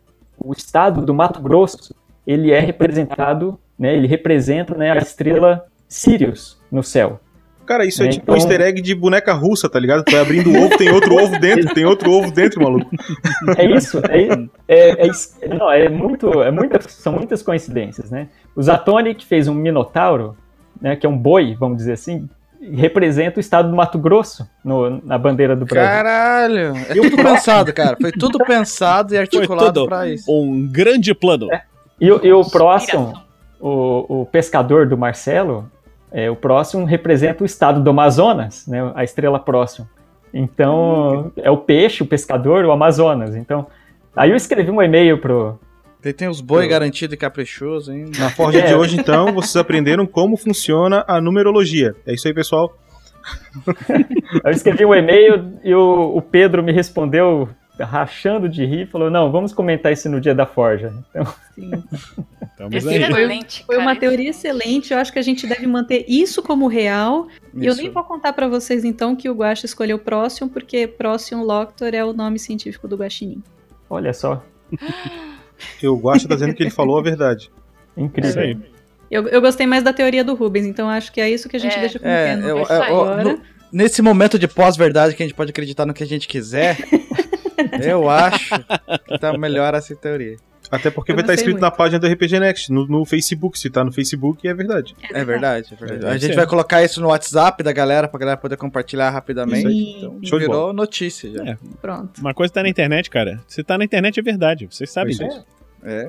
o 0.43 0.53
estado 0.55 1.05
do 1.05 1.13
Mato 1.13 1.43
Grosso, 1.43 1.95
ele 2.27 2.51
é 2.51 2.59
representado, 2.59 3.61
né, 3.79 3.95
ele 3.95 4.07
representa 4.07 4.75
né, 4.75 4.91
a 4.91 4.97
estrela 4.97 5.67
Sirius 5.87 6.59
no 6.71 6.83
céu. 6.83 7.21
Cara, 7.67 7.85
isso 7.85 8.03
é, 8.03 8.07
É, 8.07 8.09
tipo 8.09 8.23
então- 8.23 8.35
um 8.35 8.39
easter 8.39 8.63
egg 8.63 8.81
de 8.81 8.95
boneca 8.95 9.35
russa, 9.35 9.69
tá 9.69 9.79
ligado? 9.79 10.05
Tu 10.05 10.13
vai 10.13 10.23
abrindo 10.23 10.51
o 10.51 10.65
ovo, 10.65 10.79
tem 10.79 10.91
outro 10.91 11.17
ovo 11.23 11.39
dentro, 11.39 11.75
tem 11.75 11.85
outro 11.85 12.11
ovo 12.11 12.33
dentro, 12.33 12.63
maluco. 12.63 12.91
É 13.59 13.67
isso, 13.67 13.99
é, 13.99 14.49
é, 14.67 15.07
é 15.07 15.49
não, 15.49 15.71
é 15.71 15.87
muito, 15.91 16.43
é 16.43 16.51
muitas, 16.51 16.87
são 16.95 17.13
muitas 17.13 17.43
coincidências, 17.43 18.11
né? 18.11 18.29
O 18.57 18.63
Zatoni, 18.63 19.15
que 19.15 19.27
fez 19.27 19.49
um 19.49 19.55
minotauro, 19.55 20.35
né, 20.81 20.97
que 20.97 21.05
é 21.05 21.09
um 21.09 21.17
boi, 21.17 21.55
vamos 21.61 21.77
dizer 21.77 21.93
assim, 21.93 22.27
representa 22.71 23.39
o 23.39 23.41
estado 23.41 23.69
do 23.71 23.77
Mato 23.77 23.99
Grosso 23.99 24.49
no- 24.65 25.01
na 25.05 25.19
bandeira 25.19 25.57
do 25.57 25.65
Brasil. 25.67 25.91
Caralho! 25.93 26.77
É 26.89 26.95
tudo 26.95 27.17
pensado, 27.17 27.73
cara. 27.73 27.97
Foi 28.01 28.13
tudo 28.13 28.39
pensado 28.39 29.15
e 29.15 29.19
articulado 29.19 29.85
pra 29.87 30.09
isso. 30.09 30.31
Um 30.31 30.69
grande 30.71 31.13
plano. 31.15 31.49
E, 32.01 32.11
o- 32.11 32.21
e 32.25 32.33
o 32.33 32.45
próximo, 32.45 33.13
o, 33.61 34.23
o 34.23 34.27
pescador 34.27 34.87
do 34.87 34.97
Marcelo, 34.97 35.69
é, 36.11 36.31
o 36.31 36.37
próximo 36.37 36.85
representa 36.85 37.43
o 37.43 37.47
estado 37.47 37.81
do 37.81 37.91
Amazonas, 37.91 38.67
né, 38.67 38.93
a 38.95 39.03
estrela 39.03 39.39
próxima. 39.39 39.89
Então, 40.33 41.31
é 41.37 41.51
o 41.51 41.57
peixe, 41.59 42.03
o 42.03 42.07
pescador, 42.07 42.65
o 42.65 42.73
Amazonas. 42.73 43.35
Então, 43.37 43.67
aí 44.17 44.31
eu 44.31 44.37
escrevi 44.37 44.71
um 44.71 44.81
e-mail 44.83 45.19
pro... 45.19 45.59
Ele 46.05 46.13
tem 46.13 46.29
os 46.29 46.41
boi 46.41 46.67
garantido 46.67 47.15
e 47.15 47.17
caprichoso 47.17 47.93
ainda. 47.93 48.19
Na 48.19 48.31
forja 48.31 48.59
É. 48.59 48.67
de 48.67 48.75
hoje, 48.75 48.97
então, 48.99 49.33
vocês 49.33 49.55
aprenderam 49.57 50.07
como 50.07 50.37
funciona 50.37 51.05
a 51.07 51.21
numerologia. 51.21 51.95
É 52.07 52.13
isso 52.15 52.27
aí, 52.27 52.35
pessoal. 52.35 52.77
Eu 54.45 54.51
escrevi 54.51 54.85
um 54.85 54.95
e-mail 54.95 55.53
e 55.63 55.73
o, 55.75 56.17
o 56.17 56.21
Pedro 56.23 56.63
me 56.63 56.73
respondeu 56.73 57.49
rachando 57.81 58.49
de 58.49 58.65
rir, 58.65 58.87
falou, 58.87 59.11
não, 59.11 59.33
vamos 59.33 59.53
comentar 59.53 59.93
isso 59.93 60.09
no 60.09 60.21
dia 60.21 60.35
da 60.35 60.47
forja. 60.47 60.93
Então, 61.11 61.25
Sim. 61.55 61.71
Estamos 62.53 62.87
aí. 62.87 63.03
Excelente, 63.03 63.65
Foi 63.65 63.79
uma 63.79 63.97
teoria 63.97 64.31
excelente, 64.31 64.93
eu 64.93 64.99
acho 64.99 65.13
que 65.13 65.19
a 65.19 65.23
gente 65.23 65.47
deve 65.47 65.67
manter 65.67 66.05
isso 66.07 66.43
como 66.43 66.69
real. 66.69 67.27
E 67.55 67.65
eu 67.67 67.73
Isso. 67.73 67.81
nem 67.83 67.91
vou 67.91 68.05
contar 68.05 68.33
pra 68.35 68.47
vocês 68.47 68.85
então 68.85 69.17
que 69.17 69.29
o 69.29 69.35
Guaxa 69.35 69.67
escolheu 69.67 69.99
Próximo, 69.99 70.49
porque 70.51 70.87
Próximo 70.87 71.43
Loctor 71.45 71.95
é 71.95 72.05
o 72.05 72.13
nome 72.13 72.39
científico 72.39 72.87
do 72.87 72.97
guaxinim. 72.97 73.43
olha 73.89 74.13
só. 74.13 74.45
Eu 75.83 75.97
gosto 75.97 76.29
tá 76.29 76.35
dizendo 76.35 76.55
que 76.55 76.63
ele 76.63 76.71
falou 76.71 76.99
a 76.99 77.03
verdade. 77.03 77.51
Incrível. 77.97 78.31
Isso 78.31 78.39
aí. 78.39 78.59
Eu, 79.11 79.29
eu 79.29 79.41
gostei 79.43 79.67
mais 79.67 79.83
da 79.85 79.93
teoria 79.93 80.25
do 80.25 80.35
Rubens, 80.35 80.65
então 80.67 80.89
acho 80.89 81.13
que 81.13 81.21
é 81.21 81.29
isso 81.29 81.49
que 81.49 81.57
a 81.57 81.61
gente 81.61 81.77
É. 81.77 81.81
deixa 81.81 81.99
como 81.99 82.11
É, 82.11 82.35
canon 82.37 82.49
eu- 82.49 82.67
pra 82.67 82.77
eu- 82.77 82.83
agora. 83.01 83.25
no- 83.25 83.41
nesse 83.71 84.01
momento 84.01 84.39
de 84.39 84.49
pós-verdade 84.49 85.15
que 85.15 85.23
a 85.23 85.27
gente 85.27 85.35
pode 85.37 85.51
acreditar 85.51 85.85
no 85.85 85.93
que 85.93 86.03
a 86.03 86.07
gente 86.07 86.27
quiser, 86.27 86.79
eu 87.83 88.09
acho 88.09 88.51
que 89.07 89.19
tá 89.19 89.37
melhor 89.37 89.75
essa 89.75 89.95
teoria. 89.95 90.37
Até 90.71 90.91
porque 90.91 91.13
Eu 91.13 91.17
vai 91.17 91.23
estar 91.23 91.33
gostei 91.35 91.49
escrito 91.49 91.61
na 91.61 91.67
muito. 91.69 91.77
página 91.77 91.99
do 91.99 92.07
RPG 92.07 92.41
Next, 92.41 92.73
no, 92.73 92.87
no 92.87 93.05
Facebook. 93.05 93.59
Se 93.59 93.69
tá 93.69 93.85
no 93.85 93.93
Facebook, 93.93 94.47
é 94.49 94.55
verdade. 94.55 94.95
É 95.13 95.25
verdade, 95.25 95.69
é 95.73 95.77
verdade. 95.77 96.01
Deve 96.01 96.13
A 96.15 96.19
gente 96.19 96.31
ser. 96.31 96.37
vai 96.37 96.47
colocar 96.47 96.83
isso 96.83 97.01
no 97.01 97.09
WhatsApp 97.09 97.63
da 97.63 97.73
galera, 97.73 98.09
pra 98.09 98.19
galera 98.19 98.37
poder 98.39 98.57
compartilhar 98.57 99.11
rapidamente. 99.11 99.69
Sim. 99.69 99.97
Então, 99.99 100.19
Show 100.23 100.39
de 100.39 100.47
virou 100.47 100.73
notícia 100.73 101.31
já. 101.31 101.45
É. 101.45 101.59
Pronto. 101.81 102.21
Uma 102.21 102.33
coisa 102.33 102.53
tá 102.53 102.63
na 102.63 102.69
internet, 102.69 103.11
cara. 103.11 103.41
Se 103.47 103.63
tá 103.63 103.77
na 103.77 103.85
internet 103.85 104.19
é 104.19 104.23
verdade. 104.23 104.67
Vocês 104.71 104.91
sabem 104.91 105.17
Pois 105.17 105.29
é. 105.29 105.35
disso. 105.35 105.47
É. 105.85 106.07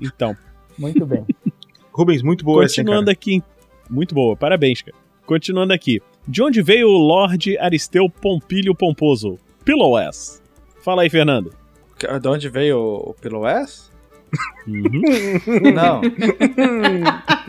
Então, 0.00 0.36
Muito 0.78 1.04
bem. 1.06 1.24
Rubens, 1.92 2.22
muito 2.22 2.44
boa 2.44 2.64
essa, 2.64 2.80
hein, 2.80 2.84
continuando 2.84 3.06
cara. 3.06 3.12
aqui. 3.12 3.42
Muito 3.88 4.14
boa, 4.14 4.36
parabéns, 4.36 4.82
cara. 4.82 4.96
Continuando 5.26 5.72
aqui. 5.72 6.00
De 6.26 6.42
onde 6.42 6.60
veio 6.62 6.88
o 6.88 6.98
Lorde 6.98 7.56
Aristeu 7.58 8.08
Pompílio 8.10 8.74
Pomposo? 8.74 9.38
Pillow 9.64 9.98
S. 9.98 10.40
Fala 10.82 11.02
aí, 11.02 11.10
Fernando. 11.10 11.52
De 12.20 12.28
onde 12.28 12.48
veio 12.48 12.78
o, 12.78 13.10
o 13.10 13.14
Pillow 13.14 13.46
S? 13.46 13.90
Uhum. 14.66 15.72
Não. 15.74 16.00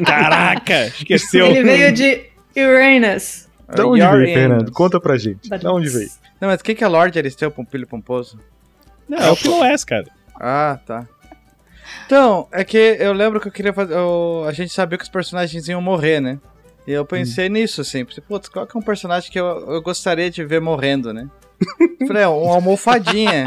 Caraca, 0.05 0.87
esqueceu. 0.87 1.47
Ele 1.47 1.63
veio 1.63 1.93
de 1.93 2.25
Uranus. 2.57 3.47
Da 3.67 3.85
onde 3.87 4.01
Your 4.01 4.17
veio, 4.19 4.33
Fernando? 4.33 4.71
Conta 4.71 4.99
pra 4.99 5.17
gente. 5.17 5.49
Da 5.49 5.71
onde 5.71 5.89
veio? 5.89 6.09
Não, 6.39 6.49
mas 6.49 6.61
quem 6.61 6.75
que 6.75 6.83
é 6.83 6.87
Lorde 6.87 7.17
Aristeu 7.17 7.49
Pompilho 7.49 7.87
Pomposo? 7.87 8.39
Não, 9.09 9.17
é 9.17 9.31
o 9.31 9.35
Pillow 9.37 9.63
S, 9.63 9.85
cara. 9.85 10.05
Ah, 10.39 10.79
tá. 10.85 11.07
Então, 12.05 12.47
é 12.51 12.63
que 12.63 12.77
eu 12.77 13.13
lembro 13.13 13.39
que 13.39 13.47
eu 13.47 13.51
queria 13.51 13.73
fazer. 13.73 13.93
eu- 13.95 14.45
a 14.47 14.51
gente 14.51 14.71
sabia 14.73 14.97
que 14.97 15.03
os 15.03 15.09
personagens 15.09 15.67
iam 15.67 15.81
morrer, 15.81 16.19
né? 16.19 16.37
E 16.87 16.91
eu 16.91 17.03
pensei 17.05 17.49
nisso, 17.49 17.81
assim. 17.81 18.05
Putz, 18.27 18.47
qual 18.47 18.67
que 18.67 18.77
é 18.77 18.79
um 18.79 18.83
personagem 18.83 19.31
que 19.31 19.39
eu, 19.39 19.45
eu 19.73 19.81
gostaria 19.81 20.29
de 20.29 20.43
ver 20.43 20.61
morrendo, 20.61 21.11
né? 21.13 21.27
Falei, 22.07 22.23
é, 22.23 22.27
um 22.27 22.49
almofadinha. 22.51 23.45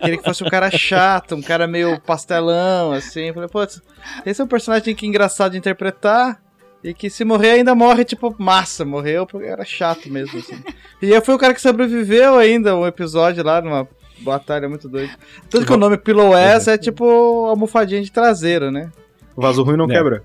Queria 0.00 0.18
que 0.18 0.24
fosse 0.24 0.42
um 0.44 0.48
cara 0.48 0.70
chato, 0.70 1.34
um 1.34 1.42
cara 1.42 1.66
meio 1.66 2.00
pastelão, 2.00 2.92
assim. 2.92 3.32
Falei, 3.32 3.48
putz, 3.48 3.82
esse 4.24 4.40
é 4.40 4.44
um 4.44 4.48
personagem 4.48 4.94
que 4.94 5.04
é 5.04 5.08
engraçado 5.08 5.52
de 5.52 5.58
interpretar. 5.58 6.40
E 6.82 6.94
que 6.94 7.10
se 7.10 7.24
morrer 7.24 7.50
ainda 7.50 7.74
morre, 7.74 8.04
tipo, 8.04 8.32
massa, 8.38 8.84
morreu 8.84 9.26
porque 9.26 9.48
era 9.48 9.64
chato 9.64 10.08
mesmo, 10.08 10.38
assim. 10.38 10.62
E 11.02 11.10
eu 11.10 11.20
fui 11.20 11.34
o 11.34 11.38
cara 11.38 11.52
que 11.52 11.60
sobreviveu 11.60 12.36
ainda 12.38 12.76
um 12.76 12.86
episódio 12.86 13.42
lá 13.42 13.60
numa 13.60 13.88
batalha 14.20 14.68
muito 14.68 14.88
doida. 14.88 15.12
Tanto 15.50 15.66
que 15.66 15.72
o 15.72 15.76
nome 15.76 15.98
Pillow 15.98 16.36
S 16.36 16.70
é 16.70 16.78
tipo 16.78 17.04
almofadinha 17.46 18.00
de 18.00 18.12
traseiro, 18.12 18.70
né? 18.70 18.90
Vaso 19.36 19.64
ruim 19.64 19.76
não 19.76 19.86
É. 19.86 19.88
quebra. 19.88 20.22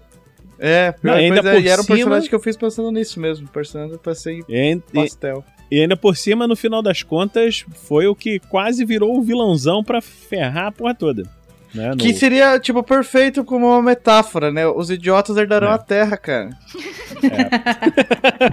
É, 0.59 0.93
Não, 1.01 1.13
ainda 1.13 1.39
é, 1.39 1.53
por 1.55 1.61
e 1.61 1.67
era 1.67 1.81
um 1.81 1.83
cima- 1.83 1.95
personagem 1.97 2.29
que 2.29 2.35
eu 2.35 2.39
fiz 2.39 2.55
pensando 2.55 2.91
nisso 2.91 3.19
mesmo. 3.19 3.47
Personagem 3.47 3.99
E, 4.47 4.55
em 4.55 4.77
e- 4.77 4.93
pastel. 4.93 5.43
E 5.75 5.81
ainda 5.81 5.97
por 5.97 6.15
cima, 6.15 6.47
no 6.47 6.55
final 6.55 6.81
das 6.81 7.03
contas, 7.03 7.65
foi 7.87 8.07
o 8.07 8.15
que 8.15 8.39
quase 8.39 8.85
virou 8.85 9.17
o 9.17 9.21
vilãozão 9.23 9.83
pra 9.83 9.99
ferrar 10.01 10.67
a 10.67 10.71
porra 10.71 10.93
toda. 10.95 11.23
Né? 11.73 11.89
No- 11.89 11.97
Que 11.97 12.13
seria, 12.13 12.59
tipo, 12.59 12.83
perfeito 12.83 13.43
como 13.43 13.65
uma 13.65 13.81
metáfora, 13.81 14.51
né? 14.51 14.67
Os 14.67 14.91
idiotas 14.91 15.35
herdarão 15.37 15.69
É. 15.69 15.73
a 15.73 15.77
terra, 15.79 16.15
cara. 16.17 16.49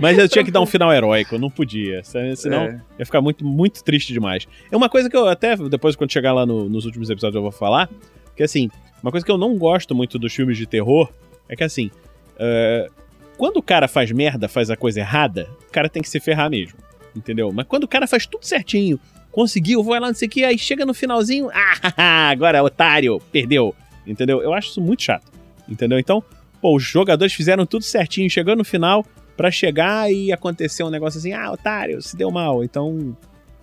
Mas 0.00 0.18
eu 0.18 0.28
tinha 0.28 0.44
que 0.44 0.50
dar 0.50 0.60
um 0.60 0.66
final 0.66 0.92
heróico, 0.92 1.34
eu 1.34 1.38
não 1.38 1.50
podia. 1.50 2.02
se- 2.04 2.36
Senão 2.36 2.62
É. 2.62 2.80
ia 2.98 3.06
ficar 3.06 3.20
muito, 3.20 3.44
muito 3.44 3.82
triste 3.82 4.12
demais. 4.12 4.46
É 4.70 4.76
uma 4.76 4.88
coisa 4.88 5.08
que 5.10 5.16
eu 5.16 5.26
até, 5.26 5.56
depois 5.56 5.96
quando 5.96 6.12
chegar 6.12 6.32
lá 6.32 6.46
no- 6.46 6.68
nos 6.68 6.84
últimos 6.84 7.10
episódios 7.10 7.36
eu 7.36 7.42
vou 7.42 7.52
falar, 7.52 7.88
que 8.36 8.42
assim, 8.42 8.70
uma 9.02 9.10
coisa 9.10 9.24
que 9.24 9.32
eu 9.32 9.38
não 9.38 9.56
gosto 9.56 9.94
muito 9.94 10.18
dos 10.18 10.32
filmes 10.34 10.56
de 10.56 10.66
terror 10.66 11.10
é 11.48 11.56
que 11.56 11.64
assim, 11.64 11.90
é, 12.38 12.88
quando 13.36 13.58
o 13.58 13.62
cara 13.62 13.88
faz 13.88 14.10
merda, 14.12 14.48
faz 14.48 14.70
a 14.70 14.76
coisa 14.76 15.00
errada, 15.00 15.48
o 15.68 15.72
cara 15.72 15.88
tem 15.88 16.02
que 16.02 16.08
se 16.08 16.20
ferrar 16.20 16.50
mesmo, 16.50 16.78
entendeu? 17.14 17.52
Mas 17.52 17.66
quando 17.66 17.84
o 17.84 17.88
cara 17.88 18.06
faz 18.06 18.26
tudo 18.26 18.44
certinho, 18.44 18.98
conseguiu, 19.30 19.82
vai 19.82 20.00
lá, 20.00 20.08
não 20.08 20.14
sei 20.14 20.28
o 20.28 20.30
que, 20.30 20.44
aí 20.44 20.58
chega 20.58 20.86
no 20.86 20.94
finalzinho, 20.94 21.50
ah, 21.52 22.30
agora 22.30 22.62
otário, 22.62 23.20
perdeu, 23.30 23.74
entendeu? 24.06 24.42
Eu 24.42 24.52
acho 24.52 24.70
isso 24.70 24.80
muito 24.80 25.02
chato, 25.02 25.30
entendeu? 25.68 25.98
Então, 25.98 26.22
pô, 26.60 26.74
os 26.74 26.82
jogadores 26.82 27.34
fizeram 27.34 27.66
tudo 27.66 27.84
certinho, 27.84 28.30
chegou 28.30 28.56
no 28.56 28.64
final, 28.64 29.04
pra 29.36 29.50
chegar 29.50 30.10
e 30.10 30.32
acontecer 30.32 30.82
um 30.82 30.90
negócio 30.90 31.18
assim, 31.18 31.32
ah, 31.32 31.52
otário, 31.52 32.00
se 32.00 32.16
deu 32.16 32.30
mal. 32.30 32.64
Então, 32.64 33.16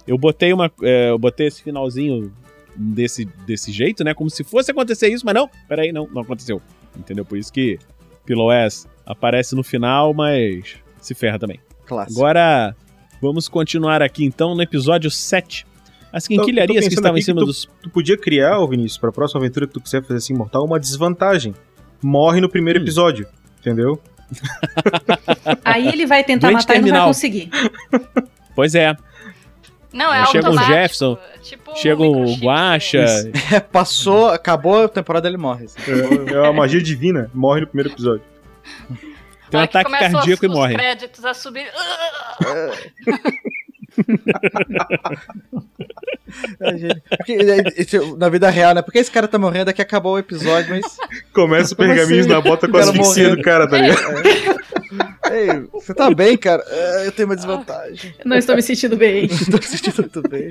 eu 0.08 0.18
botei 0.18 0.54
uma. 0.54 0.72
é, 0.84 1.10
eu 1.10 1.18
botei 1.18 1.48
esse 1.48 1.64
finalzinho 1.64 2.32
desse, 2.76 3.26
desse 3.26 3.72
jeito, 3.72 4.04
né? 4.04 4.14
Como 4.14 4.30
se 4.30 4.44
fosse 4.44 4.72
acontecer 4.72 5.10
isso, 5.10 5.26
mas 5.26 5.34
não, 5.34 5.50
peraí, 5.68 5.92
não, 5.92 6.08
não 6.08 6.22
aconteceu. 6.22 6.62
Entendeu? 6.96 7.26
Por 7.26 7.38
isso 7.38 7.52
que 7.52 7.80
Pillow 8.24 8.52
aparece 9.06 9.56
no 9.56 9.64
final, 9.64 10.14
mas 10.14 10.76
se 11.02 11.14
ferra 11.14 11.38
também. 11.40 11.60
Clássico. 11.86 12.20
Agora, 12.20 12.76
vamos 13.22 13.48
continuar 13.48 14.02
aqui 14.02 14.24
então 14.24 14.56
no 14.56 14.62
episódio 14.62 15.10
7. 15.12 15.66
As 16.12 16.28
quinquilharias 16.28 16.88
que 16.88 16.94
estavam 16.94 17.18
em 17.18 17.22
cima 17.22 17.40
que 17.42 17.46
dos. 17.48 17.68
Tu 17.82 17.90
podia 17.90 18.18
criar, 18.18 18.60
ô 18.60 18.68
Vinícius, 18.68 18.98
pra 19.00 19.12
próxima 19.12 19.42
aventura 19.42 19.66
que 19.68 19.74
tu 19.74 19.82
quiser 19.82 20.02
fazer 20.04 20.18
assim 20.18 20.34
imortal, 20.34 20.64
uma 20.64 20.80
desvantagem. 20.80 21.54
Morre 22.02 22.40
no 22.40 22.48
primeiro 22.50 22.80
Hum. 22.80 22.84
episódio. 22.84 23.28
Entendeu? 23.60 24.00
Aí 25.64 25.88
ele 25.88 26.06
vai 26.06 26.24
tentar 26.24 26.50
Doente 26.50 26.62
matar 26.62 26.76
e 26.76 26.78
não 26.78 26.82
vai 26.84 26.92
terminal. 26.92 27.08
conseguir. 27.08 27.50
Pois 28.56 28.76
é, 28.76 28.96
Não, 29.92 30.14
é 30.14 30.28
Chega. 30.28 30.52
Jefferson, 30.52 31.18
é 31.34 31.38
tipo 31.40 31.76
chega 31.76 32.04
um 32.04 32.24
o. 32.34 32.36
Guacha. 32.38 33.04
É, 33.52 33.60
passou, 33.60 34.28
acabou 34.28 34.84
a 34.84 34.88
temporada, 34.88 35.28
ele 35.28 35.38
morre. 35.38 35.66
assim. 35.66 35.80
É, 36.30 36.34
é 36.34 36.40
uma 36.42 36.54
magia 36.54 36.80
divina. 36.80 37.32
Morre 37.34 37.62
no 37.62 37.68
primeiro 37.68 37.90
episódio. 37.92 38.22
Tem 39.50 39.60
um 39.60 39.64
ataque 39.64 39.92
cardíaco 39.92 40.46
os, 40.46 40.52
e 40.52 40.54
morre. 40.56 40.74
Os 40.74 40.82
créditos 40.82 41.26
a 41.26 41.34
subir. 41.34 41.68
É, 46.60 46.78
gente, 46.78 47.02
porque, 47.10 47.34
é, 47.34 47.82
isso, 47.82 48.18
na 48.18 48.28
vida 48.28 48.50
real, 48.50 48.74
né? 48.74 48.82
Porque 48.82 48.98
esse 48.98 49.12
cara 49.12 49.28
tá 49.28 49.38
morrendo, 49.38 49.70
aqui 49.70 49.84
acabou 49.84 50.14
o 50.14 50.20
episódio, 50.20 50.72
mas. 50.72 50.98
Começa 51.32 51.74
o 51.74 51.78
Como 51.78 51.90
pergaminhos 51.90 52.26
assim? 52.26 52.34
na 52.34 52.42
bota 52.42 52.68
com 52.68 52.76
O 52.76 52.78
a 52.78 52.80
cara 52.80 52.92
asfixia 52.92 53.36
do 53.36 53.42
cara, 53.44 53.70
tá 53.70 53.78
ligado? 53.78 54.02
Ei, 55.32 55.68
você 55.72 55.94
tá 55.94 56.10
bem, 56.12 56.36
cara? 56.38 56.64
É, 56.68 57.08
eu 57.08 57.12
tenho 57.12 57.28
uma 57.28 57.36
desvantagem. 57.36 58.16
Não 58.26 58.38
estou 58.38 58.56
me 58.56 58.64
sentindo 58.64 58.98
bem. 58.98 59.28
Tô 59.28 59.58
me 59.58 59.64
sentindo 59.64 60.02
muito 60.02 60.22
bem. 60.28 60.50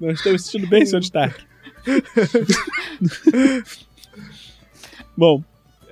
Não 0.00 0.10
estou 0.10 0.32
me 0.32 0.38
sentindo 0.38 0.66
bem, 0.66 0.84
senhor 0.84 1.02
Stark. 1.02 1.40
Bom, 5.16 5.42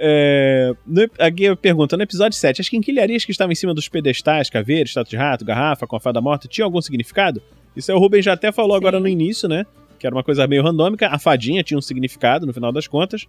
é, 0.06 0.72
no- 0.86 1.08
aqui 1.18 1.44
eu 1.44 1.56
pergunto, 1.56 1.96
no 1.96 2.02
episódio 2.02 2.36
7, 2.36 2.60
as 2.60 2.68
quinquilharias 2.68 3.24
que 3.24 3.30
estavam 3.32 3.52
em 3.52 3.54
cima 3.54 3.72
dos 3.72 3.88
pedestais, 3.88 4.50
caveira, 4.50 4.84
estátua 4.84 5.08
de 5.10 5.16
rato, 5.16 5.44
garrafa, 5.44 5.86
com 5.86 5.96
a 5.96 6.00
fada 6.00 6.20
morta, 6.20 6.46
tinham 6.46 6.66
algum 6.66 6.80
significado? 6.82 7.40
Isso 7.74 7.90
aí 7.90 7.96
o 7.96 8.00
Rubens 8.00 8.24
já 8.24 8.34
até 8.34 8.52
falou 8.52 8.76
agora 8.76 9.00
no 9.00 9.08
início, 9.08 9.48
né? 9.48 9.64
Que 9.98 10.06
era 10.06 10.14
uma 10.14 10.22
coisa 10.22 10.46
meio 10.46 10.62
randômica. 10.62 11.08
A 11.08 11.18
fadinha 11.18 11.62
tinha 11.62 11.78
um 11.78 11.82
significado, 11.82 12.46
no 12.46 12.52
final 12.52 12.70
das 12.70 12.86
contas. 12.86 13.26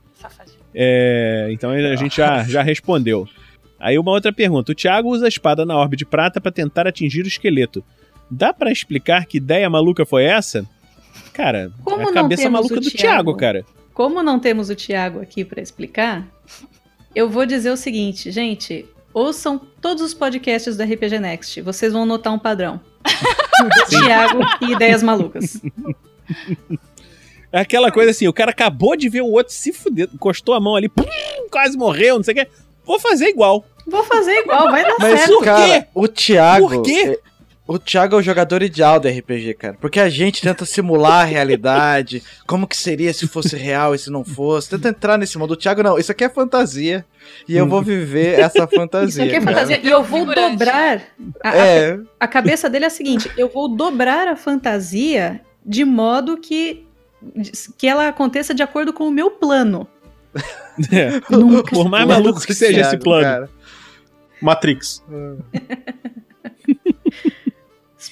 É, 0.73 1.47
então 1.51 1.71
a 1.71 1.95
gente 1.95 2.17
já, 2.17 2.43
já 2.43 2.61
respondeu. 2.61 3.25
Aí 3.79 3.97
uma 3.97 4.11
outra 4.11 4.33
pergunta. 4.33 4.71
O 4.71 4.75
Thiago 4.75 5.09
usa 5.09 5.25
a 5.25 5.29
espada 5.29 5.65
na 5.65 5.77
orbe 5.77 5.95
de 5.95 6.05
prata 6.05 6.41
para 6.41 6.51
tentar 6.51 6.85
atingir 6.87 7.23
o 7.23 7.27
esqueleto. 7.27 7.83
Dá 8.29 8.53
pra 8.53 8.71
explicar 8.71 9.25
que 9.25 9.37
ideia 9.37 9.69
maluca 9.69 10.05
foi 10.05 10.23
essa? 10.25 10.65
Cara, 11.33 11.71
Como 11.83 12.01
é 12.01 12.05
a 12.09 12.13
cabeça 12.13 12.49
maluca 12.49 12.75
do 12.75 12.81
Thiago? 12.89 12.97
Thiago, 12.97 13.35
cara. 13.35 13.65
Como 13.95 14.21
não 14.21 14.37
temos 14.37 14.69
o 14.69 14.75
Thiago 14.75 15.21
aqui 15.21 15.45
para 15.45 15.61
explicar, 15.61 16.27
eu 17.15 17.29
vou 17.29 17.45
dizer 17.45 17.71
o 17.71 17.77
seguinte, 17.77 18.29
gente. 18.29 18.85
Ouçam 19.13 19.57
todos 19.79 20.03
os 20.03 20.13
podcasts 20.13 20.75
do 20.75 20.83
RPG 20.83 21.17
Next. 21.19 21.61
Vocês 21.61 21.93
vão 21.93 22.05
notar 22.05 22.33
um 22.33 22.37
padrão. 22.37 22.81
Thiago 23.87 24.39
e 24.61 24.73
ideias 24.73 25.01
malucas. 25.01 25.61
É 27.53 27.61
aquela 27.61 27.89
coisa 27.89 28.11
assim, 28.11 28.27
o 28.27 28.33
cara 28.33 28.51
acabou 28.51 28.97
de 28.97 29.07
ver 29.07 29.21
o 29.21 29.31
outro 29.31 29.53
se 29.53 29.71
fuder, 29.71 30.09
encostou 30.13 30.53
a 30.53 30.59
mão 30.59 30.75
ali, 30.75 30.89
pum, 30.89 31.05
quase 31.49 31.77
morreu, 31.77 32.17
não 32.17 32.23
sei 32.23 32.33
o 32.33 32.37
quê. 32.37 32.47
Vou 32.83 32.99
fazer 32.99 33.29
igual. 33.29 33.63
Vou 33.87 34.03
fazer 34.03 34.39
igual, 34.39 34.69
vai 34.69 34.83
dar 34.83 34.95
Mas, 34.99 35.19
certo. 35.21 35.35
por 35.35 35.45
cara, 35.45 35.81
quê? 35.81 35.87
o 35.95 36.07
Thiago. 36.09 36.67
Por 36.67 36.81
quê? 36.83 37.19
O 37.67 37.79
Thiago 37.79 38.15
é 38.15 38.19
o 38.19 38.21
jogador 38.21 38.61
ideal 38.61 38.99
do 38.99 39.07
RPG, 39.07 39.55
cara. 39.55 39.77
Porque 39.81 39.99
a 39.99 40.07
gente 40.07 40.39
tenta 40.39 40.63
simular 40.65 41.21
a 41.21 41.23
realidade, 41.23 42.21
como 42.45 42.67
que 42.67 42.77
seria 42.77 43.11
se 43.11 43.27
fosse 43.27 43.55
real 43.57 43.95
e 43.95 43.97
se 43.97 44.11
não 44.11 44.23
fosse. 44.23 44.69
Tenta 44.69 44.89
entrar 44.89 45.17
nesse 45.17 45.35
mundo. 45.37 45.51
O 45.51 45.55
Thiago, 45.55 45.81
não, 45.81 45.97
isso 45.97 46.11
aqui 46.11 46.23
é 46.23 46.29
fantasia. 46.29 47.03
E 47.49 47.57
eu 47.57 47.67
vou 47.67 47.81
viver 47.81 48.39
essa 48.39 48.67
fantasia. 48.67 49.07
Isso 49.09 49.21
aqui 49.23 49.31
é 49.35 49.39
cara. 49.39 49.51
fantasia. 49.55 49.79
E 49.83 49.89
eu 49.89 50.03
vou 50.03 50.19
Figurante. 50.19 50.51
dobrar. 50.57 51.01
A, 51.43 51.49
a- 51.49 51.57
É, 51.57 51.99
a 52.19 52.27
cabeça 52.27 52.69
dele 52.69 52.85
é 52.85 52.87
a 52.87 52.91
seguinte: 52.91 53.31
eu 53.35 53.49
vou 53.49 53.67
dobrar 53.67 54.27
a 54.27 54.35
fantasia 54.35 55.41
de 55.65 55.83
modo 55.83 56.37
que, 56.37 56.85
que 57.79 57.87
ela 57.87 58.07
aconteça 58.07 58.53
de 58.53 58.61
acordo 58.61 58.93
com 58.93 59.07
o 59.07 59.11
meu 59.11 59.31
plano. 59.31 59.87
É. 60.91 61.19
Nunca. 61.35 61.71
Por 61.73 61.89
mais 61.89 62.05
maluco 62.05 62.39
que 62.45 62.53
seja 62.53 62.81
esse 62.81 62.97
plano. 62.97 63.23
cara. 63.23 63.49
Matrix. 64.39 65.01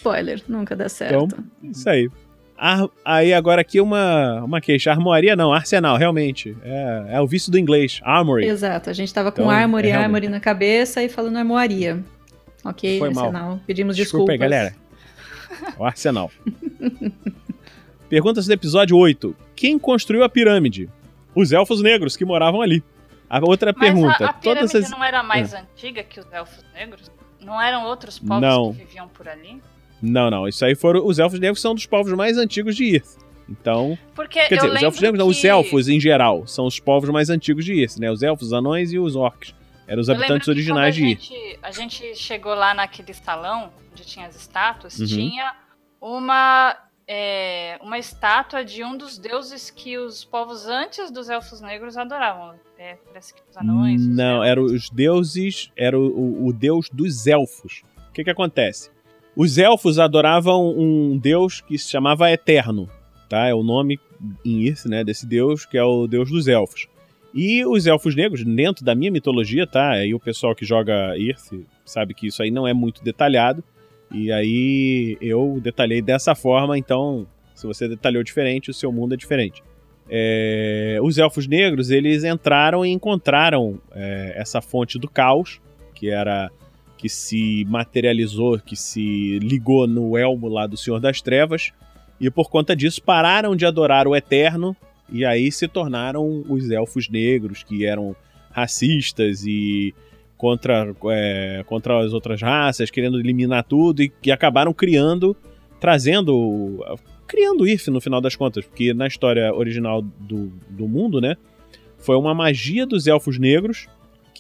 Spoiler, 0.04 0.42
nunca 0.48 0.76
dá 0.76 0.90
certo. 0.90 1.38
Isso 1.64 1.90
aí. 1.90 2.10
Ar- 2.58 2.90
Aí 3.06 3.34
agora 3.34 3.62
aqui 3.62 3.80
uma, 3.82 4.42
uma 4.44 4.60
queixa. 4.62 4.92
Armoaria 4.92 5.36
não, 5.36 5.54
arsenal, 5.54 5.98
realmente. 5.98 6.56
É, 6.64 7.06
é 7.14 7.22
o 7.22 7.28
vício 7.28 7.52
do 7.52 7.58
inglês. 7.58 8.00
Armory. 8.04 8.46
Exato, 8.46 8.90
a 8.90 8.94
gente 8.94 9.14
tava 9.14 9.32
com 9.32 9.42
Então, 9.42 9.50
Armory, 9.50 9.90
é. 9.90 9.96
Armory 9.96 10.28
na 10.30 10.40
cabeça 10.40 11.02
e 11.04 11.10
falando 11.10 11.38
armoaria. 11.38 12.04
Ok, 12.66 13.00
Foi 13.00 13.10
mal. 13.12 13.26
Arsenal. 13.26 13.60
Pedimos 13.66 13.96
Desculpa 13.96 14.32
aí, 14.34 14.38
desculpas. 14.38 14.60
galera. 14.60 14.76
O 15.78 15.86
arsenal. 15.86 16.32
Perguntas 18.10 18.46
do 18.46 18.54
episódio 18.54 18.98
8. 18.98 19.36
Quem 19.56 19.80
construiu 19.80 20.24
a 20.24 20.30
pirâmide? 20.30 20.90
Os 21.36 21.52
elfos 21.52 21.82
negros 21.82 22.16
que 22.16 22.26
moravam 22.26 22.62
ali. 22.62 22.84
A 23.30 23.40
outra 23.40 23.74
Mas 23.76 23.80
pergunta. 23.90 24.26
a, 24.26 24.30
a 24.30 24.34
pirâmide 24.34 24.72
todas 24.72 24.76
as... 24.86 24.92
não 24.92 25.04
era 25.04 25.24
mais 25.24 25.54
antiga 25.54 26.04
que 26.04 26.20
os 26.20 26.32
elfos 26.32 26.64
negros? 26.74 27.12
Não 27.42 27.60
eram 27.60 27.84
outros 27.86 28.20
povos 28.20 28.42
Não. 28.42 28.74
que 28.74 28.84
viviam 28.86 29.08
por 29.08 29.28
ali? 29.28 29.62
Não, 30.06 30.30
não. 30.30 30.48
Isso 30.48 30.64
aí 30.66 30.76
foram. 30.76 31.06
Os 31.06 31.18
elfos 31.18 31.40
negros 31.40 31.62
são 31.62 31.74
dos 31.74 31.86
povos 31.86 32.12
mais 32.14 32.38
antigos 32.38 32.76
de 32.76 32.84
Irth. 32.84 33.18
Então. 33.50 33.98
Porque 34.14 34.40
Quer 34.48 34.56
dizer, 34.56 34.72
os 34.72 34.84
elfos 34.84 35.02
negros 35.02 35.20
não, 35.20 35.28
os 35.28 35.40
que- 35.40 35.48
elfos 35.48 35.88
em 35.88 36.00
geral. 36.00 36.46
São 36.46 36.66
os 36.66 36.80
povos 36.80 37.10
mais 37.10 37.30
antigos 37.30 37.64
de 37.66 37.74
Irth, 37.74 37.98
né? 38.00 38.12
Os 38.12 38.22
elfos, 38.22 38.48
os 38.48 38.54
anões 38.54 38.92
e 38.92 39.00
os 39.00 39.16
orcs. 39.16 39.56
Eram 39.88 40.02
os 40.02 40.10
habitantes 40.10 40.46
que 40.46 40.52
originais 40.52 40.94
de 40.96 41.06
Irth. 41.06 41.22
gente, 41.22 41.60
a 41.64 41.72
gente 41.72 42.16
chegou 42.16 42.54
lá 42.54 42.74
naquele 42.74 43.14
salão 43.14 43.72
onde 43.92 44.06
tinha 44.06 44.28
as 44.28 44.36
estátuas, 44.36 44.98
Uhum. 45.00 45.06
tinha 45.06 45.54
uma, 46.02 46.76
é, 47.08 47.78
uma 47.82 47.98
estátua 47.98 48.64
de 48.64 48.84
um 48.84 48.98
dos 48.98 49.18
deuses 49.18 49.70
que 49.70 49.98
os 49.98 50.24
povos 50.24 50.66
antes 50.68 51.12
dos 51.12 51.30
elfos 51.30 51.62
negros 51.62 51.98
adoravam. 51.98 52.56
É, 52.78 52.96
parece 53.06 53.34
que 53.34 53.42
os 53.50 53.56
anões. 53.58 54.06
Não, 54.06 54.44
eram 54.44 54.64
os 54.64 54.90
deuses. 54.90 55.72
Era 55.78 55.98
o, 55.98 56.04
o- 56.08 56.48
o 56.48 56.54
deus 56.54 56.90
dos 56.92 57.28
elfos. 57.28 57.84
O 58.10 58.12
que 58.14 58.24
que 58.24 58.30
acontece? 58.30 58.90
Os 59.36 59.58
elfos 59.58 59.98
adoravam 59.98 60.78
um 60.78 61.18
deus 61.18 61.62
que 61.62 61.78
se 61.78 61.90
chamava 61.90 62.32
Eterno, 62.32 62.88
tá? 63.28 63.48
É 63.48 63.54
o 63.54 63.64
nome 63.64 64.00
em 64.46 64.74
né, 64.86 65.04
desse 65.04 65.26
deus, 65.26 65.66
que 65.66 65.78
é 65.78 65.84
o 65.84 66.08
deus 66.08 66.30
dos 66.30 66.48
elfos. 66.48 66.88
E 67.34 67.66
os 67.66 67.88
elfos 67.88 68.16
negros, 68.16 68.44
dentro 68.44 68.86
da 68.86 68.94
minha 68.94 69.12
mitologia, 69.12 69.66
tá? 69.66 69.90
Aí 69.92 70.14
o 70.14 70.20
pessoal 70.20 70.54
que 70.54 70.64
joga 70.64 71.18
Irth 71.18 71.66
sabe 71.84 72.14
que 72.14 72.28
isso 72.28 72.44
aí 72.44 72.52
não 72.52 72.68
é 72.68 72.74
muito 72.74 73.04
detalhado. 73.04 73.64
E 74.12 74.32
aí 74.32 75.18
eu 75.20 75.60
detalhei 75.62 76.00
dessa 76.00 76.36
forma, 76.36 76.78
então 76.78 77.26
se 77.56 77.66
você 77.66 77.88
detalhou 77.88 78.24
diferente, 78.24 78.70
o 78.70 78.74
seu 78.74 78.92
mundo 78.92 79.16
é 79.16 79.18
diferente. 79.18 79.64
É, 80.10 81.00
os 81.02 81.18
elfos 81.18 81.48
negros, 81.48 81.90
eles 81.90 82.24
entraram 82.24 82.86
e 82.86 82.92
encontraram 82.92 83.80
é, 83.94 84.34
essa 84.36 84.62
fonte 84.62 85.00
do 85.00 85.10
caos, 85.10 85.60
que 85.96 86.10
era 86.10 86.52
que 87.04 87.10
se 87.10 87.66
materializou, 87.66 88.58
que 88.60 88.78
se 88.78 89.38
ligou 89.40 89.86
no 89.86 90.18
elmo 90.18 90.48
lá 90.48 90.66
do 90.66 90.78
Senhor 90.78 91.02
das 91.02 91.22
Trevas, 91.22 91.74
e 92.18 92.32
por 92.32 92.50
conta 92.50 92.74
disso 92.74 93.04
pararam 93.04 93.58
de 93.58 93.66
adorar 93.66 94.08
o 94.08 94.16
Eterno 94.16 94.74
e 95.12 95.26
aí 95.26 95.52
se 95.52 95.68
tornaram 95.68 96.46
os 96.48 96.72
elfos 96.72 97.10
negros, 97.10 97.62
que 97.62 97.86
eram 97.86 98.16
racistas 98.52 99.46
e 99.46 99.94
contra, 100.38 100.96
é, 101.12 101.66
contra 101.66 102.02
as 102.06 102.14
outras 102.14 102.42
raças, 102.42 102.90
querendo 102.90 103.20
eliminar 103.20 103.66
tudo 103.66 104.02
e 104.02 104.08
que 104.08 104.32
acabaram 104.32 104.74
criando, 104.74 105.36
trazendo, 105.82 106.86
criando 107.28 107.68
Irth 107.68 107.90
no 107.90 108.00
final 108.00 108.22
das 108.22 108.38
contas, 108.38 108.66
porque 108.66 108.94
na 108.94 109.08
história 109.08 109.54
original 109.54 110.02
do, 110.02 110.54
do 110.70 110.88
mundo, 110.88 111.20
né, 111.20 111.36
foi 111.98 112.16
uma 112.16 112.34
magia 112.34 112.86
dos 112.86 113.08
elfos 113.08 113.38
negros 113.38 113.90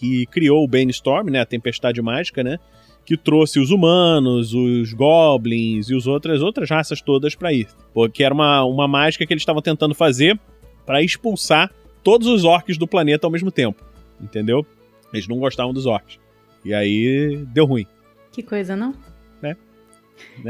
que 0.03 0.25
criou 0.25 0.61
o 0.65 0.67
Bainstorm, 0.67 1.29
né, 1.29 1.39
a 1.39 1.45
tempestade 1.45 2.01
mágica, 2.01 2.43
né, 2.43 2.59
que 3.05 3.15
trouxe 3.15 3.57
os 3.57 3.71
humanos, 3.71 4.53
os 4.53 4.91
goblins 4.91 5.89
e 5.89 5.95
as 5.95 6.05
outras 6.07 6.41
outras 6.41 6.69
raças 6.69 7.01
todas 7.01 7.35
para 7.35 7.53
Irth, 7.53 7.73
porque 7.93 8.21
era 8.21 8.33
uma, 8.33 8.65
uma 8.65 8.85
mágica 8.85 9.25
que 9.25 9.31
eles 9.31 9.41
estavam 9.41 9.61
tentando 9.61 9.95
fazer 9.95 10.37
para 10.85 11.01
expulsar 11.01 11.71
todos 12.03 12.27
os 12.27 12.43
orcs 12.43 12.77
do 12.77 12.85
planeta 12.85 13.25
ao 13.25 13.31
mesmo 13.31 13.49
tempo, 13.49 13.81
entendeu? 14.19 14.65
Eles 15.13 15.25
não 15.25 15.39
gostavam 15.39 15.73
dos 15.73 15.85
orcs. 15.85 16.19
E 16.65 16.73
aí 16.73 17.45
deu 17.53 17.65
ruim. 17.65 17.87
Que 18.29 18.43
coisa, 18.43 18.75
não? 18.75 18.93
Né? 19.41 19.55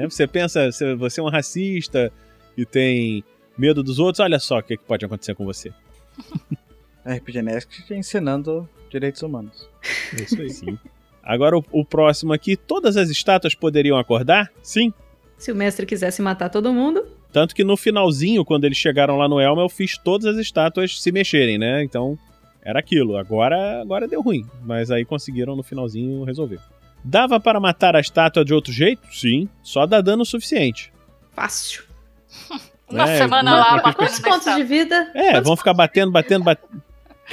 Você 0.10 0.26
pensa, 0.26 0.72
se 0.72 0.96
você 0.96 1.20
é 1.20 1.24
um 1.24 1.30
racista 1.30 2.12
e 2.58 2.66
tem 2.66 3.24
medo 3.56 3.84
dos 3.84 4.00
outros, 4.00 4.20
olha 4.20 4.40
só 4.40 4.58
o 4.58 4.64
que 4.64 4.78
pode 4.78 5.06
acontecer 5.06 5.36
com 5.36 5.46
você. 5.46 5.72
RPG 7.06 7.42
Next 7.44 7.94
ensinando 7.94 8.68
direitos 8.94 9.22
humanos. 9.22 9.68
É 10.18 10.22
isso 10.24 10.42
aí. 10.42 10.50
Sim. 10.50 10.78
Agora 11.22 11.58
o, 11.58 11.64
o 11.72 11.84
próximo 11.84 12.32
aqui, 12.32 12.56
todas 12.56 12.96
as 12.96 13.10
estátuas 13.10 13.54
poderiam 13.56 13.98
acordar? 13.98 14.50
Sim. 14.62 14.94
Se 15.38 15.52
o 15.52 15.56
mestre 15.56 15.86
quisesse 15.86 16.22
matar 16.22 16.50
todo 16.50 16.72
mundo, 16.74 17.06
Tanto 17.34 17.56
que 17.56 17.64
no 17.64 17.76
finalzinho, 17.76 18.46
quando 18.46 18.66
eles 18.66 18.78
chegaram 18.78 19.18
lá 19.18 19.28
no 19.28 19.40
Elma, 19.40 19.64
eu 19.64 19.68
fiz 19.70 19.98
todas 19.98 20.26
as 20.28 20.38
estátuas 20.38 21.02
se 21.02 21.12
mexerem, 21.12 21.58
né? 21.58 21.84
Então, 21.84 22.16
era 22.62 22.78
aquilo. 22.80 23.18
Agora, 23.18 23.82
agora 23.82 24.08
deu 24.08 24.22
ruim. 24.22 24.46
Mas 24.64 24.92
aí 24.92 25.04
conseguiram 25.04 25.56
no 25.56 25.64
finalzinho 25.64 26.24
resolver. 26.24 26.60
Dava 27.04 27.40
para 27.40 27.60
matar 27.60 27.96
a 27.96 28.00
estátua 28.00 28.46
de 28.46 28.54
outro 28.54 28.72
jeito? 28.72 29.02
Sim. 29.12 29.50
Só 29.64 29.88
dá 29.88 30.00
dano 30.00 30.22
o 30.22 30.26
suficiente. 30.26 30.94
fácil. 31.36 31.84
Uma 32.88 33.10
É, 33.10 33.18
semana 33.18 33.52
uma- 33.52 33.60
lá 33.60 33.74
uma- 33.82 33.94
Quantos 33.96 34.20
pontos 34.20 34.54
de 34.56 34.64
vida? 34.64 35.10
É, 35.16 35.32
Quantos 35.32 35.48
vão 35.48 35.58
ficar 35.58 35.74
batendo, 35.74 36.12
batendo, 36.12 36.44
batendo. 36.44 36.84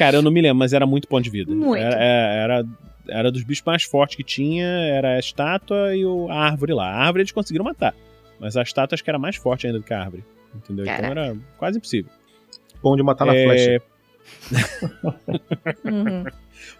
Cara, 0.01 0.17
eu 0.17 0.23
não 0.23 0.31
me 0.31 0.41
lembro, 0.41 0.57
mas 0.57 0.73
era 0.73 0.87
muito 0.87 1.07
ponto 1.07 1.23
de 1.23 1.29
vida. 1.29 1.55
Muito. 1.55 1.79
Era, 1.83 1.97
é, 2.03 2.43
era, 2.43 2.65
era 3.07 3.31
dos 3.31 3.43
bichos 3.43 3.63
mais 3.67 3.83
fortes 3.83 4.17
que 4.17 4.25
tinha, 4.25 4.67
era 4.67 5.17
a 5.17 5.19
estátua 5.19 5.95
e 5.95 6.07
o, 6.07 6.27
a 6.31 6.37
árvore 6.47 6.73
lá. 6.73 6.87
A 6.91 7.05
árvore 7.05 7.21
eles 7.21 7.33
conseguiram 7.33 7.67
matar. 7.67 7.95
Mas 8.39 8.57
a 8.57 8.63
estátua 8.63 8.97
acho 8.97 9.05
que 9.05 9.11
era 9.11 9.19
mais 9.19 9.37
forte 9.37 9.67
ainda 9.67 9.79
do 9.79 9.85
que 9.85 9.93
a 9.93 10.01
árvore. 10.01 10.25
Entendeu? 10.55 10.87
Então 10.87 10.97
Caraca. 10.97 11.21
era 11.21 11.37
quase 11.59 11.77
impossível. 11.77 12.11
Bom 12.83 12.97
de 12.97 13.03
matar 13.03 13.27
na 13.27 13.35
É, 13.37 13.45
flecha. 13.45 13.83
Uhum. 15.85 16.25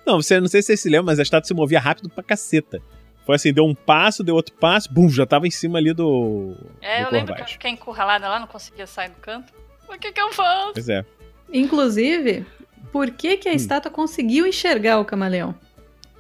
Não, 0.07 0.21
você 0.23 0.41
não 0.41 0.49
sei 0.49 0.63
se 0.63 0.69
você 0.69 0.77
se 0.79 0.89
lembra, 0.89 1.07
mas 1.07 1.19
a 1.19 1.23
estátua 1.23 1.47
se 1.47 1.53
movia 1.55 1.79
rápido 1.79 2.09
pra 2.09 2.23
caceta. 2.23 2.81
Foi 3.27 3.37
assim, 3.37 3.53
deu 3.53 3.65
um 3.67 3.75
passo, 3.75 4.25
deu 4.25 4.35
outro 4.35 4.55
passo, 4.55 4.93
bum, 4.93 5.09
já 5.11 5.27
tava 5.27 5.47
em 5.47 5.51
cima 5.51 5.79
ali 5.79 5.93
do. 5.93 6.57
É, 6.81 7.01
do 7.03 7.09
eu 7.09 7.13
lembro 7.13 7.27
que 7.27 7.33
eu 7.33 7.37
Corvais. 7.37 7.51
fiquei 7.53 7.71
encurralada 7.71 8.29
lá, 8.29 8.41
não 8.41 8.47
conseguia 8.47 8.87
sair 8.87 9.11
do 9.11 9.17
canto. 9.17 9.53
O 9.89 9.99
que 9.99 10.11
que 10.11 10.21
eu 10.21 10.33
faço? 10.33 10.73
Pois 10.73 10.89
é. 10.89 11.05
Inclusive, 11.53 12.47
por 12.93 13.11
que, 13.11 13.37
que 13.37 13.49
a 13.49 13.53
Hum. 13.53 13.57
estátua 13.57 13.91
conseguiu 13.91 14.47
enxergar 14.47 14.99
o 15.01 15.05
camaleão? 15.05 15.55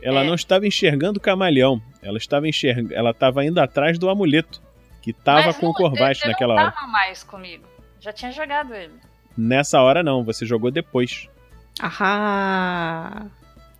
Ela 0.02 0.22
É. 0.22 0.26
não 0.26 0.34
estava 0.34 0.66
enxergando 0.66 1.18
o 1.18 1.22
camaleão. 1.22 1.80
Ela 2.02 2.16
estava 2.18 2.48
enxergando. 2.48 2.94
Ela 2.94 3.10
estava 3.10 3.44
indo 3.44 3.58
atrás 3.60 3.98
do 3.98 4.08
amuleto. 4.08 4.62
Que 5.02 5.12
tava 5.12 5.46
Mas 5.46 5.56
com 5.56 5.66
não- 5.66 5.72
o 5.72 5.74
Corvais 5.74 6.18
ele 6.22 6.30
naquela 6.32 6.54
não 6.54 6.62
hora. 6.62 6.72
tava 6.72 6.86
mais 6.86 7.22
comigo. 7.22 7.64
Já 8.00 8.12
tinha 8.12 8.30
jogado 8.32 8.74
ele. 8.74 8.92
Nessa 9.36 9.80
hora 9.80 10.02
não, 10.02 10.22
você 10.24 10.44
jogou 10.46 10.70
depois. 10.70 11.28
Ahá! 11.78 13.26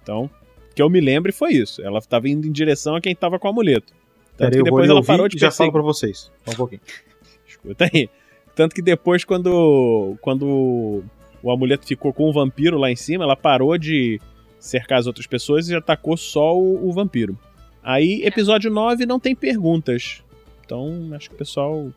Então, 0.03 0.31
que 0.75 0.81
eu 0.83 0.89
me 0.91 1.01
lembre 1.01 1.33
foi 1.33 1.53
isso. 1.53 1.83
Ela 1.83 1.99
estava 1.99 2.29
indo 2.29 2.47
em 2.47 2.53
direção 2.53 2.95
a 2.97 3.01
quem 3.01 3.13
estava 3.13 3.39
com 3.39 3.49
o 3.49 3.51
amuleto. 3.51 3.93
Tanto 4.37 4.51
Peraí, 4.51 4.59
que 4.59 4.63
depois 4.65 4.89
ela 4.89 4.97
ouvir 4.99 5.07
parou 5.07 5.29
de 5.29 5.37
e 5.37 5.41
já 5.41 5.51
falo 5.51 5.73
pra 5.73 5.83
vocês. 5.83 6.31
Só 6.47 6.53
um 6.53 6.57
pouquinho. 6.57 6.81
Escuta 7.47 7.89
aí. 7.93 8.09
Tanto 8.55 8.75
que 8.75 8.83
depois, 8.83 9.25
quando, 9.25 10.17
quando 10.21 11.03
o 11.43 11.51
amuleto 11.51 11.87
ficou 11.87 12.13
com 12.13 12.29
o 12.29 12.33
vampiro 12.33 12.77
lá 12.79 12.91
em 12.91 12.97
cima, 12.97 13.25
ela 13.25 13.37
parou 13.37 13.77
de 13.79 14.21
cercar 14.59 14.99
as 14.99 15.07
outras 15.07 15.27
pessoas 15.27 15.69
e 15.69 15.75
atacou 15.75 16.17
só 16.17 16.57
o, 16.57 16.89
o 16.89 16.93
vampiro. 16.93 17.39
Aí, 17.83 18.23
episódio 18.25 18.71
9 18.71 19.07
não 19.07 19.19
tem 19.19 19.35
perguntas. 19.35 20.23
Então, 20.65 21.09
acho 21.15 21.29
que 21.31 21.35
o 21.35 21.39
pessoal 21.39 21.89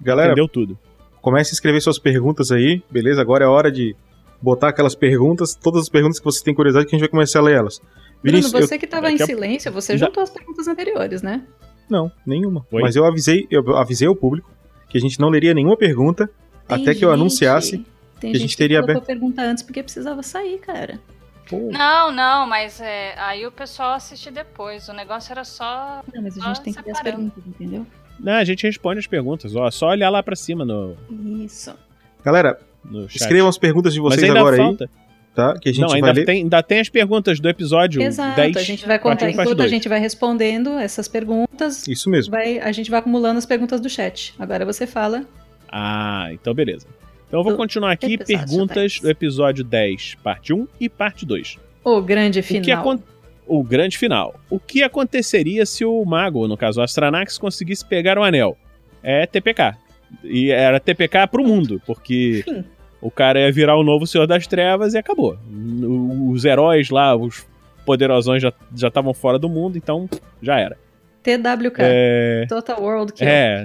Galera, 0.00 0.28
entendeu 0.28 0.46
tudo. 0.48 0.78
comece 1.20 1.50
a 1.52 1.54
escrever 1.54 1.80
suas 1.80 1.98
perguntas 1.98 2.50
aí, 2.52 2.82
beleza? 2.90 3.20
Agora 3.20 3.44
é 3.44 3.48
hora 3.48 3.70
de 3.72 3.94
botar 4.40 4.68
aquelas 4.68 4.94
perguntas, 4.94 5.54
todas 5.54 5.82
as 5.82 5.88
perguntas 5.88 6.18
que 6.18 6.24
você 6.24 6.42
tem 6.42 6.54
curiosidade, 6.54 6.88
que 6.88 6.94
a 6.94 6.98
gente 6.98 7.06
vai 7.06 7.10
começar 7.10 7.40
a 7.40 7.42
ler 7.42 7.56
elas. 7.56 7.78
Bruno, 7.78 8.36
Vinícius, 8.38 8.54
eu- 8.54 8.60
você 8.68 8.78
que 8.78 8.86
tava 8.86 9.08
em 9.10 9.16
daqui 9.16 9.22
a- 9.24 9.26
silêncio, 9.26 9.72
você 9.72 9.96
Da- 9.96 10.06
juntou 10.06 10.22
as 10.22 10.30
perguntas 10.30 10.66
anteriores, 10.68 11.22
né? 11.22 11.42
Não, 11.90 12.10
nenhuma. 12.26 12.64
Oi? 12.70 12.80
Mas 12.82 12.94
eu 12.96 13.04
avisei, 13.04 13.46
eu 13.50 13.76
avisei 13.76 14.06
ao 14.08 14.14
público 14.16 14.50
que 14.88 14.96
a 14.96 15.00
gente 15.00 15.18
não 15.20 15.28
leria 15.28 15.52
nenhuma 15.52 15.76
pergunta 15.76 16.26
Tem 16.68 16.80
até 16.82 16.94
que 16.94 17.04
eu 17.04 17.10
gente- 17.10 17.20
anunciasse. 17.20 17.84
Tem 18.22 18.30
que 18.30 18.36
a 18.36 18.40
gente 18.40 18.48
gente 18.50 18.56
teria 18.56 18.78
colocou 18.78 18.92
aberto- 19.02 19.06
pergunta 19.06 19.42
antes 19.42 19.62
porque 19.62 19.82
precisava 19.82 20.22
sair, 20.22 20.58
cara. 20.58 20.98
Não, 21.70 22.10
não, 22.10 22.46
mas 22.46 22.80
é, 22.80 23.14
aí 23.18 23.46
o 23.46 23.52
pessoal 23.52 23.92
assiste 23.92 24.30
depois. 24.30 24.88
O 24.88 24.92
negócio 24.94 25.30
era 25.32 25.44
só. 25.44 26.02
Não, 26.14 26.22
mas 26.22 26.38
a 26.38 26.46
gente 26.46 26.60
tem 26.62 26.72
que 26.72 26.82
ver 26.82 26.92
as 26.92 26.96
separando. 26.98 27.30
perguntas, 27.30 27.44
entendeu? 27.46 27.86
Não, 28.18 28.32
a 28.34 28.44
gente 28.44 28.62
responde 28.66 29.00
as 29.00 29.06
perguntas. 29.06 29.54
Ó, 29.54 29.70
só 29.70 29.88
olhar 29.88 30.08
lá 30.08 30.22
pra 30.22 30.34
cima 30.36 30.64
no, 30.64 30.96
Isso. 31.44 31.74
Galera, 32.24 32.58
no 32.84 33.04
escrevam 33.06 33.48
as 33.48 33.58
perguntas 33.58 33.92
de 33.92 34.00
vocês 34.00 34.22
ainda 34.22 34.38
agora 34.40 34.56
falta. 34.56 34.84
aí, 34.84 34.90
tá? 35.34 35.58
Que 35.58 35.68
a 35.68 35.72
gente 35.72 35.82
Não, 35.82 35.88
vai 35.88 35.96
ainda 35.98 36.12
ler. 36.12 36.24
tem, 36.24 36.42
ainda 36.42 36.62
tem 36.62 36.80
as 36.80 36.88
perguntas 36.88 37.38
do 37.40 37.48
episódio 37.48 38.00
Exato. 38.00 38.36
10. 38.36 38.56
a 38.56 38.62
gente 38.62 38.86
vai 38.86 38.98
contar 38.98 39.28
enquanto 39.28 39.60
a 39.60 39.68
gente 39.68 39.88
vai 39.88 39.98
respondendo 39.98 40.78
essas 40.78 41.08
perguntas. 41.08 41.86
Isso 41.88 42.08
mesmo. 42.08 42.30
Vai, 42.30 42.60
a 42.60 42.70
gente 42.72 42.90
vai 42.90 43.00
acumulando 43.00 43.36
as 43.38 43.44
perguntas 43.46 43.80
do 43.80 43.90
chat. 43.90 44.32
Agora 44.38 44.64
você 44.64 44.86
fala. 44.86 45.26
Ah, 45.70 46.28
então 46.32 46.54
beleza. 46.54 46.86
Então 47.32 47.40
eu 47.40 47.44
vou 47.44 47.56
continuar 47.56 47.92
aqui 47.92 48.12
episódio 48.14 48.46
perguntas 48.46 48.76
10. 48.76 49.00
do 49.00 49.08
episódio 49.10 49.64
10, 49.64 50.16
parte 50.22 50.52
1 50.52 50.68
e 50.78 50.86
parte 50.86 51.24
2. 51.24 51.58
O 51.82 52.02
grande 52.02 52.40
O 52.40 52.42
que 52.42 52.60
final. 52.60 52.78
acon- 52.80 53.02
O 53.46 53.62
grande 53.64 53.96
final. 53.96 54.34
O 54.50 54.60
que 54.60 54.82
aconteceria 54.82 55.64
se 55.64 55.82
o 55.82 56.04
mago, 56.04 56.46
no 56.46 56.58
caso 56.58 56.78
o 56.80 56.82
Astranax, 56.82 57.38
conseguisse 57.38 57.86
pegar 57.86 58.18
o 58.18 58.22
anel? 58.22 58.54
É 59.02 59.24
TPK. 59.24 59.74
E 60.22 60.50
era 60.50 60.78
TPK 60.78 61.26
pro 61.26 61.42
mundo, 61.42 61.80
porque 61.86 62.44
Enfim. 62.46 62.64
o 63.00 63.10
cara 63.10 63.40
ia 63.40 63.50
virar 63.50 63.76
o 63.78 63.82
novo 63.82 64.06
Senhor 64.06 64.26
das 64.26 64.46
Trevas 64.46 64.92
e 64.92 64.98
acabou. 64.98 65.38
Os 66.30 66.44
heróis 66.44 66.90
lá, 66.90 67.16
os 67.16 67.46
poderosões 67.86 68.42
já 68.42 68.52
já 68.76 68.88
estavam 68.88 69.14
fora 69.14 69.38
do 69.38 69.48
mundo, 69.48 69.78
então 69.78 70.06
já 70.42 70.60
era. 70.60 70.76
TWK. 71.22 71.76
É, 71.80 72.44
Total 72.46 72.78
World 72.82 73.12
Kill. 73.14 73.26
é 73.26 73.64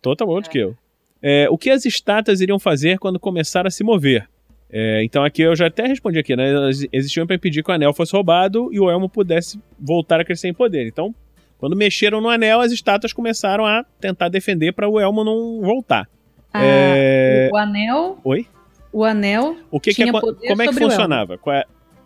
Total 0.00 0.26
World 0.26 0.48
Kill. 0.50 0.74
É, 1.22 1.46
o 1.50 1.58
que 1.58 1.70
as 1.70 1.84
estátuas 1.84 2.40
iriam 2.40 2.58
fazer 2.58 2.98
quando 2.98 3.18
começaram 3.20 3.68
a 3.68 3.70
se 3.70 3.84
mover? 3.84 4.28
É, 4.72 5.02
então 5.04 5.24
aqui 5.24 5.42
eu 5.42 5.54
já 5.56 5.66
até 5.66 5.86
respondi 5.86 6.18
aqui, 6.18 6.34
né? 6.36 6.48
Elas 6.52 6.86
existiam 6.92 7.26
para 7.26 7.36
impedir 7.36 7.62
que 7.64 7.70
o 7.70 7.74
anel 7.74 7.92
fosse 7.92 8.12
roubado 8.12 8.68
e 8.72 8.78
o 8.80 8.88
elmo 8.88 9.08
pudesse 9.08 9.60
voltar 9.78 10.20
a 10.20 10.24
crescer 10.24 10.48
em 10.48 10.54
poder. 10.54 10.86
Então, 10.86 11.14
quando 11.58 11.76
mexeram 11.76 12.20
no 12.20 12.28
anel, 12.28 12.60
as 12.60 12.70
estátuas 12.72 13.12
começaram 13.12 13.66
a 13.66 13.84
tentar 14.00 14.28
defender 14.28 14.72
para 14.72 14.88
o 14.88 14.98
elmo 15.00 15.24
não 15.24 15.60
voltar. 15.60 16.08
Ah, 16.52 16.60
É, 16.64 17.50
O 17.52 17.56
anel. 17.56 18.18
Oi? 18.24 18.46
O 18.92 19.04
anel. 19.04 19.56
O 19.70 19.78
que, 19.80 19.92
que 19.92 20.02
é, 20.04 20.12
poder 20.12 20.48
como 20.48 20.62
é 20.62 20.66
que 20.68 20.74
funcionava? 20.74 21.38
É- 21.48 21.64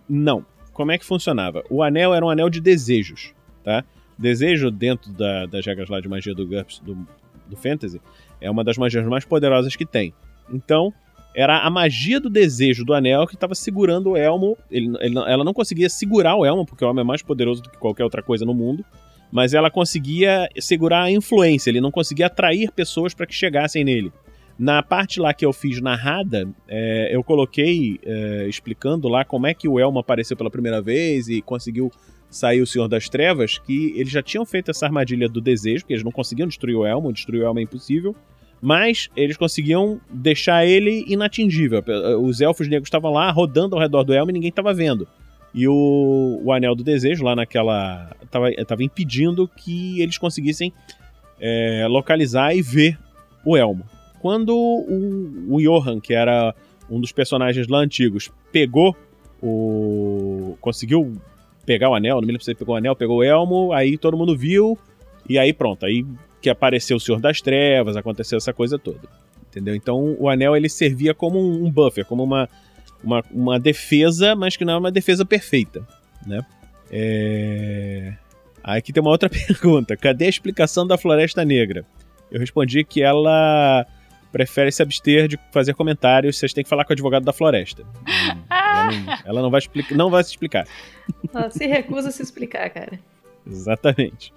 Não. 0.08 0.44
Como 0.72 0.90
é 0.90 0.98
que 0.98 1.04
funcionava? 1.04 1.62
O 1.70 1.82
anel 1.82 2.12
era 2.14 2.24
um 2.24 2.28
anel 2.30 2.50
de 2.50 2.60
desejos, 2.60 3.32
tá? 3.62 3.84
Desejo 4.18 4.70
dentro 4.70 5.12
da- 5.12 5.46
das 5.46 5.64
regras 5.64 5.88
lá 5.88 6.00
de 6.00 6.08
magia 6.08 6.34
do 6.34 6.46
GURPS, 6.46 6.80
do, 6.80 7.06
do 7.46 7.56
Fantasy, 7.56 8.00
é 8.44 8.50
uma 8.50 8.62
das 8.62 8.76
magias 8.78 9.04
mais 9.06 9.24
poderosas 9.24 9.74
que 9.74 9.84
tem. 9.86 10.12
Então, 10.52 10.92
era 11.34 11.58
a 11.58 11.70
magia 11.70 12.20
do 12.20 12.30
desejo 12.30 12.84
do 12.84 12.94
anel 12.94 13.26
que 13.26 13.34
estava 13.34 13.54
segurando 13.54 14.10
o 14.10 14.16
elmo. 14.16 14.56
Ele- 14.70 14.96
ele 15.00 15.18
ela 15.18 15.42
não 15.42 15.52
conseguia 15.52 15.88
segurar 15.88 16.36
o 16.36 16.44
elmo, 16.44 16.64
porque 16.64 16.84
o 16.84 16.88
elmo 16.88 17.00
é 17.00 17.04
mais 17.04 17.22
poderoso 17.22 17.62
do 17.62 17.70
que 17.70 17.78
qualquer 17.78 18.04
outra 18.04 18.22
coisa 18.22 18.44
no 18.44 18.54
mundo. 18.54 18.84
Mas 19.32 19.52
ela 19.52 19.68
conseguia 19.70 20.48
segurar 20.60 21.02
a 21.02 21.10
influência, 21.10 21.70
ele 21.70 21.80
não 21.80 21.90
conseguia 21.90 22.26
atrair 22.26 22.70
pessoas 22.70 23.12
para 23.14 23.26
que 23.26 23.34
chegassem 23.34 23.82
nele. 23.82 24.12
Na 24.56 24.80
parte 24.80 25.18
lá 25.18 25.34
que 25.34 25.44
eu 25.44 25.52
fiz 25.52 25.80
narrada, 25.80 26.48
é, 26.68 27.08
eu 27.10 27.24
coloquei 27.24 27.98
é, 28.04 28.46
explicando 28.48 29.08
lá 29.08 29.24
como 29.24 29.48
é 29.48 29.54
que 29.54 29.66
o 29.66 29.80
Elmo 29.80 29.98
apareceu 29.98 30.36
pela 30.36 30.48
primeira 30.50 30.80
vez 30.80 31.28
e 31.28 31.42
conseguiu 31.42 31.90
sair 32.30 32.60
o 32.60 32.66
Senhor 32.66 32.86
das 32.86 33.08
Trevas, 33.08 33.58
que 33.58 33.92
eles 33.96 34.12
já 34.12 34.22
tinham 34.22 34.44
feito 34.46 34.70
essa 34.70 34.86
armadilha 34.86 35.28
do 35.28 35.40
desejo, 35.40 35.82
porque 35.82 35.94
eles 35.94 36.04
não 36.04 36.12
conseguiam 36.12 36.46
destruir 36.46 36.76
o 36.76 36.86
Elmo, 36.86 37.12
destruir 37.12 37.42
o 37.42 37.46
Elmo 37.46 37.58
é 37.58 37.62
impossível, 37.62 38.14
mas 38.64 39.10
eles 39.14 39.36
conseguiam 39.36 40.00
deixar 40.10 40.64
ele 40.64 41.04
inatingível. 41.06 41.84
Os 42.22 42.40
elfos 42.40 42.66
negros 42.66 42.86
estavam 42.86 43.12
lá 43.12 43.30
rodando 43.30 43.76
ao 43.76 43.82
redor 43.82 44.04
do 44.04 44.14
Elmo 44.14 44.30
e 44.30 44.32
ninguém 44.32 44.48
estava 44.48 44.72
vendo. 44.72 45.06
E 45.52 45.68
o, 45.68 46.40
o 46.42 46.50
Anel 46.50 46.74
do 46.74 46.82
Desejo, 46.82 47.22
lá 47.22 47.36
naquela. 47.36 48.16
Tava, 48.30 48.50
tava 48.66 48.82
impedindo 48.82 49.46
que 49.46 50.00
eles 50.00 50.16
conseguissem 50.16 50.72
é, 51.38 51.86
localizar 51.90 52.56
e 52.56 52.62
ver 52.62 52.98
o 53.44 53.54
Elmo. 53.54 53.84
Quando 54.18 54.56
o, 54.56 55.56
o 55.56 55.60
Johan, 55.60 56.00
que 56.00 56.14
era 56.14 56.54
um 56.88 56.98
dos 56.98 57.12
personagens 57.12 57.68
lá 57.68 57.80
antigos, 57.80 58.32
pegou 58.50 58.96
o. 59.42 60.56
conseguiu 60.58 61.20
pegar 61.66 61.90
o 61.90 61.94
anel, 61.94 62.16
não 62.16 62.22
me 62.22 62.28
lembro 62.28 62.42
se 62.42 62.50
ele 62.50 62.58
pegou 62.58 62.74
o 62.74 62.78
anel, 62.78 62.96
pegou 62.96 63.18
o 63.18 63.22
elmo, 63.22 63.74
aí 63.74 63.98
todo 63.98 64.16
mundo 64.16 64.34
viu, 64.34 64.78
e 65.28 65.38
aí 65.38 65.52
pronto, 65.52 65.84
aí 65.84 66.04
que 66.44 66.50
apareceu 66.50 66.98
o 66.98 67.00
Senhor 67.00 67.18
das 67.18 67.40
Trevas, 67.40 67.96
aconteceu 67.96 68.36
essa 68.36 68.52
coisa 68.52 68.78
toda. 68.78 69.08
Entendeu? 69.48 69.74
Então 69.74 70.14
o 70.18 70.28
anel 70.28 70.54
ele 70.54 70.68
servia 70.68 71.14
como 71.14 71.38
um, 71.40 71.70
buffer, 71.70 72.04
como 72.04 72.22
uma, 72.22 72.46
uma, 73.02 73.24
uma 73.30 73.58
defesa, 73.58 74.36
mas 74.36 74.54
que 74.54 74.64
não 74.64 74.74
é 74.74 74.76
uma 74.76 74.92
defesa 74.92 75.24
perfeita, 75.24 75.86
né? 76.26 76.44
É... 76.90 78.12
Aí 78.62 78.78
aqui 78.78 78.92
tem 78.92 79.00
uma 79.00 79.10
outra 79.10 79.30
pergunta. 79.30 79.96
Cadê 79.96 80.26
a 80.26 80.28
explicação 80.28 80.86
da 80.86 80.98
Floresta 80.98 81.42
Negra? 81.46 81.86
Eu 82.30 82.38
respondi 82.38 82.84
que 82.84 83.02
ela 83.02 83.86
prefere 84.30 84.70
se 84.70 84.82
abster 84.82 85.26
de 85.26 85.38
fazer 85.50 85.72
comentários, 85.72 86.36
vocês 86.36 86.52
têm 86.52 86.62
que 86.62 86.68
falar 86.68 86.84
com 86.84 86.92
o 86.92 86.94
advogado 86.94 87.24
da 87.24 87.32
floresta. 87.32 87.84
Ela, 88.50 88.90
não, 88.90 89.18
ela 89.24 89.42
não 89.42 89.50
vai 89.50 89.60
explicar, 89.60 89.94
não 89.94 90.10
vai 90.10 90.24
se 90.24 90.30
explicar. 90.30 90.66
Ela 91.32 91.48
se 91.48 91.64
recusa 91.64 92.08
a 92.08 92.10
se 92.10 92.22
explicar, 92.22 92.68
cara. 92.70 92.98
Exatamente. 93.46 94.32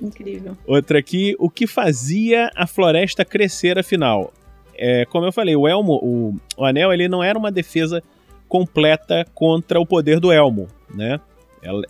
Incrível. 0.00 0.56
Outra 0.66 0.98
aqui, 0.98 1.34
o 1.38 1.48
que 1.48 1.66
fazia 1.66 2.50
a 2.54 2.66
floresta 2.66 3.24
crescer 3.24 3.78
afinal? 3.78 4.32
É, 4.74 5.04
como 5.06 5.26
eu 5.26 5.32
falei, 5.32 5.56
o 5.56 5.66
elmo, 5.66 5.94
o, 6.02 6.34
o 6.56 6.64
anel, 6.64 6.92
ele 6.92 7.08
não 7.08 7.22
era 7.22 7.38
uma 7.38 7.50
defesa 7.50 8.02
completa 8.46 9.26
contra 9.34 9.80
o 9.80 9.86
poder 9.86 10.20
do 10.20 10.30
elmo, 10.30 10.68
né? 10.94 11.20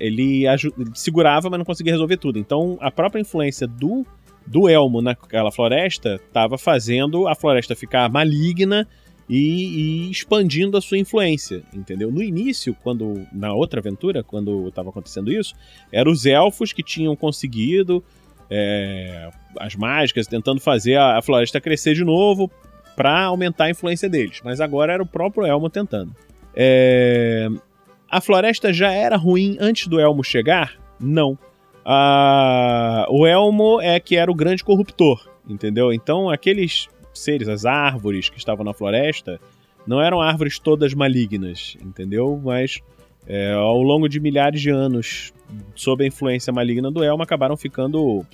Ele 0.00 0.46
ele 0.46 0.90
segurava, 0.94 1.50
mas 1.50 1.58
não 1.58 1.64
conseguia 1.64 1.92
resolver 1.92 2.16
tudo. 2.16 2.38
Então, 2.38 2.78
a 2.80 2.90
própria 2.90 3.20
influência 3.20 3.66
do, 3.66 4.06
do 4.46 4.68
elmo 4.68 5.02
naquela 5.02 5.52
floresta 5.52 6.14
estava 6.14 6.56
fazendo 6.56 7.28
a 7.28 7.34
floresta 7.34 7.76
ficar 7.76 8.08
maligna 8.08 8.88
e, 9.28 10.06
e 10.06 10.10
expandindo 10.10 10.76
a 10.76 10.80
sua 10.80 10.98
influência, 10.98 11.62
entendeu? 11.72 12.10
No 12.10 12.22
início, 12.22 12.74
quando 12.82 13.26
na 13.32 13.52
outra 13.52 13.80
aventura, 13.80 14.22
quando 14.22 14.68
estava 14.68 14.88
acontecendo 14.88 15.30
isso, 15.30 15.54
eram 15.92 16.10
os 16.10 16.24
elfos 16.24 16.72
que 16.72 16.82
tinham 16.82 17.14
conseguido 17.14 18.02
é, 18.50 19.30
as 19.58 19.74
mágicas, 19.74 20.26
tentando 20.26 20.60
fazer 20.60 20.96
a, 20.96 21.18
a 21.18 21.22
floresta 21.22 21.60
crescer 21.60 21.94
de 21.94 22.04
novo 22.04 22.50
para 22.96 23.24
aumentar 23.24 23.64
a 23.64 23.70
influência 23.70 24.08
deles. 24.08 24.40
Mas 24.42 24.60
agora 24.60 24.94
era 24.94 25.02
o 25.02 25.06
próprio 25.06 25.46
Elmo 25.46 25.68
tentando. 25.68 26.14
É, 26.54 27.48
a 28.10 28.20
floresta 28.20 28.72
já 28.72 28.90
era 28.90 29.16
ruim 29.16 29.56
antes 29.60 29.86
do 29.86 30.00
Elmo 30.00 30.24
chegar? 30.24 30.74
Não. 30.98 31.38
O 33.08 33.26
Elmo 33.26 33.80
é 33.80 34.00
que 34.00 34.16
era 34.16 34.30
o 34.30 34.34
grande 34.34 34.64
corruptor, 34.64 35.28
entendeu? 35.48 35.92
Então 35.92 36.28
aqueles 36.28 36.88
seres, 37.18 37.48
as 37.48 37.64
árvores 37.64 38.28
que 38.28 38.38
estavam 38.38 38.64
na 38.64 38.72
floresta, 38.72 39.40
não 39.86 40.00
eram 40.00 40.20
árvores 40.20 40.58
todas 40.58 40.92
malignas, 40.94 41.76
entendeu? 41.84 42.40
Mas 42.42 42.80
é, 43.26 43.52
ao 43.52 43.82
longo 43.82 44.08
de 44.08 44.18
milhares 44.20 44.60
de 44.60 44.70
anos, 44.70 45.32
sob 45.74 46.04
a 46.04 46.06
influência 46.06 46.52
maligna 46.52 46.90
do 46.90 47.02
Elmo, 47.04 47.22
acabaram 47.22 47.56
ficando 47.56 48.24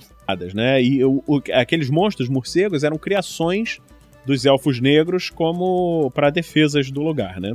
né? 0.53 0.81
E 0.81 1.03
o- 1.03 1.23
o- 1.27 1.41
aqueles 1.53 1.89
monstros 1.89 2.27
morcegos 2.29 2.83
eram 2.83 2.97
criações 2.97 3.79
dos 4.25 4.45
elfos 4.45 4.79
negros 4.79 5.29
como 5.29 6.09
para 6.15 6.29
defesas 6.31 6.89
do 6.89 7.01
lugar, 7.01 7.39
né? 7.39 7.53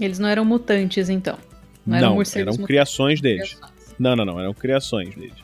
Eles 0.00 0.18
não 0.18 0.28
eram 0.28 0.44
mutantes, 0.44 1.08
então. 1.08 1.38
Não 1.86 1.96
eram 1.96 2.14
morcegos 2.14 2.36
eram 2.42 2.52
mutantes. 2.52 2.66
criações 2.66 3.20
deles. 3.20 3.58
Não, 3.98 4.14
não, 4.14 4.24
não, 4.24 4.38
eram 4.38 4.52
criações 4.52 5.14
deles. 5.14 5.34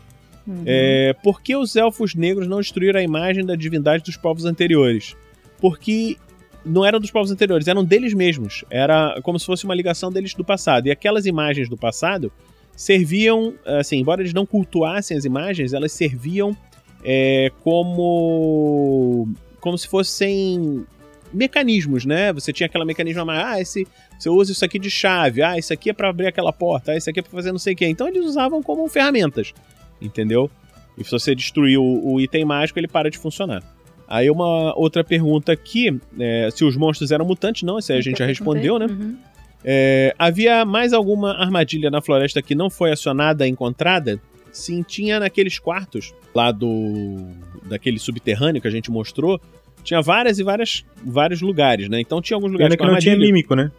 Uhum. 0.46 0.62
É, 0.66 1.14
por 1.22 1.40
que 1.40 1.56
os 1.56 1.74
elfos 1.76 2.14
negros 2.14 2.46
não 2.46 2.58
destruíram 2.58 3.00
a 3.00 3.02
imagem 3.02 3.44
da 3.44 3.56
divindade 3.56 4.04
dos 4.04 4.16
povos 4.16 4.44
anteriores? 4.44 5.16
Porque 5.60 6.16
não 6.64 6.84
eram 6.84 6.98
dos 6.98 7.10
povos 7.10 7.30
anteriores, 7.30 7.68
eram 7.68 7.84
deles 7.84 8.12
mesmos. 8.12 8.64
Era 8.70 9.20
como 9.22 9.38
se 9.38 9.46
fosse 9.46 9.64
uma 9.64 9.74
ligação 9.74 10.10
deles 10.10 10.34
do 10.34 10.44
passado. 10.44 10.86
E 10.86 10.90
aquelas 10.90 11.26
imagens 11.26 11.68
do 11.68 11.76
passado 11.76 12.32
serviam, 12.76 13.54
assim, 13.64 13.98
embora 13.98 14.20
eles 14.20 14.34
não 14.34 14.44
cultuassem 14.44 15.16
as 15.16 15.24
imagens, 15.24 15.72
elas 15.72 15.92
serviam 15.92 16.56
é, 17.04 17.50
como 17.62 19.28
como 19.60 19.76
se 19.76 19.88
fossem 19.88 20.86
mecanismos, 21.32 22.04
né? 22.04 22.32
Você 22.32 22.52
tinha 22.52 22.66
aquela 22.66 22.84
mecanismo, 22.84 23.28
ah, 23.30 23.60
esse, 23.60 23.86
você 24.18 24.28
usa 24.28 24.52
isso 24.52 24.64
aqui 24.64 24.78
de 24.78 24.90
chave, 24.90 25.42
ah, 25.42 25.58
isso 25.58 25.72
aqui 25.72 25.90
é 25.90 25.92
para 25.92 26.08
abrir 26.08 26.26
aquela 26.26 26.52
porta, 26.52 26.92
ah, 26.92 26.96
isso 26.96 27.10
aqui 27.10 27.20
é 27.20 27.22
para 27.22 27.32
fazer 27.32 27.50
não 27.50 27.58
sei 27.58 27.74
o 27.74 27.76
quê. 27.76 27.86
Então 27.86 28.06
eles 28.06 28.24
usavam 28.24 28.62
como 28.62 28.86
ferramentas, 28.88 29.52
entendeu? 30.00 30.50
E 30.96 31.04
se 31.04 31.10
você 31.10 31.34
destruir 31.34 31.78
o, 31.78 32.14
o 32.14 32.20
item 32.20 32.44
mágico, 32.44 32.78
ele 32.78 32.88
para 32.88 33.10
de 33.10 33.18
funcionar. 33.18 33.62
Aí 34.08 34.30
uma 34.30 34.76
outra 34.78 35.02
pergunta 35.02 35.52
aqui, 35.52 35.98
é, 36.18 36.48
se 36.52 36.64
os 36.64 36.76
monstros 36.76 37.10
eram 37.10 37.24
mutantes, 37.24 37.62
não, 37.62 37.78
isso 37.78 37.92
aí 37.92 37.98
a 37.98 38.02
gente 38.02 38.18
já 38.18 38.26
respondeu, 38.26 38.78
né? 38.78 38.86
Uhum. 38.86 39.16
É, 39.64 40.14
havia 40.16 40.64
mais 40.64 40.92
alguma 40.92 41.32
armadilha 41.32 41.90
na 41.90 42.00
floresta 42.00 42.40
que 42.40 42.54
não 42.54 42.70
foi 42.70 42.92
acionada, 42.92 43.46
encontrada? 43.48 44.20
Sim, 44.52 44.82
tinha 44.82 45.18
naqueles 45.18 45.58
quartos 45.58 46.14
lá 46.34 46.52
do 46.52 47.16
daquele 47.64 47.98
subterrâneo 47.98 48.62
que 48.62 48.68
a 48.68 48.70
gente 48.70 48.90
mostrou, 48.90 49.40
tinha 49.82 50.00
várias 50.00 50.38
e 50.38 50.44
várias 50.44 50.84
vários 51.04 51.40
lugares, 51.40 51.88
né? 51.88 52.00
Então 52.00 52.22
tinha 52.22 52.36
alguns 52.36 52.52
lugares 52.52 52.76
Pena 52.76 52.86
que 52.86 52.92
não 52.92 53.00
tinha 53.00 53.12
armadilha. 53.12 53.32
mímico, 53.32 53.54
né? 53.56 53.72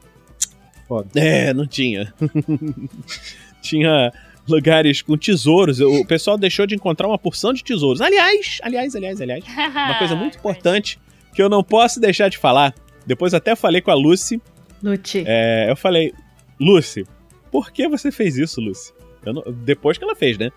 Foda. 0.88 1.10
É, 1.16 1.54
não 1.54 1.66
tinha. 1.66 2.14
tinha 3.62 4.12
lugares 4.48 5.02
com 5.02 5.18
tesouros. 5.18 5.80
O 5.80 6.06
pessoal 6.06 6.38
deixou 6.38 6.66
de 6.66 6.76
encontrar 6.76 7.08
uma 7.08 7.18
porção 7.18 7.54
de 7.54 7.64
tesouros. 7.64 8.02
Aliás, 8.02 8.60
aliás, 8.64 8.96
aliás, 8.96 9.22
aliás, 9.22 9.44
uma 9.48 9.98
coisa 10.00 10.16
muito 10.18 10.38
importante 10.38 11.00
que 11.34 11.42
eu 11.42 11.50
não 11.50 11.64
posso 11.64 12.00
deixar 12.00 12.30
de 12.30 12.38
falar. 12.38 12.74
Depois 13.06 13.34
até 13.34 13.56
falei 13.56 13.82
com 13.82 13.92
a 13.92 13.96
Lucy. 13.96 14.42
Lute. 14.82 15.24
É, 15.26 15.68
eu 15.70 15.76
falei, 15.76 16.14
Lucy, 16.60 17.06
por 17.52 17.72
que 17.72 17.88
você 17.88 18.12
fez 18.12 18.38
isso, 18.38 18.60
Lucy? 18.62 18.92
Eu 19.26 19.34
não- 19.34 19.44
depois 19.64 19.98
que 19.98 20.04
ela 20.04 20.16
fez, 20.16 20.38
né? 20.38 20.50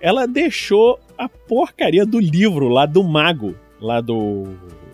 Ela 0.00 0.26
deixou 0.26 0.98
a 1.16 1.28
porcaria 1.28 2.06
do 2.06 2.18
livro 2.20 2.68
lá 2.68 2.86
do 2.86 3.02
mago, 3.02 3.54
lá 3.80 4.00
do, 4.00 4.44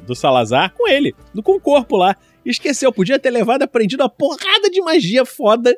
do 0.06 0.14
Salazar, 0.14 0.72
com 0.74 0.88
ele, 0.88 1.14
do- 1.34 1.42
com 1.42 1.52
o 1.56 1.60
corpo 1.60 1.96
lá. 1.96 2.16
Esqueceu, 2.44 2.92
podia 2.92 3.18
ter 3.18 3.30
levado, 3.30 3.62
aprendido 3.62 4.02
uma 4.02 4.08
porrada 4.08 4.68
de 4.70 4.80
magia 4.82 5.24
foda. 5.24 5.74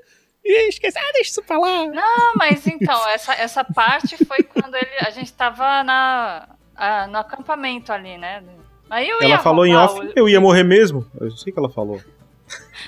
E 0.48 0.68
esqueceu, 0.68 1.00
ah, 1.02 1.12
deixa 1.12 1.30
isso 1.30 1.42
pra 1.42 1.58
lá. 1.58 1.86
Não, 1.86 2.34
mas 2.36 2.64
então, 2.68 3.08
essa, 3.08 3.34
essa 3.34 3.64
parte 3.64 4.24
foi 4.24 4.42
quando 4.44 4.74
ele, 4.76 4.90
a 5.00 5.10
gente 5.10 5.32
tava 5.32 5.82
na, 5.82 6.48
a- 6.76 7.06
no 7.08 7.18
acampamento 7.18 7.92
ali, 7.92 8.16
né? 8.16 8.42
Aí 8.88 9.08
eu 9.08 9.20
ia 9.20 9.34
Ela 9.34 9.38
falou 9.38 9.66
em 9.66 9.74
off, 9.74 9.98
o- 9.98 10.12
eu 10.14 10.28
ia 10.28 10.40
morrer 10.40 10.62
mesmo. 10.62 11.04
Eu 11.20 11.30
sei 11.32 11.52
que 11.52 11.58
ela 11.58 11.68
falou. 11.68 12.00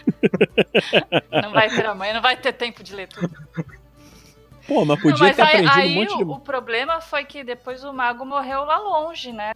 Não 1.42 1.50
vai 1.52 1.68
ter 1.68 1.84
amanhã, 1.86 2.14
não 2.14 2.22
vai 2.22 2.36
ter 2.36 2.52
tempo 2.52 2.82
de 2.84 2.94
ler 2.94 3.08
tudo. 3.08 3.28
Pô, 4.66 4.84
mas 4.84 4.96
Não, 4.96 5.02
podia 5.02 5.26
mas 5.26 5.36
ter 5.36 5.42
aí, 5.42 5.48
aprendido 5.48 5.78
aí 5.78 5.90
um 5.90 5.94
monte 6.00 6.14
o, 6.14 6.16
de. 6.18 6.24
o 6.24 6.38
problema 6.40 7.00
foi 7.00 7.24
que 7.24 7.42
depois 7.42 7.82
o 7.84 7.92
mago 7.92 8.24
morreu 8.24 8.64
lá 8.64 8.78
longe, 8.78 9.32
né? 9.32 9.52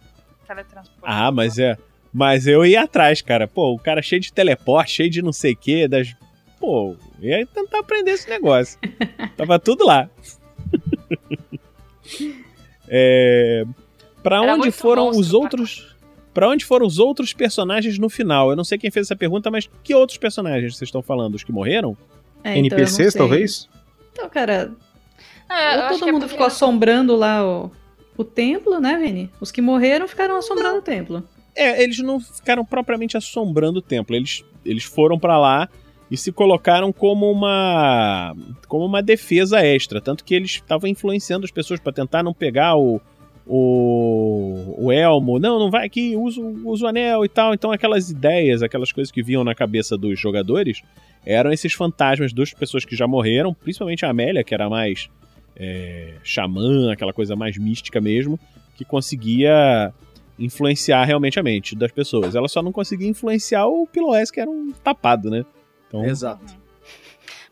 Teletransporte. 0.47 1.01
Ah, 1.03 1.31
mas 1.31 1.57
é. 1.59 1.77
Mas 2.11 2.45
eu 2.47 2.65
ia 2.65 2.83
atrás, 2.83 3.21
cara. 3.21 3.47
Pô, 3.47 3.73
o 3.73 3.79
cara 3.79 4.01
cheio 4.01 4.19
de 4.21 4.33
teleporte, 4.33 4.91
cheio 4.93 5.09
de 5.09 5.21
não 5.21 5.31
sei 5.33 5.53
o 5.53 5.57
quê, 5.57 5.87
das. 5.87 6.13
Pô, 6.59 6.95
eu 7.31 7.39
ia 7.39 7.45
tentar 7.45 7.79
aprender 7.79 8.11
esse 8.11 8.29
negócio. 8.29 8.77
Tava 9.37 9.57
tudo 9.59 9.85
lá. 9.85 10.09
é. 12.87 13.63
Pra 14.21 14.41
Era 14.43 14.53
onde 14.55 14.71
foram 14.71 15.05
monstro 15.05 15.21
os 15.21 15.33
outros. 15.33 15.95
Pra 16.33 16.49
onde 16.49 16.65
foram 16.65 16.87
os 16.87 16.97
outros 16.97 17.31
personagens 17.33 17.99
no 17.99 18.09
final? 18.09 18.49
Eu 18.49 18.55
não 18.55 18.63
sei 18.63 18.77
quem 18.77 18.89
fez 18.89 19.05
essa 19.07 19.15
pergunta, 19.15 19.51
mas 19.51 19.69
que 19.83 19.93
outros 19.93 20.17
personagens 20.17 20.75
vocês 20.75 20.87
estão 20.87 21.01
falando? 21.03 21.35
Os 21.35 21.43
que 21.43 21.51
morreram? 21.51 21.95
É, 22.43 22.57
então 22.57 22.61
não 22.77 22.83
NPCs, 22.83 23.13
talvez? 23.13 23.69
Então, 24.11 24.27
cara, 24.29 24.71
É, 25.49 25.75
eu 25.77 25.83
ou 25.83 25.89
todo 25.89 26.09
é 26.09 26.11
mundo 26.11 26.21
porque- 26.21 26.31
ficou 26.33 26.47
assombrando 26.47 27.15
lá 27.15 27.45
o, 27.45 27.71
o 28.17 28.23
templo, 28.23 28.79
né, 28.79 28.97
Vini? 28.97 29.29
Os 29.39 29.51
que 29.51 29.61
morreram 29.61 30.07
ficaram 30.07 30.35
assombrando 30.35 30.79
o 30.79 30.81
templo. 30.81 31.23
É, 31.55 31.83
eles 31.83 31.99
não 31.99 32.19
ficaram 32.19 32.65
propriamente 32.65 33.15
assombrando 33.15 33.77
o 33.77 33.81
templo. 33.81 34.15
Eles, 34.15 34.43
eles 34.65 34.83
foram 34.85 35.19
pra 35.19 35.37
lá 35.37 35.69
e 36.13 36.17
se 36.17 36.31
colocaram 36.31 36.93
como 36.93 37.31
uma 37.31 38.35
como 38.67 38.85
uma 38.85 39.01
defesa 39.01 39.65
extra, 39.65 39.99
tanto 39.99 40.23
que 40.23 40.35
eles 40.35 40.51
estavam 40.51 40.87
influenciando 40.87 41.43
as 41.43 41.49
pessoas 41.49 41.79
pra 41.79 41.91
tentar 41.91 42.21
não 42.21 42.35
pegar 42.35 42.75
o 42.77 43.01
o, 43.47 44.75
o 44.77 44.91
elmo. 44.91 45.39
Não, 45.39 45.57
não 45.57 45.71
vai 45.71 45.87
aqui, 45.87 46.15
usa, 46.15 46.39
usa 46.39 46.85
o 46.85 46.87
anel 46.87 47.25
e 47.25 47.27
tal. 47.27 47.51
Então 47.51 47.71
aquelas 47.71 48.11
ideias, 48.11 48.61
aquelas 48.61 48.91
coisas 48.91 49.11
que 49.11 49.23
vinham 49.23 49.43
na 49.43 49.55
cabeça 49.55 49.97
dos 49.97 50.19
jogadores 50.19 50.83
eram 51.25 51.51
esses 51.51 51.73
fantasmas 51.73 52.31
das 52.31 52.53
pessoas 52.53 52.85
que 52.85 52.95
já 52.95 53.07
morreram, 53.07 53.51
principalmente 53.51 54.05
a 54.05 54.11
Amélia, 54.11 54.43
que 54.43 54.53
era 54.53 54.69
mais 54.69 55.09
é, 55.55 56.13
xamã, 56.23 56.93
aquela 56.93 57.11
coisa 57.11 57.35
mais 57.35 57.57
mística 57.57 57.99
mesmo, 57.99 58.39
que 58.77 58.85
conseguia 58.85 59.91
influenciar 60.37 61.05
realmente 61.05 61.39
a 61.39 61.43
mente 61.43 61.75
das 61.75 61.91
pessoas. 61.91 62.35
Ela 62.35 62.47
só 62.47 62.61
não 62.61 62.71
conseguia 62.71 63.09
influenciar 63.09 63.65
o 63.65 63.87
Piloés, 63.87 64.29
que 64.29 64.39
era 64.39 64.49
um 64.49 64.71
tapado, 64.83 65.31
né? 65.31 65.43
Então, 65.99 66.05
Exato. 66.05 66.55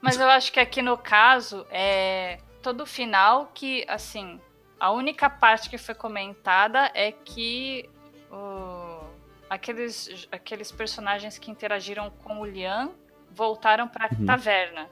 Mas 0.02 0.20
eu 0.20 0.28
acho 0.30 0.52
que 0.52 0.60
aqui 0.60 0.82
no 0.82 0.98
caso 0.98 1.64
é 1.70 2.40
todo 2.64 2.82
o 2.82 2.86
final 2.88 3.52
que, 3.54 3.86
assim, 3.88 4.40
a 4.80 4.92
única 4.92 5.30
parte 5.30 5.70
que 5.70 5.78
foi 5.78 5.94
comentada 5.94 6.90
é 6.96 7.12
que 7.12 7.88
o- 8.32 9.06
aqueles, 9.48 10.28
aqueles 10.32 10.72
personagens 10.72 11.38
que 11.38 11.52
interagiram 11.52 12.10
com 12.24 12.40
o 12.42 12.46
Lian 12.46 12.90
voltaram 13.32 13.88
pra 13.88 14.10
Uhum. 14.18 14.26
taverna. 14.26 14.88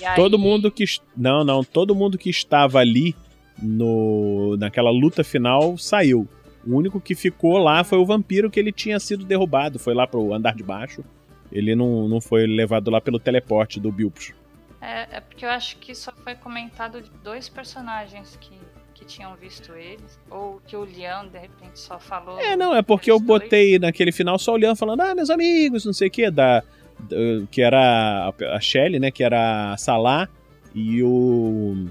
E 0.00 0.04
aí- 0.04 0.16
todo 0.16 0.36
mundo 0.38 0.72
que. 0.72 0.84
Não, 1.16 1.44
não. 1.44 1.62
Todo 1.62 1.94
mundo 1.94 2.18
que 2.18 2.28
estava 2.28 2.80
ali 2.80 3.14
no 3.62 4.56
naquela 4.58 4.90
luta 4.90 5.22
final 5.22 5.78
saiu. 5.78 6.26
O 6.66 6.76
único 6.76 7.00
que 7.00 7.14
ficou 7.14 7.58
lá 7.58 7.82
foi 7.84 7.98
o 7.98 8.04
vampiro 8.04 8.50
que 8.50 8.58
ele 8.58 8.72
tinha 8.72 8.98
sido 9.00 9.24
derrubado. 9.24 9.78
Foi 9.78 9.94
lá 9.94 10.06
pro 10.06 10.34
andar 10.34 10.54
de 10.54 10.62
baixo. 10.62 11.04
Ele 11.52 11.74
não, 11.74 12.08
não 12.08 12.20
foi 12.20 12.46
levado 12.46 12.90
lá 12.90 13.00
pelo 13.00 13.18
teleporte 13.18 13.78
do 13.78 13.92
Bilpos. 13.92 14.32
É, 14.80 15.16
é 15.16 15.20
porque 15.20 15.44
eu 15.44 15.50
acho 15.50 15.76
que 15.76 15.94
só 15.94 16.10
foi 16.24 16.34
comentado 16.34 17.00
de 17.00 17.10
dois 17.22 17.48
personagens 17.48 18.36
que, 18.40 18.56
que 18.94 19.04
tinham 19.04 19.36
visto 19.36 19.74
eles. 19.74 20.18
Ou 20.30 20.60
que 20.66 20.74
o 20.76 20.84
Lian, 20.84 21.26
de 21.28 21.38
repente, 21.38 21.78
só 21.78 21.98
falou. 22.00 22.40
É, 22.40 22.56
não, 22.56 22.74
é 22.74 22.82
porque 22.82 23.10
eu 23.10 23.16
eles 23.16 23.26
dois. 23.26 23.42
botei 23.42 23.78
naquele 23.78 24.10
final 24.12 24.38
só 24.38 24.52
olhando, 24.54 24.76
falando, 24.76 25.00
ah, 25.02 25.14
meus 25.14 25.30
amigos, 25.30 25.84
não 25.84 25.92
sei 25.92 26.08
o 26.08 26.10
que, 26.10 26.30
da, 26.30 26.60
da- 27.00 27.16
que 27.50 27.60
era 27.62 28.32
a- 28.54 28.60
Shelly, 28.60 28.98
né, 28.98 29.10
que 29.10 29.22
era 29.22 29.72
a 29.72 29.76
Salah 29.76 30.28
e 30.74 31.02
o 31.02 31.86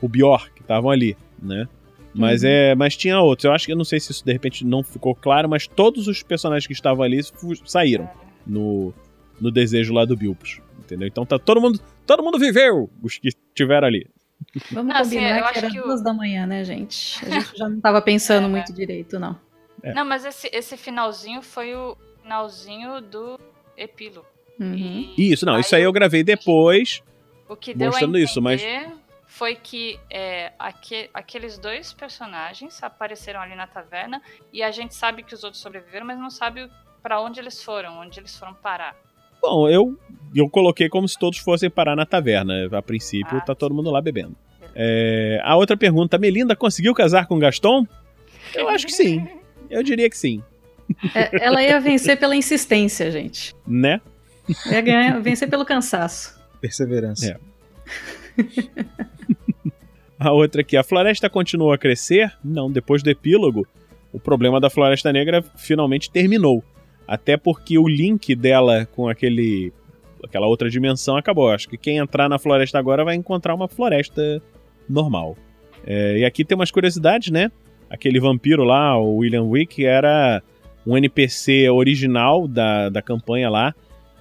o 0.00 0.08
Bjork, 0.08 0.52
que 0.54 0.60
estavam 0.62 0.90
ali, 0.90 1.16
né? 1.42 1.68
Mas 2.14 2.42
Uhum. 2.42 2.48
é, 2.48 2.74
mas 2.74 2.96
tinha 2.96 3.20
outros. 3.20 3.44
Eu 3.44 3.52
acho 3.52 3.66
que 3.66 3.72
eu 3.72 3.76
não 3.76 3.84
sei 3.84 3.98
se 4.00 4.12
isso 4.12 4.24
de 4.24 4.32
repente 4.32 4.64
não 4.64 4.82
ficou 4.82 5.14
claro, 5.14 5.48
mas 5.48 5.66
todos 5.66 6.06
os 6.06 6.22
personagens 6.22 6.66
que 6.66 6.72
estavam 6.72 7.02
ali 7.02 7.20
saíram 7.66 8.08
no, 8.48 8.92
no 9.40 9.50
desejo 9.50 9.92
lá 9.92 10.04
do 10.04 10.16
Bilpos, 10.16 10.60
entendeu? 10.78 11.06
Então 11.06 11.24
tá 11.26 11.38
todo 11.38 11.60
mundo, 11.60 11.80
todo 12.06 12.22
mundo 12.22 12.38
viveu, 12.38 12.90
os 13.02 13.18
que 13.18 13.28
estiveram 13.28 13.86
ali. 13.86 14.08
Vamos 14.72 14.94
Não, 14.94 15.00
assim, 15.00 15.16
combinar 15.16 15.36
eu 15.38 15.42
que 15.44 15.48
acho 15.50 15.58
era 15.58 15.70
que 15.70 15.80
o- 15.80 15.82
duas 15.82 16.02
da 16.02 16.12
manhã, 16.14 16.46
né, 16.46 16.64
gente? 16.64 17.24
A 17.26 17.28
gente 17.40 17.56
já 17.58 17.68
não 17.68 17.80
tava 17.80 18.00
pensando 18.00 18.46
É. 18.46 18.48
muito 18.48 18.72
direito, 18.72 19.18
não. 19.18 19.38
É. 19.82 19.92
Não, 19.92 20.04
mas 20.04 20.24
esse, 20.24 20.48
esse 20.52 20.76
finalzinho 20.76 21.42
foi 21.42 21.74
o 21.74 21.96
finalzinho 22.22 23.00
do 23.00 23.38
epílogo. 23.76 24.26
Uhum. 24.58 25.14
E 25.16 25.32
Isso, 25.32 25.46
não, 25.46 25.58
isso 25.60 25.74
aí 25.76 25.82
eu 25.82 25.92
gravei 25.92 26.22
depois. 26.24 27.02
o 27.48 27.54
que 27.56 27.72
deu 27.74 27.88
a 27.88 27.90
mostrando 27.90 28.10
entender 28.16 28.24
isso, 28.24 28.42
mas- 28.42 28.62
foi 29.30 29.54
que 29.54 30.00
é, 30.10 30.52
aque- 30.58 31.10
aqueles 31.14 31.58
dois 31.58 31.92
personagens 31.92 32.82
apareceram 32.82 33.40
ali 33.40 33.54
na 33.54 33.66
taverna 33.66 34.20
e 34.52 34.62
a 34.62 34.70
gente 34.70 34.94
sabe 34.94 35.22
que 35.22 35.34
os 35.34 35.44
outros 35.44 35.62
sobreviveram, 35.62 36.06
mas 36.06 36.18
não 36.18 36.30
sabe 36.30 36.68
pra 37.08 37.22
onde 37.22 37.40
eles 37.40 37.62
foram, 37.62 38.00
onde 38.00 38.20
eles 38.20 38.36
foram 38.36 38.52
parar. 38.52 38.94
Bom, 39.40 39.66
eu, 39.66 39.98
eu 40.34 40.46
coloquei 40.50 40.90
como 40.90 41.08
se 41.08 41.18
todos 41.18 41.38
fossem 41.38 41.70
parar 41.70 41.96
na 41.96 42.04
taverna. 42.04 42.68
A 42.70 42.82
princípio, 42.82 43.38
Ah, 43.38 43.40
tá 43.40 43.54
todo 43.54 43.74
mundo 43.74 43.90
lá 43.90 44.02
bebendo. 44.02 44.36
É, 44.74 45.40
a 45.42 45.56
outra 45.56 45.74
pergunta: 45.74 46.18
Melinda 46.18 46.54
conseguiu 46.54 46.92
casar 46.92 47.26
com 47.26 47.38
Gaston? 47.38 47.86
Eu 48.54 48.68
acho 48.68 48.84
que 48.84 48.92
sim. 48.92 49.26
Eu 49.70 49.82
diria 49.82 50.08
que 50.10 50.18
sim. 50.18 50.42
É, 51.14 51.44
ela 51.44 51.62
ia 51.62 51.80
vencer 51.80 52.16
pela 52.20 52.36
insistência, 52.36 53.10
gente. 53.10 53.54
Né? 53.66 54.02
Ia 54.70 54.80
ganhar, 54.82 55.20
vencer 55.22 55.48
pelo 55.48 55.64
cansaço. 55.64 56.38
Perseverança. 56.60 57.38
É. 58.36 58.42
A 60.20 60.32
outra 60.32 60.60
aqui: 60.60 60.76
a 60.76 60.82
floresta 60.82 61.30
continua 61.30 61.76
a 61.76 61.78
crescer? 61.78 62.36
Não, 62.44 62.70
depois 62.70 63.02
do 63.02 63.08
epílogo, 63.10 63.66
o 64.12 64.18
problema 64.18 64.60
da 64.60 64.68
Floresta 64.68 65.12
Negra 65.12 65.42
finalmente 65.56 66.10
terminou. 66.10 66.62
Até 67.08 67.38
porque 67.38 67.78
o 67.78 67.88
link 67.88 68.34
dela 68.36 68.86
com 68.94 69.08
aquele 69.08 69.72
aquela 70.22 70.46
outra 70.46 70.68
dimensão 70.68 71.16
acabou. 71.16 71.50
Acho 71.50 71.66
que 71.66 71.78
quem 71.78 71.96
entrar 71.96 72.28
na 72.28 72.38
floresta 72.38 72.78
agora 72.78 73.02
vai 73.02 73.14
encontrar 73.14 73.54
uma 73.54 73.66
floresta 73.66 74.42
normal. 74.86 75.34
É, 75.86 76.18
e 76.18 76.24
aqui 76.24 76.44
tem 76.44 76.54
umas 76.54 76.70
curiosidades, 76.70 77.30
né? 77.30 77.50
Aquele 77.88 78.20
vampiro 78.20 78.62
lá, 78.62 78.98
o 78.98 79.16
William 79.16 79.44
Wick, 79.44 79.86
era 79.86 80.42
um 80.86 80.98
NPC 80.98 81.70
original 81.70 82.46
da, 82.46 82.90
da 82.90 83.00
campanha 83.00 83.48
lá. 83.48 83.74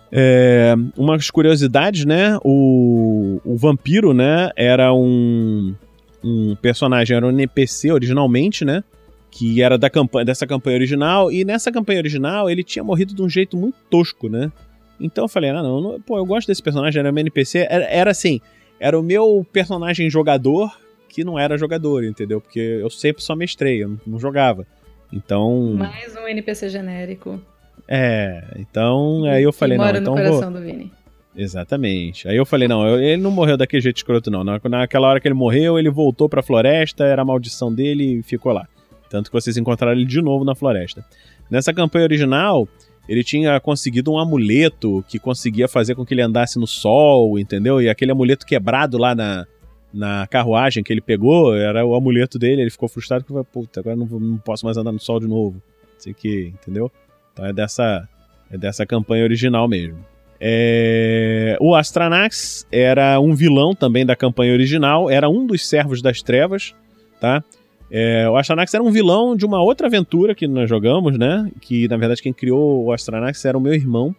É, 0.09 0.73
umas 0.95 1.29
curiosidades, 1.29 2.05
né? 2.05 2.37
O, 2.41 3.41
o 3.43 3.57
vampiro, 3.57 4.13
né? 4.13 4.49
Era 4.55 4.93
um, 4.93 5.75
um 6.23 6.55
personagem, 6.55 7.17
era 7.17 7.25
um 7.25 7.31
NPC 7.31 7.91
originalmente, 7.91 8.63
né? 8.63 8.81
Que 9.29 9.61
era 9.61 9.77
da 9.77 9.89
campanha, 9.89 10.25
dessa 10.25 10.47
campanha 10.47 10.77
original. 10.77 11.31
E 11.31 11.43
nessa 11.45 11.71
campanha 11.71 11.99
original 11.99 12.49
ele 12.49 12.63
tinha 12.63 12.83
morrido 12.83 13.13
de 13.13 13.21
um 13.21 13.29
jeito 13.29 13.55
muito 13.57 13.75
tosco, 13.89 14.29
né? 14.29 14.51
Então 14.99 15.25
eu 15.25 15.29
falei, 15.29 15.49
ah, 15.51 15.61
não, 15.61 15.79
não 15.81 16.01
pô, 16.01 16.17
eu 16.17 16.25
gosto 16.25 16.47
desse 16.47 16.63
personagem, 16.63 16.99
era 16.99 17.11
meu 17.11 17.21
NPC. 17.21 17.67
Era, 17.69 17.85
era 17.85 18.11
assim, 18.11 18.39
era 18.79 18.99
o 18.99 19.03
meu 19.03 19.45
personagem 19.53 20.09
jogador 20.09 20.75
que 21.09 21.23
não 21.23 21.37
era 21.37 21.57
jogador, 21.57 22.03
entendeu? 22.03 22.41
Porque 22.41 22.59
eu 22.59 22.89
sempre 22.89 23.21
só 23.23 23.35
mestrei, 23.35 23.83
eu 23.83 23.89
não, 23.89 23.99
não 24.07 24.19
jogava. 24.19 24.65
Então, 25.13 25.73
Mais 25.75 26.15
um 26.15 26.27
NPC 26.27 26.69
genérico. 26.69 27.39
é, 27.87 28.43
então 28.57 29.23
aí 29.25 29.43
eu 29.43 29.53
falei, 29.53 29.77
não, 29.77 29.85
mora 29.85 29.97
então 29.99 30.15
no 30.15 30.21
vou. 30.21 30.31
coração 30.31 30.51
do 30.53 30.61
Vini. 30.61 30.91
Exatamente. 31.35 32.27
Aí 32.27 32.35
eu 32.35 32.45
falei, 32.45 32.67
não, 32.67 32.85
eu- 32.87 32.99
ele 32.99 33.21
não 33.21 33.29
morreu 33.31 33.55
daquele 33.57 33.81
jeito 33.81 33.97
escroto, 33.97 34.29
não. 34.31 34.43
Na- 34.43 34.59
Naquela 34.69 35.07
hora 35.07 35.19
que 35.19 35.27
ele 35.27 35.35
morreu, 35.35 35.77
ele 35.77 35.89
voltou 35.89 36.27
pra 36.27 36.41
floresta, 36.41 37.05
era 37.05 37.21
a 37.21 37.25
maldição 37.25 37.73
dele 37.73 38.19
e 38.19 38.23
ficou 38.23 38.51
lá. 38.51 38.67
Tanto 39.09 39.29
que 39.29 39.33
vocês 39.33 39.57
encontraram 39.57 39.97
ele 39.97 40.05
de 40.05 40.21
novo 40.21 40.43
na 40.43 40.55
floresta. 40.55 41.05
Nessa 41.49 41.73
campanha 41.73 42.05
original, 42.05 42.67
ele 43.07 43.23
tinha 43.23 43.59
conseguido 43.59 44.11
um 44.11 44.19
amuleto 44.19 45.03
que 45.07 45.17
conseguia 45.17 45.67
fazer 45.67 45.95
com 45.95 46.05
que 46.05 46.13
ele 46.13 46.21
andasse 46.21 46.59
no 46.59 46.67
sol, 46.67 47.39
entendeu? 47.39 47.81
E 47.81 47.89
aquele 47.89 48.11
amuleto 48.11 48.45
quebrado 48.45 48.97
lá 48.97 49.15
na, 49.15 49.45
na 49.93 50.27
carruagem 50.27 50.83
que 50.83 50.91
ele 50.91 51.01
pegou, 51.01 51.55
era 51.55 51.85
o 51.85 51.95
amuleto 51.95 52.37
dele, 52.37 52.61
ele 52.61 52.69
ficou 52.69 52.89
frustrado 52.89 53.23
porque, 53.23 53.47
puta, 53.51 53.79
agora 53.79 53.95
não, 53.95 54.05
não 54.05 54.37
posso 54.37 54.65
mais 54.65 54.77
andar 54.77 54.91
no 54.91 54.99
sol 54.99 55.19
de 55.19 55.27
novo. 55.27 55.61
Sei 55.97 56.13
que, 56.13 56.53
entendeu? 56.53 56.91
Então 57.33 57.45
é 57.45 57.53
dessa, 57.53 58.07
é 58.51 58.57
dessa 58.57 58.85
campanha 58.85 59.23
original 59.23 59.67
mesmo. 59.67 59.97
É, 60.39 61.57
O 61.59 61.73
Astranax 61.75 62.67
era 62.71 63.19
um 63.19 63.33
vilão 63.33 63.73
também 63.73 64.05
da 64.05 64.15
campanha 64.15 64.53
original, 64.53 65.09
era 65.09 65.27
um 65.27 65.47
dos 65.47 65.67
servos 65.67 66.01
das 66.01 66.21
trevas, 66.21 66.75
tá? 67.19 67.43
É, 67.89 68.29
o 68.29 68.35
Astranax 68.35 68.73
era 68.73 68.83
um 68.83 68.91
vilão 68.91 69.35
de 69.35 69.45
uma 69.45 69.61
outra 69.61 69.87
aventura 69.87 70.35
que 70.35 70.47
nós 70.47 70.69
jogamos, 70.69 71.17
né? 71.17 71.49
Que 71.61 71.87
na 71.87 71.97
verdade 71.97 72.21
quem 72.21 72.33
criou 72.33 72.85
o 72.85 72.91
Astranax 72.91 73.43
era 73.45 73.57
o 73.57 73.61
meu 73.61 73.73
irmão. 73.73 74.15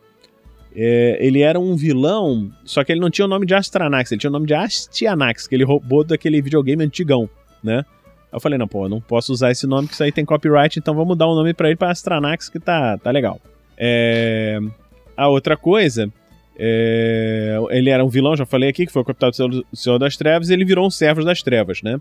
É, 0.75 1.19
ele 1.21 1.41
era 1.41 1.59
um 1.59 1.75
vilão, 1.77 2.51
só 2.65 2.85
que 2.85 2.93
ele 2.93 3.01
não 3.01 3.11
tinha 3.11 3.25
o 3.25 3.29
nome 3.29 3.47
de 3.47 3.55
Astranax, 3.55 4.13
ele 4.13 4.21
tinha 4.21 4.31
o 4.31 4.33
nome 4.33 4.47
de 4.47 4.55
Astianax, 4.55 5.47
que 5.47 5.55
ele 5.55 5.65
roubou 5.65 6.05
daquele 6.05 6.41
videogame 6.41 6.85
antigão, 6.85 7.29
né? 7.63 7.85
Eu 8.33 8.39
falei, 8.39 8.59
não, 8.59 8.69
pô, 8.69 8.89
não 8.89 9.01
posso 9.01 9.33
usar 9.33 9.51
esse 9.51 9.67
nome, 9.67 9.89
que 9.89 9.95
isso 9.95 10.03
aí 10.05 10.13
tem 10.13 10.25
copyright, 10.25 10.79
então 10.79 10.95
vamos 10.95 11.17
dar 11.17 11.27
um 11.27 11.35
nome 11.35 11.55
pra 11.55 11.69
ele 11.69 11.77
pra 11.77 11.91
Astranax, 11.91 12.49
que 12.49 12.61
tá, 12.61 12.99
tá 12.99 13.11
legal. 13.11 13.41
É... 13.77 14.61
A 15.17 15.29
outra 15.29 15.57
coisa, 15.57 16.13
é... 16.59 17.59
ele 17.71 17.89
era 17.91 18.05
um 18.05 18.09
vilão, 18.09 18.37
já 18.37 18.45
falei 18.45 18.69
aqui, 18.69 18.87
que 18.87 18.93
foi 18.93 19.03
o 19.03 19.05
capitão 19.05 19.49
do 19.49 19.67
Senhor 19.73 19.99
das 19.99 20.17
Trevas, 20.17 20.51
e 20.51 20.53
ele 20.53 20.65
virou 20.65 20.87
um 20.87 20.91
servo 20.91 21.25
das 21.25 21.43
trevas, 21.43 21.83
né? 21.83 21.99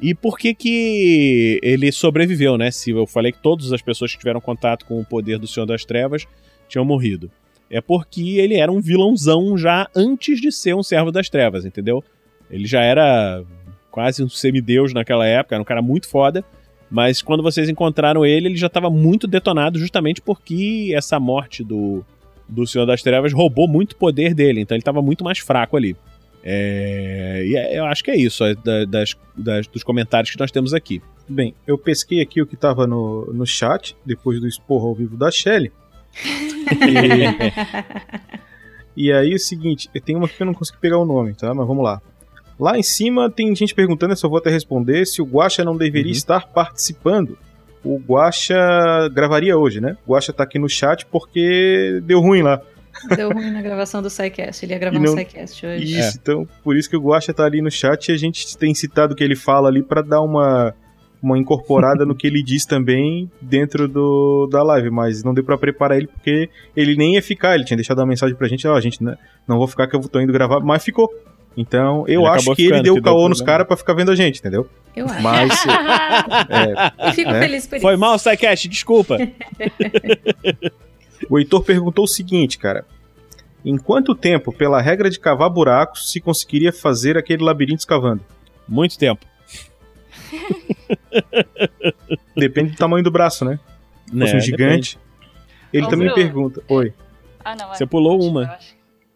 E 0.00 0.14
por 0.14 0.38
que 0.38 0.54
que 0.54 1.60
ele 1.62 1.92
sobreviveu, 1.92 2.56
né? 2.56 2.70
Se 2.70 2.90
eu 2.90 3.06
falei 3.06 3.32
que 3.32 3.42
todas 3.42 3.72
as 3.72 3.82
pessoas 3.82 4.12
que 4.12 4.18
tiveram 4.18 4.40
contato 4.40 4.86
com 4.86 4.98
o 4.98 5.04
poder 5.04 5.38
do 5.38 5.46
Senhor 5.46 5.66
das 5.66 5.84
Trevas 5.84 6.26
tinham 6.68 6.84
morrido. 6.84 7.30
É 7.70 7.80
porque 7.80 8.38
ele 8.38 8.54
era 8.54 8.72
um 8.72 8.80
vilãozão 8.80 9.56
já 9.58 9.88
antes 9.94 10.40
de 10.40 10.50
ser 10.50 10.74
um 10.74 10.82
servo 10.82 11.12
das 11.12 11.28
trevas, 11.28 11.64
entendeu? 11.64 12.02
Ele 12.50 12.66
já 12.66 12.82
era 12.82 13.44
quase 13.90 14.24
um 14.24 14.28
semideus 14.28 14.94
naquela 14.94 15.26
época, 15.26 15.54
era 15.54 15.62
um 15.62 15.66
cara 15.66 15.82
muito 15.82 16.08
foda. 16.08 16.44
Mas 16.90 17.22
quando 17.22 17.42
vocês 17.42 17.68
encontraram 17.68 18.26
ele, 18.26 18.48
ele 18.48 18.56
já 18.56 18.66
estava 18.66 18.90
muito 18.90 19.28
detonado 19.28 19.78
justamente 19.78 20.20
porque 20.20 20.92
essa 20.94 21.20
morte 21.20 21.62
do, 21.62 22.04
do 22.48 22.66
Senhor 22.66 22.84
das 22.84 23.02
Trevas 23.02 23.32
roubou 23.32 23.68
muito 23.68 23.94
poder 23.94 24.34
dele. 24.34 24.60
Então 24.60 24.74
ele 24.74 24.80
estava 24.80 25.00
muito 25.00 25.22
mais 25.22 25.38
fraco 25.38 25.76
ali. 25.76 25.96
É, 26.42 27.44
e 27.46 27.56
é- 27.56 27.78
eu 27.78 27.84
acho 27.84 28.02
que 28.02 28.10
é 28.10 28.16
isso 28.16 28.42
é, 28.44 28.54
da- 28.54 28.84
das, 28.84 29.14
das- 29.36 29.66
dos 29.66 29.82
comentários 29.82 30.30
que 30.32 30.38
nós 30.40 30.50
temos 30.50 30.72
aqui. 30.74 31.02
Bem, 31.28 31.54
eu 31.66 31.76
pesquei 31.78 32.20
aqui 32.20 32.40
o 32.42 32.46
que 32.46 32.56
tava 32.56 32.86
no, 32.86 33.26
no 33.32 33.46
chat, 33.46 33.96
depois 34.04 34.40
do 34.40 34.48
esporro 34.48 34.88
ao 34.88 34.94
vivo 34.94 35.16
da 35.16 35.30
Shelly. 35.30 35.70
E, 38.96 38.96
e 39.08 39.12
aí 39.12 39.32
é 39.32 39.34
o 39.34 39.38
seguinte, 39.38 39.88
tenho 40.04 40.18
uma 40.18 40.28
que 40.28 40.40
eu 40.42 40.46
não 40.46 40.54
consegui 40.54 40.78
pegar 40.80 40.98
o 40.98 41.04
nome, 41.04 41.34
tá? 41.34 41.54
Mas 41.54 41.66
vamos 41.66 41.84
lá. 41.84 42.00
Lá 42.58 42.78
em 42.78 42.82
cima 42.82 43.30
tem 43.30 43.54
gente 43.54 43.74
perguntando, 43.74 44.14
eu 44.14 44.28
vou 44.30 44.38
até 44.38 44.50
responder, 44.50 45.06
se 45.06 45.22
o 45.22 45.24
Guaxa 45.24 45.64
não 45.64 45.76
deveria 45.76 46.10
Uhum. 46.12 46.16
estar 46.16 46.46
participando. 46.48 47.38
O 47.82 47.98
Guaxa 47.98 48.54
gravaria 49.12 49.56
hoje, 49.56 49.80
né? 49.80 49.96
O 50.06 50.12
Guaxa 50.12 50.32
tá 50.32 50.42
aqui 50.42 50.58
no 50.58 50.68
chat 50.68 51.06
porque 51.06 52.00
deu 52.04 52.20
ruim 52.20 52.42
lá. 52.42 52.60
Deu 53.16 53.30
ruim 53.30 53.50
na 53.50 53.62
gravação 53.62 54.02
do 54.02 54.10
SciCast. 54.10 54.64
Ele 54.64 54.72
ia 54.72 54.78
gravar 54.78 54.96
E 54.96 54.98
um 54.98 55.02
não- 55.02 55.12
SciCast 55.16 55.66
hoje. 55.66 55.98
Isso, 55.98 56.18
então 56.20 56.46
por 56.62 56.76
isso 56.76 56.88
que 56.90 56.96
o 56.96 57.00
Guaxa 57.00 57.32
tá 57.32 57.44
ali 57.44 57.60
no 57.62 57.70
chat 57.70 58.08
e 58.08 58.12
a 58.12 58.16
gente 58.16 58.56
tem 58.58 58.74
citado 58.74 59.12
o 59.14 59.16
que 59.16 59.24
ele 59.24 59.36
fala 59.36 59.68
ali 59.68 59.82
pra 59.82 60.02
dar 60.02 60.20
uma, 60.20 60.74
uma 61.22 61.38
incorporada 61.38 62.04
no 62.06 62.14
que 62.14 62.26
ele 62.26 62.42
diz 62.42 62.64
também 62.64 63.30
dentro 63.40 63.86
do, 63.88 64.46
da 64.50 64.62
live, 64.62 64.90
mas 64.90 65.22
não 65.22 65.32
deu 65.34 65.44
pra 65.44 65.56
preparar 65.58 65.96
ele 65.98 66.06
porque 66.06 66.48
ele 66.76 66.96
nem 66.96 67.14
ia 67.14 67.22
ficar, 67.22 67.54
ele 67.54 67.64
tinha 67.64 67.76
deixado 67.76 67.98
uma 67.98 68.06
mensagem 68.06 68.34
pra 68.36 68.48
gente, 68.48 68.66
ó, 68.68 68.78
gente, 68.80 69.02
né, 69.02 69.16
não 69.48 69.58
vou 69.58 69.66
ficar 69.66 69.86
que 69.86 69.94
eu 69.96 70.00
tô 70.00 70.20
indo 70.20 70.32
gravar, 70.32 70.60
mas 70.60 70.84
ficou. 70.84 71.08
Então 71.56 72.04
eu 72.06 72.20
Ele 72.22 72.28
acho 72.30 72.54
que 72.54 72.62
ele 72.62 72.68
ficando, 72.68 72.82
deu 72.84 72.94
que 72.94 73.00
deu 73.00 73.12
caô 73.12 73.28
nos 73.28 73.40
caras 73.42 73.66
pra 73.66 73.76
ficar 73.76 73.92
vendo 73.92 74.12
a 74.12 74.14
gente, 74.14 74.38
entendeu? 74.38 74.68
Eu 74.94 75.04
acho. 75.06 75.20
Mas 75.20 75.50
é, 76.48 77.08
E 77.08 77.12
fico 77.12 77.30
É? 77.30 77.40
feliz 77.40 77.66
por 77.66 77.80
Foi 77.80 77.92
isso. 77.94 78.00
mal, 78.00 78.16
Psycast, 78.16 78.68
desculpa. 78.68 79.16
o 81.30 81.38
Heitor 81.38 81.62
perguntou 81.62 82.04
o 82.04 82.08
seguinte, 82.08 82.58
cara. 82.58 82.84
Em 83.64 83.76
quanto 83.78 84.14
tempo, 84.14 84.52
pela 84.52 84.80
regra 84.80 85.08
de 85.08 85.18
cavar 85.20 85.48
buracos, 85.50 86.10
se 86.10 86.20
conseguiria 86.20 86.72
fazer 86.72 87.16
aquele 87.16 87.42
labirinto 87.44 87.80
escavando? 87.80 88.22
Muito 88.68 88.98
tempo. 88.98 89.24
Depende 92.36 92.72
do 92.72 92.76
tamanho 92.76 93.04
do 93.04 93.10
braço, 93.10 93.44
né? 93.44 93.58
Se 94.10 94.18
fosse 94.18 94.36
um 94.36 94.40
gigante. 94.40 94.98
Ele 95.72 95.84
Ô, 95.86 95.88
também 95.88 96.08
Bruno. 96.08 96.22
pergunta. 96.22 96.62
Oi. 96.68 96.92
Ah, 97.44 97.54
não. 97.54 97.72
é. 97.72 97.76
Você 97.76 97.86
pulou 97.86 98.18
Acho- 98.18 98.28
uma. 98.28 98.58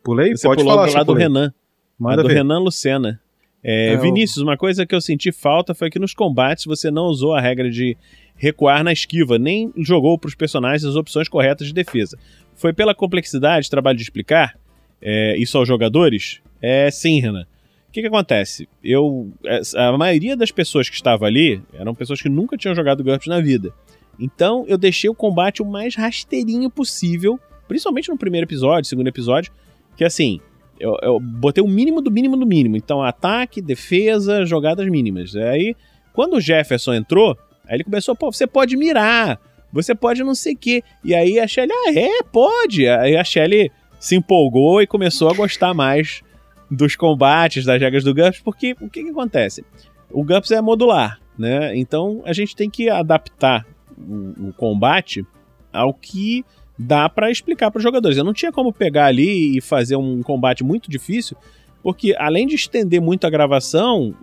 Pulei? 0.02 0.36
Você 0.36 0.46
Pode 0.46 0.60
pulou 0.62 0.76
falar, 0.76 0.88
do 0.88 0.94
lado 0.94 1.06
do. 1.06 1.14
Renan. 1.14 1.52
Manda 1.98 2.22
do 2.22 2.28
ver. 2.28 2.34
Renan 2.34 2.58
Lucena. 2.58 3.20
É, 3.62 3.94
É, 3.94 3.96
Vinícius, 3.96 4.42
uma 4.42 4.56
coisa 4.56 4.84
que 4.84 4.94
eu 4.94 5.00
senti 5.00 5.32
falta 5.32 5.74
foi 5.74 5.88
que 5.88 5.98
nos 5.98 6.12
combates 6.12 6.64
você 6.66 6.90
não 6.90 7.04
usou 7.04 7.34
a 7.34 7.40
regra 7.40 7.70
de 7.70 7.96
recuar 8.36 8.82
na 8.82 8.92
esquiva, 8.92 9.38
nem 9.38 9.72
jogou 9.78 10.18
para 10.18 10.28
os 10.28 10.34
personagens 10.34 10.84
as 10.84 10.96
opções 10.96 11.28
corretas 11.28 11.66
de 11.66 11.72
defesa. 11.72 12.18
Foi 12.54 12.72
pela 12.72 12.94
complexidade, 12.94 13.70
trabalho 13.70 13.96
de 13.96 14.02
explicar 14.02 14.56
é, 15.00 15.36
isso 15.36 15.56
aos 15.58 15.68
jogadores? 15.68 16.40
É 16.60 16.90
sim, 16.90 17.20
Renan. 17.20 17.46
O 17.88 17.92
que, 17.92 18.00
que 18.00 18.08
acontece? 18.08 18.68
Eu, 18.82 19.32
a 19.76 19.96
maioria 19.96 20.36
das 20.36 20.50
pessoas 20.50 20.88
que 20.88 20.96
estavam 20.96 21.28
ali 21.28 21.62
eram 21.72 21.94
pessoas 21.94 22.20
que 22.20 22.28
nunca 22.28 22.56
tinham 22.56 22.74
jogado 22.74 23.04
GURPS 23.04 23.28
na 23.28 23.40
vida. 23.40 23.72
Então 24.18 24.64
eu 24.66 24.76
deixei 24.76 25.08
o 25.08 25.14
combate 25.14 25.62
o 25.62 25.64
mais 25.64 25.94
rasteirinho 25.94 26.68
possível, 26.70 27.38
principalmente 27.68 28.08
no 28.08 28.18
primeiro 28.18 28.46
episódio, 28.46 28.88
segundo 28.88 29.06
episódio, 29.06 29.52
que 29.96 30.04
assim, 30.04 30.40
eu, 30.78 30.96
eu 31.02 31.20
botei 31.20 31.62
o 31.62 31.68
mínimo 31.68 32.00
do 32.00 32.10
mínimo 32.10 32.36
do 32.36 32.46
mínimo. 32.46 32.76
Então, 32.76 33.02
ataque, 33.02 33.62
defesa, 33.62 34.44
jogadas 34.44 34.86
mínimas. 34.88 35.34
Aí, 35.36 35.76
quando 36.12 36.34
o 36.34 36.40
Jefferson 36.40 36.94
entrou, 36.94 37.36
aí 37.66 37.76
ele 37.76 37.84
começou, 37.84 38.14
pô, 38.14 38.32
você 38.32 38.46
pode 38.46 38.76
mirar, 38.76 39.40
você 39.72 39.94
pode 39.94 40.22
não 40.22 40.34
sei 40.34 40.54
o 40.54 40.58
quê. 40.58 40.82
E 41.02 41.14
aí 41.14 41.38
a 41.38 41.46
Shelly, 41.46 41.72
ah, 41.72 41.92
é, 41.94 42.22
pode. 42.22 42.88
Aí 42.88 43.16
a 43.16 43.24
Shelly 43.24 43.70
se 43.98 44.16
empolgou 44.16 44.82
e 44.82 44.86
começou 44.86 45.30
a 45.30 45.34
gostar 45.34 45.74
mais 45.74 46.22
dos 46.70 46.96
combates, 46.96 47.64
das 47.64 47.80
regras 47.80 48.04
do 48.04 48.14
GURPS, 48.14 48.40
porque 48.40 48.76
o 48.80 48.88
que, 48.88 49.02
que 49.02 49.10
acontece? 49.10 49.64
O 50.10 50.24
GURPS 50.24 50.50
é 50.52 50.60
modular, 50.60 51.20
né? 51.38 51.76
Então 51.76 52.22
a 52.24 52.32
gente 52.32 52.54
tem 52.54 52.68
que 52.68 52.88
adaptar 52.88 53.66
o, 53.96 54.48
o 54.48 54.52
combate 54.52 55.26
ao 55.72 55.92
que 55.92 56.44
dá 56.78 57.08
pra 57.08 57.30
explicar 57.30 57.70
para 57.70 57.78
os 57.78 57.82
jogadores. 57.82 58.16
Eu 58.18 58.24
não 58.24 58.32
tinha 58.32 58.52
como 58.52 58.72
pegar 58.72 59.06
ali 59.06 59.56
e 59.56 59.60
fazer 59.60 59.96
um 59.96 60.22
combate 60.22 60.62
muito 60.64 60.90
difícil, 60.90 61.36
porque 61.82 62.14
além 62.18 62.46
de 62.46 62.54
estender 62.54 63.00
muito 63.00 63.26
a 63.26 63.30
gravação, 63.30 64.14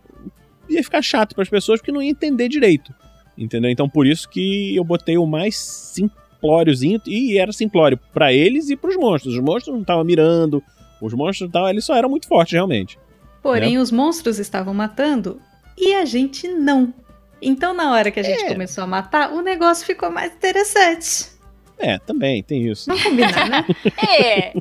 ia 0.70 0.84
ficar 0.84 1.02
chato 1.02 1.34
para 1.34 1.44
as 1.44 1.50
pessoas 1.50 1.80
porque 1.80 1.92
não 1.92 2.02
ia 2.02 2.10
entender 2.10 2.48
direito. 2.48 2.94
Entendeu? 3.38 3.70
Então 3.72 3.88
por 3.90 4.06
isso 4.06 4.28
que 4.30 4.76
eu 4.76 4.84
botei 4.84 5.18
o 5.18 5.26
mais 5.26 5.58
simplóriozinho 5.58 7.02
e 7.06 7.38
era 7.38 7.52
simplório 7.52 8.00
para 8.14 8.34
eles 8.34 8.70
e 8.70 8.76
para 8.76 8.90
os 8.90 8.98
monstros. 8.98 9.36
Os 9.36 9.42
monstros 9.42 9.74
não 9.74 9.82
estavam 9.82 10.04
mirando, 10.04 10.62
os 11.02 11.14
monstros 11.14 11.48
não 11.48 11.52
tavam, 11.52 11.70
eles 11.70 11.86
só 11.86 11.96
eram 11.96 12.10
muito 12.10 12.28
fortes 12.28 12.54
realmente. 12.54 13.00
Porém, 13.42 13.78
os 13.78 13.92
monstros 13.92 14.38
estavam 14.38 14.74
matando 14.74 15.40
e 15.78 15.94
a 15.96 16.06
gente 16.06 16.48
não. 16.48 16.94
Então, 17.42 17.74
na 17.74 17.92
hora 17.92 18.12
que 18.12 18.20
a 18.20 18.24
gente 18.24 18.44
É. 18.44 18.50
começou 18.50 18.84
a 18.84 18.88
matar, 18.88 19.32
o 19.34 19.42
negócio 19.42 19.84
ficou 19.86 20.12
mais 20.12 20.32
interessante. 20.34 21.32
É, 21.80 21.98
também 21.98 22.44
tem 22.44 22.68
isso. 22.70 22.88
Não 22.88 23.00
combinar, 23.00 23.50
né? 23.50 23.66
É, 24.08 24.50
é. 24.50 24.54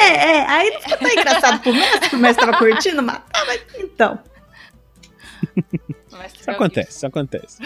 é, 0.00 0.36
é. 0.38 0.46
Aí 0.48 0.70
não 0.72 0.80
ficou 0.80 0.98
tão 0.98 1.08
engraçado 1.08 1.60
pro 1.62 1.72
mestre, 1.72 2.16
o 2.16 2.18
mestre 2.18 2.44
tava 2.46 2.58
curtindo 2.58 3.00
matar, 3.04 3.46
mas 3.46 3.60
então. 3.78 4.18
Isso 6.40 6.50
acontece, 6.50 6.90
isso 6.90 7.06
acontece. 7.06 7.58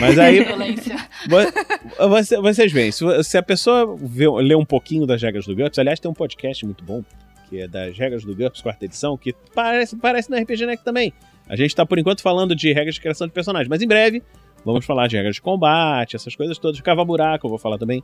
Mas 0.00 0.18
aí 0.18 0.44
você- 2.08 2.40
vocês 2.40 2.72
veem, 2.72 2.90
se, 2.92 3.04
se 3.24 3.38
a 3.38 3.42
pessoa 3.42 3.96
vê, 3.98 4.28
lê 4.28 4.54
um 4.54 4.64
pouquinho 4.64 5.06
das 5.06 5.22
regras 5.22 5.46
do 5.46 5.54
GURPS, 5.54 5.78
aliás, 5.78 6.00
tem 6.00 6.10
um 6.10 6.14
podcast 6.14 6.64
muito 6.64 6.84
bom, 6.84 7.04
que 7.48 7.60
é 7.60 7.68
das 7.68 7.96
regras 7.98 8.24
do 8.24 8.34
GURPS, 8.34 8.60
quarta 8.62 8.84
edição, 8.84 9.16
que 9.16 9.34
parece, 9.54 9.96
parece 9.96 10.30
na 10.30 10.38
RPG 10.38 10.66
Next 10.66 10.84
também. 10.84 11.12
A 11.48 11.54
gente 11.56 11.74
tá, 11.74 11.86
por 11.86 11.98
enquanto, 11.98 12.22
falando 12.22 12.54
de 12.56 12.72
regras 12.72 12.96
de 12.96 13.00
criação 13.00 13.26
de 13.26 13.32
personagens, 13.32 13.68
mas 13.68 13.80
em 13.82 13.86
breve 13.86 14.22
vamos 14.64 14.84
falar 14.84 15.06
de 15.06 15.16
regras 15.16 15.36
de 15.36 15.40
combate, 15.42 16.16
essas 16.16 16.34
coisas 16.34 16.58
todas, 16.58 16.76
de 16.76 16.82
cavar 16.82 17.04
buraco, 17.04 17.46
eu 17.46 17.50
vou 17.50 17.58
falar 17.58 17.78
também. 17.78 18.02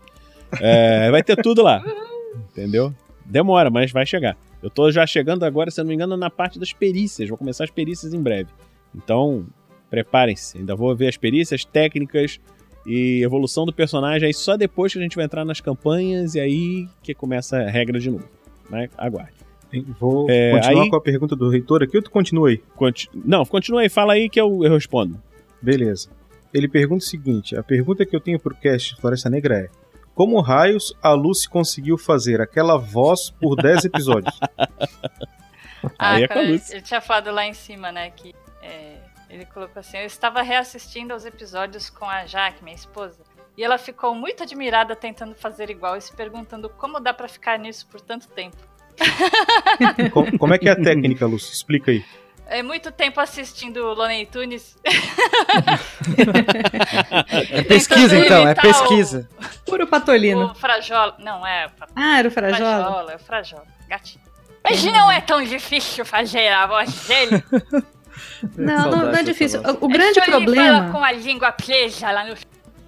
É, 0.61 1.11
vai 1.11 1.23
ter 1.23 1.37
tudo 1.43 1.63
lá, 1.63 1.83
entendeu? 2.51 2.95
Demora, 3.25 3.71
mas 3.71 3.91
vai 3.91 4.05
chegar. 4.07 4.37
Eu 4.63 4.71
tô 4.71 4.91
já 4.93 5.05
chegando 5.07 5.45
agora, 5.45 5.71
se 5.73 5.81
eu 5.81 5.85
não 5.85 5.89
me 5.89 5.95
engano, 5.95 6.17
na 6.17 6.31
parte 6.31 6.59
das 6.59 6.73
perícias, 6.73 7.29
vou 7.29 7.37
começar 7.39 7.65
as 7.65 7.71
perícias 7.71 8.15
em 8.15 8.21
breve. 8.23 8.51
Então, 8.95 9.45
preparem-se, 9.93 10.57
ainda 10.57 10.75
vou 10.75 10.97
ver 10.97 11.09
as 11.09 11.19
perícias 11.19 11.67
técnicas, 11.67 12.41
e 12.87 13.23
evolução 13.23 13.67
do 13.67 13.73
personagem 13.75 14.27
aí 14.27 14.33
só 14.35 14.57
depois 14.57 14.91
que 14.93 14.99
a 14.99 15.03
gente 15.03 15.15
vai 15.17 15.27
entrar 15.27 15.45
nas 15.45 15.61
campanhas 15.61 16.35
e 16.35 16.41
aí 16.41 16.89
que 17.03 17.13
começa 17.15 17.59
a 17.59 17.69
regra 17.71 18.01
de 18.01 18.11
novo. 18.11 18.27
Né? 18.71 18.89
Aguarde. 18.97 19.35
Vou 20.01 20.27
É, 20.31 20.51
continuar 20.53 20.83
aí- 20.85 20.91
com 20.91 20.97
a 20.97 21.01
pergunta 21.01 21.37
do 21.37 21.51
reitor 21.51 21.83
aqui 21.83 21.97
ou 21.99 22.03
tu 22.03 22.11
continua 22.11 22.49
aí? 22.49 22.57
Conti- 22.75 23.11
Não, 23.15 23.45
continua 23.45 23.83
aí, 23.83 23.89
fala 23.91 24.15
aí 24.15 24.29
que 24.31 24.41
eu, 24.41 24.65
eu 24.65 24.73
respondo. 24.73 25.23
Beleza. 25.61 26.09
Ele 26.55 26.67
pergunta 26.69 27.05
o 27.05 27.07
seguinte: 27.07 27.55
a 27.55 27.63
pergunta 27.63 28.05
que 28.07 28.17
eu 28.17 28.21
tenho 28.21 28.41
pro 28.41 28.55
cast 28.55 28.95
de 28.95 29.01
Floresta 29.01 29.29
Negra 29.31 29.59
é: 29.61 29.69
Como 30.15 30.41
raios 30.41 30.93
a 31.03 31.13
Lucy 31.13 31.49
conseguiu 31.49 31.97
fazer 31.99 32.41
aquela 32.41 32.77
voz 32.79 33.31
por 33.31 33.55
10 33.57 33.85
episódios? 33.87 34.39
Ah, 35.99 36.15
Aí 36.17 36.25
é 36.25 36.27
com 36.29 36.33
a 36.35 36.37
cara, 36.37 36.49
ele 36.49 36.83
tinha 36.83 37.01
falado 37.01 37.31
lá 37.31 37.47
em 37.47 37.55
cima, 37.55 37.91
né, 37.93 38.11
que 38.11 38.35
é, 38.63 38.97
ele 39.33 39.47
colocou 39.47 39.81
assim, 39.81 39.97
eu 39.99 40.07
estava 40.07 40.43
reassistindo 40.43 41.13
aos 41.13 41.25
episódios 41.25 41.89
com 41.91 42.05
a 42.05 42.27
Jaque, 42.27 42.63
minha 42.63 42.77
esposa, 42.77 43.21
e 43.57 43.65
ela 43.65 43.79
ficou 43.79 44.15
muito 44.15 44.43
admirada 44.43 44.95
tentando 44.95 45.35
fazer 45.35 45.71
igual 45.71 45.97
e 45.97 46.01
se 46.03 46.13
perguntando 46.15 46.69
como 46.69 47.01
dá 47.01 47.13
pra 47.15 47.27
ficar 47.29 47.59
nisso 47.59 47.87
por 47.87 48.01
tanto 48.01 48.29
tempo. 48.29 48.57
Com- 50.13 50.37
como 50.39 50.55
é 50.55 50.59
que 50.59 50.69
é 50.69 50.73
a 50.73 50.77
técnica, 50.77 51.25
Lucy? 51.27 51.53
Explica 51.53 51.91
aí. 51.91 52.05
É 52.47 52.63
muito 52.63 52.93
tempo 52.93 53.19
assistindo 53.21 53.83
Looney 53.95 54.27
Tunes. 54.27 54.77
É 57.51 57.63
pesquisa, 57.63 58.17
então, 58.19 58.47
é 58.47 58.55
pesquisa. 58.55 59.29
Puro 59.65 59.87
patolino. 59.87 60.47
O 60.51 60.55
Frajola. 60.55 61.17
Não, 61.19 61.47
é 61.47 61.67
o 61.67 61.71
Ah, 61.97 62.19
era 62.19 62.29
o 62.29 62.31
Frajola. 62.31 62.85
Frajola, 62.85 63.13
é 63.13 63.17
o 63.17 63.19
Frajola. 63.19 63.67
Gatinho. 63.89 64.25
Mas 64.65 64.85
não 64.85 65.11
é 65.11 65.21
tão 65.21 65.43
difícil 65.43 66.05
fazer 66.05 66.49
a 66.49 66.67
voz 66.67 67.07
dele. 67.07 67.43
Não, 68.57 68.91
não, 68.91 68.99
não 69.07 69.15
é 69.15 69.23
difícil. 69.23 69.61
O, 69.61 69.87
o 69.87 69.89
grande 69.89 70.19
Ele 70.19 70.27
fala 70.31 70.41
problema. 70.45 70.91
com 70.93 71.05
a 71.05 71.13
língua 71.13 71.53
presa 71.53 72.11
lá 72.11 72.25
no. 72.25 72.35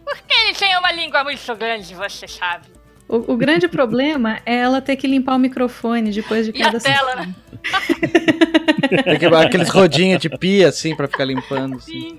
Porque 0.05 0.35
ele 0.35 0.55
tem 0.55 0.76
uma 0.76 0.93
língua 0.93 1.24
muito 1.24 1.55
grande, 1.56 1.94
você 1.94 2.28
sabe. 2.28 2.66
O, 3.09 3.32
o 3.32 3.36
grande 3.36 3.68
problema 3.68 4.40
é 4.44 4.56
ela 4.56 4.81
ter 4.81 4.97
que 4.97 5.06
limpar 5.06 5.36
o 5.36 5.39
microfone 5.39 6.10
depois 6.10 6.47
de 6.47 6.59
E 6.59 6.62
a 6.62 6.66
cada 6.66 6.81
tela, 6.81 7.10
sessão. 7.10 7.26
né? 7.26 7.35
Tem 9.05 9.18
que 9.18 9.26
aqueles 9.26 9.68
rodinhos 9.70 10.20
de 10.20 10.28
pia, 10.28 10.68
assim, 10.68 10.94
pra 10.94 11.09
ficar 11.09 11.24
limpando. 11.24 11.76
Assim. 11.76 12.18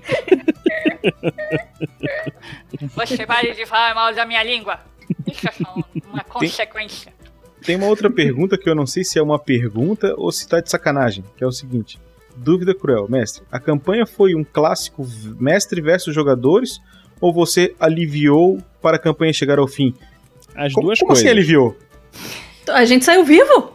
Você 2.94 3.24
vai 3.24 3.52
de 3.52 3.66
falar 3.66 3.94
mal 3.94 4.12
da 4.14 4.24
minha 4.26 4.42
língua. 4.42 4.80
Isso 5.26 5.48
é 5.48 5.52
só 5.52 5.74
uma 6.12 6.24
consequência. 6.24 7.12
Tem 7.62 7.76
uma 7.76 7.86
outra 7.86 8.10
pergunta 8.10 8.58
que 8.58 8.68
eu 8.68 8.74
não 8.74 8.86
sei 8.86 9.04
se 9.04 9.18
é 9.18 9.22
uma 9.22 9.38
pergunta 9.38 10.14
ou 10.16 10.30
se 10.30 10.46
tá 10.48 10.60
de 10.60 10.70
sacanagem, 10.70 11.24
que 11.36 11.42
é 11.42 11.46
o 11.46 11.52
seguinte. 11.52 11.98
Dúvida 12.36 12.74
cruel, 12.74 13.06
mestre. 13.08 13.42
A 13.50 13.58
campanha 13.58 14.04
foi 14.06 14.34
um 14.34 14.44
clássico 14.44 15.06
mestre 15.40 15.80
versus 15.80 16.14
jogadores 16.14 16.80
ou 17.20 17.32
você 17.32 17.74
aliviou 17.80 18.58
para 18.82 18.96
a 18.96 19.00
campanha 19.00 19.32
chegar 19.32 19.58
ao 19.58 19.66
fim? 19.66 19.94
As 20.54 20.72
Como, 20.72 20.86
duas 20.88 20.98
como 20.98 21.08
coisas. 21.08 21.24
assim 21.24 21.30
aliviou? 21.32 21.76
A 22.68 22.84
gente 22.84 23.04
saiu 23.04 23.24
vivo? 23.24 23.72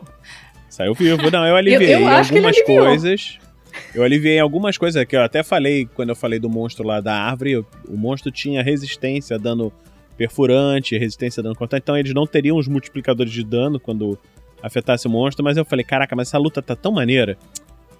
Saiu 0.70 0.94
vivo. 0.94 1.30
Não, 1.32 1.46
eu 1.46 1.56
aliviei 1.56 1.96
Eu- 1.96 2.00
eu 2.02 2.08
acho 2.08 2.32
que 2.32 2.38
ele 2.38 2.46
algumas 2.48 2.62
coisas. 2.64 3.40
Eu 3.96 4.04
aliviei 4.04 4.40
algumas 4.40 4.78
coisas 4.78 5.04
que 5.06 5.16
eu 5.16 5.22
até 5.22 5.44
falei 5.44 5.86
quando 5.96 6.10
eu 6.10 6.16
falei 6.16 6.40
do 6.40 6.50
monstro 6.50 6.86
lá 6.86 7.00
da 7.02 7.14
árvore. 7.16 7.52
eu- 7.54 7.66
O 7.88 7.98
monstro 7.98 8.32
tinha 8.32 8.62
resistência 8.64 9.36
a 9.36 9.40
dano 9.40 9.72
perfurante, 10.18 10.98
resistência 10.98 11.42
a 11.42 11.44
dano 11.44 11.56
cortante. 11.56 11.82
Então 11.84 11.98
eles 11.98 12.14
não 12.14 12.28
teriam 12.28 12.58
os 12.58 12.68
multiplicadores 12.68 13.32
de 13.32 13.44
dano 13.44 13.80
quando 13.80 14.18
afetasse 14.62 15.08
o 15.08 15.10
monstro. 15.10 15.44
Mas 15.44 15.58
eu 15.58 15.66
falei, 15.66 15.84
caraca, 15.84 16.16
mas 16.16 16.28
essa 16.28 16.38
luta 16.38 16.62
tá 16.62 16.76
tão 16.76 16.92
maneira. 16.92 17.38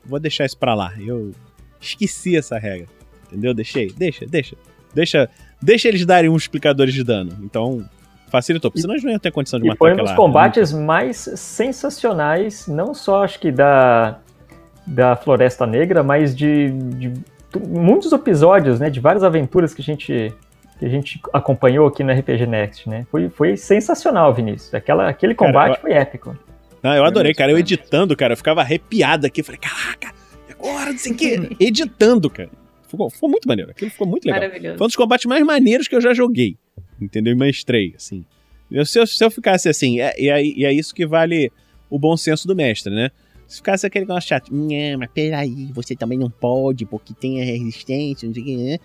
Vou 0.06 0.20
deixar 0.20 0.46
isso 0.46 0.58
pra 0.58 0.74
lá. 0.74 0.94
Eu 1.00 1.32
esqueci 1.80 2.36
essa 2.38 2.58
regra. 2.58 2.88
Entendeu? 3.28 3.54
Deixei. 3.54 3.92
Deixa, 3.92 4.26
deixa. 4.26 4.56
Deixa, 4.94 5.30
deixa 5.62 5.88
eles 5.88 6.06
darem 6.06 6.30
uns 6.30 6.34
multiplicadores 6.34 6.94
de 6.94 7.04
dano. 7.04 7.32
Então, 7.44 7.84
facilitou. 8.30 8.70
Porque 8.70 8.82
senão 8.82 8.94
eles 8.94 9.04
não 9.04 9.12
iam 9.12 9.20
ter 9.20 9.32
condição 9.32 9.60
de 9.60 9.66
E 9.66 9.70
matar 9.70 9.78
foi 9.80 9.94
um 9.94 9.98
dos 9.98 10.10
né? 10.10 10.16
combates 10.16 10.74
mais 10.74 11.18
sensacionais, 11.36 12.68
não 12.68 12.94
só 12.94 13.24
acho 13.24 13.40
que 13.40 13.52
da, 13.52 14.20
da 14.86 15.16
Floresta 15.16 15.66
Negra, 15.66 16.04
mas 16.04 16.36
de, 16.36 16.70
de 16.72 17.14
muitos 17.68 18.12
episódios, 18.12 18.80
né? 18.80 18.90
De 18.90 19.00
várias 19.00 19.24
aventuras 19.24 19.74
que 19.74 19.82
a 19.82 19.86
gente, 19.86 20.34
que 20.78 20.86
a 20.86 20.90
gente 20.90 21.22
acompanhou 21.32 21.88
aqui 21.88 22.04
no 22.04 22.12
RPG 22.12 22.46
Next, 22.48 22.90
né? 22.90 23.06
Foi, 23.10 23.30
foi 23.30 23.56
sensacional, 23.56 24.34
Vinícius. 24.34 24.74
Aquela, 24.74 25.08
aquele 25.08 25.34
Cara, 25.36 25.52
combate 25.52 25.76
eu- 25.76 25.82
foi 25.82 25.94
épico. 25.94 26.36
Não, 26.84 26.94
eu 26.96 27.04
adorei, 27.06 27.34
cara. 27.34 27.52
Eu 27.52 27.58
editando, 27.58 28.16
cara, 28.16 28.34
eu 28.34 28.38
ficava 28.38 28.62
arrepiado 28.62 29.26
aqui. 29.28 29.42
Eu 29.42 29.46
falei, 29.46 29.60
caraca, 29.60 30.14
agora, 30.50 30.92
não 30.92 30.98
sei 30.98 31.12
o 31.12 31.16
quê. 31.16 31.50
editando, 31.60 32.30
cara. 32.30 32.50
Ficou, 32.88 33.10
ficou 33.10 33.30
muito 33.30 33.48
maneiro. 33.48 33.72
Aquilo 33.72 33.90
ficou 33.92 34.08
muito 34.08 34.26
legal. 34.26 34.42
Maravilhoso. 34.42 34.78
Foi 34.78 34.86
um 34.86 34.88
dos 34.88 34.96
combates 34.96 35.26
mais 35.26 35.46
maneiros 35.46 35.88
que 35.88 35.96
eu 35.96 36.02
já 36.02 36.14
joguei. 36.14 36.58
Entendeu? 37.00 37.34
E 37.34 37.36
mestrei, 37.36 37.94
assim. 37.96 38.26
Eu- 38.70 38.86
se, 38.86 39.00
eu, 39.00 39.06
se 39.08 39.24
eu 39.24 39.32
ficasse 39.32 39.68
assim, 39.70 40.00
é, 40.00 40.14
e, 40.18 40.30
é, 40.30 40.44
e 40.46 40.66
é 40.66 40.74
isso 40.74 40.94
que 40.94 41.06
vale 41.06 41.52
o 41.90 41.98
bom 42.00 42.16
senso 42.18 42.48
do 42.48 42.56
mestre, 42.56 42.94
né? 42.94 43.10
Se 43.48 43.58
ficasse 43.58 43.86
aquele 43.86 44.06
negócio 44.06 44.30
chato, 44.30 44.50
mas 44.98 45.10
peraí, 45.14 45.70
você 45.74 45.94
também 45.94 46.18
não 46.18 46.30
pode, 46.30 46.86
porque 46.86 47.14
tem 47.14 47.42
a 47.42 47.46
resistência, 47.46 48.26
não 48.26 48.34
sei 48.34 48.44
o 48.44 48.46
que, 48.46 48.56
né? 48.58 48.78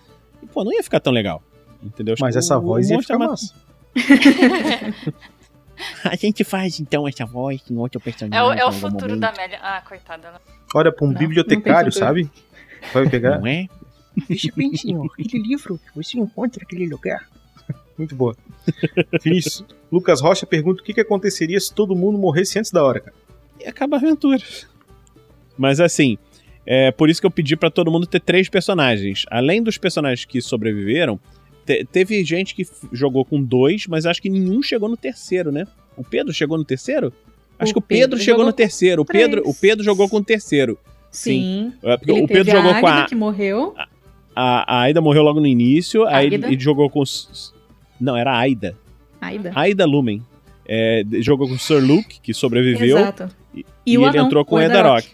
E, 0.43 0.47
pô, 0.47 0.65
não 0.65 0.73
ia 0.73 0.83
ficar 0.83 0.99
tão 0.99 1.13
legal. 1.13 1.41
Entendeu? 1.83 2.17
Mas 2.21 2.35
que 2.35 2.39
essa 2.41 2.59
o- 2.59 2.63
voz 2.63 2.91
o 2.91 2.95
ia 2.95 3.01
ficar 3.01 3.15
é 3.15 3.17
uma- 3.17 3.29
massa. 3.29 3.55
A 6.05 6.17
gente 6.17 6.43
faz 6.45 6.81
então 6.81 7.07
essa 7.07 7.25
voz 7.27 7.63
em 7.71 7.77
outro 7.77 8.01
personagem. 8.01 8.39
É 8.39 8.43
o, 8.43 8.53
é 8.53 8.65
o 8.67 8.73
futuro 8.73 9.09
momento. 9.15 9.21
da 9.21 9.29
Amélia. 9.31 9.59
Ah, 9.63 9.83
coitada. 9.87 10.29
ela- 10.29 10.41
Olha 10.75 10.93
pra 10.93 11.05
um 11.05 11.09
Não, 11.09 11.15
não 11.15 11.21
bibliotecário, 11.21 11.93
futuro. 11.93 12.07
sabe? 12.07 12.31
Vai 12.93 13.09
pegar. 13.09 13.39
Não 13.39 13.47
é? 13.47 13.67
Veja 14.29 14.51
bem, 14.57 14.75
senhor, 14.77 15.07
aquele 15.19 15.43
livro 15.43 15.79
que 15.79 15.95
você 15.95 16.19
encontra 16.19 16.61
naquele 16.63 16.89
lugar. 16.89 17.29
Muito 17.99 18.15
boa. 18.15 18.37
Vinícius, 19.23 19.65
Lucas 19.93 20.21
Rocha 20.21 20.47
pergunta 20.47 20.81
o 20.81 20.85
que, 20.85 20.95
que 20.95 21.01
aconteceria 21.01 21.59
se 21.61 21.73
todo 21.73 21.95
mundo 21.95 22.19
morresse 22.19 22.59
antes 22.59 22.71
da 22.71 22.83
hora, 22.85 23.01
cara. 23.01 23.17
e 23.61 23.67
acaba 23.67 23.97
a 23.97 23.99
aventura. 23.99 24.39
Mas 25.57 25.81
assim, 25.81 26.19
é 26.67 26.91
por 26.91 27.09
isso 27.09 27.21
que 27.21 27.27
eu 27.27 27.31
pedi 27.31 27.57
pra 27.57 27.71
todo 27.71 27.91
mundo 27.91 28.07
ter 28.07 28.21
três 28.21 28.49
personagens. 28.49 29.25
Além 29.31 29.63
dos 29.63 29.79
personagens 29.79 30.25
que 30.25 30.41
sobreviveram, 30.41 31.19
te- 31.67 31.85
teve 31.91 32.25
gente 32.25 32.55
que 32.55 32.67
jogou 32.93 33.25
com 33.25 33.43
dois, 33.43 33.87
mas 33.87 34.07
acho 34.07 34.23
que 34.23 34.31
nenhum 34.31 34.63
chegou 34.63 34.89
no 34.89 34.97
terceiro, 34.97 35.51
né? 35.53 35.67
O 35.97 36.05
Pedro 36.05 36.33
chegou 36.33 36.57
no 36.57 36.65
terceiro? 36.65 37.13
Acho 37.59 37.71
O 37.71 37.75
que 37.75 37.79
o 37.79 37.83
Pedro, 37.83 38.11
Pedro 38.11 38.25
chegou 38.25 38.45
no 38.45 38.53
terceiro. 38.53 39.03
O. 39.03 39.05
Pedro, 39.05 39.43
o 39.45 39.55
Pedro 39.55 39.83
jogou 39.85 40.09
com 40.09 40.19
o 40.19 40.25
terceiro. 40.25 40.79
Sim. 41.11 41.73
É, 41.83 41.97
porque 41.97 42.13
Ele 42.13 42.23
o 42.23 42.29
Pedro 42.29 42.53
jogou 42.53 42.75
com 42.81 42.87
a, 42.87 43.07
que 43.07 43.15
morreu. 43.15 43.75
a, 44.35 44.77
a 44.77 44.81
Aida 44.83 45.01
morreu 45.01 45.23
logo 45.23 45.41
no 45.41 45.47
início, 45.47 46.07
aí 46.07 46.27
ele, 46.27 46.35
ele 46.37 46.61
jogou 46.61 46.91
com 46.91 47.01
os 47.01 47.55
Não, 48.01 48.15
era 48.17 48.33
a 48.33 48.39
Aida. 48.39 48.77
Aida. 49.21 49.53
Aida 49.55 49.85
Lumen. 49.87 50.23
É, 50.69 51.03
jogou 51.21 51.49
com 51.49 51.55
o 51.55 51.59
Sir 51.59 51.79
Luke, 51.83 52.21
que 52.21 52.35
sobreviveu. 52.35 52.99
Exato. 52.99 53.29
E, 53.55 53.61
E 53.87 53.93
e 53.95 53.99
o 53.99 54.03
ele 54.03 54.11
anão, 54.19 54.27
entrou 54.27 54.45
com 54.45 54.57
o 54.57 54.61
Edarok. 54.61 55.09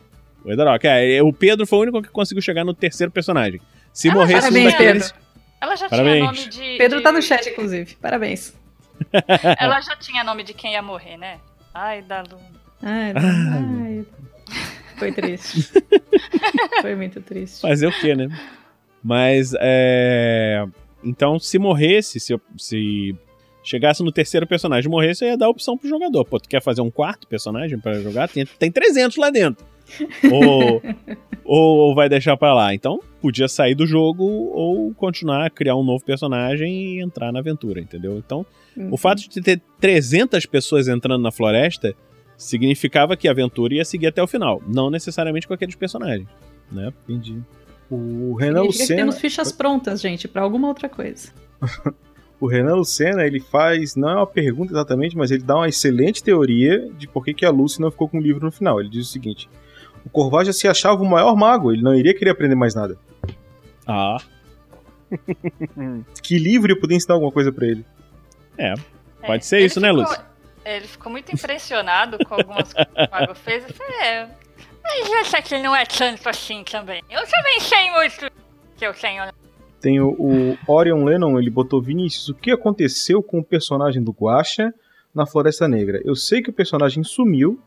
O 0.44 0.50
Edarok. 0.50 0.84
É, 0.86 1.22
o 1.22 1.32
Pedro 1.32 1.64
foi 1.66 1.78
o 1.78 1.82
único 1.82 2.02
que 2.02 2.08
conseguiu 2.08 2.42
chegar 2.42 2.64
no 2.64 2.74
terceiro 2.74 3.12
personagem. 3.12 3.60
Se 3.92 4.08
Ah, 4.08 4.14
morresse 4.14 4.48
um 4.50 4.64
daqueles. 4.64 5.14
Ela 5.62 5.76
já 5.76 5.88
Parabéns. 5.88 6.16
tinha 6.16 6.26
nome 6.32 6.48
de. 6.48 6.76
Pedro 6.78 6.98
de- 6.98 7.04
tá 7.04 7.12
no 7.12 7.22
chat, 7.22 7.48
inclusive. 7.48 7.94
Parabéns. 7.96 8.52
Ela 9.58 9.80
já 9.80 9.94
tinha 9.96 10.24
nome 10.24 10.42
de 10.42 10.52
quem 10.52 10.72
ia 10.72 10.82
morrer, 10.82 11.16
né? 11.16 11.38
Ai, 11.72 12.02
da 12.02 12.22
Luna. 12.22 12.50
Ai, 12.82 13.12
ai. 13.16 14.04
Foi 14.98 15.12
triste. 15.12 15.70
Foi 16.82 16.94
muito 16.96 17.20
triste. 17.22 17.60
Fazer 17.60 17.86
o 17.86 17.92
quê, 17.92 18.14
né? 18.14 18.28
Mas, 19.02 19.52
é. 19.60 20.64
Então, 21.04 21.38
se 21.38 21.58
morresse, 21.58 22.18
se, 22.20 22.34
se 22.56 23.16
chegasse 23.64 24.02
no 24.02 24.12
terceiro 24.12 24.46
personagem 24.46 24.88
e 24.88 24.90
morresse, 24.90 25.24
eu 25.24 25.28
ia 25.30 25.36
dar 25.38 25.46
a 25.46 25.50
opção 25.50 25.76
pro 25.78 25.88
jogador. 25.88 26.24
Pô, 26.24 26.38
tu 26.40 26.48
quer 26.48 26.60
fazer 26.62 26.80
um 26.80 26.90
quarto 26.90 27.26
personagem 27.26 27.78
pra 27.78 27.94
jogar? 28.00 28.28
Tem, 28.28 28.44
tem 28.44 28.70
300 28.70 29.16
lá 29.16 29.30
dentro. 29.30 29.64
ou, 30.30 30.82
ou, 31.44 31.76
ou 31.78 31.94
vai 31.94 32.08
deixar 32.08 32.36
pra 32.36 32.54
lá. 32.54 32.74
Então, 32.74 33.00
podia 33.20 33.48
sair 33.48 33.74
do 33.74 33.86
jogo 33.86 34.24
ou 34.24 34.92
continuar 34.94 35.46
a 35.46 35.50
criar 35.50 35.76
um 35.76 35.84
novo 35.84 36.04
personagem 36.04 36.96
e 36.96 37.00
entrar 37.02 37.32
na 37.32 37.38
aventura, 37.40 37.80
entendeu? 37.80 38.18
Então, 38.18 38.44
Uhum. 38.76 38.88
o 38.90 38.96
fato 38.96 39.28
de 39.28 39.40
ter 39.42 39.60
300 39.80 40.46
pessoas 40.46 40.88
entrando 40.88 41.20
na 41.22 41.30
floresta 41.30 41.94
significava 42.36 43.16
que 43.16 43.28
a 43.28 43.30
aventura 43.30 43.74
ia 43.74 43.84
seguir 43.84 44.06
até 44.06 44.22
o 44.22 44.26
final. 44.26 44.62
Não 44.66 44.90
necessariamente 44.90 45.46
com 45.46 45.54
aqueles 45.54 45.74
personagens, 45.74 46.28
né? 46.70 46.92
Entendi. 47.08 47.38
O 47.90 48.34
Renan 48.34 48.62
Lucena, 48.62 48.96
temos 49.00 49.18
fichas 49.18 49.52
prontas, 49.52 50.00
gente, 50.00 50.26
pra 50.26 50.42
alguma 50.42 50.68
outra 50.68 50.88
coisa. 50.88 51.30
o 52.40 52.46
Renan 52.46 52.76
Lucena, 52.76 53.24
ele 53.26 53.38
faz, 53.38 53.94
não 53.94 54.08
é 54.08 54.14
uma 54.16 54.26
pergunta 54.26 54.72
exatamente, 54.72 55.16
mas 55.16 55.30
ele 55.30 55.42
dá 55.42 55.56
uma 55.56 55.68
excelente 55.68 56.22
teoria 56.22 56.88
de 56.98 57.06
por 57.06 57.24
que, 57.24 57.34
que 57.34 57.44
a 57.44 57.50
Lucy 57.50 57.80
não 57.80 57.90
ficou 57.90 58.08
com 58.08 58.18
o 58.18 58.22
livro 58.22 58.46
no 58.46 58.50
final. 58.50 58.80
Ele 58.80 58.88
diz 58.88 59.06
o 59.06 59.12
seguinte: 59.12 59.48
o 60.04 60.10
Corvaja 60.10 60.52
se 60.52 60.66
achava 60.68 61.02
o 61.02 61.08
maior 61.08 61.34
mago, 61.36 61.72
ele 61.72 61.82
não 61.82 61.94
iria 61.94 62.14
querer 62.14 62.30
aprender 62.30 62.54
mais 62.54 62.74
nada. 62.74 62.96
Ah, 63.86 64.16
Que 66.22 66.38
livro 66.38 66.72
ia 66.72 66.78
poder 66.80 66.94
ensinar 66.94 67.14
alguma 67.14 67.32
coisa 67.32 67.52
pra 67.52 67.66
ele? 67.66 67.84
é. 68.58 68.74
Pode 69.20 69.36
É, 69.36 69.40
ser 69.40 69.60
isso, 69.60 69.78
né, 69.80 69.88
ficou- 69.90 70.02
Lúcia? 70.02 70.24
é, 70.64 70.76
Ele 70.78 70.86
ficou 70.88 71.12
muito 71.12 71.32
impressionado 71.32 72.18
com 72.26 72.34
algumas 72.34 72.72
coisas 72.72 72.92
que 72.92 73.02
o 73.06 73.10
Mago 73.10 73.34
fez. 73.36 73.62
Eu 73.68 73.72
falei, 73.74 73.96
é. 74.00 74.28
Mas 74.82 75.32
aqui 75.34 75.58
não 75.62 75.76
é 75.76 75.84
tanto 75.86 76.28
assim 76.28 76.64
também. 76.64 77.00
Eu 77.08 77.20
também 77.28 77.60
sei 77.60 77.90
muito 77.92 78.32
que 78.76 78.84
eu 78.84 78.92
tenho. 78.92 79.22
Tem 79.80 80.00
o, 80.00 80.08
o 80.10 80.58
Orion 80.66 81.04
Lennon, 81.04 81.38
ele 81.38 81.50
botou 81.50 81.80
Vinícius, 81.80 82.28
o 82.30 82.34
que 82.34 82.50
aconteceu 82.50 83.22
com 83.22 83.38
o 83.38 83.44
personagem 83.44 84.02
do 84.02 84.10
Guaxa 84.12 84.74
na 85.14 85.24
Floresta 85.24 85.68
Negra? 85.68 86.00
Eu 86.04 86.16
sei 86.16 86.42
que 86.42 86.50
o 86.50 86.52
personagem 86.52 87.04
sumiu, 87.04 87.60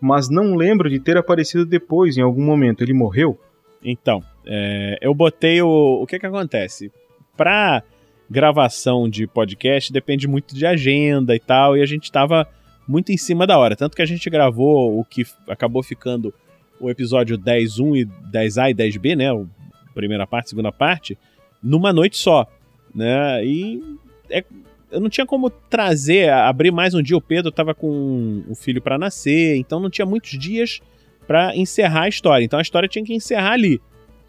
mas 0.00 0.28
não 0.28 0.54
lembro 0.54 0.88
de 0.90 1.00
ter 1.00 1.16
aparecido 1.16 1.64
depois, 1.64 2.16
em 2.16 2.22
algum 2.22 2.44
momento. 2.44 2.82
Ele 2.82 2.92
morreu? 2.92 3.38
Então, 3.82 4.22
é, 4.44 4.98
eu 5.00 5.14
botei 5.14 5.60
o. 5.62 6.02
O 6.02 6.06
que 6.06 6.18
que 6.18 6.26
acontece? 6.26 6.92
Pra 7.36 7.82
gravação 8.28 9.08
de 9.08 9.26
podcast 9.26 9.92
depende 9.92 10.26
muito 10.26 10.54
de 10.54 10.66
agenda 10.66 11.34
e 11.34 11.38
tal, 11.38 11.76
e 11.76 11.82
a 11.82 11.86
gente 11.86 12.10
tava 12.10 12.48
muito 12.86 13.12
em 13.12 13.16
cima 13.16 13.46
da 13.46 13.58
hora. 13.58 13.76
Tanto 13.76 13.96
que 13.96 14.02
a 14.02 14.06
gente 14.06 14.28
gravou 14.28 14.98
o 14.98 15.04
que 15.04 15.24
acabou 15.48 15.82
ficando 15.82 16.32
o 16.80 16.90
episódio 16.90 17.38
10.1 17.38 17.96
e 17.96 18.06
10A 18.30 18.70
e 18.70 18.74
10B, 18.74 19.16
né? 19.16 19.46
Primeira 19.94 20.26
parte, 20.26 20.50
segunda 20.50 20.70
parte, 20.70 21.16
numa 21.62 21.92
noite 21.92 22.16
só. 22.16 22.46
Né? 22.94 23.44
E 23.44 23.82
é- 24.30 24.44
eu 24.90 25.00
não 25.00 25.08
tinha 25.08 25.26
como 25.26 25.50
trazer, 25.50 26.30
abrir 26.30 26.70
mais 26.70 26.94
um 26.94 27.02
dia. 27.02 27.16
O 27.16 27.20
Pedro 27.20 27.50
tava 27.50 27.74
com 27.74 28.42
o 28.48 28.54
filho 28.54 28.80
pra 28.80 28.98
nascer, 28.98 29.56
então 29.56 29.80
não 29.80 29.90
tinha 29.90 30.06
muitos 30.06 30.38
dias 30.38 30.80
pra 31.26 31.54
encerrar 31.56 32.02
a 32.02 32.08
história. 32.08 32.44
Então 32.44 32.58
a 32.58 32.62
história 32.62 32.88
tinha 32.88 33.04
que 33.04 33.14
encerrar 33.14 33.52
ali, 33.52 33.80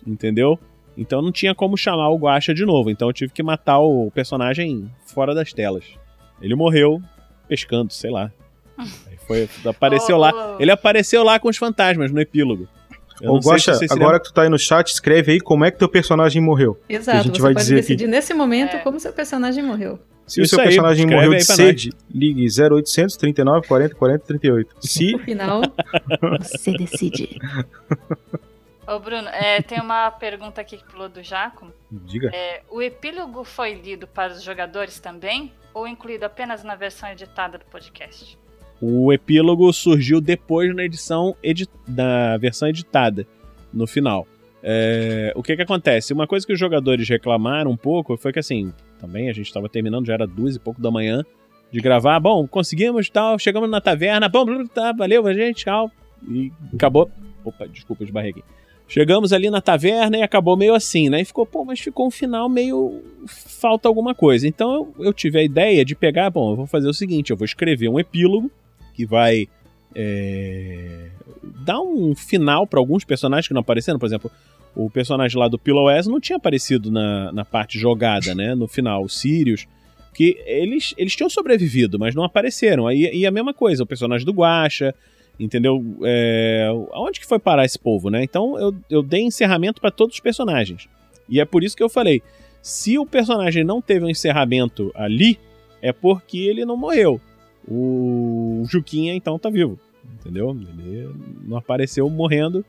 entendeu? 0.06 0.60
Então 0.98 1.22
não 1.22 1.32
tinha 1.32 1.54
como 1.54 1.78
chamar 1.78 2.10
o 2.10 2.18
Guacha 2.18 2.54
de 2.54 2.66
novo. 2.66 2.90
Então 2.90 3.08
eu 3.08 3.14
tive 3.14 3.32
que 3.32 3.44
matar 3.44 3.80
o 3.80 4.10
personagem 4.12 4.90
fora 5.06 5.36
das 5.36 5.54
telas. 5.54 5.84
Ele 6.42 6.56
morreu 6.56 7.02
pescando, 7.48 7.94
sei 7.94 8.10
lá. 8.12 8.32
Aí 8.78 9.18
foi, 9.28 9.50
apareceu 9.66 10.16
Oh, 10.16 10.20
lá. 10.20 10.58
Ele 10.60 10.72
apareceu 10.72 11.24
lá 11.24 11.40
com 11.40 11.50
os 11.50 11.58
fantasmas 11.58 12.12
no 12.12 12.20
epílogo. 12.20 12.68
Eu 13.22 13.34
Ô, 13.34 13.40
Guaxa, 13.40 13.74
se 13.74 13.88
agora 13.92 14.20
que 14.20 14.28
tu 14.28 14.34
tá 14.34 14.44
aí 14.44 14.50
no 14.50 14.60
chat, 14.60 14.90
escreve 14.90 15.32
aí 15.32 15.40
como 15.40 15.66
é 15.66 15.72
que 15.72 15.80
teu 15.80 15.90
personagem 15.90 16.40
morreu. 16.40 16.80
Exato, 16.88 17.24
gente 17.24 17.38
você 17.38 17.42
vai 17.42 17.54
pode 17.54 17.64
dizer 17.64 17.76
decidir 17.78 18.04
aqui. 18.04 18.12
nesse 18.12 18.32
momento 18.34 18.76
É. 18.76 18.80
como 18.80 19.00
seu 19.00 19.12
personagem 19.12 19.64
morreu. 19.64 20.00
Se 20.28 20.42
o 20.42 20.44
Isso 20.44 20.56
seu 20.56 20.60
aí, 20.60 20.66
personagem 20.68 21.08
morreu 21.08 21.34
de 21.34 21.44
sede, 21.44 21.92
ligue 22.14 22.46
0800 22.46 23.16
39 23.16 23.66
40 23.68 23.96
40 23.96 24.26
38. 24.26 24.76
Se 24.82 25.14
No 25.14 25.20
final, 25.20 25.62
você 26.40 26.74
decide. 26.74 27.40
Ô, 28.88 29.00
Bruno, 29.00 29.28
é, 29.30 29.62
tem 29.62 29.80
uma 29.82 30.10
pergunta 30.12 30.62
aqui 30.62 30.78
que 30.78 30.84
pulou 30.84 31.10
do 31.10 31.22
Jaco. 31.24 31.72
diga. 31.92 32.30
É, 32.34 32.62
o 32.70 32.82
epílogo 32.82 33.44
foi 33.44 33.74
lido 33.74 34.06
para 34.08 34.34
os 34.34 34.44
jogadores 34.44 35.00
também? 35.00 35.52
Ou 35.74 35.88
incluído 35.88 36.26
apenas 36.26 36.64
na 36.64 36.76
versão 36.76 37.10
editada 37.10 37.58
do 37.58 37.66
podcast? 37.66 38.38
O 38.82 39.12
epílogo 39.14 39.72
surgiu 39.74 40.20
depois 40.22 40.74
na 40.76 40.84
edição 40.84 41.36
edi- 41.44 41.68
da 41.88 42.38
versão 42.38 42.68
editada, 42.70 43.26
no 43.74 43.86
final. 43.88 44.28
É, 44.64 45.32
o 45.36 45.44
que 45.44 45.56
que 45.56 45.62
acontece? 45.62 46.14
Uma 46.14 46.28
coisa 46.28 46.46
que 46.46 46.54
os 46.54 46.60
jogadores 46.60 47.08
reclamaram 47.08 47.72
um 47.72 47.78
pouco 47.78 48.18
foi 48.18 48.32
que 48.34 48.40
assim, 48.40 48.74
também 49.00 49.30
a 49.30 49.34
gente 49.34 49.48
estava 49.48 49.70
terminando, 49.70 50.06
já 50.06 50.14
era 50.14 50.28
duas 50.28 50.56
e 50.56 50.60
pouco 50.60 50.82
da 50.82 50.92
manhã 50.92 51.24
de 51.72 51.80
gravar. 51.80 52.20
Bom, 52.20 52.48
conseguimos 52.48 53.10
tal, 53.10 53.38
chegamos 53.38 53.70
na 53.70 53.82
taverna, 53.82 54.28
bom, 54.30 54.66
tá, 54.68 54.92
valeu, 54.92 55.24
gente, 55.34 55.66
tchau. 55.66 55.92
E 56.28 56.52
acabou. 56.74 57.10
Opa, 57.44 57.68
desculpa, 57.68 58.04
esbarrei 58.04 58.32
aqui. 58.32 58.44
Chegamos 58.88 59.34
ali 59.34 59.50
na 59.50 59.60
taverna 59.60 60.18
e 60.18 60.22
acabou 60.22 60.56
meio 60.56 60.74
assim, 60.74 61.10
né? 61.10 61.22
E 61.22 61.26
ficou, 61.26 61.46
pô, 61.46 61.66
mas 61.66 61.80
ficou 61.80 62.08
um 62.08 62.12
final 62.12 62.48
meio. 62.48 63.04
falta 63.28 63.88
alguma 63.88 64.16
coisa. 64.16 64.48
Então 64.48 64.74
eu, 64.74 65.06
eu 65.08 65.14
tive 65.14 65.40
a 65.40 65.44
ideia 65.44 65.84
de 65.84 65.94
pegar, 65.94 66.30
bom, 66.30 66.52
eu 66.52 66.56
vou 66.56 66.68
fazer 66.68 66.88
o 66.88 66.94
seguinte: 66.94 67.32
eu 67.32 67.38
vou 67.38 67.46
escrever 67.46 67.90
um 67.90 68.00
epílogo 68.00 68.50
que 68.94 69.06
vai 69.06 69.48
é, 69.94 71.10
dar 71.66 71.82
um 71.82 72.16
final 72.16 72.66
para 72.66 72.80
alguns 72.80 73.04
personagens 73.04 73.48
que 73.48 73.54
não 73.54 73.62
apareceram. 73.62 74.00
Por 74.00 74.06
exemplo, 74.06 74.32
o 74.78 74.92
personagem 74.92 75.40
lá 75.40 75.48
do 75.48 75.58
Pillow 75.58 75.90
S 75.90 76.08
não 76.08 76.20
tinha 76.20 76.38
aparecido 76.38 76.92
na, 76.92 77.32
na 77.32 77.44
parte 77.44 77.80
jogada, 77.80 78.36
né? 78.36 78.54
No 78.54 78.68
final, 78.68 79.04
o 79.04 79.10
Sirius. 79.10 79.68
Que 80.14 80.38
eles, 80.46 80.94
eles 80.98 81.16
tinham 81.16 81.30
sobrevivido, 81.30 82.00
mas 82.00 82.14
não 82.16 82.24
apareceram. 82.24 82.88
Aí, 82.88 83.10
e 83.14 83.26
a 83.26 83.32
mesma 83.32 83.54
coisa, 83.54 83.84
o 83.84 83.88
personagem 83.88 84.26
do 84.26 84.32
Guacha, 84.32 84.94
entendeu? 85.40 85.84
É, 86.04 86.68
aonde 86.92 87.20
que 87.20 87.26
foi 87.26 87.40
parar 87.40 87.66
esse 87.66 87.78
povo, 87.78 88.10
né? 88.10 88.24
Então 88.24 88.58
eu, 88.60 88.76
eu 88.90 89.04
dei 89.04 89.22
encerramento 89.22 89.82
para 89.82 89.92
todos 89.92 90.16
os 90.16 90.20
personagens. 90.20 90.88
E 91.30 91.40
é 91.40 91.46
por 91.46 91.64
isso 91.64 91.76
que 91.76 91.84
eu 91.84 91.90
falei: 91.90 92.22
se 92.62 92.98
o 92.98 93.06
personagem 93.06 93.64
não 93.64 93.82
teve 93.82 94.06
um 94.06 94.10
encerramento 94.10 94.92
ali, 94.96 95.40
é 95.82 95.92
porque 95.92 96.38
ele 96.38 96.66
não 96.66 96.78
morreu. 96.78 97.20
O 97.68 98.64
Juquinha, 98.70 99.14
então, 99.14 99.38
tá 99.38 99.50
vivo. 99.50 99.80
Entendeu? 100.20 100.56
Ele 100.80 101.10
não 101.46 101.58
apareceu 101.58 102.10
morrendo. 102.10 102.66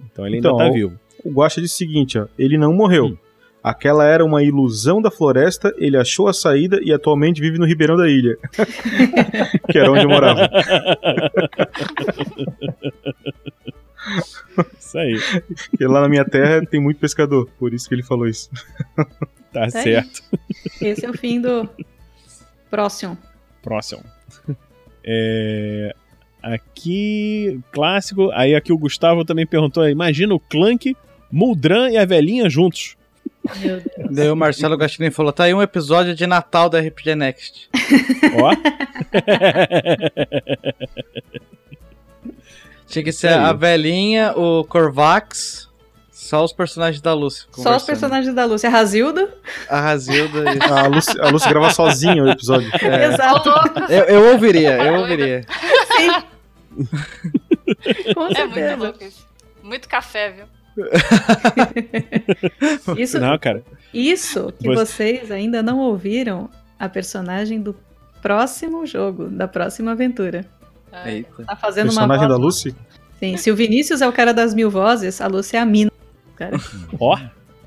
Então 0.00 0.26
ele 0.26 0.38
Então, 0.38 0.52
ainda 0.52 0.64
tá 0.64 0.72
vivo. 0.72 0.98
O 1.24 1.30
Guaxa 1.32 1.60
disse 1.60 1.74
o 1.74 1.78
seguinte, 1.78 2.18
ó, 2.18 2.26
ele 2.38 2.56
não 2.58 2.72
morreu. 2.72 3.06
Hum. 3.06 3.16
Aquela 3.62 4.06
era 4.06 4.24
uma 4.24 4.42
ilusão 4.42 5.02
da 5.02 5.10
floresta, 5.10 5.74
ele 5.76 5.96
achou 5.96 6.28
a 6.28 6.32
saída 6.32 6.80
e 6.82 6.92
atualmente 6.94 7.42
vive 7.42 7.58
no 7.58 7.66
Ribeirão 7.66 7.94
da 7.96 8.08
Ilha. 8.08 8.38
que 9.70 9.78
era 9.78 9.92
onde 9.92 10.04
eu 10.04 10.08
morava. 10.08 10.48
Isso 14.78 14.98
aí. 14.98 15.18
Porque 15.70 15.86
lá 15.86 16.00
na 16.00 16.08
minha 16.08 16.24
terra 16.24 16.64
tem 16.64 16.80
muito 16.80 16.98
pescador, 16.98 17.48
por 17.58 17.74
isso 17.74 17.86
que 17.86 17.94
ele 17.94 18.02
falou 18.02 18.26
isso. 18.26 18.50
Tá 18.96 19.04
Tá 19.52 19.64
aí. 19.64 19.70
certo. 19.70 20.22
Esse 20.80 21.04
é 21.04 21.10
o 21.10 21.12
fim 21.12 21.40
do 21.40 21.68
próximo. 22.70 23.18
Próximo. 23.62 24.02
É, 25.04 25.94
Aqui, 26.42 27.60
clássico. 27.70 28.30
Aí 28.32 28.54
aqui 28.54 28.72
o 28.72 28.78
Gustavo 28.78 29.24
também 29.24 29.46
perguntou: 29.46 29.86
imagina 29.88 30.34
o 30.34 30.40
Clank, 30.40 30.96
Muldran 31.30 31.90
e 31.90 31.98
a 31.98 32.04
velhinha 32.04 32.48
juntos. 32.48 32.96
Meu 33.58 33.80
Deus. 33.80 34.10
Daí 34.10 34.30
o 34.30 34.36
Marcelo 34.36 34.76
Gastilin 34.76 35.10
falou: 35.10 35.32
tá 35.32 35.44
aí 35.44 35.54
um 35.54 35.62
episódio 35.62 36.14
de 36.14 36.26
Natal 36.26 36.68
da 36.68 36.80
RPG 36.80 37.14
Next. 37.14 37.70
Ó. 38.36 38.54
Tinha 42.86 43.04
que 43.04 43.12
ser 43.12 43.28
a 43.32 43.52
velhinha, 43.52 44.32
o 44.36 44.64
Corvax, 44.64 45.70
só 46.30 46.44
os 46.44 46.52
personagens 46.52 47.00
da 47.00 47.14
Lucy. 47.14 47.46
Só 47.52 47.76
os 47.76 47.82
personagens 47.84 48.34
da 48.34 48.44
Lúcia. 48.44 48.68
A 48.68 48.72
Razilda. 48.72 49.32
A 49.68 49.80
Razilda 49.80 50.44
e... 50.54 50.62
A 50.62 50.86
Lúcia, 50.86 51.22
a 51.22 51.28
Lúcia 51.28 51.48
grava 51.48 51.70
sozinha 51.72 52.22
o 52.22 52.28
episódio. 52.28 52.70
É. 52.82 53.06
Exato. 53.06 53.48
Eu, 53.88 54.04
eu 54.04 54.32
ouviria, 54.32 54.76
eu 54.76 55.00
ouviria. 55.00 55.44
Sim. 55.96 56.10
Com 58.14 58.26
É 58.26 58.46
muito 58.46 58.76
louco 58.78 59.04
isso. 59.04 59.26
Muito 59.62 59.88
café, 59.88 60.30
viu? 60.30 60.44
Isso, 62.96 63.18
Não, 63.20 63.38
cara. 63.38 63.62
isso 63.92 64.52
que 64.58 64.66
Você- 64.68 64.84
vocês 65.18 65.30
ainda 65.30 65.62
não 65.62 65.78
ouviram 65.78 66.48
a 66.78 66.88
personagem 66.88 67.60
do 67.60 67.76
próximo 68.22 68.86
jogo, 68.86 69.28
da 69.28 69.46
próxima 69.48 69.92
aventura. 69.92 70.46
Ai, 70.92 71.16
Eita. 71.16 71.44
Tá 71.44 71.56
fazendo 71.56 71.90
uma 71.90 72.06
Personagem 72.06 72.28
voz. 72.28 72.38
da 72.38 72.44
Lucy? 72.44 72.74
Sim, 73.18 73.36
se 73.36 73.50
o 73.50 73.56
Vinícius 73.56 74.00
é 74.02 74.08
o 74.08 74.12
cara 74.12 74.32
das 74.32 74.54
mil 74.54 74.70
vozes, 74.70 75.20
a 75.20 75.26
Lúcia 75.26 75.58
é 75.58 75.60
a 75.60 75.66
mina. 75.66 75.90
Cara. 76.36 76.56
Ó. 76.98 77.18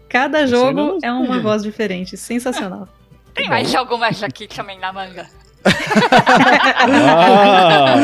Cada 0.09 0.45
jogo 0.47 0.97
é 1.03 1.11
uma 1.11 1.39
voz 1.39 1.61
diferente. 1.63 2.17
Sensacional. 2.17 2.87
Tem 3.33 3.47
mais 3.49 3.73
algo 3.73 3.97
mais 3.97 4.21
aqui 4.23 4.47
também 4.47 4.79
na 4.79 4.91
manga. 4.93 5.27
Ah, 5.65 7.95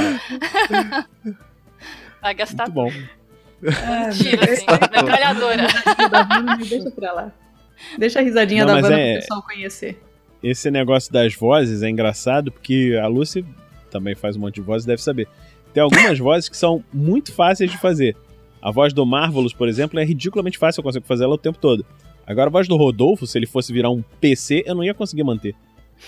Vai 2.22 2.34
gastar 2.34 2.64
muito 2.70 2.74
bom. 2.76 2.92
Tiro, 4.14 4.44
assim, 4.44 4.66
metralhadora. 4.92 5.68
Deixa 6.68 6.92
pra 6.92 7.12
lá. 7.14 7.32
Deixa 7.98 8.20
a 8.20 8.22
risadinha 8.22 8.66
Não, 8.66 8.76
da 8.76 8.82
Vanna 8.82 9.00
é- 9.00 9.12
pro 9.14 9.22
pessoal 9.22 9.44
conhecer. 9.44 10.02
Esse 10.42 10.72
negócio 10.72 11.12
das 11.12 11.34
vozes 11.36 11.82
é 11.84 11.90
engraçado 11.90 12.52
porque 12.52 12.98
a 13.02 13.08
Lucy 13.08 13.46
também 13.92 14.16
faz 14.16 14.36
um 14.38 14.40
monte 14.40 14.56
de 14.56 14.62
vozes, 14.62 14.86
deve 14.86 15.02
saber. 15.02 15.28
Tem 15.74 15.84
algumas 15.84 16.18
vozes 16.18 16.48
que 16.50 16.56
são 16.58 16.84
muito 16.94 17.34
fáceis 17.34 17.70
de 17.70 17.78
fazer. 17.78 18.16
A 18.62 18.72
voz 18.72 18.94
do 18.94 19.06
Marvelous, 19.06 19.54
por 19.54 19.68
exemplo, 19.68 20.00
é 20.00 20.04
ridiculamente 20.04 20.58
fácil, 20.58 20.80
eu 20.80 20.84
consigo 20.84 21.06
fazer 21.06 21.24
ela 21.26 21.34
o 21.36 21.38
tempo 21.38 21.58
todo. 21.58 21.86
Agora 22.26 22.48
a 22.48 22.52
voz 22.52 22.68
do 22.68 22.76
Rodolfo, 22.78 23.26
se 23.26 23.38
ele 23.38 23.46
fosse 23.48 23.74
virar 23.74 23.90
um 23.90 24.02
PC, 24.22 24.64
eu 24.66 24.76
não 24.76 24.84
ia 24.84 24.94
conseguir 24.94 25.24
manter. 25.24 25.56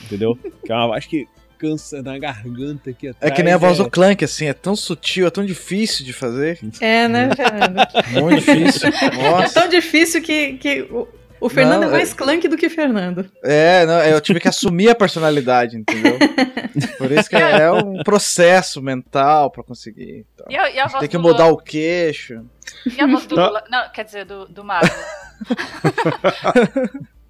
Entendeu? 0.04 0.38
Que 0.66 0.72
é 0.72 0.76
uma 0.76 0.88
voz 0.88 1.06
que 1.06 1.28
cansa 1.62 2.02
na 2.02 2.18
garganta 2.18 2.90
aqui 2.90 3.08
É 3.08 3.12
atrás. 3.12 3.36
que 3.36 3.44
nem 3.44 3.54
a 3.54 3.58
voz 3.58 3.80
é- 3.80 3.84
do 3.84 3.90
Clank, 3.90 4.24
assim, 4.26 4.48
é 4.48 4.54
tão 4.54 4.76
sutil, 4.76 5.28
é 5.28 5.30
tão 5.30 5.46
difícil 5.46 6.04
de 6.04 6.12
fazer. 6.14 6.60
É, 6.80 7.08
né, 7.08 7.30
Fernando? 7.36 7.78
Muito 8.22 8.44
difícil. 8.44 8.90
É 8.90 9.32
Nossa. 9.32 9.60
tão 9.60 9.70
difícil 9.70 10.22
que, 10.24 10.54
que 10.54 10.82
o, 10.84 11.08
o 11.40 11.50
Fernando 11.50 11.82
Não, 11.82 11.90
é 11.90 11.92
mais 11.92 12.14
clunk 12.14 12.48
do 12.48 12.58
que 12.58 12.70
Fernando. 12.70 13.30
É, 13.44 13.86
não, 13.86 14.00
eu 14.02 14.20
tive 14.22 14.40
que 14.40 14.48
assumir 14.48 14.90
a 14.90 14.96
personalidade, 14.96 15.78
entendeu? 15.78 16.18
Por 16.98 17.12
isso 17.12 17.30
que 17.30 17.36
é 17.36 17.72
um 17.72 18.02
processo 18.04 18.82
mental 18.82 19.52
pra 19.52 19.64
conseguir. 19.64 20.26
então. 20.34 20.46
E 20.50 20.58
a, 20.58 20.70
e 20.72 20.80
a 20.80 20.88
voz 20.88 21.00
Tem 21.02 21.10
que 21.10 21.18
mudar 21.18 21.46
Lula? 21.46 21.54
o 21.54 21.58
queixo. 21.64 22.44
E 22.86 23.02
a 23.02 23.08
voz 23.08 23.26
do. 23.26 23.36
Lula? 23.36 23.64
Não, 23.70 23.90
quer 23.92 24.06
dizer, 24.06 24.26
do, 24.26 24.48
do 24.48 24.64
Mago. 24.64 24.88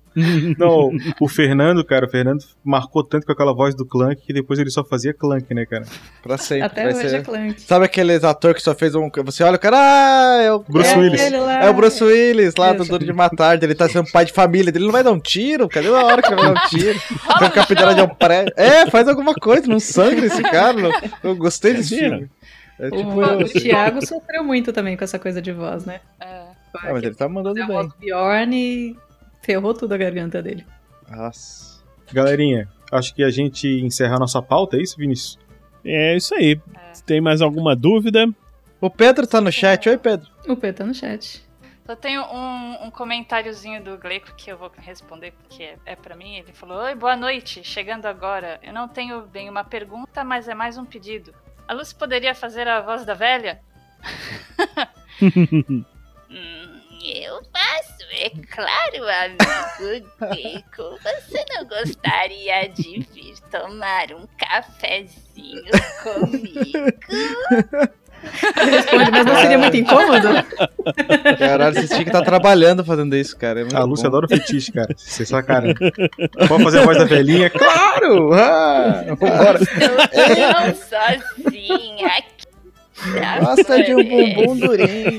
Não, 0.57 0.91
o 1.19 1.27
Fernando, 1.29 1.83
cara, 1.85 2.05
o 2.05 2.09
Fernando 2.09 2.43
marcou 2.63 3.03
tanto 3.03 3.25
com 3.25 3.31
aquela 3.31 3.53
voz 3.53 3.73
do 3.75 3.85
Clank 3.85 4.21
que 4.25 4.33
depois 4.33 4.59
ele 4.59 4.69
só 4.69 4.83
fazia 4.83 5.13
Clank, 5.13 5.53
né, 5.53 5.65
cara? 5.65 5.85
Pra 6.21 6.37
sempre. 6.37 6.63
Até 6.63 6.83
vai 6.83 6.93
hoje 6.93 7.09
ser- 7.09 7.15
é 7.15 7.21
clunk. 7.21 7.61
Sabe 7.61 7.85
aquele 7.85 8.13
ator 8.15 8.53
que 8.53 8.61
só 8.61 8.75
fez 8.75 8.93
um. 8.93 9.09
Você 9.25 9.43
olha 9.43 9.55
o 9.55 9.59
cara, 9.59 9.77
ah, 9.79 10.41
é 10.41 10.51
o 10.51 10.59
Bruce 10.59 10.89
é 10.93 10.97
Willis. 10.97 11.21
É 11.21 11.69
o 11.69 11.73
Bruce 11.73 12.03
Willis 12.03 12.55
lá 12.57 12.73
do. 12.73 12.83
Duro 12.83 13.05
de 13.05 13.13
Matar. 13.13 13.61
Ele 13.61 13.73
tá 13.75 13.87
sendo 13.87 14.11
pai 14.11 14.25
de 14.25 14.33
família 14.33 14.65
dele. 14.71 14.79
Ele 14.83 14.85
não 14.87 14.91
vai 14.91 15.03
dar 15.03 15.11
um 15.13 15.19
tiro? 15.19 15.69
Cadê 15.69 15.87
a 15.87 15.91
hora 16.05 16.21
que 16.21 16.27
ele 16.33 16.41
vai 16.41 16.53
dar 16.53 16.61
um 16.65 16.67
tiro? 16.67 16.99
Um 17.45 17.49
capitão 17.49 17.93
de 17.95 18.01
um 18.01 18.07
prédio. 18.09 18.53
É, 18.57 18.89
faz 18.89 19.07
alguma 19.07 19.33
coisa, 19.33 19.67
não 19.67 19.79
sangra 19.79 20.25
esse 20.25 20.41
cara. 20.43 20.73
não. 20.73 20.91
Eu 21.23 21.35
gostei 21.35 21.73
desse 21.73 21.97
filme. 21.97 22.29
É 22.79 22.87
O, 22.87 22.91
tipo 22.91 23.09
o 23.11 23.23
eu, 23.23 23.39
assim. 23.41 23.59
Thiago 23.59 24.05
sofreu 24.05 24.43
muito 24.43 24.73
também 24.73 24.97
com 24.97 25.03
essa 25.03 25.17
coisa 25.19 25.41
de 25.41 25.51
voz, 25.51 25.85
né? 25.85 25.99
É. 26.19 26.25
Ah, 26.75 26.93
mas 26.93 27.03
ele 27.03 27.15
tá 27.15 27.27
mandando 27.29 27.61
a 27.61 27.65
voz 27.67 27.87
bem. 27.87 27.87
do 27.89 27.95
Bjorn 28.17 28.55
e 28.55 28.95
ferrou 29.41 29.73
tudo 29.73 29.93
a 29.93 29.97
garganta 29.97 30.41
dele. 30.41 30.65
Nossa. 31.09 31.81
Galerinha, 32.11 32.69
acho 32.91 33.13
que 33.13 33.23
a 33.23 33.29
gente 33.29 33.67
encerra 33.67 34.15
a 34.15 34.19
nossa 34.19 34.41
pauta, 34.41 34.77
é 34.77 34.81
isso, 34.81 34.97
Vinícius? 34.97 35.39
É 35.83 36.15
isso 36.15 36.35
aí. 36.35 36.59
É. 36.75 36.93
Se 36.93 37.03
tem 37.03 37.21
mais 37.21 37.41
alguma 37.41 37.75
dúvida, 37.75 38.27
O 38.79 38.89
Pedro 38.89 39.27
tá 39.27 39.39
no 39.39 39.51
chat. 39.51 39.87
Oi, 39.87 39.97
Pedro. 39.97 40.27
O 40.47 40.55
P 40.55 40.73
tá 40.73 40.83
no 40.83 40.93
chat. 40.93 41.43
Só 41.85 41.95
tenho 41.95 42.23
um, 42.23 42.85
um 42.85 42.91
comentáriozinho 42.91 43.83
do 43.83 43.97
Gleico 43.97 44.33
que 44.35 44.51
eu 44.51 44.57
vou 44.57 44.71
responder 44.77 45.33
porque 45.33 45.63
é, 45.63 45.77
é 45.85 45.95
para 45.95 46.15
mim. 46.15 46.37
Ele 46.37 46.51
falou: 46.51 46.79
Oi, 46.83 46.95
boa 46.95 47.15
noite. 47.15 47.63
Chegando 47.63 48.07
agora. 48.07 48.59
Eu 48.63 48.73
não 48.73 48.87
tenho 48.87 49.21
bem 49.27 49.49
uma 49.49 49.63
pergunta, 49.63 50.23
mas 50.23 50.47
é 50.47 50.55
mais 50.55 50.77
um 50.77 50.85
pedido. 50.85 51.33
A 51.67 51.73
Lucy 51.73 51.93
poderia 51.93 52.33
fazer 52.33 52.67
a 52.67 52.81
voz 52.81 53.05
da 53.05 53.13
velha? 53.13 53.59
Hum, 56.33 56.79
eu 57.03 57.41
faço, 57.51 58.00
é 58.13 58.29
claro, 58.49 59.07
amigo 59.25 60.07
Gleico. 60.19 60.99
Você 61.03 61.45
não 61.53 61.65
gostaria 61.65 62.67
de 62.69 63.05
vir 63.13 63.35
tomar 63.49 64.11
um 64.13 64.27
cafezinho 64.37 65.71
comigo? 66.03 66.91
Responde, 68.21 69.11
mas 69.11 69.25
não 69.25 69.35
seria 69.35 69.57
muito 69.57 69.77
incômodo? 69.77 70.27
Caralho, 71.39 71.73
vocês 71.73 71.89
tinham 71.89 72.03
que 72.03 72.09
estar 72.09 72.21
trabalhando 72.21 72.85
fazendo 72.85 73.15
isso, 73.15 73.35
cara. 73.35 73.61
É 73.61 73.63
muito 73.63 73.75
A 73.75 73.83
Lúcia 73.83 74.03
bom. 74.09 74.17
adora 74.17 74.25
o 74.27 74.29
fetiche, 74.29 74.71
cara. 74.71 74.93
Você 74.95 75.25
sacanagem. 75.25 75.73
Pode 76.47 76.63
fazer 76.63 76.79
a 76.79 76.85
voz 76.85 76.97
da 76.99 77.05
velhinha? 77.05 77.49
Claro! 77.49 78.31
Ah, 78.33 79.03
vambora. 79.19 79.59
Eu 79.59 80.75
sozinha 80.75 82.07
aqui. 82.07 82.50
Gosta 83.39 83.83
de 83.83 83.95
um 83.95 84.03
bumbum 84.03 84.57
durinho. 84.57 85.17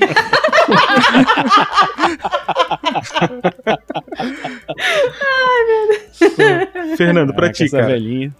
Fernando, 6.97 7.33
pra 7.33 7.51
ti, 7.51 7.69
cara. 7.69 7.87
velhinha. 7.87 8.33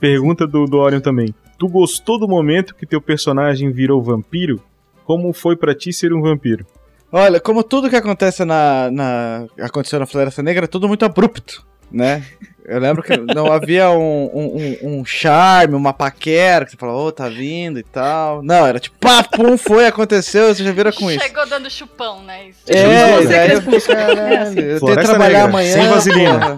Pergunta 0.00 0.46
do, 0.46 0.64
do 0.64 0.78
Orion 0.78 1.00
também. 1.00 1.34
Tu 1.58 1.68
gostou 1.68 2.18
do 2.18 2.28
momento 2.28 2.74
que 2.74 2.86
teu 2.86 3.00
personagem 3.00 3.70
virou 3.72 4.02
vampiro? 4.02 4.62
Como 5.04 5.32
foi 5.32 5.56
pra 5.56 5.74
ti 5.74 5.92
ser 5.92 6.12
um 6.12 6.20
vampiro? 6.20 6.66
Olha, 7.10 7.40
como 7.40 7.64
tudo 7.64 7.88
que 7.88 7.96
acontece 7.96 8.44
na, 8.44 8.90
na 8.90 9.46
aconteceu 9.60 9.98
na 9.98 10.06
Floresta 10.06 10.42
Negra 10.42 10.64
é 10.64 10.68
tudo 10.68 10.86
muito 10.86 11.04
abrupto, 11.06 11.64
né? 11.90 12.22
Eu 12.64 12.78
lembro 12.80 13.02
que 13.02 13.16
não 13.16 13.50
havia 13.50 13.88
um, 13.90 14.26
um, 14.26 14.56
um- 14.82 14.98
um 14.98 15.04
charme, 15.04 15.74
uma 15.74 15.94
paquera, 15.94 16.66
que 16.66 16.72
você 16.72 16.76
fala, 16.76 16.92
ô, 16.92 17.10
tá 17.10 17.26
vindo 17.26 17.78
e 17.78 17.82
tal. 17.82 18.42
Não, 18.42 18.66
era 18.66 18.78
tipo, 18.78 18.94
pá, 18.98 19.22
pum, 19.22 19.56
foi, 19.56 19.86
aconteceu, 19.86 20.54
você 20.54 20.62
já 20.62 20.70
vira 20.72 20.92
com 20.92 21.10
isso. 21.10 21.24
Chegou 21.24 21.46
dando 21.46 21.70
chupão, 21.70 22.22
né? 22.24 22.48
Isso. 22.48 22.60
É, 22.66 22.74
e 22.76 22.78
É 22.78 23.14
assim. 23.14 23.22
eu 23.22 23.30
tenho 23.62 24.74
que 24.74 24.78
Floresta 24.80 25.02
trabalhar 25.08 25.28
Negra, 25.32 25.44
amanhã. 25.48 25.72
sem 25.72 25.88
vaselina. 25.88 26.38
porra. 26.40 26.56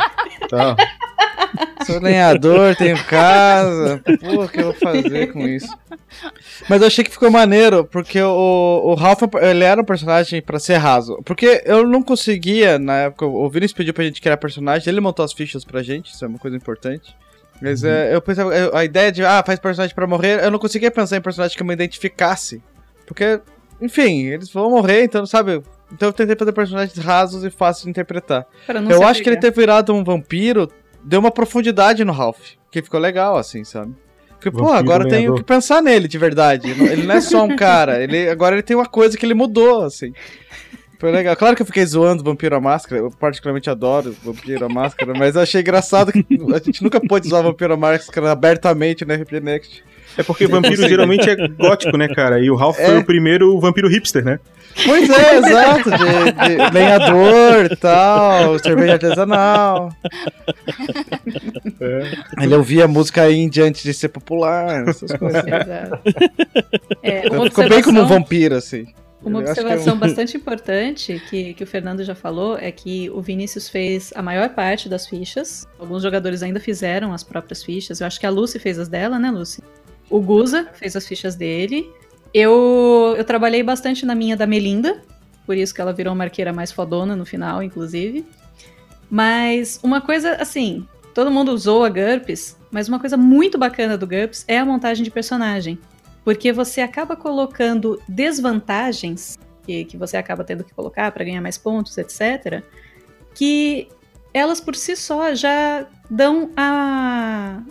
Tá. 0.49 0.77
Sou 1.87 1.99
lenhador, 1.99 2.77
tenho 2.77 3.03
casa. 3.05 4.03
Pô, 4.21 4.45
o 4.45 4.49
que 4.49 4.61
eu 4.61 4.65
vou 4.67 4.75
fazer 4.75 5.33
com 5.33 5.47
isso? 5.47 5.75
Mas 6.69 6.81
eu 6.81 6.87
achei 6.87 7.05
que 7.05 7.11
ficou 7.11 7.31
maneiro, 7.31 7.85
porque 7.85 8.21
o, 8.21 8.83
o 8.85 8.95
Ralph 8.95 9.23
ele 9.41 9.65
era 9.65 9.81
um 9.81 9.85
personagem 9.85 10.43
pra 10.43 10.59
ser 10.59 10.77
raso. 10.77 11.21
Porque 11.25 11.63
eu 11.65 11.87
não 11.87 12.03
conseguia, 12.03 12.79
na 12.79 12.97
época, 12.97 13.27
o 13.27 13.49
Vinicius 13.49 13.77
pediu 13.77 13.95
pra 13.95 14.05
gente 14.05 14.21
criar 14.21 14.37
personagem, 14.37 14.91
ele 14.91 15.01
montou 15.01 15.25
as 15.25 15.33
fichas 15.33 15.65
pra 15.65 15.83
gente, 15.83 16.13
isso 16.13 16.25
é 16.25 16.29
uma 16.29 16.39
coisa 16.39 16.57
importante. 16.57 17.15
Mas 17.61 17.85
é, 17.85 18.15
eu 18.15 18.23
pensava, 18.23 18.51
a 18.75 18.85
ideia 18.85 19.13
de, 19.13 19.25
ah, 19.25 19.43
faz 19.45 19.59
personagem 19.59 19.95
pra 19.95 20.07
morrer, 20.07 20.43
eu 20.43 20.51
não 20.51 20.59
conseguia 20.59 20.91
pensar 20.91 21.17
em 21.17 21.21
personagem 21.21 21.57
que 21.57 21.63
eu 21.63 21.67
me 21.67 21.75
identificasse. 21.75 22.63
Porque, 23.07 23.41
enfim, 23.81 24.27
eles 24.27 24.51
vão 24.51 24.71
morrer, 24.71 25.05
então, 25.05 25.27
sabe? 25.27 25.63
Então 25.93 26.09
eu 26.09 26.13
tentei 26.13 26.37
fazer 26.37 26.53
personagens 26.53 26.97
rasos 26.99 27.45
e 27.45 27.51
fáceis 27.51 27.85
de 27.85 27.91
interpretar. 27.91 28.47
Eu 28.89 29.07
acho 29.07 29.23
que 29.23 29.29
ele 29.29 29.37
ter 29.37 29.53
virado 29.53 29.93
um 29.93 30.05
vampiro 30.05 30.71
deu 31.05 31.21
uma 31.21 31.31
profundidade 31.31 32.05
no 32.05 32.13
Ralph, 32.13 32.53
que 32.71 32.83
ficou 32.83 33.01
legal, 33.01 33.37
assim, 33.37 33.65
sabe? 33.65 33.95
Porque, 34.31 34.51
pô, 34.51 34.73
agora 34.73 35.05
eu 35.05 35.09
tenho 35.09 35.35
que 35.35 35.43
pensar 35.43 35.83
nele 35.83 36.09
de 36.09 36.17
verdade. 36.17 36.71
Ele 36.71 37.03
não 37.07 37.15
é 37.15 37.21
só 37.21 37.45
um 37.45 37.55
cara, 37.55 38.03
ele, 38.03 38.29
agora 38.29 38.55
ele 38.55 38.63
tem 38.63 38.75
uma 38.75 38.87
coisa 38.87 39.19
que 39.19 39.27
ele 39.27 39.35
mudou, 39.35 39.83
assim. 39.85 40.15
Foi 40.99 41.11
legal. 41.11 41.37
Claro 41.37 41.57
que 41.57 41.63
eu 41.63 41.67
fiquei 41.67 41.85
zoando 41.85 42.23
o 42.23 42.25
Vampiro 42.25 42.57
à 42.57 42.61
Máscara, 42.61 43.03
eu 43.03 43.11
particularmente 43.11 43.69
adoro 43.69 44.11
o 44.11 44.33
Vampiro 44.33 44.65
à 44.65 44.69
Máscara, 44.69 45.13
mas 45.15 45.35
eu 45.35 45.43
achei 45.43 45.61
engraçado 45.61 46.13
que 46.13 46.27
a 46.55 46.59
gente 46.59 46.83
nunca 46.83 47.01
pôde 47.01 47.27
usar 47.27 47.41
o 47.41 47.45
Vampiro 47.45 47.75
à 47.75 47.77
Máscara 47.77 48.31
abertamente 48.31 49.05
no 49.05 49.15
RPG 49.15 49.41
Next. 49.41 49.85
É 50.19 50.23
porque 50.23 50.47
vampiro 50.47 50.89
geralmente 50.89 51.29
é 51.31 51.49
gótico, 51.49 51.97
né, 51.97 52.09
cara? 52.09 52.41
E 52.41 52.51
o 52.51 52.57
Ralph 52.57 52.77
foi 52.77 52.97
É. 52.97 52.99
o 52.99 53.05
primeiro 53.05 53.59
vampiro 53.61 53.89
hipster, 53.89 54.25
né? 54.25 54.39
Pois 54.85 55.09
é, 55.11 55.37
exato, 55.39 55.91
de, 55.91 55.97
de 56.57 56.73
lenhador 56.75 57.67
e 57.73 57.77
tal, 57.77 58.59
cerveja 58.59 58.93
artesanal. 58.95 59.91
Ele 62.41 62.55
ouvia 62.55 62.87
música 62.89 63.31
indie 63.31 63.63
antes 63.63 63.83
de 63.83 63.93
ser 63.95 64.09
popular, 64.09 64.89
essas 64.89 65.13
coisas. 65.13 65.43
Exato. 65.47 66.01
É, 67.03 67.27
Então, 67.27 67.45
ficou 67.45 67.69
bem 67.69 67.83
como 67.83 67.99
um 67.99 68.03
observação- 68.03 68.09
vampiro, 68.09 68.55
assim. 68.57 68.87
Uma 69.23 69.43
que 69.43 69.49
é 69.49 69.49
um- 69.49 69.53
observação 69.53 69.97
bastante 70.01 70.37
importante 70.37 71.21
que, 71.29 71.53
que 71.55 71.65
o 71.65 71.67
Fernando 71.67 72.03
já 72.05 72.15
falou 72.15 72.57
é 72.57 72.71
que 72.73 73.11
o 73.11 73.21
Vinícius 73.21 73.69
fez 73.69 74.13
a 74.15 74.23
maior 74.23 74.49
parte 74.51 74.89
das 74.89 75.07
fichas. 75.07 75.67
Alguns 75.79 76.03
jogadores 76.03 76.43
ainda 76.43 76.59
fizeram 76.61 77.13
as 77.13 77.23
próprias 77.23 77.63
fichas. 77.63 78.01
Eu 78.01 78.07
acho 78.07 78.19
que 78.19 78.27
a 78.27 78.31
Lucy 78.31 78.59
fez 78.59 78.79
as 78.79 78.89
dela, 78.89 79.19
né, 79.19 79.31
Lucy? 79.31 79.63
O 80.11 80.21
Guza 80.21 80.69
fez 80.75 80.97
as 80.97 81.07
fichas 81.07 81.37
dele. 81.37 81.91
Eu, 82.35 83.15
eu 83.17 83.25
trabalhei 83.25 83.63
bastante 83.63 84.05
na 84.05 84.15
minha 84.15 84.37
da 84.37 84.47
Melinda, 84.47 85.03
por 85.47 85.57
isso 85.57 85.75
que 85.75 85.81
ela 85.81 85.93
virou 85.93 86.13
uma 86.13 86.25
arqueira 86.25 86.53
mais 86.53 86.71
fodona 86.71 87.17
no 87.17 87.25
final, 87.25 87.63
inclusive. 87.63 88.27
Mas 89.09 89.81
uma 89.83 90.01
coisa, 90.01 90.35
assim, 90.35 90.87
todo 91.15 91.31
mundo 91.31 91.53
usou 91.53 91.85
a 91.85 91.89
GURPS, 91.89 92.57
mas 92.71 92.89
uma 92.89 93.01
coisa 93.01 93.17
muito 93.17 93.59
bacana 93.59 93.97
do 93.97 94.07
GURPS 94.07 94.45
é 94.47 94.59
a 94.59 94.65
montagem 94.65 95.03
de 95.03 95.11
personagem. 95.11 95.79
Porque 96.25 96.53
você 96.53 96.81
acaba 96.81 97.17
colocando 97.17 98.01
desvantagens 98.09 99.39
que, 99.65 99.85
que 99.85 99.97
você 99.97 100.17
acaba 100.17 100.45
tendo 100.45 100.65
que 100.65 100.75
colocar 100.75 101.11
para 101.13 101.25
ganhar 101.25 101.41
mais 101.41 101.57
pontos, 101.57 101.97
etc. 101.99 102.63
Que 103.35 103.89
elas 104.33 104.61
por 104.61 104.75
si 104.77 104.97
só 104.97 105.35
já 105.35 105.87
dão 106.09 106.51
a, 106.57 107.63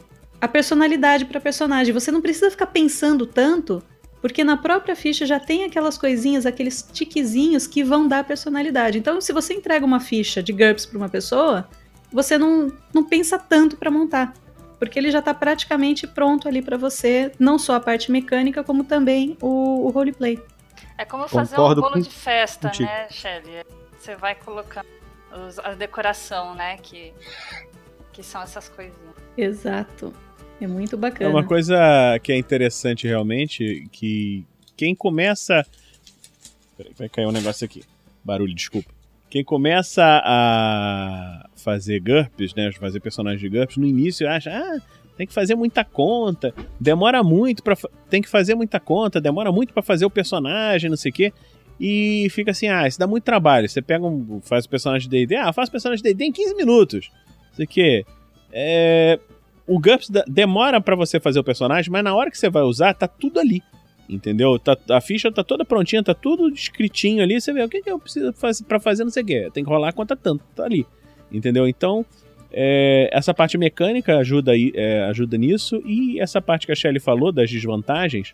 a 0.41 0.48
personalidade 0.48 1.26
para 1.26 1.40
personagem. 1.40 1.94
Você 1.94 2.11
não 2.11 2.22
precisa 2.22 2.49
ficar 2.52 2.68
pensando 2.68 3.26
tanto, 3.26 3.84
porque 4.22 4.44
na 4.44 4.57
própria 4.57 4.95
ficha 4.95 5.26
já 5.26 5.40
tem 5.40 5.64
aquelas 5.64 5.98
coisinhas, 5.98 6.45
aqueles 6.45 6.82
tiquezinhos 6.94 7.68
que 7.68 7.84
vão 7.84 8.07
dar 8.07 8.24
personalidade. 8.24 8.98
Então, 8.98 9.20
se 9.22 9.34
você 9.34 9.53
entrega 9.53 9.86
uma 9.86 9.99
ficha 9.99 10.41
de 10.44 10.52
GURPS 10.53 10.86
para 10.86 10.98
uma 10.98 11.10
pessoa, 11.10 11.68
você 12.11 12.38
não, 12.38 12.72
não 12.94 13.03
pensa 13.03 13.38
tanto 13.38 13.78
para 13.78 13.91
montar 13.91 14.34
porque 14.80 14.98
ele 14.98 15.11
já 15.11 15.22
tá 15.22 15.34
praticamente 15.34 16.07
pronto 16.07 16.48
ali 16.48 16.61
pra 16.61 16.78
você, 16.78 17.34
não 17.38 17.60
só 17.60 17.74
a 17.76 17.80
parte 17.82 18.10
mecânica, 18.10 18.64
como 18.64 18.86
também 18.86 19.38
o, 19.41 19.86
o 19.86 19.90
roleplay. 19.90 20.41
É 20.98 21.03
como 21.03 21.28
fazer 21.28 21.57
Concordo 21.57 21.82
um 21.82 21.84
bolo 21.84 21.94
com- 21.95 21.99
de 21.99 22.10
festa, 22.10 22.70
contigo. 22.70 22.88
né, 22.90 23.07
Shelly? 23.10 23.66
Você 23.99 24.16
vai 24.16 24.36
colocando 24.36 24.88
os- 25.45 25.60
a 25.60 25.74
decoração, 25.74 26.56
né? 26.56 26.78
Que, 26.78 27.14
que 28.14 28.24
são 28.24 28.41
essas 28.41 28.70
coisinhas. 28.70 29.14
Exato. 29.38 30.14
É 30.61 30.68
muito 30.68 30.95
É 30.95 30.99
bacana. 30.99 31.30
uma 31.30 31.44
coisa 31.44 32.19
que 32.22 32.31
é 32.31 32.38
interessante 32.38 33.07
realmente, 33.07 33.88
que 33.91 34.44
quem 34.76 34.94
começa. 34.95 35.65
Peraí, 36.77 36.94
vai 36.98 37.10
cair 37.10 37.26
um 37.26 37.31
negócio 37.31 37.65
aqui. 37.65 37.84
Barulho, 38.23 38.53
desculpa. 38.53 38.90
Quem 39.30 39.44
começa 39.44 40.03
a 40.03 41.48
fazer 41.56 41.99
GURPS, 41.99 42.56
né? 42.56 42.72
Fazer 42.73 42.99
personagens 42.99 43.41
de 43.41 43.49
GURPS, 43.49 43.77
no 43.77 43.86
início 43.86 44.27
acha, 44.27 44.49
ah, 44.52 44.81
tem 45.15 45.27
que 45.27 45.34
fazer 45.34 45.53
muita 45.56 45.84
conta, 45.84 46.53
demora 46.80 47.22
muito 47.22 47.61
para 47.61 47.76
Tem 48.10 48.22
que 48.22 48.30
fazer 48.30 48.56
muita 48.56 48.80
conta, 48.80 49.22
demora 49.22 49.52
muito 49.52 49.73
pra 49.73 49.84
fazer 49.84 50.06
o 50.06 50.10
personagem, 50.10 50.90
não 50.90 50.98
sei 50.98 51.11
o 51.11 51.14
quê. 51.14 51.34
E 51.80 52.27
fica 52.31 52.52
assim, 52.52 52.68
ah, 52.68 52.88
isso 52.88 52.98
dá 52.99 53.06
muito 53.06 53.23
trabalho. 53.23 53.69
Você 53.69 53.81
pega 53.81 54.06
um. 54.06 54.41
faz 54.41 54.65
o 54.65 54.69
personagem 54.69 55.07
de 55.10 55.18
DD, 55.18 55.36
ah, 55.36 55.53
faz 55.53 55.69
o 55.69 55.72
personagem 55.72 56.02
de 56.03 56.10
DD 56.10 56.26
em 56.26 56.31
15 56.31 56.56
minutos. 56.56 57.11
Não 57.49 57.56
sei 57.56 57.65
o 57.65 57.68
quê. 57.68 58.06
É, 58.52 59.19
o 59.69 59.79
GURPS 59.79 60.09
demora 60.27 60.81
pra 60.81 60.95
você 60.95 61.19
fazer 61.19 61.39
o 61.39 61.43
personagem, 61.43 61.91
mas 61.91 62.03
na 62.03 62.15
hora 62.15 62.31
que 62.31 62.37
você 62.37 62.49
vai 62.49 62.63
usar, 62.63 62.93
tá 62.95 63.07
tudo 63.07 63.39
ali. 63.39 63.61
Entendeu? 64.09 64.57
Tá- 64.57 64.75
a 64.89 64.99
ficha 64.99 65.31
tá 65.31 65.43
toda 65.43 65.63
prontinha, 65.63 66.03
tá 66.03 66.15
tudo 66.15 66.49
escritinho 66.49 67.21
ali. 67.21 67.39
Você 67.39 67.53
vê 67.53 67.63
o 67.63 67.69
que, 67.69 67.83
que 67.83 67.91
eu 67.91 67.99
preciso 67.99 68.33
fazer 68.33 68.63
pra 68.63 68.79
fazer, 68.79 69.03
não 69.03 69.11
sei 69.11 69.21
o 69.21 69.25
quê. 69.27 69.49
Tem 69.53 69.63
que 69.63 69.69
rolar 69.69 69.93
conta 69.93 70.15
tanto, 70.15 70.43
tá 70.55 70.63
ali. 70.63 70.87
Entendeu? 71.31 71.67
Então, 71.67 72.03
é, 72.51 73.07
essa 73.13 73.31
parte 73.31 73.55
mecânica 73.59 74.17
ajuda, 74.17 74.53
aí, 74.53 74.71
é, 74.73 75.03
ajuda 75.03 75.37
nisso. 75.37 75.83
E 75.85 76.19
essa 76.19 76.41
parte 76.41 76.65
que 76.65 76.71
a 76.71 76.75
Shelly 76.75 76.99
falou 76.99 77.31
das 77.31 77.51
desvantagens, 77.51 78.33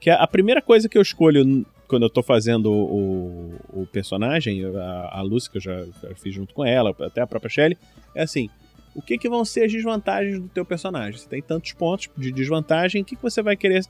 que 0.00 0.10
a, 0.10 0.16
a 0.16 0.26
primeira 0.26 0.60
coisa 0.60 0.88
que 0.88 0.98
eu 0.98 1.02
escolho 1.02 1.64
quando 1.86 2.02
eu 2.02 2.10
tô 2.10 2.22
fazendo 2.22 2.72
o, 2.72 3.54
o 3.72 3.86
personagem, 3.86 4.64
a, 4.64 5.18
a 5.18 5.22
Lucy, 5.22 5.48
que 5.48 5.58
eu 5.58 5.62
já, 5.62 5.84
já 6.02 6.14
fiz 6.16 6.34
junto 6.34 6.52
com 6.52 6.64
ela, 6.64 6.92
até 7.00 7.20
a 7.20 7.26
própria 7.28 7.48
Shelly, 7.50 7.78
é 8.14 8.22
assim: 8.22 8.50
o 8.94 9.02
que, 9.02 9.16
que 9.18 9.28
vão 9.28 9.44
ser 9.44 9.64
as 9.64 9.72
desvantagens 9.72 10.38
do 10.40 10.48
teu 10.48 10.64
personagem? 10.64 11.18
Você 11.18 11.28
tem 11.28 11.40
tantos 11.42 11.72
pontos 11.72 12.08
de 12.16 12.30
desvantagem, 12.32 13.02
o 13.02 13.04
que, 13.04 13.16
que 13.16 13.22
você 13.22 13.42
vai 13.42 13.56
querer 13.56 13.84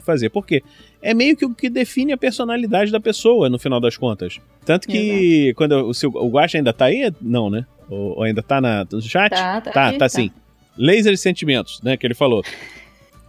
fazer? 0.00 0.30
Por 0.30 0.46
quê? 0.46 0.62
É 1.02 1.12
meio 1.14 1.36
que 1.36 1.44
o 1.44 1.54
que 1.54 1.68
define 1.70 2.12
a 2.12 2.16
personalidade 2.16 2.90
da 2.90 2.98
pessoa, 3.00 3.48
no 3.48 3.58
final 3.58 3.80
das 3.80 3.96
contas. 3.96 4.40
Tanto 4.64 4.88
que 4.88 5.52
quando 5.54 5.72
eu- 5.72 5.86
o, 5.88 5.94
seu, 5.94 6.10
o 6.10 6.28
Guacha 6.28 6.58
ainda 6.58 6.72
tá 6.72 6.86
aí? 6.86 7.12
Não, 7.20 7.48
né? 7.50 7.64
Ou, 7.88 8.16
ou 8.16 8.22
ainda 8.22 8.42
tá 8.42 8.60
na, 8.60 8.86
no 8.90 9.00
chat? 9.02 9.30
Tá, 9.30 9.60
tá 9.60 9.70
tá, 9.70 9.92
tá 9.92 9.98
tá. 9.98 10.08
sim. 10.08 10.30
Laser 10.76 11.12
e 11.12 11.16
sentimentos, 11.16 11.80
né? 11.82 11.96
Que 11.96 12.06
ele 12.06 12.14
falou. 12.14 12.42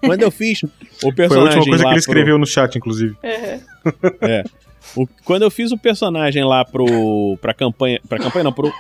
Quando 0.02 0.22
eu 0.22 0.32
fiz 0.32 0.64
o 0.64 0.70
Foi 1.02 1.10
a 1.10 1.14
personagem 1.14 1.60
última 1.60 1.66
coisa 1.78 1.84
que 1.84 1.88
ele 1.90 1.94
pro- 1.94 2.00
escreveu 2.00 2.38
no 2.38 2.46
chat, 2.46 2.76
inclusive. 2.78 3.16
Uhum. 3.24 5.04
o- 5.04 5.08
quando 5.26 5.44
eu 5.44 5.52
fiz 5.52 5.72
o 5.72 5.78
personagem 5.78 6.44
lá 6.44 6.64
pro. 6.66 7.38
pra 7.42 7.54
campanha. 7.54 8.00
Pra 8.08 8.18
campanha 8.20 8.44
não, 8.44 8.54
pro 8.54 8.72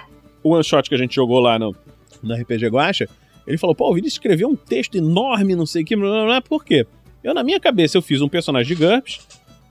one 0.44 0.64
shot 0.64 0.88
que 0.88 0.96
a 0.96 0.98
gente 0.98 1.16
jogou 1.16 1.40
lá 1.40 1.58
no, 1.60 1.76
no 2.22 2.34
RPG 2.36 2.68
Guacha, 2.68 3.08
ele 3.48 3.58
falou, 3.58 3.76
pô, 3.76 3.90
o 3.90 3.96
Vinícius 3.96 4.16
escreveu 4.16 4.48
um 4.50 4.56
texto 4.56 4.96
enorme, 4.96 5.56
não 5.56 5.66
sei 5.66 5.84
o 5.84 5.86
que, 5.86 5.96
blá, 5.96 6.10
blá, 6.10 6.26
blá, 6.26 6.42
por 6.42 6.64
quê? 6.64 6.86
Eu, 7.24 7.34
na 7.34 7.44
minha 7.44 7.60
cabeça, 7.60 7.98
eu 7.98 8.02
fiz 8.02 8.22
um 8.22 8.30
personagem 8.30 8.76
de 8.76 8.82
GURPS, 8.82 9.20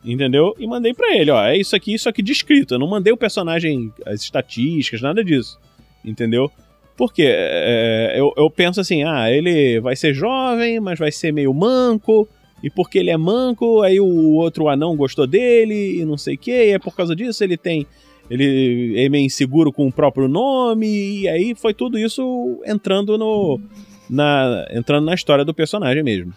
entendeu? 0.05 0.55
E 0.59 0.67
mandei 0.67 0.93
pra 0.93 1.15
ele, 1.15 1.31
ó, 1.31 1.45
é 1.45 1.57
isso 1.57 1.75
aqui, 1.75 1.95
isso 1.95 2.09
aqui 2.09 2.23
descrito. 2.23 2.75
Eu 2.75 2.79
não 2.79 2.89
mandei 2.89 3.13
o 3.13 3.17
personagem, 3.17 3.93
as 4.05 4.23
estatísticas, 4.23 5.01
nada 5.01 5.23
disso, 5.25 5.59
entendeu? 6.05 6.51
Por 6.97 7.13
quê? 7.13 7.27
É, 7.29 8.15
eu, 8.17 8.33
eu 8.37 8.51
penso 8.51 8.81
assim, 8.81 9.05
ah, 9.05 9.31
ele 9.31 9.81
vai 9.81 9.95
ser 9.95 10.13
jovem, 10.13 10.81
mas 10.81 10.99
vai 10.99 11.13
ser 11.13 11.33
meio 11.33 11.55
manco, 11.55 12.29
e 12.63 12.69
porque 12.69 12.99
ele 12.99 13.11
é 13.11 13.17
manco, 13.17 13.83
aí 13.83 14.01
o 14.01 14.35
outro 14.35 14.69
anão 14.69 14.97
gostou 14.97 15.27
dele 15.27 16.01
e 16.01 16.05
não 16.05 16.17
sei 16.17 16.35
o 16.35 16.39
que, 16.39 16.51
e 16.51 16.71
é 16.71 16.79
por 16.79 16.95
causa 16.97 17.15
disso 17.15 17.45
ele 17.45 17.57
tem. 17.57 17.87
Ele 18.31 18.95
é 18.97 19.09
meio 19.09 19.25
inseguro 19.27 19.73
com 19.73 19.87
o 19.89 19.93
próprio 19.93 20.29
nome, 20.29 20.87
e 21.23 21.29
aí 21.29 21.55
foi 21.55 21.73
tudo 21.73 21.99
isso 21.99 22.61
entrando 22.67 23.17
no. 23.17 23.61
Na, 24.11 24.67
entrando 24.71 25.05
na 25.05 25.15
história 25.15 25.45
do 25.45 25.53
personagem 25.53 26.03
mesmo. 26.03 26.33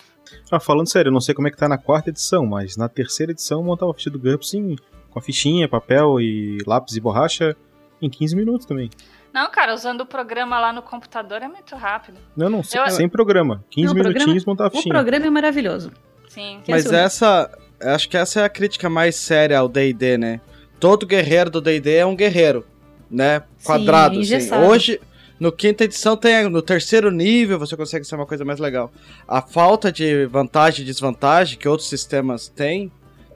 Ah, 0.51 0.59
falando 0.59 0.89
sério, 0.89 1.07
eu 1.09 1.13
não 1.13 1.22
sei 1.22 1.34
como 1.34 1.47
é 1.47 1.51
que 1.51 1.55
tá 1.57 1.69
na 1.69 1.77
quarta 1.77 2.09
edição, 2.09 2.45
mas 2.45 2.76
na 2.76 2.89
terceira 2.89 3.31
edição 3.31 3.59
eu 3.59 3.65
montava 3.65 3.91
a 3.91 3.93
ficha 3.93 4.09
do 4.09 4.19
GURPS 4.19 4.53
em, 4.55 4.76
com 5.09 5.19
a 5.19 5.22
fichinha, 5.22 5.68
papel 5.69 6.19
e 6.19 6.57
lápis 6.68 6.95
e 6.97 6.99
borracha 7.01 7.55
em 8.01 8.09
15 8.09 8.35
minutos 8.35 8.65
também. 8.65 8.89
Não, 9.34 9.49
cara, 9.49 9.73
usando 9.73 10.01
o 10.01 10.05
programa 10.05 10.59
lá 10.59 10.73
no 10.73 10.81
computador 10.81 11.41
é 11.41 11.47
muito 11.47 11.73
rápido. 11.77 12.18
Não, 12.35 12.49
não, 12.49 12.61
sem, 12.61 12.81
Eu- 12.81 12.89
sem 12.89 13.07
programa. 13.07 13.63
15 13.69 13.85
Não, 13.85 13.91
o 13.93 13.95
programa- 13.95 14.13
minutinhos 14.19 14.45
montava 14.45 14.68
a 14.68 14.72
O 14.73 14.76
fichinha. 14.76 14.93
programa 14.93 15.26
é 15.26 15.30
maravilhoso. 15.30 15.91
Sim. 16.27 16.59
Mas 16.68 16.85
é 16.85 16.89
seu- 16.89 16.97
essa. 16.99 17.57
Acho 17.81 18.09
que 18.09 18.18
essa 18.18 18.41
é 18.41 18.43
a 18.43 18.49
crítica 18.49 18.89
mais 18.89 19.15
séria 19.15 19.57
ao 19.59 19.69
DD, 19.69 20.18
né? 20.18 20.41
Todo 20.82 21.06
guerreiro 21.06 21.52
do 21.52 21.62
DD 21.62 21.94
é 21.98 22.06
um 22.06 22.16
guerreiro, 22.16 22.66
né? 23.10 23.44
Quadrado, 23.64 24.20
assim. 24.20 24.52
Hoje, 24.56 24.99
no 25.40 25.52
quinta 25.52 25.84
edição, 25.84 26.18
tem 26.18 26.49
no 26.49 26.62
terceiro 26.62 27.12
nível 27.12 27.60
você 27.60 27.78
consegue 27.78 28.03
ser 28.03 28.16
uma 28.16 28.26
coisa 28.26 28.44
mais 28.44 28.60
legal. 28.60 28.91
A 29.28 29.44
falta 29.44 29.91
de 29.91 30.26
vantagem 30.26 30.82
e 30.82 30.86
desvantagem 30.86 31.58
que 31.60 31.70
outros 31.70 31.88
sistemas 31.88 32.48
têm, 32.49 32.91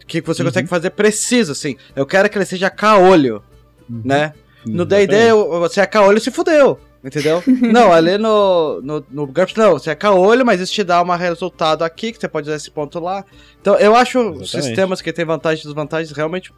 que 0.08 0.22
você 0.22 0.42
Uhum. 0.42 0.50
consegue 0.50 0.68
fazer 0.68 0.90
preciso, 0.90 1.52
assim. 1.52 1.78
Eu 1.96 2.08
quero 2.08 2.28
que 2.30 2.36
ele 2.38 2.46
seja 2.46 2.68
caolho, 2.70 3.44
Uhum. 3.88 4.02
né? 4.04 4.34
No 4.66 4.84
D&D, 4.84 5.32
você 5.60 5.82
é 5.82 5.86
caolho 5.86 6.20
se 6.20 6.32
fudeu. 6.32 6.80
Entendeu? 7.04 7.44
não, 7.72 7.94
ali 7.94 8.18
no, 8.18 8.82
no, 8.82 9.06
no 9.12 9.28
GURPS, 9.28 9.54
não, 9.56 9.74
você 9.74 9.92
é 9.92 9.96
caolho, 9.96 10.44
mas 10.44 10.60
isso 10.60 10.74
te 10.74 10.84
dá 10.84 11.04
um 11.04 11.16
resultado 11.16 11.84
aqui, 11.84 12.12
que 12.12 12.20
você 12.20 12.28
pode 12.28 12.48
usar 12.48 12.56
esse 12.56 12.72
ponto 12.72 13.00
lá. 13.00 13.24
Então, 13.62 13.76
eu 13.76 13.96
acho 13.96 14.18
Exatamente. 14.18 14.48
sistemas 14.50 15.02
que 15.04 15.14
tem 15.14 15.24
vantagens 15.24 15.64
e 15.64 15.68
desvantagens 15.68 16.12
realmente 16.18 16.52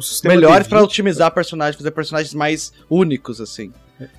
Sistema 0.00 0.34
melhores 0.34 0.66
D20 0.66 0.82
otimizar 0.82 1.32
personagens, 1.34 1.76
fazer 1.76 1.90
personagens 1.90 2.34
mais 2.34 2.72
únicos, 2.88 3.40
assim. 3.40 3.72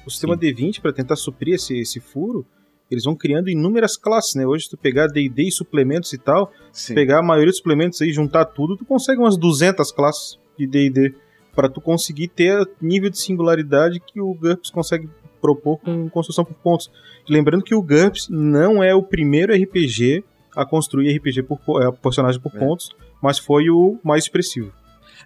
O 0.06 0.12
sistema 0.12 0.38
D20, 0.38 0.80
para 0.82 0.94
tentar 0.94 1.16
suprir 1.16 1.56
esse, 1.56 1.76
esse 1.80 2.00
furo, 2.00 2.46
eles 2.90 3.04
vão 3.06 3.16
criando 3.16 3.50
inúmeras 3.50 3.98
classes, 3.98 4.36
né? 4.36 4.46
Hoje, 4.46 4.66
se 4.66 4.70
tu 4.70 4.78
pegar 4.78 5.08
D&D 5.08 5.44
e 5.48 5.52
suplementos 5.52 6.14
e 6.14 6.18
tal, 6.18 6.52
Sim. 6.72 6.94
pegar 6.94 7.20
a 7.20 7.24
maioria 7.24 7.50
dos 7.50 7.58
suplementos 7.58 8.02
aí, 8.02 8.12
juntar 8.12 8.46
tudo, 8.46 8.78
tu 8.78 8.86
consegue 8.86 9.20
umas 9.20 9.38
200 9.38 9.92
classes 9.92 10.38
de 10.60 10.68
D&D 10.68 11.16
para 11.56 11.68
tu 11.68 11.82
conseguir 11.82 12.28
ter 12.28 12.70
nível 12.82 13.10
de 13.10 13.18
singularidade 13.20 14.00
que 14.00 14.22
o 14.22 14.34
GURPS 14.34 14.70
consegue 14.70 15.10
propor 15.42 15.78
com 15.80 16.08
construção 16.10 16.46
por 16.46 16.54
pontos. 16.56 16.92
Lembrando 17.28 17.64
que 17.64 17.74
o 17.74 17.82
GURPS 17.82 18.28
não 18.30 18.84
é 18.84 18.94
o 18.94 19.02
primeiro 19.02 19.54
RPG 19.54 20.24
a 20.56 20.66
construir 20.66 21.16
RPG 21.18 21.44
por 21.44 21.60
po- 21.60 21.82
é, 21.82 21.92
personagem 21.92 22.40
por 22.40 22.52
É. 22.56 22.60
pontos, 22.60 22.90
mas 23.22 23.40
foi 23.40 23.70
o 23.70 23.98
mais 24.04 24.26
expressivo. 24.26 24.72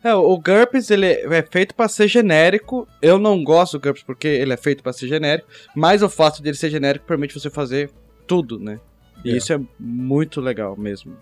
É, 0.06 0.14
o 0.14 0.38
GURPS, 0.38 0.92
ele 0.92 1.08
é 1.08 1.42
feito 1.42 1.74
pra 1.74 1.88
ser 1.88 2.08
genérico. 2.08 2.88
Eu 3.02 3.18
não 3.18 3.44
gosto 3.44 3.80
do 3.80 3.82
GURPS 3.82 4.04
porque 4.04 4.28
ele 4.28 4.54
é 4.54 4.58
feito 4.58 4.84
pra 4.84 4.94
ser 4.94 5.08
genérico, 5.08 5.48
mas 5.76 6.04
o 6.04 6.10
fato 6.10 6.44
dele 6.44 6.56
ser 6.56 6.70
genérico 6.70 7.06
permite 7.08 7.34
você 7.34 7.50
fazer 7.50 7.90
tudo, 8.28 8.60
né? 8.60 8.80
E 9.24 9.32
É. 9.32 9.38
isso 9.38 9.52
é 9.52 9.60
muito 9.80 10.40
legal 10.40 10.78
mesmo. 10.78 11.18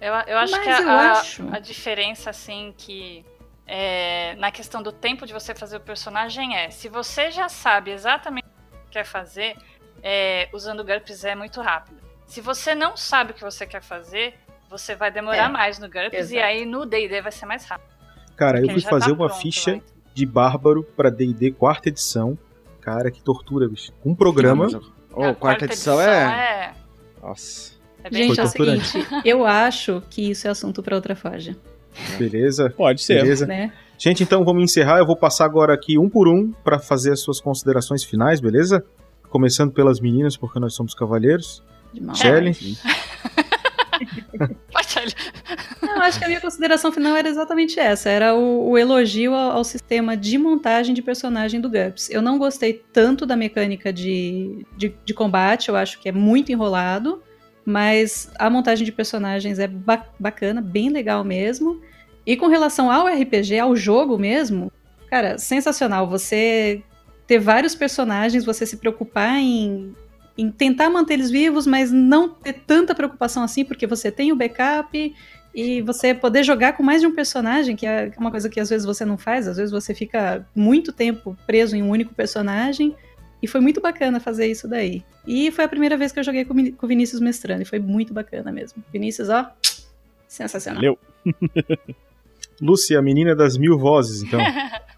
Eu, 0.00 0.12
eu 0.28 0.38
acho 0.38 0.52
Mas 0.52 0.62
que 0.62 0.68
a, 0.70 0.80
eu 0.82 0.88
a- 0.90 1.10
acho- 1.12 1.48
a 1.50 1.58
diferença, 1.58 2.30
assim, 2.30 2.72
que 2.78 3.24
é, 3.66 4.36
na 4.36 4.52
questão 4.52 4.80
do 4.80 4.92
tempo 4.92 5.26
de 5.26 5.32
você 5.32 5.52
fazer 5.52 5.76
o 5.78 5.80
personagem 5.80 6.54
é, 6.56 6.70
se 6.70 6.88
você 6.88 7.30
já 7.32 7.48
sabe 7.48 7.90
exatamente 7.90 8.46
o 8.46 8.84
que 8.86 8.92
quer 8.92 9.04
fazer, 9.06 9.56
é, 10.04 10.48
usando 10.52 10.80
o 10.80 10.84
GURPS 10.84 11.24
é 11.24 11.34
muito 11.34 11.60
rápido. 11.60 11.96
Se 12.26 12.40
você 12.40 12.76
não 12.76 12.96
sabe 12.96 13.32
o 13.32 13.34
que 13.34 13.40
você 13.42 13.66
quer 13.66 13.82
fazer, 13.82 14.34
você 14.70 14.94
vai 14.94 15.10
demorar 15.10 15.46
É, 15.46 15.48
mais 15.48 15.78
no 15.78 15.88
GURPS 15.88 16.30
e 16.30 16.36
exato. 16.36 16.44
aí 16.46 16.64
no 16.66 16.84
D&D 16.86 17.20
vai 17.22 17.32
ser 17.32 17.46
mais 17.46 17.64
rápido. 17.64 17.93
Cara, 18.36 18.60
eu 18.60 18.70
fui 18.70 18.80
fazer 18.80 19.06
tá 19.06 19.12
uma 19.12 19.28
pronto 19.28 19.40
ficha 19.40 19.80
de 20.12 20.26
bárbaro 20.26 20.84
pra 20.96 21.10
D&D 21.10 21.52
quarta 21.52 21.88
edição. 21.88 22.38
Cara, 22.80 23.10
que 23.10 23.22
tortura, 23.22 23.68
bicho. 23.68 23.92
Um 24.04 24.14
programa. 24.14 24.68
Oh, 25.12 25.24
A 25.24 25.34
quarta, 25.34 25.64
edição, 25.64 26.00
é... 26.00 26.06
é... 26.06 26.72
Nossa. 27.22 27.72
é 28.02 28.12
Gente, 28.12 28.38
é 28.38 28.42
o 28.42 28.46
seguinte, 28.46 29.06
eu 29.24 29.46
acho 29.46 30.02
que 30.10 30.30
isso 30.30 30.46
é 30.46 30.50
assunto 30.50 30.82
pra 30.82 30.96
outra 30.96 31.14
Forja, 31.16 31.56
Beleza? 32.18 32.70
Pode 32.76 33.00
ser. 33.00 33.22
Beleza. 33.22 33.46
né? 33.46 33.72
Gente, 33.96 34.22
então 34.24 34.44
vamos 34.44 34.64
encerrar. 34.64 34.98
Eu 34.98 35.06
vou 35.06 35.16
passar 35.16 35.44
agora 35.44 35.72
aqui 35.72 35.96
um 35.96 36.08
por 36.08 36.28
um 36.28 36.50
pra 36.64 36.78
fazer 36.78 37.12
as 37.12 37.20
suas 37.20 37.40
considerações 37.40 38.02
finais, 38.02 38.40
beleza? 38.40 38.84
Começando 39.30 39.72
pelas 39.72 40.00
meninas, 40.00 40.36
porque 40.36 40.58
nós 40.58 40.74
somos 40.74 40.94
cavalheiros. 40.94 41.62
De 41.92 42.02
mal. 42.02 42.16
Shelly. 42.16 42.56
Não, 45.82 46.00
acho 46.02 46.18
que 46.18 46.24
a 46.24 46.28
minha 46.28 46.40
consideração 46.40 46.90
final 46.92 47.16
era 47.16 47.28
exatamente 47.28 47.78
essa. 47.78 48.08
Era 48.08 48.34
o, 48.34 48.70
o 48.70 48.78
elogio 48.78 49.34
ao, 49.34 49.52
ao 49.58 49.64
sistema 49.64 50.16
de 50.16 50.36
montagem 50.38 50.94
de 50.94 51.02
personagem 51.02 51.60
do 51.60 51.68
GURPS. 51.70 52.10
Eu 52.10 52.22
não 52.22 52.38
gostei 52.38 52.84
tanto 52.92 53.24
da 53.26 53.36
mecânica 53.36 53.92
de, 53.92 54.64
de, 54.76 54.94
de 55.04 55.14
combate, 55.14 55.68
eu 55.68 55.76
acho 55.76 55.98
que 56.00 56.08
é 56.08 56.12
muito 56.12 56.50
enrolado. 56.52 57.22
Mas 57.66 58.30
a 58.38 58.50
montagem 58.50 58.84
de 58.84 58.92
personagens 58.92 59.58
é 59.58 59.66
ba- 59.66 60.06
bacana, 60.18 60.60
bem 60.60 60.90
legal 60.90 61.24
mesmo. 61.24 61.80
E 62.26 62.36
com 62.36 62.46
relação 62.46 62.90
ao 62.90 63.06
RPG, 63.06 63.58
ao 63.58 63.74
jogo 63.74 64.18
mesmo, 64.18 64.70
cara, 65.08 65.38
sensacional. 65.38 66.06
Você 66.08 66.82
ter 67.26 67.38
vários 67.38 67.74
personagens, 67.74 68.44
você 68.44 68.66
se 68.66 68.76
preocupar 68.76 69.38
em, 69.38 69.94
em 70.36 70.50
tentar 70.50 70.90
manter 70.90 71.14
eles 71.14 71.30
vivos, 71.30 71.66
mas 71.66 71.92
não 71.92 72.28
ter 72.28 72.52
tanta 72.52 72.94
preocupação 72.94 73.42
assim, 73.42 73.64
porque 73.64 73.86
você 73.86 74.10
tem 74.10 74.32
o 74.32 74.36
backup 74.36 75.14
e 75.54 75.80
você 75.82 76.12
poder 76.12 76.42
jogar 76.42 76.76
com 76.76 76.82
mais 76.82 77.00
de 77.00 77.06
um 77.06 77.14
personagem, 77.14 77.76
que 77.76 77.86
é 77.86 78.12
uma 78.18 78.30
coisa 78.30 78.48
que 78.48 78.58
às 78.58 78.68
vezes 78.68 78.84
você 78.84 79.04
não 79.04 79.16
faz, 79.16 79.46
às 79.46 79.56
vezes 79.56 79.70
você 79.70 79.94
fica 79.94 80.44
muito 80.54 80.92
tempo 80.92 81.36
preso 81.46 81.76
em 81.76 81.82
um 81.82 81.90
único 81.90 82.12
personagem. 82.12 82.94
E 83.40 83.46
foi 83.46 83.60
muito 83.60 83.78
bacana 83.78 84.18
fazer 84.18 84.46
isso 84.46 84.66
daí. 84.66 85.04
E 85.26 85.50
foi 85.50 85.64
a 85.64 85.68
primeira 85.68 85.98
vez 85.98 86.10
que 86.10 86.18
eu 86.18 86.24
joguei 86.24 86.46
com 86.46 86.54
o 86.54 86.88
Vinícius 86.88 87.20
Mestrando, 87.20 87.60
e 87.60 87.66
foi 87.66 87.78
muito 87.78 88.14
bacana 88.14 88.50
mesmo. 88.50 88.82
Vinícius, 88.90 89.28
ó, 89.28 89.50
sensacional. 90.26 90.80
Valeu. 90.80 90.98
Lúcia, 92.60 92.98
a 92.98 93.02
menina 93.02 93.36
das 93.36 93.58
mil 93.58 93.78
vozes, 93.78 94.22
então. 94.22 94.40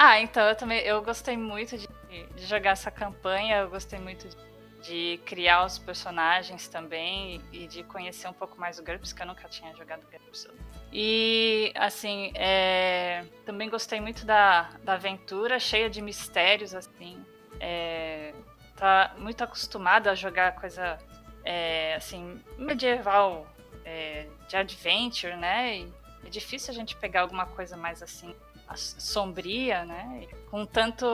Ah, 0.00 0.20
então 0.20 0.46
eu 0.48 0.54
também 0.54 0.78
eu 0.82 1.02
gostei 1.02 1.36
muito 1.36 1.76
de, 1.76 1.88
de 2.36 2.46
jogar 2.46 2.70
essa 2.70 2.88
campanha, 2.88 3.56
eu 3.62 3.68
gostei 3.68 3.98
muito 3.98 4.28
de, 4.28 4.36
de 4.80 5.20
criar 5.24 5.64
os 5.64 5.76
personagens 5.76 6.68
também 6.68 7.42
e 7.52 7.66
de 7.66 7.82
conhecer 7.82 8.28
um 8.28 8.32
pouco 8.32 8.60
mais 8.60 8.78
o 8.78 8.84
GURPS, 8.84 9.12
que 9.12 9.20
eu 9.20 9.26
nunca 9.26 9.48
tinha 9.48 9.74
jogado 9.74 10.06
GURPS. 10.08 10.46
E 10.92 11.72
assim, 11.74 12.30
é, 12.36 13.24
também 13.44 13.68
gostei 13.68 14.00
muito 14.00 14.24
da, 14.24 14.70
da 14.84 14.92
aventura, 14.92 15.58
cheia 15.58 15.90
de 15.90 16.00
mistérios, 16.00 16.76
assim. 16.76 17.20
É, 17.58 18.32
tá 18.76 19.16
muito 19.18 19.42
acostumado 19.42 20.06
a 20.06 20.14
jogar 20.14 20.52
coisa 20.60 20.96
é, 21.44 21.96
assim, 21.96 22.40
medieval 22.56 23.48
é, 23.84 24.28
de 24.46 24.56
adventure, 24.56 25.34
né? 25.34 25.78
E 25.78 25.92
é 26.24 26.30
difícil 26.30 26.70
a 26.72 26.74
gente 26.74 26.94
pegar 26.94 27.22
alguma 27.22 27.46
coisa 27.46 27.76
mais 27.76 28.00
assim 28.00 28.32
as- 28.32 28.47
sombria, 28.76 29.84
né? 29.84 30.26
Com 30.50 30.64
tanto 30.66 31.06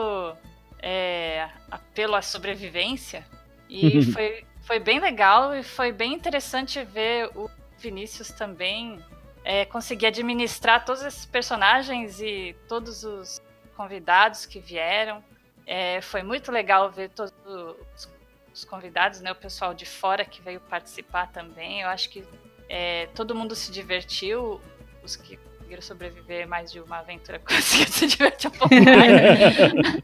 é, 0.79 1.49
apelo 1.69 2.15
à 2.15 2.21
sobrevivência. 2.21 3.25
E 3.69 4.03
foi, 4.11 4.45
foi 4.61 4.79
bem 4.79 4.99
legal 4.99 5.55
e 5.55 5.63
foi 5.63 5.91
bem 5.91 6.13
interessante 6.13 6.83
ver 6.83 7.29
o 7.35 7.49
Vinícius 7.77 8.29
também 8.29 8.99
é, 9.43 9.63
conseguir 9.63 10.07
administrar 10.07 10.83
todos 10.83 11.03
esses 11.03 11.25
personagens 11.25 12.19
e 12.19 12.55
todos 12.67 13.03
os 13.03 13.41
convidados 13.77 14.45
que 14.45 14.59
vieram. 14.59 15.23
É, 15.67 16.01
foi 16.01 16.23
muito 16.23 16.51
legal 16.51 16.91
ver 16.91 17.09
todos 17.09 17.33
os, 17.45 18.09
os 18.53 18.65
convidados, 18.65 19.21
né? 19.21 19.31
O 19.31 19.35
pessoal 19.35 19.73
de 19.73 19.85
fora 19.85 20.25
que 20.25 20.41
veio 20.41 20.59
participar 20.59 21.31
também. 21.31 21.81
Eu 21.81 21.89
acho 21.89 22.09
que 22.09 22.23
é, 22.67 23.07
todo 23.13 23.35
mundo 23.35 23.55
se 23.55 23.71
divertiu. 23.71 24.59
Os 25.03 25.15
que 25.15 25.37
conseguiram 25.65 25.81
sobreviver 25.81 26.47
mais 26.47 26.71
de 26.71 26.79
uma 26.79 26.99
aventura 26.99 27.39
conseguiram 27.39 27.91
se 27.91 28.07
divertir 28.07 28.49
um 28.49 28.51
pouco 28.53 28.75
mais. 28.75 30.03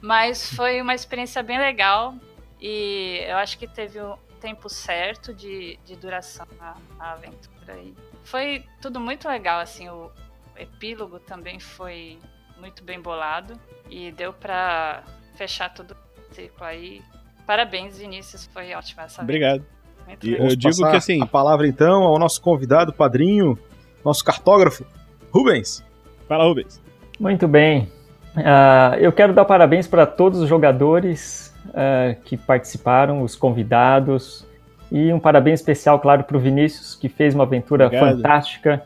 Mas 0.00 0.52
foi 0.54 0.80
uma 0.80 0.94
experiência 0.94 1.42
bem 1.42 1.58
legal. 1.58 2.14
E 2.60 3.24
eu 3.26 3.36
acho 3.36 3.58
que 3.58 3.66
teve 3.66 4.00
o 4.00 4.16
tempo 4.40 4.68
certo 4.68 5.32
de, 5.32 5.78
de 5.84 5.96
duração 5.96 6.46
a, 6.60 6.74
a 6.98 7.12
aventura. 7.12 7.78
E 7.78 7.94
foi 8.24 8.64
tudo 8.80 9.00
muito 9.00 9.28
legal, 9.28 9.60
assim. 9.60 9.88
O 9.88 10.10
epílogo 10.56 11.18
também 11.20 11.58
foi 11.60 12.18
muito 12.58 12.82
bem 12.82 13.00
bolado. 13.00 13.58
E 13.88 14.10
deu 14.12 14.32
pra 14.32 15.02
fechar 15.36 15.72
todo 15.72 15.92
o 15.92 16.34
ciclo 16.34 16.64
aí. 16.64 17.00
Parabéns, 17.46 17.98
Vinícius. 17.98 18.46
Foi 18.52 18.74
ótima 18.74 19.04
essa 19.04 19.22
aventura. 19.22 19.54
Obrigado. 19.54 19.66
Muito 20.06 20.26
E 20.26 20.32
eu 20.34 20.56
digo 20.56 20.90
que 20.90 20.96
assim- 20.96 21.22
A 21.22 21.26
palavra 21.26 21.66
então 21.66 22.02
ao 22.02 22.18
nosso 22.18 22.40
convidado, 22.40 22.92
padrinho, 22.92 23.56
nosso 24.04 24.24
cartógrafo, 24.24 24.84
Rubens. 25.30 25.84
Fala, 26.28 26.44
Rubens. 26.44 26.80
Muito 27.18 27.46
bem. 27.46 27.88
Ah, 28.36 28.96
eu 28.98 29.12
quero 29.12 29.32
dar 29.32 29.44
parabéns 29.44 29.86
para 29.86 30.06
todos 30.06 30.40
os 30.40 30.48
jogadores 30.48 31.54
ah, 31.74 32.14
que 32.24 32.36
participaram, 32.36 33.22
os 33.22 33.34
convidados. 33.34 34.46
E 34.90 35.12
um 35.12 35.18
parabéns 35.18 35.60
especial, 35.60 35.98
claro, 35.98 36.24
para 36.24 36.36
o 36.36 36.40
Vinícius, 36.40 36.94
que 36.94 37.08
fez 37.08 37.34
uma 37.34 37.44
aventura 37.44 37.86
Obrigado. 37.86 38.16
fantástica. 38.16 38.82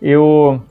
Eu, 0.00 0.62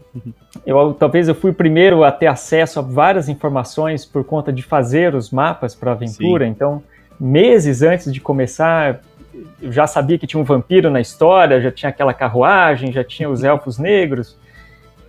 eu 0.65 0.93
talvez 0.93 1.27
eu 1.27 1.35
fui 1.35 1.51
o 1.51 1.53
primeiro 1.53 2.03
a 2.03 2.11
ter 2.11 2.25
acesso 2.25 2.79
a 2.79 2.81
várias 2.81 3.29
informações 3.29 4.03
por 4.03 4.23
conta 4.23 4.51
de 4.51 4.63
fazer 4.63 5.13
os 5.13 5.29
mapas 5.29 5.75
para 5.75 5.91
a 5.91 5.93
aventura. 5.93 6.47
Então, 6.47 6.81
meses 7.19 7.83
antes 7.83 8.11
de 8.11 8.19
começar, 8.19 9.01
eu 9.61 9.71
já 9.71 9.87
sabia 9.87 10.17
que 10.17 10.27
tinha 10.27 10.41
um 10.41 10.43
vampiro 10.43 10.89
na 10.89 10.99
história, 10.99 11.61
já 11.61 11.71
tinha 11.71 11.89
aquela 11.89 12.13
carruagem, 12.13 12.91
já 12.91 13.03
tinha 13.03 13.29
os 13.29 13.43
elfos 13.43 13.77
negros. 13.77 14.37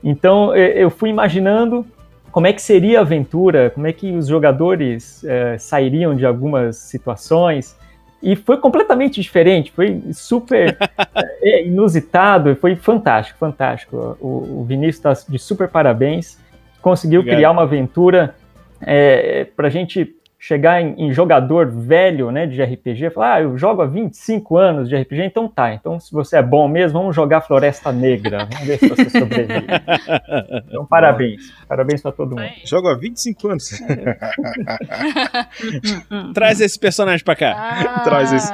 Então, 0.03 0.55
eu 0.55 0.91
fui 0.91 1.11
imaginando 1.11 1.85
como 2.31 2.47
é 2.47 2.53
que 2.53 2.63
seria 2.63 2.99
a 2.99 3.03
aventura, 3.03 3.71
como 3.71 3.87
é 3.87 3.93
que 3.93 4.13
os 4.13 4.29
jogadores 4.29 5.25
eh, 5.25 5.59
sairiam 5.59 6.15
de 6.15 6.25
algumas 6.25 6.77
situações. 6.77 7.77
E 8.23 8.37
foi 8.37 8.59
completamente 8.59 9.21
diferente, 9.21 9.73
foi 9.73 10.01
super 10.13 10.77
é, 11.43 11.65
inusitado, 11.67 12.55
foi 12.57 12.77
fantástico, 12.77 13.39
fantástico. 13.39 14.17
O, 14.21 14.61
o 14.61 14.65
Vinícius 14.65 14.97
está 14.97 15.33
de 15.33 15.39
super 15.39 15.69
parabéns, 15.69 16.39
conseguiu 16.81 17.21
Obrigado. 17.21 17.39
criar 17.39 17.51
uma 17.51 17.63
aventura 17.63 18.35
é, 18.81 19.45
para 19.45 19.67
a 19.67 19.71
gente 19.71 20.15
chegar 20.41 20.81
em, 20.81 20.95
em 20.97 21.13
jogador 21.13 21.71
velho 21.71 22.31
né, 22.31 22.47
de 22.47 22.63
RPG, 22.63 23.11
falar, 23.11 23.35
ah, 23.35 23.43
eu 23.43 23.59
jogo 23.59 23.83
há 23.83 23.87
25 23.87 24.57
anos 24.57 24.89
de 24.89 24.97
RPG, 24.97 25.25
então 25.25 25.47
tá, 25.47 25.75
então 25.75 26.01
se 26.01 26.11
você 26.11 26.39
é 26.39 26.43
bom 26.43 26.67
mesmo, 26.67 26.99
vamos 26.99 27.15
jogar 27.15 27.43
Floresta 27.43 27.93
Negra, 27.93 28.49
vamos 28.51 28.67
ver 28.67 28.79
se 28.79 28.89
você 28.89 29.11
sobrevive. 29.11 29.51
Então 30.71 30.87
parabéns, 30.87 31.53
parabéns 31.69 32.01
para 32.01 32.13
todo 32.13 32.37
mundo. 32.37 32.49
Jogo 32.65 32.89
há 32.89 32.97
25 32.97 33.49
anos. 33.49 33.71
Traz 36.33 36.61
esse 36.61 36.79
personagem 36.79 37.25
pra 37.25 37.35
cá. 37.35 37.53
Ah, 37.57 38.01
Traz 38.05 38.33
esse. 38.33 38.53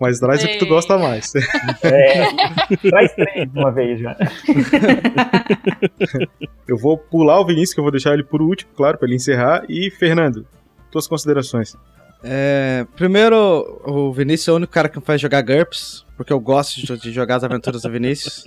Mas 0.00 0.20
traz 0.20 0.44
o 0.44 0.46
que 0.46 0.58
tu 0.58 0.60
sei. 0.60 0.68
gosta 0.68 0.98
mais. 0.98 1.32
É, 1.82 2.26
traz 2.88 3.14
três 3.14 3.50
de 3.50 3.58
uma 3.58 3.72
vez 3.72 3.98
já. 3.98 4.14
Eu 6.68 6.76
vou 6.76 6.98
pular 6.98 7.40
o 7.40 7.46
Vinícius, 7.46 7.72
que 7.74 7.80
eu 7.80 7.84
vou 7.84 7.90
deixar 7.90 8.12
ele 8.12 8.22
por 8.22 8.42
último, 8.42 8.70
claro, 8.76 8.98
pra 8.98 9.08
ele 9.08 9.16
encerrar. 9.16 9.64
E, 9.68 9.90
Fernando, 9.90 10.46
tuas 10.94 11.08
considerações. 11.08 11.76
É, 12.22 12.86
primeiro, 12.96 13.80
o 13.84 14.12
Vinícius 14.12 14.48
é 14.48 14.52
o 14.52 14.56
único 14.56 14.72
cara 14.72 14.88
que 14.88 14.96
me 14.98 15.04
faz 15.04 15.20
jogar 15.20 15.42
GURPS, 15.42 16.06
porque 16.16 16.32
eu 16.32 16.38
gosto 16.40 16.80
de, 16.80 16.96
de 16.96 17.12
jogar 17.12 17.36
as 17.36 17.44
aventuras 17.44 17.82
do 17.82 17.90
Vinícius. 17.90 18.44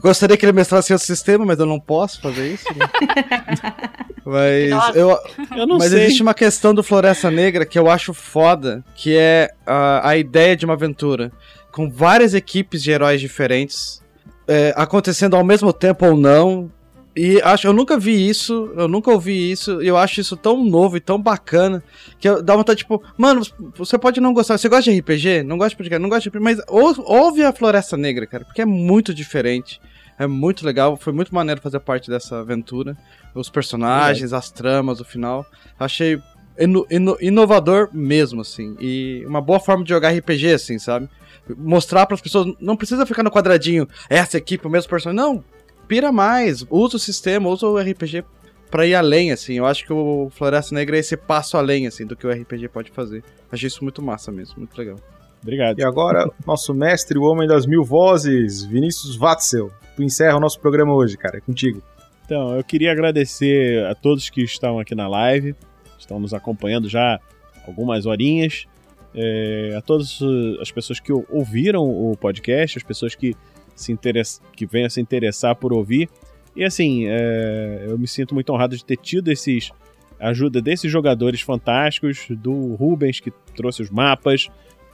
Gostaria 0.00 0.36
que 0.36 0.46
ele 0.46 0.52
mestrasse 0.52 0.92
outro 0.92 1.06
sistema, 1.06 1.44
mas 1.44 1.58
eu 1.58 1.66
não 1.66 1.80
posso 1.80 2.20
fazer 2.20 2.54
isso. 2.54 2.64
né? 2.76 2.86
Mas 4.24 4.70
Nossa. 4.70 4.98
eu, 4.98 5.18
Eu 5.56 5.66
não 5.66 5.78
mas 5.78 5.90
sei. 5.90 6.02
existe 6.02 6.22
uma 6.22 6.34
questão 6.34 6.74
do 6.74 6.82
Floresta 6.82 7.30
Negra 7.30 7.64
que 7.64 7.78
eu 7.78 7.88
acho 7.90 8.12
foda, 8.12 8.84
que 8.94 9.16
é 9.16 9.50
a, 9.66 10.10
a 10.10 10.18
ideia 10.18 10.54
de 10.54 10.66
uma 10.66 10.74
aventura 10.74 11.32
com 11.72 11.90
várias 11.90 12.34
equipes 12.34 12.82
de 12.82 12.90
heróis 12.90 13.22
diferentes 13.22 14.02
é, 14.46 14.74
acontecendo 14.76 15.34
ao 15.34 15.42
mesmo 15.42 15.72
tempo 15.72 16.04
ou 16.04 16.14
não. 16.14 16.70
E 17.18 17.40
acho, 17.42 17.66
eu 17.66 17.72
nunca 17.72 17.98
vi 17.98 18.28
isso, 18.28 18.70
eu 18.76 18.86
nunca 18.86 19.10
ouvi 19.10 19.50
isso, 19.50 19.82
e 19.82 19.88
eu 19.88 19.96
acho 19.96 20.20
isso 20.20 20.36
tão 20.36 20.62
novo 20.64 20.96
e 20.96 21.00
tão 21.00 21.20
bacana 21.20 21.82
que 22.20 22.28
eu, 22.28 22.40
dá 22.42 22.54
vontade, 22.54 22.78
tipo, 22.78 23.02
mano, 23.16 23.42
você 23.74 23.98
pode 23.98 24.20
não 24.20 24.32
gostar, 24.32 24.56
você 24.56 24.68
gosta 24.68 24.90
de 24.90 24.98
RPG? 25.00 25.42
Não 25.42 25.58
gosta 25.58 25.76
de 25.76 25.82
RPG? 25.82 25.98
Não 25.98 26.08
gosta 26.08 26.22
de 26.22 26.28
RPG, 26.28 26.42
mas 26.44 26.58
ou- 26.68 26.94
ouve 27.04 27.42
a 27.42 27.52
Floresta 27.52 27.96
Negra, 27.96 28.26
cara, 28.26 28.44
porque 28.44 28.62
é 28.62 28.64
muito 28.66 29.12
diferente, 29.12 29.80
é 30.18 30.26
muito 30.26 30.64
legal, 30.64 30.96
foi 30.96 31.12
muito 31.12 31.34
maneiro 31.34 31.60
fazer 31.60 31.80
parte 31.80 32.08
dessa 32.08 32.38
aventura. 32.38 32.96
Os 33.34 33.48
personagens, 33.48 34.32
as 34.32 34.50
tramas, 34.50 35.00
o 35.00 35.04
final. 35.04 35.46
Achei 35.78 36.20
ino- 36.58 36.86
ino- 36.90 37.16
inovador 37.20 37.88
mesmo, 37.92 38.40
assim. 38.40 38.76
E 38.80 39.24
uma 39.26 39.40
boa 39.40 39.60
forma 39.60 39.84
de 39.84 39.90
jogar 39.90 40.10
RPG, 40.12 40.52
assim, 40.54 40.78
sabe? 40.78 41.08
Mostrar 41.56 42.04
para 42.06 42.14
as 42.16 42.20
pessoas. 42.20 42.52
Não 42.60 42.76
precisa 42.76 43.06
ficar 43.06 43.22
no 43.22 43.30
quadradinho, 43.30 43.88
essa 44.10 44.36
equipe, 44.38 44.66
o 44.66 44.70
mesmo 44.70 44.90
personagem. 44.90 45.16
Não, 45.24 45.44
pira 45.88 46.12
mais. 46.12 46.64
Usa 46.70 46.96
o 46.96 47.00
sistema, 47.00 47.48
usa 47.48 47.66
o 47.66 47.78
RPG 47.78 48.22
pra 48.70 48.86
ir 48.86 48.94
além, 48.94 49.32
assim. 49.32 49.54
Eu 49.54 49.66
acho 49.66 49.84
que 49.86 49.92
o 49.92 50.28
Floresta 50.30 50.74
Negra 50.74 50.96
é 50.96 51.00
esse 51.00 51.16
passo 51.16 51.56
além, 51.56 51.86
assim, 51.86 52.04
do 52.06 52.14
que 52.14 52.26
o 52.26 52.30
RPG 52.30 52.68
pode 52.68 52.90
fazer. 52.90 53.24
Achei 53.50 53.66
isso 53.66 53.82
muito 53.82 54.02
massa 54.02 54.30
mesmo, 54.30 54.54
muito 54.58 54.76
legal. 54.76 54.96
Obrigado. 55.42 55.78
E 55.78 55.84
agora, 55.84 56.28
nosso 56.46 56.74
mestre, 56.74 57.18
o 57.18 57.22
homem 57.22 57.48
das 57.48 57.64
mil 57.64 57.82
vozes, 57.84 58.64
Vinícius 58.64 59.16
Watzel. 59.16 59.70
Tu 59.96 60.02
encerra 60.02 60.36
o 60.36 60.40
nosso 60.40 60.60
programa 60.60 60.92
hoje, 60.94 61.16
cara. 61.16 61.38
É 61.38 61.40
contigo. 61.40 61.82
Então, 62.24 62.54
eu 62.56 62.62
queria 62.62 62.92
agradecer 62.92 63.84
a 63.86 63.94
todos 63.94 64.28
que 64.28 64.42
estão 64.42 64.78
aqui 64.78 64.94
na 64.94 65.08
live, 65.08 65.54
estão 65.98 66.20
nos 66.20 66.34
acompanhando 66.34 66.88
já 66.88 67.18
algumas 67.66 68.04
horinhas, 68.04 68.66
é, 69.14 69.74
a 69.78 69.80
todas 69.80 70.18
as 70.60 70.70
pessoas 70.70 71.00
que 71.00 71.10
ou- 71.12 71.24
ouviram 71.30 71.82
o 71.82 72.14
podcast, 72.16 72.76
as 72.76 72.84
pessoas 72.84 73.14
que 73.14 73.34
se 73.80 73.92
interess... 73.92 74.40
que 74.54 74.66
venham 74.66 74.86
a 74.86 74.90
se 74.90 75.00
interessar 75.00 75.54
por 75.56 75.72
ouvir. 75.72 76.08
E 76.56 76.64
assim, 76.64 77.04
é, 77.06 77.86
eu 77.88 77.98
me 77.98 78.08
sinto 78.08 78.34
muito 78.34 78.52
honrado 78.52 78.76
de 78.76 78.84
ter 78.84 78.96
tido 78.96 79.30
esses 79.30 79.70
ajuda 80.18 80.60
desses 80.60 80.90
jogadores 80.90 81.40
fantásticos, 81.40 82.26
do 82.30 82.74
Rubens 82.74 83.20
que 83.20 83.30
trouxe 83.54 83.82
os 83.82 83.90
mapas 83.90 84.48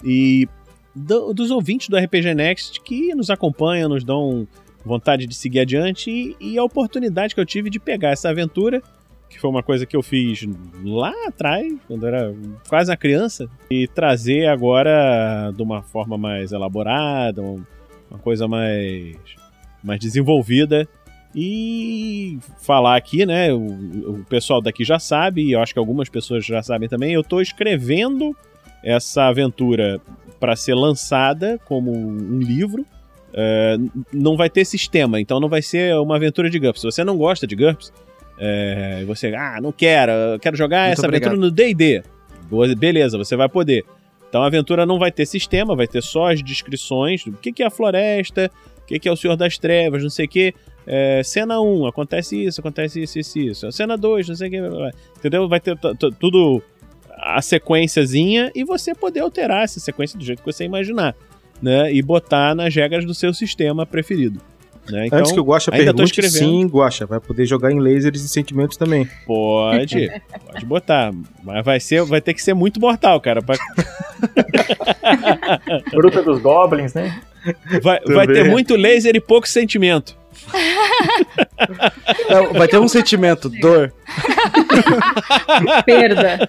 e 0.05 0.47
do- 0.95 1.33
dos 1.33 1.51
ouvintes 1.51 1.89
do 1.89 1.97
RPG 1.97 2.35
Next 2.35 2.81
que 2.83 3.15
nos 3.15 3.31
acompanham, 3.31 3.89
nos 3.89 4.05
dão 4.05 4.47
vontade 4.85 5.27
de 5.27 5.35
seguir 5.35 5.61
adiante 5.61 6.11
e, 6.11 6.37
e 6.39 6.59
a 6.59 6.63
oportunidade 6.63 7.35
que 7.35 7.41
eu 7.41 7.47
tive 7.47 7.71
de 7.71 7.81
pegar 7.81 8.11
essa 8.11 8.29
aventura, 8.29 8.83
que 9.31 9.41
foi 9.41 9.49
uma 9.49 9.63
coisa 9.63 9.87
que 9.87 9.97
eu 9.97 10.03
fiz 10.03 10.47
lá 10.85 11.15
atrás, 11.27 11.73
quando 11.89 12.07
era 12.07 12.35
quase 12.69 12.91
uma 12.91 12.97
criança, 12.99 13.49
e 13.71 13.89
trazer 13.89 14.47
agora 14.47 15.51
de 15.57 15.63
uma 15.63 15.83
forma 15.83 16.19
mais 16.19 16.53
elaborada, 16.53 17.43
uma 18.15 18.19
coisa 18.19 18.47
mais, 18.47 19.17
mais 19.83 20.01
desenvolvida. 20.01 20.89
E 21.35 22.39
falar 22.61 22.97
aqui, 22.97 23.27
né? 23.27 23.53
O, 23.53 24.21
o 24.21 24.25
pessoal 24.29 24.63
daqui 24.63 24.85
já 24.85 25.01
sabe, 25.01 25.43
e 25.43 25.53
eu 25.53 25.61
acho 25.61 25.73
que 25.73 25.79
algumas 25.81 26.09
pessoas 26.09 26.47
já 26.47 26.63
sabem 26.63 26.89
também. 26.89 27.13
Eu 27.13 27.23
estou 27.23 27.43
escrevendo 27.43 28.37
essa 28.85 29.25
aventura 29.25 30.01
para 30.39 30.55
ser 30.55 30.75
lançada 30.75 31.59
como 31.65 31.93
um 31.93 32.39
livro. 32.39 32.87
É, 33.37 33.77
não 34.13 34.37
vai 34.37 34.49
ter 34.49 34.65
sistema, 34.65 35.21
então 35.21 35.41
não 35.41 35.49
vai 35.49 35.61
ser 35.61 35.97
uma 35.97 36.15
aventura 36.15 36.49
de 36.49 36.57
GURPS. 36.61 36.83
Se 36.83 36.87
você 36.87 37.03
não 37.03 37.17
gosta 37.17 37.49
de 37.49 37.57
GURPS, 37.57 37.93
é, 38.39 39.03
você, 39.05 39.35
ah, 39.35 39.59
não 39.61 39.73
quero, 39.73 40.13
eu 40.13 40.39
quero 40.39 40.57
jogar 40.57 40.87
Muito 40.87 40.99
essa 40.99 41.07
obrigado. 41.07 41.33
aventura 41.33 41.49
no 41.49 41.53
D&D. 41.53 42.05
Beleza, 42.77 43.19
você 43.19 43.35
vai 43.35 43.49
poder. 43.49 43.85
Então 44.35 44.43
a 44.43 44.49
aventura 44.49 44.85
não 44.85 44.99
vai 44.99 45.13
ter 45.13 45.27
sistema, 45.27 45.77
vai 45.77 45.87
ter 45.87 46.03
só 46.03 46.33
as 46.33 46.43
descrições 46.43 47.23
do 47.25 47.35
que, 47.35 47.53
que 47.53 47.63
é 47.63 47.67
a 47.67 47.71
floresta, 47.71 48.51
o 48.83 48.85
que, 48.85 48.99
que 48.99 49.09
é 49.09 49.13
o 49.13 49.15
Senhor 49.15 49.37
das 49.37 49.59
Trevas, 49.59 50.03
não 50.03 50.11
sei 50.11 50.27
o 50.27 50.29
que. 50.29 50.53
É, 50.85 51.23
cena 51.23 51.61
1, 51.61 51.87
acontece 51.87 52.45
isso, 52.45 52.61
acontece 52.61 53.01
isso, 53.01 53.17
isso, 53.17 53.39
isso. 53.39 53.71
Cena 53.71 53.97
2, 53.97 54.31
não 54.31 54.35
sei 54.35 54.49
o 54.49 54.51
que. 54.51 54.59
Entendeu? 55.19 55.49
Vai 55.49 55.61
ter 55.61 55.79
tudo 56.19 56.61
a 57.13 57.41
sequenciazinha 57.41 58.51
e 58.57 58.65
você 58.65 58.93
poder 58.93 59.21
alterar 59.21 59.63
essa 59.63 59.79
sequência 59.79 60.19
do 60.19 60.25
jeito 60.25 60.41
que 60.43 60.53
você 60.53 60.65
imaginar, 60.65 61.15
né? 61.63 61.93
E 61.93 62.03
botar 62.03 62.57
nas 62.57 62.75
regras 62.75 63.05
do 63.05 63.15
seu 63.15 63.33
sistema 63.33 63.87
preferido. 63.87 64.41
Né? 64.91 65.07
Então, 65.07 65.19
Antes 65.21 65.33
que 65.33 65.41
o 65.41 65.45
Guaxa 65.45 65.71
pergunte, 65.71 66.05
escrevendo. 66.05 66.33
sim, 66.39 66.67
Guaxa, 66.67 67.07
vai 67.07 67.19
poder 67.19 67.47
jogar 67.47 67.73
em 67.73 67.79
lasers 67.81 68.23
e 68.23 68.29
sentimentos 68.29 68.77
também. 68.77 69.09
Pode, 69.27 70.11
pode 70.53 70.67
botar. 70.67 71.11
Mas 71.43 71.65
vai, 71.65 71.81
ser, 71.81 72.03
vai 72.05 72.21
ter 72.21 72.35
que 72.35 72.43
ser 72.43 72.53
muito 72.55 72.79
mortal, 72.81 73.21
cara. 73.21 73.41
pra- 73.43 73.57
Bruta 75.91 76.23
dos 76.23 76.41
Goblins, 76.41 76.95
né? 76.95 77.21
Vai, 77.83 78.01
vai 78.01 78.27
ter 78.27 78.49
muito 78.51 78.75
laser 78.77 79.15
e 79.15 79.21
pouco 79.21 79.47
sentimento. 79.49 80.17
É, 82.29 82.47
vai 82.59 82.69
ter 82.69 82.79
um 82.79 82.89
sentimento, 82.89 83.49
dor. 83.49 83.93
Perda. 85.85 86.49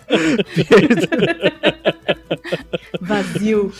Vazio. 3.01 3.71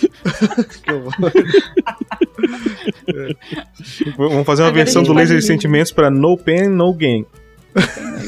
Vamos 4.18 4.46
fazer 4.46 4.64
uma 4.64 4.70
Agora 4.70 4.84
versão 4.84 5.04
do 5.04 5.14
laser 5.14 5.38
de 5.38 5.46
sentimentos 5.46 5.92
pra 5.92 6.10
No 6.10 6.38
Pain, 6.38 6.68
No 6.68 6.94
Gain. 6.94 7.26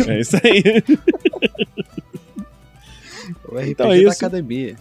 É 0.08 0.20
isso 0.20 0.36
aí. 0.44 0.64
O 3.46 3.56
RPG 3.58 3.72
Então 3.72 3.88
é 3.92 3.96
da 4.02 4.10
isso. 4.10 4.18
academia. 4.26 4.76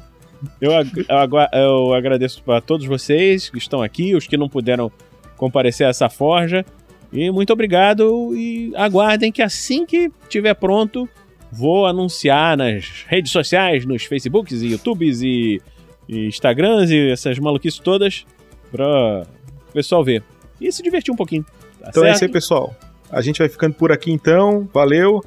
Eu, 0.61 0.77
ag- 0.77 1.07
eu 1.09 1.59
eu 1.61 1.95
agradeço 1.95 2.43
a 2.53 2.61
todos 2.61 2.85
vocês 2.87 3.49
que 3.49 3.59
estão 3.59 3.83
aqui, 3.83 4.15
os 4.15 4.27
que 4.27 4.37
não 4.37 4.49
puderam 4.49 4.91
comparecer 5.37 5.87
a 5.87 5.91
essa 5.91 6.09
forja. 6.09 6.65
E 7.13 7.31
muito 7.31 7.53
obrigado. 7.53 8.35
E 8.37 8.73
aguardem 8.77 9.31
que 9.33 9.43
assim 9.43 9.87
que 9.87 10.11
estiver 10.25 10.55
pronto, 10.55 11.09
vou 11.51 11.87
anunciar 11.87 12.57
nas 12.57 13.05
redes 13.07 13.33
sociais, 13.33 13.85
nos 13.87 14.05
Facebooks 14.05 14.63
e 14.63 14.69
YouTubes 14.69 15.23
e, 15.23 15.61
e 16.09 16.27
Instagrams 16.27 16.91
e 16.91 17.11
essas 17.11 17.39
maluquices 17.39 17.79
todas 17.81 18.27
para 18.71 19.23
o 19.69 19.73
pessoal 19.73 20.05
ver. 20.05 20.23
E 20.61 20.71
se 20.73 20.83
divertir 20.83 21.13
um 21.13 21.17
pouquinho. 21.17 21.45
Tá 21.81 21.89
Então 21.91 22.03
é 22.03 22.07
certo? 22.09 22.15
isso 22.17 22.25
aí, 22.25 22.31
pessoal. 22.33 22.75
A 23.11 23.21
gente 23.21 23.39
vai 23.39 23.49
ficando 23.49 23.75
por 23.75 23.93
aqui 23.93 24.11
então. 24.11 24.69
Valeu. 24.73 25.21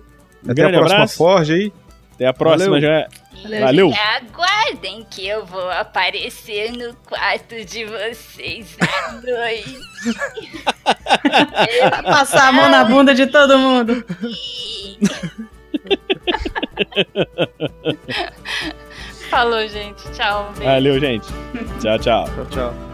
Um 0.45 0.51
Até 0.51 0.64
a 0.64 0.69
próxima 0.69 0.95
abraço. 0.95 1.18
forja 1.18 1.53
aí. 1.53 1.72
Até 2.14 2.27
a 2.27 2.34
próxima 2.34 2.80
Valeu. 2.80 2.81
já. 2.81 3.07
Valeu, 3.44 3.60
Valeu. 3.61 3.88
Aguarde! 3.94 4.40
aguardem 4.70 5.06
que 5.10 5.28
eu 5.28 5.45
vou 5.45 5.70
aparecer 5.72 6.72
no 6.72 6.94
quarto 6.95 7.64
de 7.66 7.86
vocês 7.86 8.78
à 8.82 9.11
noite. 9.22 9.78
Passar 12.03 12.49
a 12.49 12.52
mão 12.52 12.70
na 12.70 12.84
bunda 12.84 13.14
de 13.16 13.28
todo 13.28 13.57
mundo. 13.57 14.06
Falou, 19.30 19.68
gente. 19.68 20.02
Tchau. 20.14 20.49
Um 20.49 20.53
beijo. 20.53 20.66
Valeu, 20.66 20.99
gente. 20.99 21.28
Tchau, 21.82 21.99
tchau. 21.99 22.26
Tchau, 22.26 22.45
tchau. 22.49 22.89